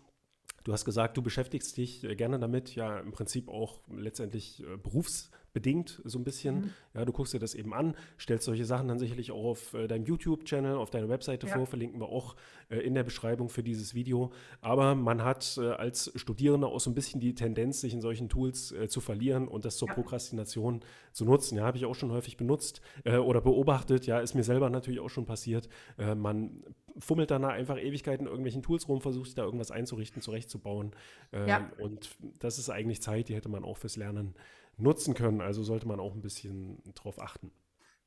Du 0.64 0.72
hast 0.72 0.84
gesagt, 0.84 1.16
du 1.16 1.22
beschäftigst 1.22 1.76
dich 1.76 2.05
äh, 2.05 2.14
gerne 2.14 2.39
damit, 2.39 2.74
ja 2.74 2.98
im 2.98 3.12
Prinzip 3.12 3.48
auch 3.48 3.80
letztendlich 3.90 4.62
äh, 4.62 4.76
berufs 4.76 5.30
bedingt 5.53 6.01
so 6.05 6.19
ein 6.19 6.24
bisschen. 6.24 6.55
Mhm. 6.55 6.70
Ja, 6.95 7.05
du 7.05 7.12
guckst 7.12 7.33
dir 7.33 7.39
das 7.39 7.55
eben 7.55 7.73
an, 7.74 7.95
stellst 8.19 8.45
solche 8.45 8.65
Sachen 8.65 8.89
dann 8.89 8.99
sicherlich 8.99 9.33
auch 9.33 9.45
auf 9.45 9.74
äh, 9.74 9.87
deinem 9.87 10.05
YouTube-Channel, 10.05 10.77
auf 10.77 10.91
deiner 10.91 11.09
Webseite 11.09 11.47
ja. 11.47 11.55
vor, 11.55 11.66
verlinken 11.66 12.01
wir 12.01 12.09
auch 12.09 12.37
äh, 12.69 12.79
in 12.79 12.95
der 12.95 13.03
Beschreibung 13.03 13.49
für 13.49 13.62
dieses 13.62 13.95
Video. 13.95 14.33
Aber 14.61 14.95
man 14.95 15.23
hat 15.23 15.59
äh, 15.61 15.70
als 15.70 16.12
Studierender 16.16 16.69
auch 16.69 16.81
so 16.81 16.91
ein 16.91 16.95
bisschen 16.95 17.20
die 17.20 17.35
Tendenz, 17.35 17.81
sich 17.81 17.93
in 17.93 18.01
solchen 18.01 18.29
Tools 18.29 18.73
äh, 18.73 18.89
zu 18.89 19.01
verlieren 19.01 19.49
und 19.49 19.65
das 19.65 19.77
zur 19.77 19.89
ja. 19.89 19.95
Prokrastination 19.95 20.81
zu 21.12 21.24
nutzen. 21.24 21.59
Ja, 21.59 21.65
habe 21.65 21.77
ich 21.77 21.85
auch 21.85 21.95
schon 21.95 22.12
häufig 22.12 22.37
benutzt 22.37 22.81
äh, 23.05 23.16
oder 23.16 23.41
beobachtet. 23.41 24.07
Ja, 24.07 24.20
ist 24.20 24.35
mir 24.35 24.45
selber 24.45 24.70
natürlich 24.70 25.01
auch 25.01 25.11
schon 25.11 25.27
passiert. 25.27 25.69
Äh, 25.99 26.15
man 26.15 26.65
fummelt 26.99 27.31
dann 27.31 27.45
einfach 27.45 27.79
Ewigkeiten 27.79 28.27
in 28.27 28.31
irgendwelchen 28.31 28.62
Tools 28.62 28.87
rum, 28.87 29.01
versucht 29.01 29.27
sich 29.27 29.35
da 29.35 29.45
irgendwas 29.45 29.70
einzurichten, 29.70 30.20
zurechtzubauen. 30.20 30.93
Ja. 31.33 31.70
Und 31.79 32.11
das 32.39 32.59
ist 32.59 32.69
eigentlich 32.69 33.01
Zeit, 33.01 33.31
die 33.31 33.35
hätte 33.35 33.49
man 33.49 33.65
auch 33.65 33.79
fürs 33.79 33.97
Lernen 33.97 34.35
nutzen 34.77 35.15
können. 35.15 35.40
Also 35.40 35.62
sollte 35.62 35.86
man 35.86 36.01
auch 36.01 36.15
ein 36.15 36.23
bisschen 36.23 36.82
drauf 36.94 37.20
achten. 37.20 37.53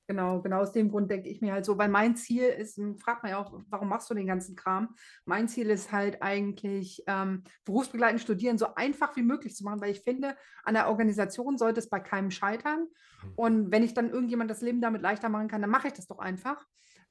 Genau, 0.08 0.40
genau 0.42 0.60
aus 0.60 0.72
dem 0.72 0.92
Grund 0.92 1.10
denke 1.10 1.30
ich 1.30 1.42
mir 1.42 1.52
halt 1.52 1.66
so, 1.66 1.80
weil 1.80 1.90
mein 1.90 2.16
Ziel 2.16 2.44
ist, 2.44 2.80
fragt 3.00 3.24
man 3.24 3.32
ja 3.32 3.40
auch, 3.40 3.60
warum 3.70 3.90
machst 3.90 4.08
du 4.10 4.14
den 4.14 4.28
ganzen 4.28 4.56
Kram? 4.56 4.94
Mein 5.26 5.48
Ziel 5.48 5.72
ist 5.72 5.92
halt 5.92 6.22
eigentlich, 6.22 7.04
ähm, 7.08 7.44
berufsbegleitend 7.66 8.22
studieren 8.22 8.60
so 8.60 8.76
einfach 8.76 9.16
wie 9.16 9.24
möglich 9.24 9.56
zu 9.56 9.64
machen, 9.64 9.82
weil 9.82 9.92
ich 9.92 10.02
finde, 10.02 10.38
an 10.64 10.76
der 10.76 10.90
Organisation 10.90 11.58
sollte 11.58 11.80
es 11.80 11.90
bei 11.90 12.00
keinem 12.00 12.30
scheitern. 12.30 12.82
Mhm. 12.82 13.32
Und 13.36 13.72
wenn 13.72 13.84
ich 13.84 13.96
dann 13.96 14.12
irgendjemand 14.12 14.52
das 14.52 14.62
Leben 14.62 14.80
damit 14.80 15.02
leichter 15.02 15.30
machen 15.30 15.48
kann, 15.48 15.62
dann 15.62 15.72
mache 15.72 15.88
ich 15.88 15.94
das 15.94 16.06
doch 16.06 16.20
einfach. 16.20 16.64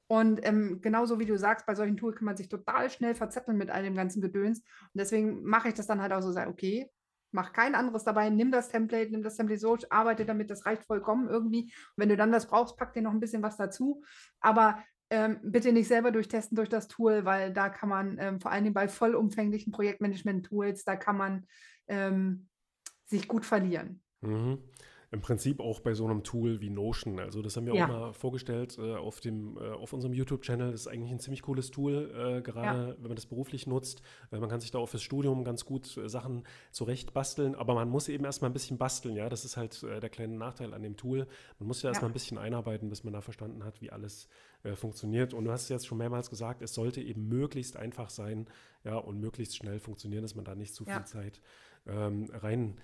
Und 0.07 0.47
ähm, 0.47 0.81
genauso 0.81 1.19
wie 1.19 1.27
du 1.27 1.37
sagst, 1.37 1.67
bei 1.67 1.75
solchen 1.75 1.97
Tools 1.97 2.17
kann 2.17 2.27
man 2.27 2.37
sich 2.37 2.49
total 2.49 2.91
schnell 2.91 3.17
verzetteln 3.17 3.57
mit 3.57 3.71
all 3.71 3.83
dem 3.83 3.97
ganzen 3.97 4.21
Gedöns. 4.21 4.61
Und 4.61 5.01
deswegen 5.01 5.43
mache 5.43 5.69
ich 5.69 5.75
das 5.75 5.89
dann 5.89 6.01
halt 6.01 6.13
auch 6.13 6.21
so, 6.21 6.39
okay, 6.39 6.89
mach 7.35 7.53
kein 7.53 7.75
anderes 7.75 8.05
dabei, 8.05 8.31
nimm 8.31 8.51
das 8.51 8.69
Template, 8.69 9.11
nimm 9.11 9.23
das 9.23 9.37
Template 9.37 9.61
so, 9.61 9.77
arbeite 9.91 10.25
damit, 10.25 10.51
das 10.51 10.65
reicht 10.65 10.85
vollkommen 10.85 11.29
irgendwie. 11.29 11.65
Und 11.65 11.73
wenn 11.97 12.09
du 12.09 12.17
dann 12.17 12.33
das 12.33 12.47
brauchst, 12.47 12.77
pack 12.77 12.95
dir 12.95 13.03
noch 13.03 13.13
ein 13.13 13.21
bisschen 13.21 13.43
was 13.43 13.57
dazu. 13.57 14.03
Aber 14.41 14.83
ähm, 15.11 15.39
bitte 15.43 15.73
nicht 15.73 15.89
selber 15.89 16.13
durchtesten 16.13 16.57
durch 16.57 16.69
das 16.69 16.89
Tool, 16.89 17.25
weil 17.25 17.53
da 17.53 17.69
kann 17.69 17.89
man 17.89 18.17
ähm, 18.19 18.41
vor 18.41 18.51
allen 18.51 18.65
Dingen 18.65 18.75
bei 18.75 18.89
vollumfänglichen 18.89 19.73
Projektmanagement-Tools, 19.73 20.85
da 20.85 20.97
kann 20.97 21.17
man 21.17 21.47
ähm, 21.89 22.49
sich 23.07 23.29
gut 23.29 23.45
verlieren. 23.45 24.03
Mhm. 24.23 24.59
Im 25.15 25.21
Prinzip 25.21 25.61
auch 25.61 25.79
bei 25.79 25.95
so 25.95 26.07
einem 26.07 26.25
Tool 26.25 26.61
wie 26.61 26.71
Notion. 26.71 27.21
Also 27.21 27.41
das 27.41 27.57
haben 27.57 27.67
wir 27.67 27.75
ja. 27.77 27.85
auch 27.85 27.89
mal 27.89 28.13
vorgestellt 28.13 28.77
äh, 28.81 28.97
auf, 28.97 29.21
dem, 29.21 29.57
äh, 29.59 29.71
auf 29.71 29.93
unserem 29.93 30.13
YouTube-Channel. 30.13 30.73
Das 30.73 30.81
ist 30.81 30.87
eigentlich 30.89 31.13
ein 31.13 31.21
ziemlich 31.21 31.43
cooles 31.43 31.71
Tool, 31.71 32.11
äh, 32.11 32.43
gerade 32.43 32.89
ja. 32.89 32.97
wenn 32.99 33.07
man 33.07 33.15
das 33.15 33.27
beruflich 33.27 33.69
nutzt. 33.69 34.03
man 34.33 34.49
kann 34.49 34.59
sich 34.59 34.73
da 34.73 34.79
auch 34.79 34.89
fürs 34.89 35.05
Studium 35.05 35.45
ganz 35.45 35.65
gut 35.65 35.97
äh, 35.97 36.09
Sachen 36.09 36.43
zurecht 36.73 37.15
basteln, 37.15 37.55
aber 37.55 37.75
man 37.75 37.89
muss 37.91 38.09
eben 38.09 38.25
erstmal 38.25 38.51
ein 38.51 38.55
bisschen 38.55 38.77
basteln. 38.77 39.15
Ja, 39.15 39.29
das 39.29 39.45
ist 39.45 39.57
halt 39.57 39.85
äh, 39.85 40.01
der 40.01 40.11
kleine 40.11 40.35
Nachteil 40.35 40.75
an 40.75 40.83
dem 40.83 40.97
Tool. 40.97 41.29
Man 41.61 41.69
muss 41.69 41.81
ja 41.83 41.91
erstmal 41.91 42.09
ja. 42.09 42.11
ein 42.11 42.15
bisschen 42.15 42.37
einarbeiten, 42.37 42.89
bis 42.89 43.05
man 43.05 43.13
da 43.13 43.21
verstanden 43.21 43.63
hat, 43.65 43.81
wie 43.81 43.91
alles 43.91 44.27
äh, 44.65 44.75
funktioniert. 44.75 45.33
Und 45.33 45.45
du 45.45 45.53
hast 45.53 45.63
es 45.63 45.69
jetzt 45.69 45.87
schon 45.87 45.99
mehrmals 45.99 46.29
gesagt, 46.29 46.61
es 46.61 46.75
sollte 46.75 47.01
eben 47.01 47.29
möglichst 47.29 47.77
einfach 47.77 48.11
sein, 48.11 48.49
ja, 48.83 48.97
und 48.97 49.21
möglichst 49.21 49.55
schnell 49.55 49.79
funktionieren, 49.79 50.23
dass 50.23 50.35
man 50.35 50.45
da 50.45 50.57
nicht 50.57 50.75
zu 50.75 50.85
viel 50.85 51.05
Zeit 51.05 51.41
ähm, 51.87 52.29
rein 52.33 52.79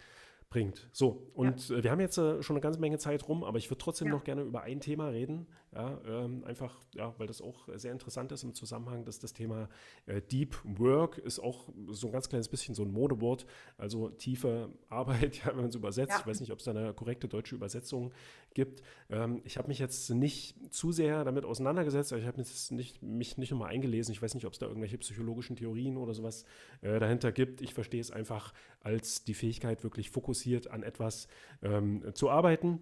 bringt. 0.51 0.89
So, 0.93 1.31
und 1.35 1.69
ja. 1.69 1.77
Äh, 1.77 1.85
wir 1.85 1.91
haben 1.91 2.01
jetzt 2.01 2.19
äh, 2.19 2.43
schon 2.43 2.57
eine 2.57 2.61
ganze 2.61 2.81
Menge 2.81 2.99
Zeit 2.99 3.27
rum, 3.29 3.45
aber 3.45 3.59
ich 3.59 3.71
würde 3.71 3.79
trotzdem 3.79 4.09
ja. 4.09 4.15
noch 4.15 4.25
gerne 4.25 4.43
über 4.43 4.63
ein 4.63 4.81
Thema 4.81 5.09
reden. 5.09 5.47
Ja, 5.73 6.01
ähm, 6.05 6.43
einfach, 6.45 6.75
ja, 6.95 7.15
weil 7.19 7.29
das 7.29 7.41
auch 7.41 7.69
sehr 7.77 7.93
interessant 7.93 8.33
ist 8.33 8.43
im 8.43 8.55
Zusammenhang, 8.55 9.05
dass 9.05 9.21
das 9.21 9.33
Thema 9.33 9.69
äh, 10.07 10.21
Deep 10.21 10.57
Work 10.65 11.19
ist 11.19 11.39
auch 11.39 11.69
so 11.91 12.09
ein 12.09 12.13
ganz 12.13 12.29
kleines 12.29 12.49
bisschen 12.49 12.75
so 12.75 12.83
ein 12.83 12.91
Modewort, 12.91 13.47
also 13.79 14.09
tiefe 14.09 14.71
Arbeit, 14.89 15.37
ja, 15.39 15.47
wenn 15.49 15.59
man 15.59 15.67
es 15.67 15.77
übersetzt. 15.77 16.17
Ich 16.19 16.27
weiß 16.27 16.41
nicht, 16.41 16.51
ob 16.51 16.59
es 16.59 16.65
da 16.65 16.73
eine 16.73 16.93
korrekte 16.93 17.29
deutsche 17.29 17.55
Übersetzung 17.55 18.13
gibt. 18.53 18.83
Ähm, 19.11 19.43
ich 19.45 19.59
habe 19.59 19.69
mich 19.69 19.79
jetzt 19.79 20.11
nicht 20.11 20.57
zu 20.75 20.91
sehr 20.91 21.23
damit 21.23 21.45
auseinandergesetzt, 21.45 22.11
ich 22.13 22.27
habe 22.27 22.43
nicht, 22.71 23.01
mich 23.01 23.39
nicht 23.39 23.53
nochmal 23.53 23.71
eingelesen. 23.71 24.11
Ich 24.11 24.21
weiß 24.21 24.35
nicht, 24.35 24.47
ob 24.47 24.55
es 24.55 24.59
da 24.59 24.67
irgendwelche 24.67 24.99
psychologischen 24.99 25.55
Theorien 25.55 25.99
oder 25.99 26.15
sowas 26.15 26.45
äh, 26.81 26.99
dahinter 26.99 27.31
gibt. 27.31 27.61
Ich 27.61 27.75
verstehe 27.75 28.01
es 28.01 28.11
einfach 28.11 28.53
als 28.81 29.23
die 29.23 29.35
Fähigkeit, 29.35 29.85
wirklich 29.85 30.11
fokussiert 30.11 30.69
an 30.69 30.83
etwas 30.83 31.29
ähm, 31.63 32.03
zu 32.13 32.29
arbeiten. 32.29 32.81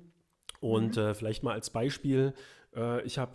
Und 0.60 0.96
mhm. 0.96 1.02
äh, 1.02 1.14
vielleicht 1.14 1.42
mal 1.42 1.52
als 1.52 1.70
Beispiel, 1.70 2.34
äh, 2.74 3.02
ich 3.02 3.18
habe 3.18 3.32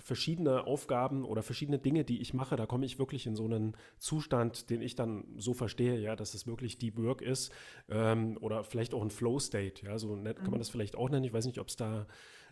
verschiedene 0.00 0.66
Aufgaben 0.66 1.24
oder 1.24 1.42
verschiedene 1.42 1.78
Dinge, 1.78 2.04
die 2.04 2.20
ich 2.20 2.34
mache. 2.34 2.56
Da 2.56 2.66
komme 2.66 2.86
ich 2.86 2.98
wirklich 2.98 3.26
in 3.26 3.36
so 3.36 3.44
einen 3.44 3.76
Zustand, 3.98 4.70
den 4.70 4.82
ich 4.82 4.94
dann 4.94 5.24
so 5.36 5.54
verstehe, 5.54 5.98
ja, 5.98 6.16
dass 6.16 6.34
es 6.34 6.46
wirklich 6.46 6.78
Deep 6.78 6.96
Work 6.98 7.22
ist 7.22 7.52
ähm, 7.88 8.38
oder 8.40 8.64
vielleicht 8.64 8.94
auch 8.94 9.02
ein 9.02 9.10
Flow 9.10 9.38
State. 9.38 9.84
Ja, 9.84 9.98
so 9.98 10.16
nett 10.16 10.38
kann 10.38 10.50
man 10.50 10.54
mhm. 10.54 10.60
das 10.60 10.70
vielleicht 10.70 10.96
auch 10.96 11.08
nennen. 11.08 11.24
Ich 11.24 11.32
weiß 11.32 11.46
nicht, 11.46 11.60
ob 11.60 11.68
es 11.68 11.76
da 11.76 12.06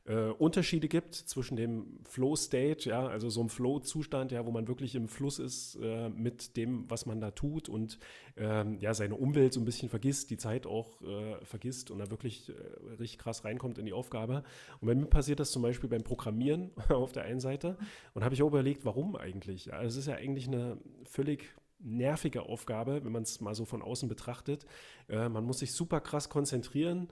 äh, 0.09 0.30
Unterschiede 0.30 0.89
gibt 0.89 1.14
zwischen 1.14 1.56
dem 1.56 1.98
Flow 2.09 2.35
State, 2.35 2.89
ja, 2.89 3.06
also 3.06 3.28
so 3.28 3.40
einem 3.40 3.51
Flow-Zustand, 3.51 4.32
ja, 4.32 4.47
wo 4.47 4.51
man 4.51 4.66
wirklich 4.66 4.94
im 4.94 5.06
Fluss 5.06 5.39
ist 5.39 5.78
äh, 5.82 6.09
mit 6.09 6.56
dem, 6.56 6.90
was 6.90 7.05
man 7.05 7.20
da 7.20 7.30
tut 7.30 7.68
und 7.68 7.98
ähm, 8.36 8.78
ja, 8.80 8.94
seine 8.94 9.16
Umwelt 9.16 9.52
so 9.52 9.60
ein 9.60 9.66
bisschen 9.66 9.90
vergisst, 9.90 10.30
die 10.30 10.39
Zeit 10.39 10.66
auch 10.66 11.02
äh, 11.02 11.44
vergisst 11.44 11.90
und 11.90 11.98
da 11.98 12.10
wirklich 12.10 12.48
äh, 12.48 12.52
richtig 12.98 13.18
krass 13.18 13.44
reinkommt 13.44 13.78
in 13.78 13.85
die 13.85 13.93
Aufgabe. 13.93 14.44
Und 14.80 14.89
bei 14.89 14.94
mir 14.94 15.06
passiert 15.06 15.40
das 15.40 15.51
zum 15.51 15.60
Beispiel 15.60 15.90
beim 15.90 16.02
Programmieren 16.02 16.70
auf 16.89 17.12
der 17.12 17.24
einen 17.24 17.40
Seite 17.40 17.76
und 18.14 18.24
habe 18.24 18.35
ich 18.35 18.43
auch 18.43 18.48
überlegt, 18.48 18.86
warum 18.86 19.14
eigentlich? 19.14 19.66
Ja, 19.66 19.82
es 19.82 19.97
ist 19.97 20.06
ja 20.06 20.14
eigentlich 20.14 20.47
eine 20.47 20.78
völlig 21.05 21.55
nervige 21.80 22.43
Aufgabe, 22.43 23.05
wenn 23.05 23.12
man 23.12 23.22
es 23.22 23.40
mal 23.40 23.55
so 23.55 23.64
von 23.64 23.82
außen 23.82 24.09
betrachtet. 24.09 24.64
Äh, 25.09 25.28
man 25.28 25.44
muss 25.44 25.59
sich 25.59 25.72
super 25.72 26.01
krass 26.01 26.28
konzentrieren. 26.28 27.09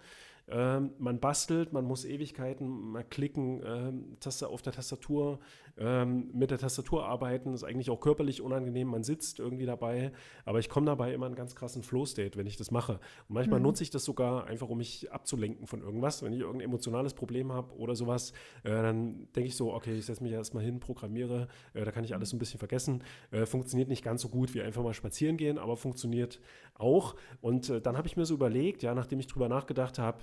Ähm, 0.49 0.93
man 0.99 1.19
bastelt, 1.19 1.73
man 1.73 1.85
muss 1.85 2.05
Ewigkeiten 2.05 2.93
mal 2.93 3.03
klicken, 3.03 3.63
ähm, 3.65 4.17
Taste 4.21 4.49
auf 4.49 4.63
der 4.63 4.73
Tastatur, 4.73 5.41
ähm, 5.79 6.31
mit 6.33 6.51
der 6.51 6.59
Tastatur 6.59 7.07
arbeiten, 7.07 7.53
ist 7.53 7.65
eigentlich 7.65 7.91
auch 7.91 8.01
körperlich 8.01 8.41
unangenehm, 8.41 8.89
man 8.89 9.03
sitzt 9.03 9.39
irgendwie 9.39 9.67
dabei, 9.67 10.13
aber 10.45 10.59
ich 10.59 10.69
komme 10.69 10.87
dabei 10.87 11.13
immer 11.13 11.27
einen 11.27 11.35
ganz 11.35 11.55
krassen 11.55 11.83
Flow-State, 11.83 12.39
wenn 12.39 12.47
ich 12.47 12.57
das 12.57 12.71
mache. 12.71 12.95
Und 13.29 13.35
manchmal 13.35 13.59
mhm. 13.59 13.67
nutze 13.67 13.83
ich 13.83 13.91
das 13.91 14.05
sogar 14.05 14.47
einfach, 14.47 14.69
um 14.69 14.79
mich 14.79 15.13
abzulenken 15.13 15.67
von 15.67 15.83
irgendwas. 15.83 16.23
Wenn 16.23 16.33
ich 16.33 16.41
irgendein 16.41 16.69
emotionales 16.69 17.15
Problem 17.15 17.53
habe 17.53 17.75
oder 17.77 17.95
sowas, 17.95 18.33
äh, 18.63 18.71
dann 18.71 19.29
denke 19.35 19.49
ich 19.49 19.57
so, 19.57 19.73
okay, 19.75 19.97
ich 19.97 20.07
setze 20.07 20.23
mich 20.23 20.33
erstmal 20.33 20.65
hin, 20.65 20.81
programmiere, 20.81 21.49
äh, 21.75 21.85
da 21.85 21.91
kann 21.91 22.05
ich 22.05 22.15
alles 22.15 22.31
so 22.31 22.37
ein 22.37 22.39
bisschen 22.39 22.59
vergessen. 22.59 23.03
Äh, 23.31 23.47
funktioniert 23.47 23.89
nicht 23.89 24.05
ganz 24.05 24.23
so 24.23 24.29
gut 24.29 24.55
wie 24.55 24.63
einfach 24.63 24.83
mal 24.83 24.95
spazieren 24.95 25.37
gehen, 25.37 25.59
aber 25.59 25.77
funktioniert 25.77 26.41
auch. 26.75 27.17
Und 27.41 27.71
äh, 27.71 27.81
dann 27.81 27.97
habe 27.97 28.09
ich 28.09 28.17
mir 28.17 28.25
so 28.25 28.35
überlegt, 28.35 28.83
ja, 28.83 28.95
nachdem 28.95 29.21
ich 29.21 29.27
drüber 29.27 29.49
nachgedacht 29.49 29.99
habe, 29.99 30.19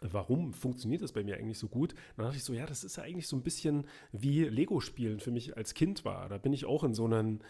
warum 0.00 0.52
funktioniert 0.52 1.02
das 1.02 1.12
bei 1.12 1.24
mir 1.24 1.36
eigentlich 1.36 1.58
so 1.58 1.68
gut? 1.68 1.94
Dann 2.16 2.26
dachte 2.26 2.38
ich 2.38 2.44
so, 2.44 2.52
ja, 2.52 2.66
das 2.66 2.84
ist 2.84 2.96
ja 2.96 3.02
eigentlich 3.02 3.28
so 3.28 3.36
ein 3.36 3.42
bisschen 3.42 3.86
wie 4.12 4.44
Lego-Spielen 4.44 5.20
für 5.20 5.30
mich 5.30 5.56
als 5.56 5.74
Kind 5.74 6.04
war. 6.04 6.28
Da 6.28 6.38
bin 6.38 6.52
ich 6.52 6.64
auch 6.64 6.84
in 6.84 6.94
so 6.94 7.04
einen 7.04 7.42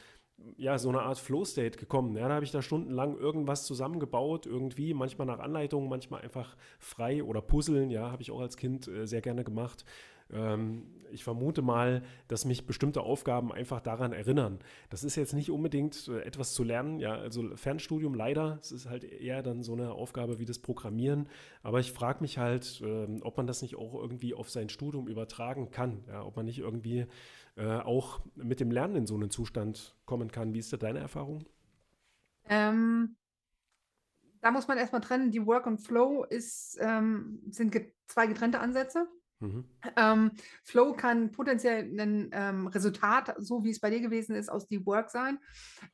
ja, 0.56 0.78
so 0.78 0.89
eine 0.89 1.02
Art 1.02 1.18
Flow-State 1.18 1.78
gekommen. 1.78 2.16
Ja, 2.16 2.28
da 2.28 2.35
habe 2.35 2.44
ich 2.44 2.51
da 2.51 2.62
stundenlang 2.62 3.16
irgendwas 3.16 3.64
zusammengebaut, 3.64 4.47
irgendwie, 4.47 4.94
manchmal 4.94 5.27
nach 5.27 5.39
Anleitung, 5.39 5.89
manchmal 5.89 6.22
einfach 6.22 6.56
frei 6.78 7.22
oder 7.22 7.43
puzzeln, 7.43 7.90
ja, 7.90 8.10
habe 8.10 8.22
ich 8.22 8.31
auch 8.31 8.40
als 8.40 8.56
Kind 8.56 8.89
äh, 8.89 9.06
sehr 9.06 9.20
gerne 9.20 9.44
gemacht. 9.44 9.85
Ähm, 10.32 10.86
ich 11.12 11.24
vermute 11.24 11.62
mal, 11.62 12.02
dass 12.28 12.44
mich 12.44 12.66
bestimmte 12.66 13.02
Aufgaben 13.02 13.52
einfach 13.52 13.81
daran 13.81 14.12
erinnern. 14.12 14.59
Das 14.89 15.05
ist 15.05 15.16
jetzt 15.16 15.35
nicht 15.35 15.51
unbedingt 15.51 16.09
äh, 16.09 16.20
etwas 16.23 16.55
zu 16.55 16.65
lernen, 16.65 16.98
ja, 17.01 17.15
also 17.15 17.57
Fernstudium 17.57 18.15
leider, 18.15 18.59
es 18.61 18.73
ist 18.73 18.89
halt 18.89 19.05
eher 19.05 19.43
dann 19.43 19.62
so 19.62 19.73
eine 19.73 19.93
Aufgabe 19.93 20.39
wie 20.39 20.44
das 20.44 20.59
Programmieren, 20.59 21.28
aber 21.62 21.81
ich 21.81 21.93
frage 21.93 22.20
mich 22.20 22.39
halt, 22.39 22.81
ähm, 22.85 23.20
ob 23.23 23.36
man 23.36 23.47
das 23.47 23.62
nicht 23.62 23.77
auch 23.77 23.94
irgendwie 23.94 24.35
auf 24.35 24.51
sein 24.51 24.69
Studium 24.69 25.09
übertragen 25.09 25.70
kann, 25.70 26.05
ja, 26.09 26.24
ob 26.24 26.36
man 26.36 26.47
nicht 26.47 26.59
irgendwie 26.59 27.07
äh, 27.57 27.78
auch 27.78 28.20
mit 28.36 28.61
dem 28.61 28.70
Lernen 28.70 28.97
in 28.97 29.07
so 29.07 29.15
einen 29.15 29.31
Zustand 29.31 29.97
kommen 30.07 30.31
kann. 30.31 30.55
Wie 30.55 30.59
ist 30.59 30.73
da 30.73 30.77
deine 30.77 31.01
Erfahrung? 31.01 31.44
Ähm, 32.48 33.16
da 34.40 34.51
muss 34.51 34.69
man 34.69 34.78
erstmal 34.78 35.02
trennen, 35.02 35.31
die 35.31 35.44
Work 35.47 35.66
und 35.66 35.78
Flow 35.78 36.24
ist, 36.24 36.78
ähm, 36.81 37.43
sind 37.51 37.73
ge 37.73 37.93
zwei 38.07 38.27
getrennte 38.27 38.61
Ansätze. 38.61 39.07
Mhm. 39.41 39.65
Ähm, 39.97 40.31
Flow 40.65 40.93
kann 40.93 41.33
potenziell 41.33 41.85
ein 41.99 42.31
ähm, 42.33 42.67
Resultat, 42.67 43.35
so 43.39 43.65
wie 43.65 43.71
es 43.71 43.81
bei 43.81 43.91
dir 43.91 44.01
gewesen 44.01 44.37
ist, 44.37 44.51
aus 44.51 44.69
Deep 44.69 44.87
Work 44.87 45.11
sein. 45.11 45.39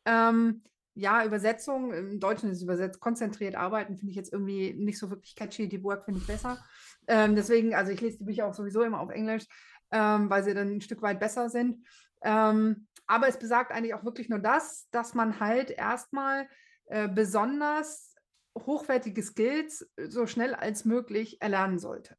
Ähm, 0.04 0.62
ja, 0.94 1.24
Übersetzung, 1.24 1.92
im 1.92 2.20
Deutschen 2.20 2.50
ist 2.50 2.58
es 2.58 2.62
übersetzt, 2.62 3.00
konzentriert 3.00 3.54
arbeiten, 3.54 3.96
finde 3.96 4.10
ich 4.10 4.16
jetzt 4.16 4.32
irgendwie 4.32 4.72
nicht 4.74 4.98
so 4.98 5.10
wirklich 5.10 5.36
catchy. 5.36 5.68
Deep 5.68 5.84
Work 5.84 6.06
finde 6.06 6.20
ich 6.20 6.26
besser. 6.26 6.58
Ähm, 7.06 7.36
deswegen, 7.36 7.74
also 7.74 7.92
ich 7.92 8.00
lese 8.00 8.18
die 8.18 8.24
Bücher 8.24 8.46
auch 8.46 8.54
sowieso 8.54 8.82
immer 8.82 9.00
auf 9.00 9.10
Englisch, 9.10 9.44
ähm, 9.92 10.30
weil 10.30 10.42
sie 10.42 10.54
dann 10.54 10.68
ein 10.68 10.80
Stück 10.80 11.02
weit 11.02 11.20
besser 11.20 11.50
sind. 11.50 11.86
Ähm, 12.22 12.88
aber 13.06 13.28
es 13.28 13.38
besagt 13.38 13.72
eigentlich 13.72 13.94
auch 13.94 14.04
wirklich 14.04 14.28
nur 14.28 14.40
das, 14.40 14.88
dass 14.90 15.14
man 15.14 15.38
halt 15.38 15.70
erstmal 15.70 16.48
äh, 16.86 17.08
besonders 17.08 18.14
hochwertige 18.58 19.22
Skills 19.22 19.88
so 20.08 20.26
schnell 20.26 20.54
als 20.54 20.84
möglich 20.86 21.40
erlernen 21.42 21.78
sollte. 21.78 22.16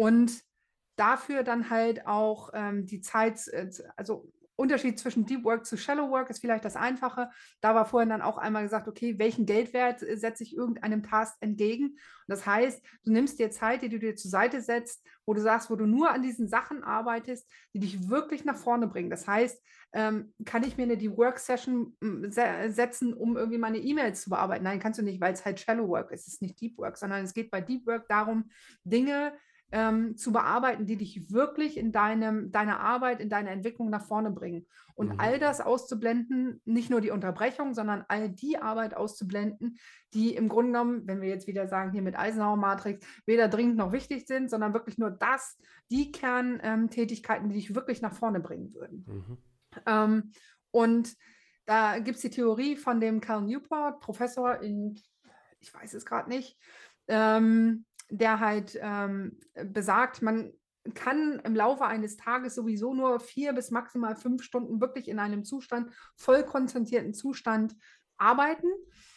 Und 0.00 0.42
dafür 0.96 1.42
dann 1.42 1.68
halt 1.68 2.06
auch 2.06 2.52
ähm, 2.54 2.86
die 2.86 3.02
Zeit, 3.02 3.46
äh, 3.48 3.68
also 3.98 4.32
Unterschied 4.56 4.98
zwischen 4.98 5.26
Deep 5.26 5.44
Work 5.44 5.66
zu 5.66 5.76
Shallow 5.76 6.08
Work 6.08 6.30
ist 6.30 6.40
vielleicht 6.40 6.64
das 6.64 6.74
Einfache. 6.74 7.28
Da 7.60 7.74
war 7.74 7.84
vorhin 7.84 8.08
dann 8.08 8.22
auch 8.22 8.38
einmal 8.38 8.62
gesagt, 8.62 8.88
okay, 8.88 9.18
welchen 9.18 9.44
Geldwert 9.44 10.02
äh, 10.02 10.16
setze 10.16 10.42
ich 10.42 10.56
irgendeinem 10.56 11.02
Task 11.02 11.36
entgegen? 11.40 11.88
Und 11.88 11.98
das 12.28 12.46
heißt, 12.46 12.82
du 13.04 13.12
nimmst 13.12 13.38
dir 13.38 13.50
Zeit, 13.50 13.82
die 13.82 13.90
du 13.90 13.98
dir 13.98 14.16
zur 14.16 14.30
Seite 14.30 14.62
setzt, 14.62 15.06
wo 15.26 15.34
du 15.34 15.42
sagst, 15.42 15.68
wo 15.68 15.76
du 15.76 15.84
nur 15.84 16.10
an 16.10 16.22
diesen 16.22 16.48
Sachen 16.48 16.82
arbeitest, 16.82 17.46
die 17.74 17.80
dich 17.80 18.08
wirklich 18.08 18.46
nach 18.46 18.56
vorne 18.56 18.86
bringen. 18.86 19.10
Das 19.10 19.28
heißt, 19.28 19.62
ähm, 19.92 20.32
kann 20.46 20.64
ich 20.64 20.78
mir 20.78 20.84
eine 20.84 20.96
Deep 20.96 21.18
Work 21.18 21.38
Session 21.38 21.94
hm, 22.00 22.30
setzen, 22.30 23.12
um 23.12 23.36
irgendwie 23.36 23.58
meine 23.58 23.78
E-Mails 23.78 24.22
zu 24.22 24.30
bearbeiten? 24.30 24.64
Nein, 24.64 24.80
kannst 24.80 24.98
du 24.98 25.02
nicht, 25.02 25.20
weil 25.20 25.34
es 25.34 25.44
halt 25.44 25.60
Shallow 25.60 25.88
Work 25.88 26.10
ist. 26.10 26.26
Es 26.26 26.34
ist 26.34 26.42
nicht 26.42 26.58
Deep 26.58 26.78
Work, 26.78 26.96
sondern 26.96 27.22
es 27.22 27.34
geht 27.34 27.50
bei 27.50 27.60
Deep 27.60 27.86
Work 27.86 28.08
darum, 28.08 28.50
Dinge 28.84 29.34
ähm, 29.72 30.16
zu 30.16 30.32
bearbeiten, 30.32 30.86
die 30.86 30.96
dich 30.96 31.30
wirklich 31.30 31.76
in 31.76 31.92
deinem, 31.92 32.50
deiner 32.50 32.80
Arbeit, 32.80 33.20
in 33.20 33.28
deiner 33.28 33.50
Entwicklung 33.50 33.88
nach 33.90 34.04
vorne 34.04 34.30
bringen. 34.30 34.66
Und 34.94 35.14
mhm. 35.14 35.20
all 35.20 35.38
das 35.38 35.60
auszublenden, 35.60 36.60
nicht 36.64 36.90
nur 36.90 37.00
die 37.00 37.10
Unterbrechung, 37.10 37.72
sondern 37.74 38.04
all 38.08 38.28
die 38.28 38.58
Arbeit 38.58 38.94
auszublenden, 38.94 39.78
die 40.12 40.34
im 40.34 40.48
Grunde 40.48 40.72
genommen, 40.72 41.06
wenn 41.06 41.20
wir 41.20 41.28
jetzt 41.28 41.46
wieder 41.46 41.68
sagen, 41.68 41.92
hier 41.92 42.02
mit 42.02 42.18
Eisenhower-Matrix, 42.18 43.06
weder 43.26 43.48
dringend 43.48 43.76
noch 43.76 43.92
wichtig 43.92 44.26
sind, 44.26 44.50
sondern 44.50 44.74
wirklich 44.74 44.98
nur 44.98 45.10
das, 45.10 45.56
die 45.90 46.10
Kerntätigkeiten, 46.10 47.48
die 47.48 47.54
dich 47.54 47.74
wirklich 47.74 48.02
nach 48.02 48.12
vorne 48.12 48.40
bringen 48.40 48.74
würden. 48.74 49.04
Mhm. 49.06 49.38
Ähm, 49.86 50.32
und 50.72 51.16
da 51.66 51.98
gibt 52.00 52.16
es 52.16 52.22
die 52.22 52.30
Theorie 52.30 52.76
von 52.76 53.00
dem 53.00 53.20
Cal 53.20 53.42
Newport, 53.42 54.00
Professor 54.00 54.60
in, 54.60 54.98
ich 55.60 55.72
weiß 55.72 55.94
es 55.94 56.04
gerade 56.04 56.28
nicht, 56.28 56.58
ähm, 57.06 57.84
der 58.10 58.40
halt 58.40 58.78
ähm, 58.80 59.38
besagt, 59.64 60.22
man 60.22 60.52
kann 60.94 61.40
im 61.44 61.54
Laufe 61.54 61.84
eines 61.84 62.16
Tages 62.16 62.54
sowieso 62.54 62.94
nur 62.94 63.20
vier 63.20 63.52
bis 63.52 63.70
maximal 63.70 64.16
fünf 64.16 64.42
Stunden 64.42 64.80
wirklich 64.80 65.08
in 65.08 65.18
einem 65.18 65.44
Zustand, 65.44 65.92
voll 66.16 66.44
konzentrierten 66.44 67.14
Zustand 67.14 67.76
arbeiten. 68.16 68.68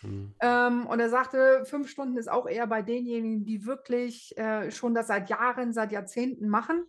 Mhm. 0.02 0.34
Ähm, 0.40 0.86
und 0.86 1.00
er 1.00 1.10
sagte, 1.10 1.64
fünf 1.66 1.90
Stunden 1.90 2.18
ist 2.18 2.30
auch 2.30 2.48
eher 2.48 2.68
bei 2.68 2.82
denjenigen, 2.82 3.46
die 3.46 3.66
wirklich 3.66 4.38
äh, 4.38 4.72
schon 4.72 4.94
das 4.94 5.08
seit 5.08 5.30
Jahren, 5.30 5.74
seit 5.74 5.92
Jahrzehnten 5.92 6.50
machen. 6.50 6.84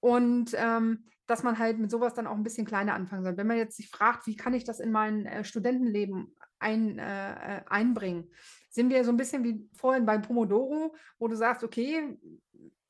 Und 0.00 0.52
ähm, 0.54 1.04
dass 1.26 1.42
man 1.42 1.58
halt 1.58 1.78
mit 1.78 1.90
sowas 1.90 2.14
dann 2.14 2.26
auch 2.26 2.36
ein 2.36 2.42
bisschen 2.42 2.66
kleiner 2.66 2.94
anfangen 2.94 3.22
soll. 3.22 3.36
Wenn 3.36 3.46
man 3.46 3.58
jetzt 3.58 3.76
sich 3.76 3.90
fragt, 3.90 4.26
wie 4.26 4.36
kann 4.36 4.54
ich 4.54 4.64
das 4.64 4.80
in 4.80 4.90
mein 4.90 5.26
äh, 5.26 5.44
Studentenleben 5.44 6.34
ein, 6.58 6.98
äh, 6.98 7.58
äh 7.58 7.60
einbringen, 7.68 8.30
sind 8.68 8.90
wir 8.90 9.04
so 9.04 9.10
ein 9.10 9.16
bisschen 9.16 9.44
wie 9.44 9.68
vorhin 9.74 10.06
beim 10.06 10.22
Pomodoro, 10.22 10.94
wo 11.18 11.28
du 11.28 11.36
sagst, 11.36 11.64
okay, 11.64 12.18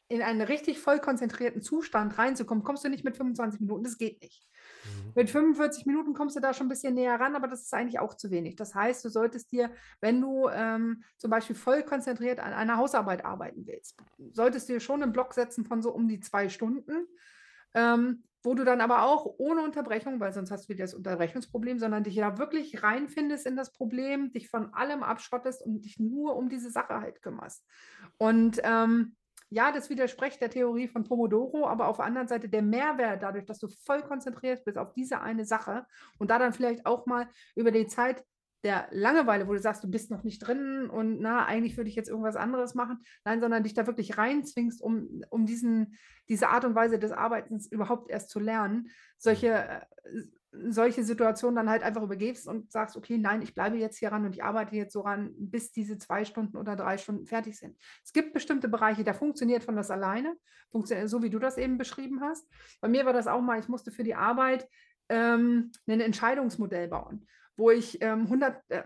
in 0.08 0.22
einen 0.22 0.40
richtig 0.40 0.78
voll 0.78 1.00
konzentrierten 1.00 1.60
Zustand 1.60 2.16
reinzukommen, 2.16 2.64
kommst 2.64 2.84
du 2.84 2.88
nicht 2.88 3.04
mit 3.04 3.16
25 3.16 3.60
Minuten, 3.60 3.84
das 3.84 3.98
geht 3.98 4.22
nicht. 4.22 4.48
Mhm. 4.84 5.12
Mit 5.14 5.30
45 5.30 5.84
Minuten 5.84 6.14
kommst 6.14 6.34
du 6.36 6.40
da 6.40 6.54
schon 6.54 6.66
ein 6.66 6.70
bisschen 6.70 6.94
näher 6.94 7.20
ran, 7.20 7.36
aber 7.36 7.46
das 7.46 7.62
ist 7.62 7.74
eigentlich 7.74 7.98
auch 7.98 8.14
zu 8.14 8.30
wenig. 8.30 8.56
Das 8.56 8.74
heißt, 8.74 9.04
du 9.04 9.10
solltest 9.10 9.52
dir, 9.52 9.70
wenn 10.00 10.20
du 10.20 10.48
ähm, 10.48 11.02
zum 11.18 11.30
Beispiel 11.30 11.56
voll 11.56 11.82
konzentriert 11.82 12.40
an 12.40 12.54
einer 12.54 12.78
Hausarbeit 12.78 13.24
arbeiten 13.24 13.66
willst, 13.66 13.96
solltest 14.32 14.68
du 14.68 14.74
dir 14.74 14.80
schon 14.80 15.02
einen 15.02 15.12
Block 15.12 15.34
setzen 15.34 15.66
von 15.66 15.82
so 15.82 15.92
um 15.92 16.08
die 16.08 16.20
zwei 16.20 16.48
Stunden. 16.48 17.06
Ähm, 17.78 18.24
wo 18.44 18.54
du 18.54 18.64
dann 18.64 18.80
aber 18.80 19.02
auch 19.02 19.26
ohne 19.38 19.62
Unterbrechung, 19.62 20.20
weil 20.20 20.32
sonst 20.32 20.50
hast 20.50 20.64
du 20.64 20.68
wieder 20.70 20.84
das 20.84 20.94
Unterbrechungsproblem, 20.94 21.78
sondern 21.78 22.04
dich 22.04 22.16
da 22.16 22.38
wirklich 22.38 22.82
reinfindest 22.82 23.46
in 23.46 23.56
das 23.56 23.72
Problem, 23.72 24.32
dich 24.32 24.48
von 24.48 24.72
allem 24.74 25.02
abschottest 25.02 25.62
und 25.62 25.84
dich 25.84 25.98
nur 25.98 26.36
um 26.36 26.48
diese 26.48 26.70
Sache 26.70 27.00
halt 27.00 27.20
kümmerst. 27.20 27.66
Und 28.16 28.60
ähm, 28.62 29.16
ja, 29.50 29.72
das 29.72 29.90
widerspricht 29.90 30.40
der 30.40 30.50
Theorie 30.50 30.88
von 30.88 31.04
Pomodoro, 31.04 31.66
aber 31.66 31.88
auf 31.88 31.96
der 31.96 32.06
anderen 32.06 32.28
Seite 32.28 32.48
der 32.48 32.62
Mehrwert 32.62 33.22
dadurch, 33.22 33.44
dass 33.44 33.58
du 33.58 33.68
voll 33.84 34.02
konzentriert 34.02 34.64
bist 34.64 34.78
auf 34.78 34.92
diese 34.92 35.20
eine 35.20 35.44
Sache 35.44 35.86
und 36.18 36.30
da 36.30 36.38
dann 36.38 36.52
vielleicht 36.52 36.86
auch 36.86 37.06
mal 37.06 37.28
über 37.56 37.70
die 37.70 37.86
Zeit 37.86 38.24
der 38.64 38.88
Langeweile, 38.90 39.46
wo 39.46 39.52
du 39.52 39.60
sagst, 39.60 39.84
du 39.84 39.88
bist 39.88 40.10
noch 40.10 40.24
nicht 40.24 40.40
drin 40.40 40.90
und 40.90 41.20
na, 41.20 41.46
eigentlich 41.46 41.76
würde 41.76 41.88
ich 41.88 41.96
jetzt 41.96 42.08
irgendwas 42.08 42.36
anderes 42.36 42.74
machen. 42.74 42.98
Nein, 43.24 43.40
sondern 43.40 43.62
dich 43.62 43.74
da 43.74 43.86
wirklich 43.86 44.18
reinzwingst, 44.18 44.82
um, 44.82 45.22
um 45.30 45.46
diesen, 45.46 45.96
diese 46.28 46.48
Art 46.48 46.64
und 46.64 46.74
Weise 46.74 46.98
des 46.98 47.12
Arbeitens 47.12 47.70
überhaupt 47.70 48.10
erst 48.10 48.30
zu 48.30 48.40
lernen, 48.40 48.88
solche, 49.16 49.48
äh, 49.48 49.80
solche 50.50 51.04
Situationen 51.04 51.54
dann 51.54 51.70
halt 51.70 51.84
einfach 51.84 52.02
übergibst 52.02 52.48
und 52.48 52.72
sagst, 52.72 52.96
okay, 52.96 53.16
nein, 53.16 53.42
ich 53.42 53.54
bleibe 53.54 53.76
jetzt 53.76 53.98
hier 53.98 54.10
ran 54.10 54.24
und 54.24 54.34
ich 54.34 54.42
arbeite 54.42 54.74
jetzt 54.74 54.92
so 54.92 55.02
ran, 55.02 55.32
bis 55.38 55.70
diese 55.70 55.98
zwei 55.98 56.24
Stunden 56.24 56.56
oder 56.56 56.74
drei 56.74 56.98
Stunden 56.98 57.26
fertig 57.26 57.56
sind. 57.58 57.76
Es 58.02 58.12
gibt 58.12 58.34
bestimmte 58.34 58.68
Bereiche, 58.68 59.04
da 59.04 59.12
funktioniert 59.12 59.62
von 59.62 59.76
das 59.76 59.90
alleine, 59.90 60.34
funktioniert 60.72 61.08
so 61.08 61.22
wie 61.22 61.30
du 61.30 61.38
das 61.38 61.58
eben 61.58 61.78
beschrieben 61.78 62.22
hast. 62.22 62.48
Bei 62.80 62.88
mir 62.88 63.06
war 63.06 63.12
das 63.12 63.28
auch 63.28 63.40
mal, 63.40 63.60
ich 63.60 63.68
musste 63.68 63.92
für 63.92 64.04
die 64.04 64.16
Arbeit 64.16 64.68
ähm, 65.10 65.70
ein 65.86 66.00
Entscheidungsmodell 66.00 66.88
bauen 66.88 67.26
wo 67.58 67.70
ich 67.70 68.00
ähm, 68.00 68.22
100, 68.22 68.62
äh, 68.70 68.82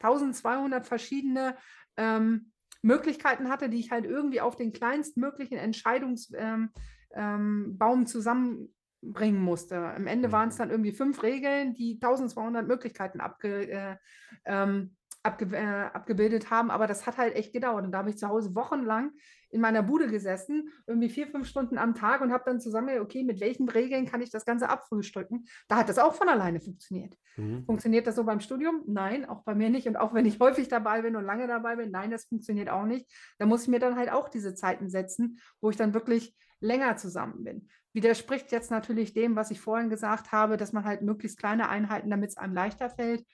1200 0.00 0.86
verschiedene 0.86 1.56
ähm, 1.96 2.52
Möglichkeiten 2.82 3.48
hatte, 3.48 3.68
die 3.68 3.80
ich 3.80 3.90
halt 3.90 4.04
irgendwie 4.04 4.40
auf 4.40 4.56
den 4.56 4.72
kleinstmöglichen 4.72 5.58
Entscheidungsbaum 5.58 6.70
ähm, 7.14 7.78
ähm, 7.80 8.06
zusammenbringen 8.06 9.40
musste. 9.40 9.76
Am 9.76 10.06
Ende 10.06 10.32
waren 10.32 10.48
es 10.48 10.54
mhm. 10.54 10.58
dann 10.58 10.70
irgendwie 10.70 10.92
fünf 10.92 11.22
Regeln, 11.22 11.74
die 11.74 11.94
1200 12.00 12.66
Möglichkeiten 12.66 13.20
abge, 13.20 13.68
äh, 13.68 13.96
ähm, 14.44 14.95
abge, 15.26 15.56
äh, 15.56 15.90
abgebildet 15.92 16.50
haben, 16.50 16.70
aber 16.70 16.86
das 16.86 17.06
hat 17.06 17.18
halt 17.18 17.34
echt 17.34 17.52
gedauert. 17.52 17.84
Und 17.84 17.92
da 17.92 17.98
habe 17.98 18.10
ich 18.10 18.18
zu 18.18 18.28
Hause 18.28 18.54
wochenlang 18.54 19.12
in 19.50 19.60
meiner 19.60 19.82
Bude 19.82 20.08
gesessen, 20.08 20.70
irgendwie 20.86 21.08
vier, 21.08 21.28
fünf 21.28 21.46
Stunden 21.46 21.78
am 21.78 21.94
Tag 21.94 22.20
und 22.20 22.32
habe 22.32 22.44
dann 22.46 22.60
zusammen, 22.60 23.00
okay, 23.00 23.22
mit 23.24 23.40
welchen 23.40 23.68
Regeln 23.68 24.06
kann 24.06 24.20
ich 24.20 24.30
das 24.30 24.44
Ganze 24.44 24.68
abfrühstücken? 24.68 25.46
Da 25.68 25.76
hat 25.76 25.88
das 25.88 25.98
auch 25.98 26.14
von 26.14 26.28
alleine 26.28 26.60
funktioniert. 26.60 27.16
Mhm. 27.36 27.64
Funktioniert 27.64 28.06
das 28.06 28.16
so 28.16 28.24
beim 28.24 28.40
Studium? 28.40 28.82
Nein, 28.86 29.28
auch 29.28 29.42
bei 29.44 29.54
mir 29.54 29.70
nicht. 29.70 29.86
Und 29.86 29.96
auch 29.96 30.14
wenn 30.14 30.26
ich 30.26 30.40
häufig 30.40 30.68
dabei 30.68 31.02
bin 31.02 31.16
und 31.16 31.24
lange 31.24 31.46
dabei 31.46 31.76
bin, 31.76 31.90
nein, 31.90 32.10
das 32.10 32.24
funktioniert 32.24 32.68
auch 32.68 32.86
nicht. 32.86 33.06
Da 33.38 33.46
muss 33.46 33.62
ich 33.62 33.68
mir 33.68 33.80
dann 33.80 33.96
halt 33.96 34.10
auch 34.10 34.28
diese 34.28 34.54
Zeiten 34.54 34.88
setzen, 34.88 35.38
wo 35.60 35.70
ich 35.70 35.76
dann 35.76 35.94
wirklich 35.94 36.34
länger 36.60 36.96
zusammen 36.96 37.44
bin. 37.44 37.68
Widerspricht 37.92 38.52
jetzt 38.52 38.70
natürlich 38.70 39.14
dem, 39.14 39.36
was 39.36 39.50
ich 39.50 39.60
vorhin 39.60 39.88
gesagt 39.88 40.32
habe, 40.32 40.56
dass 40.56 40.72
man 40.72 40.84
halt 40.84 41.02
möglichst 41.02 41.38
kleine 41.38 41.68
Einheiten, 41.68 42.10
damit 42.10 42.30
es 42.30 42.36
einem 42.36 42.54
leichter 42.54 42.90
fällt. 42.90 43.24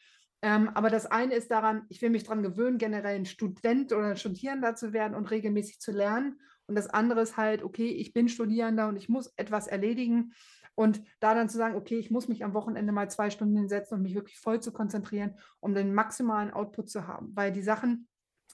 Ähm, 0.43 0.71
aber 0.75 0.91
das 0.91 1.07
eine 1.07 1.35
ist 1.35 1.51
daran, 1.53 1.87
ich 1.89 2.03
will 2.03 2.11
mich 2.11 2.25
daran 2.25 2.43
gewöhnen, 2.43 2.79
generell 2.79 3.15
ein 3.15 3.27
Student 3.27 3.93
oder 3.93 4.09
ein 4.09 4.17
Studierender 4.17 4.75
zu 4.75 4.93
werden 4.93 5.15
und 5.15 5.31
regelmäßig 5.31 5.81
zu 5.81 5.93
lernen. 5.93 6.41
Und 6.67 6.75
das 6.75 6.89
andere 6.89 7.23
ist 7.23 7.37
halt, 7.37 7.63
okay, 7.63 7.89
ich 7.89 8.13
bin 8.13 8.29
Studierender 8.29 8.89
und 8.89 8.97
ich 8.97 9.09
muss 9.09 9.33
etwas 9.37 9.69
erledigen. 9.69 10.33
Und 10.75 11.03
da 11.21 11.35
dann 11.35 11.49
zu 11.49 11.59
sagen, 11.59 11.77
okay, 11.77 11.97
ich 11.99 12.11
muss 12.11 12.29
mich 12.29 12.45
am 12.45 12.55
Wochenende 12.55 12.93
mal 12.93 13.11
zwei 13.11 13.31
Stunden 13.31 13.57
hinsetzen 13.57 13.97
und 13.97 14.03
mich 14.03 14.15
wirklich 14.15 14.41
voll 14.41 14.61
zu 14.61 14.73
konzentrieren, 14.73 15.39
um 15.61 15.75
den 15.75 15.95
maximalen 15.95 16.51
Output 16.51 16.91
zu 16.91 17.07
haben. 17.07 17.31
Weil 17.37 17.53
die 17.53 17.63
Sachen, 17.63 18.09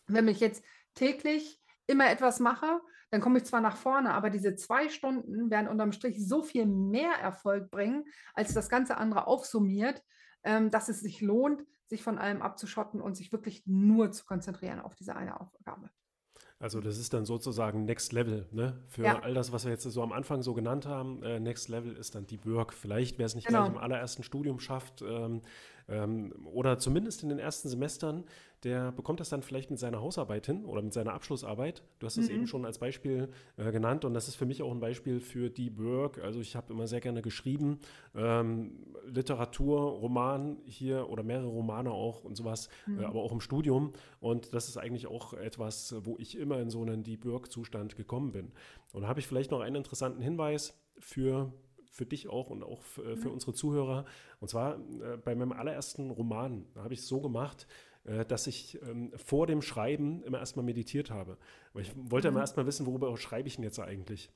wenn 0.07 0.29
ich 0.29 0.41
jetzt 0.41 0.63
täglich 0.95 1.61
immer 1.87 2.11
etwas 2.11 2.39
mache, 2.39 2.81
dann 3.11 3.23
komme 3.23 3.39
ich 3.39 3.45
zwar 3.45 3.63
nach 3.63 3.77
vorne, 3.77 4.13
aber 4.13 4.29
diese 4.29 4.55
zwei 4.57 4.91
Stunden 4.91 5.51
werden 5.51 5.69
unterm 5.69 5.93
Strich 5.93 6.27
so 6.27 6.43
viel 6.43 6.67
mehr 6.67 7.13
Erfolg 7.23 7.71
bringen, 7.71 8.05
als 8.35 8.53
das 8.53 8.69
ganze 8.69 8.99
andere 8.99 9.27
aufsummiert, 9.27 10.03
ähm, 10.43 10.71
dass 10.71 10.89
es 10.91 11.01
sich 11.01 11.23
lohnt, 11.23 11.65
sich 11.89 12.03
von 12.03 12.19
allem 12.19 12.43
abzuschotten 12.43 13.01
und 13.01 13.17
sich 13.17 13.33
wirklich 13.33 13.67
nur 13.67 14.13
zu 14.13 14.25
konzentrieren 14.25 14.81
auf 14.81 14.95
diese 14.95 15.17
eine 15.17 15.41
Aufgabe. 15.41 15.91
Also 16.61 16.81
das 16.81 16.99
ist 16.99 17.15
dann 17.15 17.25
sozusagen 17.25 17.85
Next 17.85 18.13
Level, 18.13 18.49
ne? 18.51 18.83
Für 18.89 19.05
ja. 19.05 19.21
all 19.21 19.33
das, 19.33 19.53
was 19.53 19.65
wir 19.65 19.71
jetzt 19.71 19.85
so 19.85 20.03
am 20.03 20.13
Anfang 20.13 20.43
so 20.43 20.55
genannt 20.55 20.87
haben. 20.87 21.23
Äh, 21.23 21.39
Next 21.39 21.69
Level 21.69 21.97
ist 21.97 22.17
dann 22.17 22.27
Deep 22.27 22.47
Work. 22.47 22.73
Vielleicht, 22.73 23.17
wer 23.19 23.27
es 23.27 23.37
nicht 23.37 23.47
genau. 23.47 23.65
gleich 23.65 23.73
im 23.77 23.79
allerersten 23.79 24.25
Studium 24.25 24.59
schafft, 24.59 25.03
ähm, 25.03 25.43
ähm, 25.89 26.33
oder 26.45 26.79
zumindest 26.79 27.23
in 27.23 27.29
den 27.29 27.39
ersten 27.39 27.69
Semestern, 27.69 28.25
der 28.65 28.93
bekommt 28.93 29.21
das 29.21 29.29
dann 29.29 29.43
vielleicht 29.43 29.71
mit 29.71 29.79
seiner 29.79 30.01
Hausarbeit 30.01 30.47
hin 30.47 30.65
oder 30.65 30.83
mit 30.83 30.93
seiner 30.93 31.13
Abschlussarbeit. 31.13 31.83
Du 31.99 32.07
hast 32.07 32.19
das 32.19 32.29
mhm. 32.29 32.35
eben 32.35 32.47
schon 32.47 32.65
als 32.65 32.79
Beispiel 32.79 33.29
äh, 33.57 33.71
genannt 33.71 34.05
und 34.05 34.15
das 34.15 34.29
ist 34.29 34.35
für 34.35 34.47
mich 34.47 34.63
auch 34.63 34.73
ein 34.73 34.81
Beispiel 34.81 35.21
für 35.21 35.49
Deep 35.49 35.79
Work. 35.79 36.19
Also 36.19 36.41
ich 36.41 36.57
habe 36.57 36.73
immer 36.73 36.87
sehr 36.87 37.01
gerne 37.01 37.23
geschrieben, 37.23 37.79
ähm, 38.15 38.73
Literatur, 39.07 39.81
Roman 39.81 40.59
hier 40.65 41.09
oder 41.09 41.23
mehrere 41.23 41.47
Romane 41.47 41.91
auch 41.91 42.25
und 42.25 42.37
sowas, 42.37 42.69
äh, 42.87 42.91
mhm. 42.91 43.01
äh, 43.01 43.05
aber 43.05 43.23
auch 43.23 43.33
im 43.33 43.41
Studium. 43.41 43.93
Und 44.21 44.55
das 44.55 44.69
ist 44.69 44.77
eigentlich 44.77 45.07
auch 45.07 45.35
etwas, 45.35 45.95
wo 46.03 46.17
ich 46.19 46.37
immer 46.37 46.59
in 46.59 46.71
so 46.71 46.83
einen 46.83 47.05
Deep 47.05 47.25
Work-Zustand 47.25 47.97
gekommen 47.97 48.33
bin. 48.33 48.53
Und 48.93 49.03
da 49.03 49.09
habe 49.09 49.21
ich 49.21 49.27
vielleicht 49.27 49.51
noch 49.51 49.61
einen 49.61 49.77
interessanten 49.77 50.21
Hinweis 50.21 50.77
für 50.99 51.53
für 51.91 52.07
dich 52.07 52.29
auch 52.29 52.51
und 52.51 52.63
auch 52.63 52.83
für, 52.83 53.17
für 53.17 53.31
unsere 53.31 53.55
Zuhörer. 53.55 54.05
Und 54.41 54.49
zwar 54.49 54.77
äh, 54.77 55.17
bei 55.17 55.35
meinem 55.35 55.53
allerersten 55.53 56.11
Roman 56.11 56.67
habe 56.77 56.95
ich 56.95 57.01
es 57.01 57.09
so 57.09 57.21
gemacht, 57.21 57.67
äh, 58.05 58.25
dass 58.25 58.47
ich 58.47 58.81
ähm, 58.83 59.13
vor 59.17 59.47
dem 59.47 59.63
Schreiben 59.63 60.23
immer 60.23 60.39
erstmal 60.39 60.65
meditiert 60.65 61.11
habe. 61.11 61.37
Weil 61.73 61.83
ich 61.83 61.93
wollte 61.97 62.29
mhm. 62.29 62.37
immer 62.37 62.41
erstmal 62.41 62.67
wissen, 62.67 62.87
worüber 62.87 63.15
schreibe 63.17 63.49
ich 63.49 63.57
denn 63.57 63.65
jetzt 63.65 63.79
eigentlich? 63.79 64.31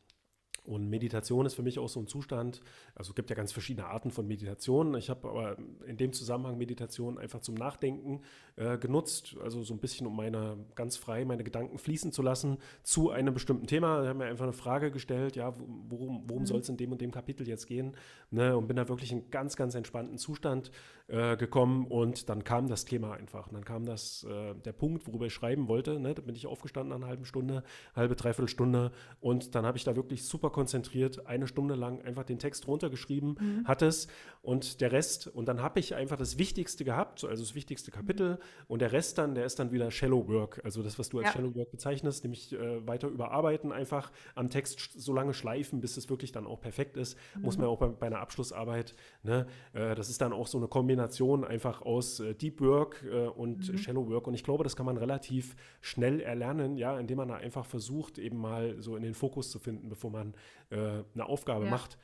Und 0.64 0.89
Meditation 0.89 1.44
ist 1.44 1.55
für 1.55 1.62
mich 1.62 1.78
auch 1.80 1.89
so 1.89 1.98
ein 1.98 2.06
Zustand. 2.06 2.60
Also 2.94 3.10
es 3.10 3.14
gibt 3.16 3.30
ja 3.30 3.36
ganz 3.36 3.51
verschiedene 3.51 3.89
Arten 3.89 4.12
von 4.12 4.28
Meditation. 4.28 4.94
Ich 4.94 5.10
habe 5.10 5.28
aber 5.28 5.56
in 5.86 5.97
dem 5.97 6.12
Zusammenhang 6.12 6.56
Meditation 6.56 7.18
einfach 7.18 7.40
zum 7.40 7.56
Nachdenken 7.56 8.20
äh, 8.56 8.78
genutzt. 8.78 9.36
Also 9.43 9.64
so 9.64 9.74
ein 9.74 9.80
bisschen, 9.80 10.06
um 10.06 10.14
meine 10.14 10.56
ganz 10.76 10.97
frei 10.97 11.24
meine 11.24 11.43
Gedanken 11.43 11.78
fließen 11.78 12.12
zu 12.12 12.22
lassen 12.22 12.59
zu 12.84 13.10
einem 13.10 13.34
bestimmten 13.34 13.66
Thema. 13.66 14.02
Ich 14.02 14.09
habe 14.09 14.18
mir 14.20 14.26
einfach 14.26 14.44
eine 14.44 14.52
Frage 14.52 14.93
gestellt, 14.93 15.34
ja, 15.34 15.52
worum, 15.89 16.22
worum 16.28 16.43
mhm. 16.43 16.47
soll 16.47 16.60
es 16.60 16.68
in 16.68 16.76
dem 16.76 16.93
und 16.93 17.01
dem 17.01 17.10
Kapitel 17.10 17.48
jetzt 17.48 17.66
gehen? 17.66 17.97
Ne? 18.30 18.56
Und 18.56 18.68
bin 18.68 18.76
da 18.76 18.89
wirklich 18.89 19.10
in 19.10 19.30
ganz, 19.30 19.56
ganz 19.56 19.74
entspannten 19.74 20.16
Zustand 20.16 20.70
äh, 21.09 21.36
gekommen 21.36 21.89
und 21.89 22.28
dann 22.28 22.44
kam 22.44 22.68
das 22.68 22.84
Thema 22.84 23.14
einfach. 23.14 23.48
Und 23.48 23.55
dann 23.55 23.64
kam 23.64 23.84
das, 23.84 24.24
äh, 24.24 24.55
der 24.55 24.72
Punkt, 24.72 25.09
worüber 25.09 25.26
ich 25.26 25.34
schreiben 25.34 25.66
wollte. 25.66 25.98
Ne? 25.98 26.14
Da 26.14 26.22
bin 26.22 26.36
ich 26.36 26.47
aufgestanden 26.47 26.90
nach 26.90 26.97
einer 26.97 27.09
halben 27.09 27.24
Stunde, 27.24 27.64
halbe, 27.97 28.14
dreiviertel 28.14 28.48
Stunde 28.48 28.93
und 29.20 29.56
dann 29.56 29.66
habe 29.66 29.76
ich 29.76 29.84
da 29.84 29.97
wirklich 29.97 30.24
super 30.24 30.51
konzentriert 30.52 31.26
eine 31.26 31.46
Stunde 31.46 31.74
lang 31.74 32.02
einfach 32.02 32.24
den 32.24 32.38
Text 32.38 32.66
runtergeschrieben, 32.66 33.36
mhm. 33.40 33.66
hat 33.66 33.82
es 33.82 34.08
und 34.42 34.80
der 34.80 34.92
Rest 34.92 35.26
und 35.28 35.46
dann 35.46 35.62
habe 35.62 35.80
ich 35.80 35.94
einfach 35.94 36.16
das 36.16 36.38
Wichtigste 36.38 36.84
gehabt, 36.84 37.24
also 37.24 37.42
das 37.42 37.54
wichtigste 37.54 37.90
Kapitel 37.90 38.38
und 38.68 38.80
der 38.80 38.92
Rest 38.92 39.18
dann, 39.18 39.34
der 39.34 39.44
ist 39.44 39.58
dann 39.58 39.72
wieder 39.72 39.90
Shallow 39.90 40.28
Work, 40.28 40.60
also 40.64 40.82
das, 40.82 40.98
was 40.98 41.08
du 41.08 41.18
als 41.18 41.28
ja. 41.28 41.32
Shallow 41.32 41.54
Work 41.54 41.70
bezeichnest, 41.70 42.24
nämlich 42.24 42.52
äh, 42.52 42.86
weiter 42.86 43.08
überarbeiten, 43.08 43.72
einfach 43.72 44.12
am 44.34 44.50
Text 44.50 45.00
so 45.00 45.12
lange 45.12 45.34
schleifen, 45.34 45.80
bis 45.80 45.96
es 45.96 46.10
wirklich 46.10 46.32
dann 46.32 46.46
auch 46.46 46.60
perfekt 46.60 46.96
ist. 46.96 47.16
Mhm. 47.34 47.42
Muss 47.42 47.58
man 47.58 47.66
auch 47.66 47.78
bei, 47.78 47.88
bei 47.88 48.06
einer 48.06 48.20
Abschlussarbeit, 48.20 48.94
ne? 49.22 49.46
Äh, 49.72 49.94
das 49.94 50.08
ist 50.08 50.20
dann 50.20 50.32
auch 50.32 50.46
so 50.46 50.58
eine 50.58 50.68
Kombination 50.68 50.92
Kombination 50.92 51.44
einfach 51.44 51.82
aus 51.82 52.20
äh, 52.20 52.34
Deep 52.34 52.60
Work 52.60 53.04
äh, 53.10 53.26
und 53.26 53.72
mhm. 53.72 53.78
Shallow 53.78 54.08
Work. 54.08 54.26
Und 54.26 54.34
ich 54.34 54.44
glaube, 54.44 54.64
das 54.64 54.76
kann 54.76 54.86
man 54.86 54.96
relativ 54.96 55.56
schnell 55.80 56.20
erlernen, 56.20 56.76
ja, 56.76 56.98
indem 56.98 57.18
man 57.18 57.28
da 57.28 57.36
einfach 57.36 57.64
versucht, 57.64 58.18
eben 58.18 58.38
mal 58.38 58.76
so 58.80 58.96
in 58.96 59.02
den 59.02 59.14
Fokus 59.14 59.50
zu 59.50 59.58
finden, 59.58 59.88
bevor 59.88 60.10
man 60.10 60.34
äh, 60.70 60.77
eine 61.14 61.27
Aufgabe 61.27 61.64
ja. 61.64 61.70
macht. 61.70 61.98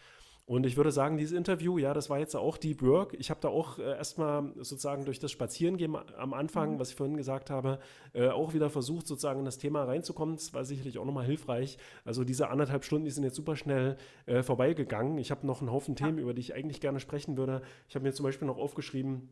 Und 0.48 0.64
ich 0.64 0.78
würde 0.78 0.90
sagen, 0.90 1.18
dieses 1.18 1.36
Interview, 1.36 1.76
ja, 1.76 1.92
das 1.92 2.08
war 2.08 2.18
jetzt 2.18 2.34
auch 2.34 2.56
Deep 2.56 2.80
Work. 2.80 3.14
Ich 3.18 3.28
habe 3.28 3.38
da 3.38 3.48
auch 3.48 3.78
äh, 3.78 3.82
erstmal 3.82 4.50
sozusagen 4.56 5.04
durch 5.04 5.18
das 5.18 5.30
Spazierengehen 5.30 5.94
am 6.16 6.32
Anfang, 6.32 6.72
mhm. 6.74 6.78
was 6.78 6.88
ich 6.88 6.96
vorhin 6.96 7.18
gesagt 7.18 7.50
habe, 7.50 7.78
äh, 8.14 8.28
auch 8.28 8.54
wieder 8.54 8.70
versucht, 8.70 9.06
sozusagen 9.06 9.40
in 9.40 9.44
das 9.44 9.58
Thema 9.58 9.84
reinzukommen. 9.84 10.36
Das 10.36 10.54
war 10.54 10.64
sicherlich 10.64 10.98
auch 10.98 11.04
nochmal 11.04 11.26
hilfreich. 11.26 11.76
Also 12.06 12.24
diese 12.24 12.48
anderthalb 12.48 12.86
Stunden, 12.86 13.04
die 13.04 13.10
sind 13.10 13.24
jetzt 13.24 13.36
super 13.36 13.56
schnell 13.56 13.98
äh, 14.24 14.42
vorbeigegangen. 14.42 15.18
Ich 15.18 15.30
habe 15.30 15.46
noch 15.46 15.60
einen 15.60 15.70
Haufen 15.70 15.94
ja. 15.98 16.06
Themen, 16.06 16.16
über 16.16 16.32
die 16.32 16.40
ich 16.40 16.54
eigentlich 16.54 16.80
gerne 16.80 16.98
sprechen 16.98 17.36
würde. 17.36 17.60
Ich 17.86 17.94
habe 17.94 18.06
mir 18.06 18.14
zum 18.14 18.24
Beispiel 18.24 18.48
noch 18.48 18.56
aufgeschrieben, 18.56 19.28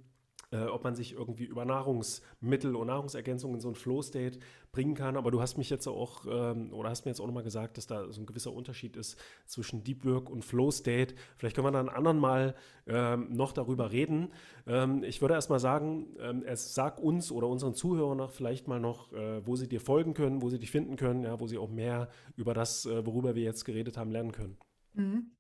äh, 0.53 0.65
ob 0.65 0.85
man 0.85 0.95
sich 0.95 1.13
irgendwie 1.13 1.45
über 1.45 1.65
Nahrungsmittel 1.65 2.77
und 2.77 2.87
Nahrungsergänzungen 2.87 3.57
in 3.57 3.61
so 3.61 3.69
ein 3.69 3.75
Flow-State 3.75 4.39
bringen 4.71 4.95
kann. 4.95 5.17
Aber 5.17 5.31
du 5.31 5.41
hast 5.41 5.59
mich 5.59 5.71
jetzt 5.71 5.87
auch, 5.87 6.25
ähm, 6.29 6.73
oder 6.73 6.91
hast 6.91 7.05
mir 7.05 7.11
jetzt 7.11 7.21
auch 7.21 7.27
nochmal 7.27 7.43
gesagt, 7.43 7.77
dass 7.77 7.87
da 7.87 8.11
so 8.13 8.21
ein 8.21 8.27
gewisser 8.27 8.53
Unterschied 8.53 8.97
ist 8.97 9.19
zwischen 9.47 9.83
Deep 9.83 10.05
Work 10.05 10.31
und 10.31 10.45
Flow-State. 10.45 11.15
Vielleicht 11.37 11.57
können 11.57 11.67
wir 11.67 11.73
dann 11.73 11.89
anderen 11.89 12.19
Mal 12.19 12.55
ähm, 12.87 13.33
noch 13.33 13.53
darüber 13.53 13.91
reden. 13.91 14.33
Ähm, 14.67 15.03
ich 15.03 15.21
würde 15.21 15.35
erst 15.35 15.51
mal 15.51 15.59
sagen, 15.59 16.17
ähm, 16.21 16.43
es 16.47 16.75
sag 16.75 17.01
uns 17.01 17.33
oder 17.33 17.49
unseren 17.49 17.75
Zuhörern 17.75 18.19
noch 18.19 18.31
vielleicht 18.31 18.69
mal 18.69 18.79
noch, 18.79 19.13
äh, 19.13 19.45
wo 19.47 19.57
sie 19.57 19.69
dir 19.69 19.81
folgen 19.81 20.15
können, 20.15 20.43
wo 20.43 20.49
sie 20.49 20.59
dich 20.59 20.71
finden 20.71 20.97
können, 20.97 21.25
ja, 21.25 21.41
wo 21.41 21.47
sie 21.47 21.59
auch 21.59 21.71
mehr 21.71 22.09
über 22.37 22.55
das, 22.55 22.87
äh, 22.87 23.05
worüber 23.05 23.35
wir 23.35 23.43
jetzt 23.43 23.65
geredet 23.65 23.97
haben, 23.97 24.13
lernen 24.13 24.33
können. 24.33 24.57
Mhm. 24.95 25.31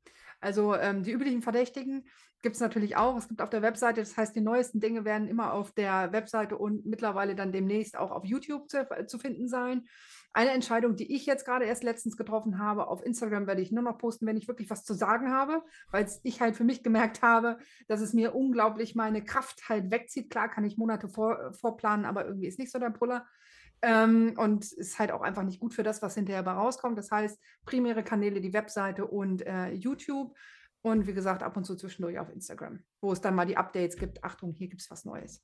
Also 0.46 0.76
ähm, 0.76 1.02
die 1.02 1.10
üblichen 1.10 1.42
Verdächtigen 1.42 2.04
gibt 2.40 2.54
es 2.54 2.60
natürlich 2.60 2.96
auch. 2.96 3.16
Es 3.16 3.26
gibt 3.26 3.42
auf 3.42 3.50
der 3.50 3.62
Webseite, 3.62 3.98
das 4.00 4.16
heißt, 4.16 4.36
die 4.36 4.40
neuesten 4.40 4.78
Dinge 4.78 5.04
werden 5.04 5.26
immer 5.26 5.52
auf 5.52 5.72
der 5.72 6.12
Webseite 6.12 6.56
und 6.56 6.86
mittlerweile 6.86 7.34
dann 7.34 7.50
demnächst 7.50 7.96
auch 7.96 8.12
auf 8.12 8.24
YouTube 8.24 8.70
zu, 8.70 8.86
zu 9.08 9.18
finden 9.18 9.48
sein. 9.48 9.82
Eine 10.32 10.50
Entscheidung, 10.50 10.94
die 10.94 11.12
ich 11.12 11.26
jetzt 11.26 11.44
gerade 11.44 11.64
erst 11.64 11.82
letztens 11.82 12.16
getroffen 12.16 12.60
habe, 12.60 12.86
auf 12.86 13.04
Instagram 13.04 13.48
werde 13.48 13.62
ich 13.62 13.72
nur 13.72 13.82
noch 13.82 13.98
posten, 13.98 14.24
wenn 14.26 14.36
ich 14.36 14.46
wirklich 14.46 14.70
was 14.70 14.84
zu 14.84 14.94
sagen 14.94 15.32
habe, 15.32 15.64
weil 15.90 16.06
ich 16.22 16.40
halt 16.40 16.54
für 16.54 16.62
mich 16.62 16.84
gemerkt 16.84 17.22
habe, 17.22 17.58
dass 17.88 18.00
es 18.00 18.12
mir 18.12 18.32
unglaublich 18.32 18.94
meine 18.94 19.24
Kraft 19.24 19.68
halt 19.68 19.90
wegzieht. 19.90 20.30
Klar 20.30 20.48
kann 20.48 20.64
ich 20.64 20.76
Monate 20.76 21.08
vor, 21.08 21.52
vorplanen, 21.54 22.04
aber 22.04 22.24
irgendwie 22.24 22.46
ist 22.46 22.60
nicht 22.60 22.70
so 22.70 22.78
der 22.78 22.90
Puller. 22.90 23.26
Ähm, 23.82 24.34
und 24.36 24.72
ist 24.72 24.98
halt 24.98 25.12
auch 25.12 25.20
einfach 25.20 25.42
nicht 25.42 25.60
gut 25.60 25.74
für 25.74 25.82
das, 25.82 26.02
was 26.02 26.14
hinterher 26.14 26.42
bei 26.42 26.52
rauskommt. 26.52 26.96
Das 26.98 27.10
heißt, 27.10 27.38
primäre 27.64 28.02
Kanäle, 28.02 28.40
die 28.40 28.52
Webseite 28.52 29.06
und 29.06 29.46
äh, 29.46 29.70
YouTube. 29.72 30.34
Und 30.82 31.06
wie 31.06 31.14
gesagt, 31.14 31.42
ab 31.42 31.56
und 31.56 31.64
zu 31.64 31.76
zwischendurch 31.76 32.18
auf 32.18 32.30
Instagram, 32.30 32.80
wo 33.00 33.12
es 33.12 33.20
dann 33.20 33.34
mal 33.34 33.46
die 33.46 33.56
Updates 33.56 33.96
gibt. 33.96 34.22
Achtung, 34.24 34.52
hier 34.52 34.68
gibt 34.68 34.82
es 34.82 34.90
was 34.90 35.04
Neues. 35.04 35.42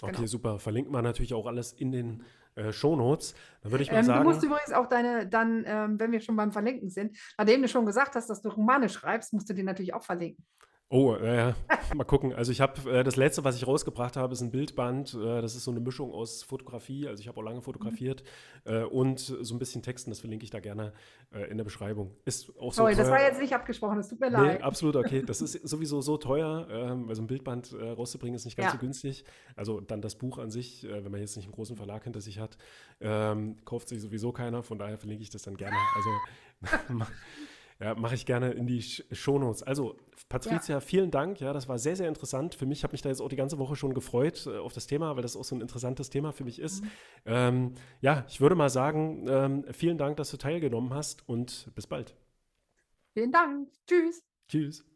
Okay, 0.00 0.12
genau. 0.12 0.26
super. 0.26 0.58
Verlinken 0.58 0.92
wir 0.92 1.02
natürlich 1.02 1.34
auch 1.34 1.46
alles 1.46 1.72
in 1.72 1.92
den 1.92 2.24
äh, 2.54 2.72
Shownotes. 2.72 3.34
Dann 3.62 3.72
würde 3.72 3.82
ich 3.84 3.90
mal 3.90 3.98
ähm, 3.98 4.04
sagen. 4.04 4.24
Du 4.24 4.30
musst 4.30 4.44
übrigens 4.44 4.72
auch 4.72 4.86
deine, 4.86 5.26
dann, 5.26 5.64
ähm, 5.66 6.00
wenn 6.00 6.12
wir 6.12 6.20
schon 6.20 6.36
beim 6.36 6.52
Verlinken 6.52 6.88
sind, 6.88 7.16
nachdem 7.36 7.62
du 7.62 7.68
schon 7.68 7.86
gesagt 7.86 8.14
hast, 8.14 8.28
dass 8.30 8.42
du 8.42 8.48
Romane 8.48 8.88
schreibst, 8.88 9.32
musst 9.32 9.48
du 9.50 9.54
die 9.54 9.62
natürlich 9.62 9.94
auch 9.94 10.02
verlinken. 10.02 10.44
Oh, 10.90 11.14
äh, 11.16 11.52
mal 11.94 12.04
gucken. 12.04 12.32
Also 12.32 12.50
ich 12.50 12.62
habe 12.62 12.90
äh, 12.90 13.04
das 13.04 13.16
letzte, 13.16 13.44
was 13.44 13.56
ich 13.56 13.66
rausgebracht 13.66 14.16
habe, 14.16 14.32
ist 14.32 14.40
ein 14.40 14.50
Bildband. 14.50 15.12
Äh, 15.12 15.42
das 15.42 15.54
ist 15.54 15.64
so 15.64 15.70
eine 15.70 15.80
Mischung 15.80 16.12
aus 16.12 16.42
Fotografie. 16.42 17.06
Also 17.06 17.20
ich 17.20 17.28
habe 17.28 17.38
auch 17.38 17.42
lange 17.42 17.60
fotografiert 17.60 18.22
mhm. 18.64 18.86
und 18.86 19.18
so 19.20 19.54
ein 19.54 19.58
bisschen 19.58 19.82
Texten. 19.82 20.10
Das 20.10 20.20
verlinke 20.20 20.44
ich 20.44 20.50
da 20.50 20.60
gerne 20.60 20.94
äh, 21.30 21.50
in 21.50 21.58
der 21.58 21.64
Beschreibung. 21.64 22.14
Ist 22.24 22.48
auch 22.58 22.72
so 22.72 22.82
Sorry, 22.82 22.94
teuer. 22.94 23.02
das 23.02 23.10
war 23.10 23.20
jetzt 23.20 23.38
nicht 23.38 23.54
abgesprochen. 23.54 23.98
Das 23.98 24.08
tut 24.08 24.18
mir 24.18 24.30
leid. 24.30 24.58
Nee, 24.60 24.62
absolut 24.62 24.96
okay. 24.96 25.22
Das 25.22 25.42
ist 25.42 25.52
sowieso 25.68 26.00
so 26.00 26.16
teuer, 26.16 26.66
ähm, 26.70 27.06
weil 27.06 27.14
so 27.14 27.22
ein 27.22 27.26
Bildband 27.26 27.72
äh, 27.72 27.90
rauszubringen 27.90 28.36
ist 28.36 28.46
nicht 28.46 28.56
ganz 28.56 28.68
ja. 28.68 28.72
so 28.72 28.78
günstig. 28.78 29.24
Also 29.56 29.80
dann 29.80 30.00
das 30.00 30.14
Buch 30.14 30.38
an 30.38 30.50
sich, 30.50 30.84
äh, 30.84 31.04
wenn 31.04 31.12
man 31.12 31.20
jetzt 31.20 31.36
nicht 31.36 31.44
einen 31.44 31.54
großen 31.54 31.76
Verlag 31.76 32.04
hinter 32.04 32.22
sich 32.22 32.38
hat, 32.38 32.56
ähm, 33.02 33.56
kauft 33.66 33.88
sich 33.88 34.00
sowieso 34.00 34.32
keiner. 34.32 34.62
Von 34.62 34.78
daher 34.78 34.96
verlinke 34.96 35.22
ich 35.22 35.30
das 35.30 35.42
dann 35.42 35.58
gerne. 35.58 35.76
Also 35.96 36.10
Ja, 37.80 37.94
mache 37.94 38.16
ich 38.16 38.26
gerne 38.26 38.50
in 38.50 38.66
die 38.66 38.82
Shownotes. 38.82 39.62
Also, 39.62 39.96
Patricia, 40.28 40.76
ja. 40.76 40.80
vielen 40.80 41.12
Dank. 41.12 41.38
Ja, 41.38 41.52
das 41.52 41.68
war 41.68 41.78
sehr, 41.78 41.94
sehr 41.94 42.08
interessant. 42.08 42.56
Für 42.56 42.66
mich 42.66 42.82
habe 42.82 42.92
mich 42.92 43.02
da 43.02 43.08
jetzt 43.08 43.20
auch 43.20 43.28
die 43.28 43.36
ganze 43.36 43.58
Woche 43.58 43.76
schon 43.76 43.94
gefreut 43.94 44.46
äh, 44.46 44.58
auf 44.58 44.72
das 44.72 44.88
Thema, 44.88 45.14
weil 45.14 45.22
das 45.22 45.36
auch 45.36 45.44
so 45.44 45.54
ein 45.54 45.60
interessantes 45.60 46.10
Thema 46.10 46.32
für 46.32 46.42
mich 46.42 46.58
ist. 46.58 46.82
Mhm. 46.82 46.90
Ähm, 47.26 47.74
ja, 48.00 48.24
ich 48.28 48.40
würde 48.40 48.56
mal 48.56 48.68
sagen, 48.68 49.26
ähm, 49.28 49.64
vielen 49.72 49.96
Dank, 49.96 50.16
dass 50.16 50.30
du 50.30 50.38
teilgenommen 50.38 50.92
hast 50.92 51.28
und 51.28 51.70
bis 51.76 51.86
bald. 51.86 52.16
Vielen 53.14 53.30
Dank. 53.30 53.68
Tschüss. 53.86 54.24
Tschüss. 54.48 54.87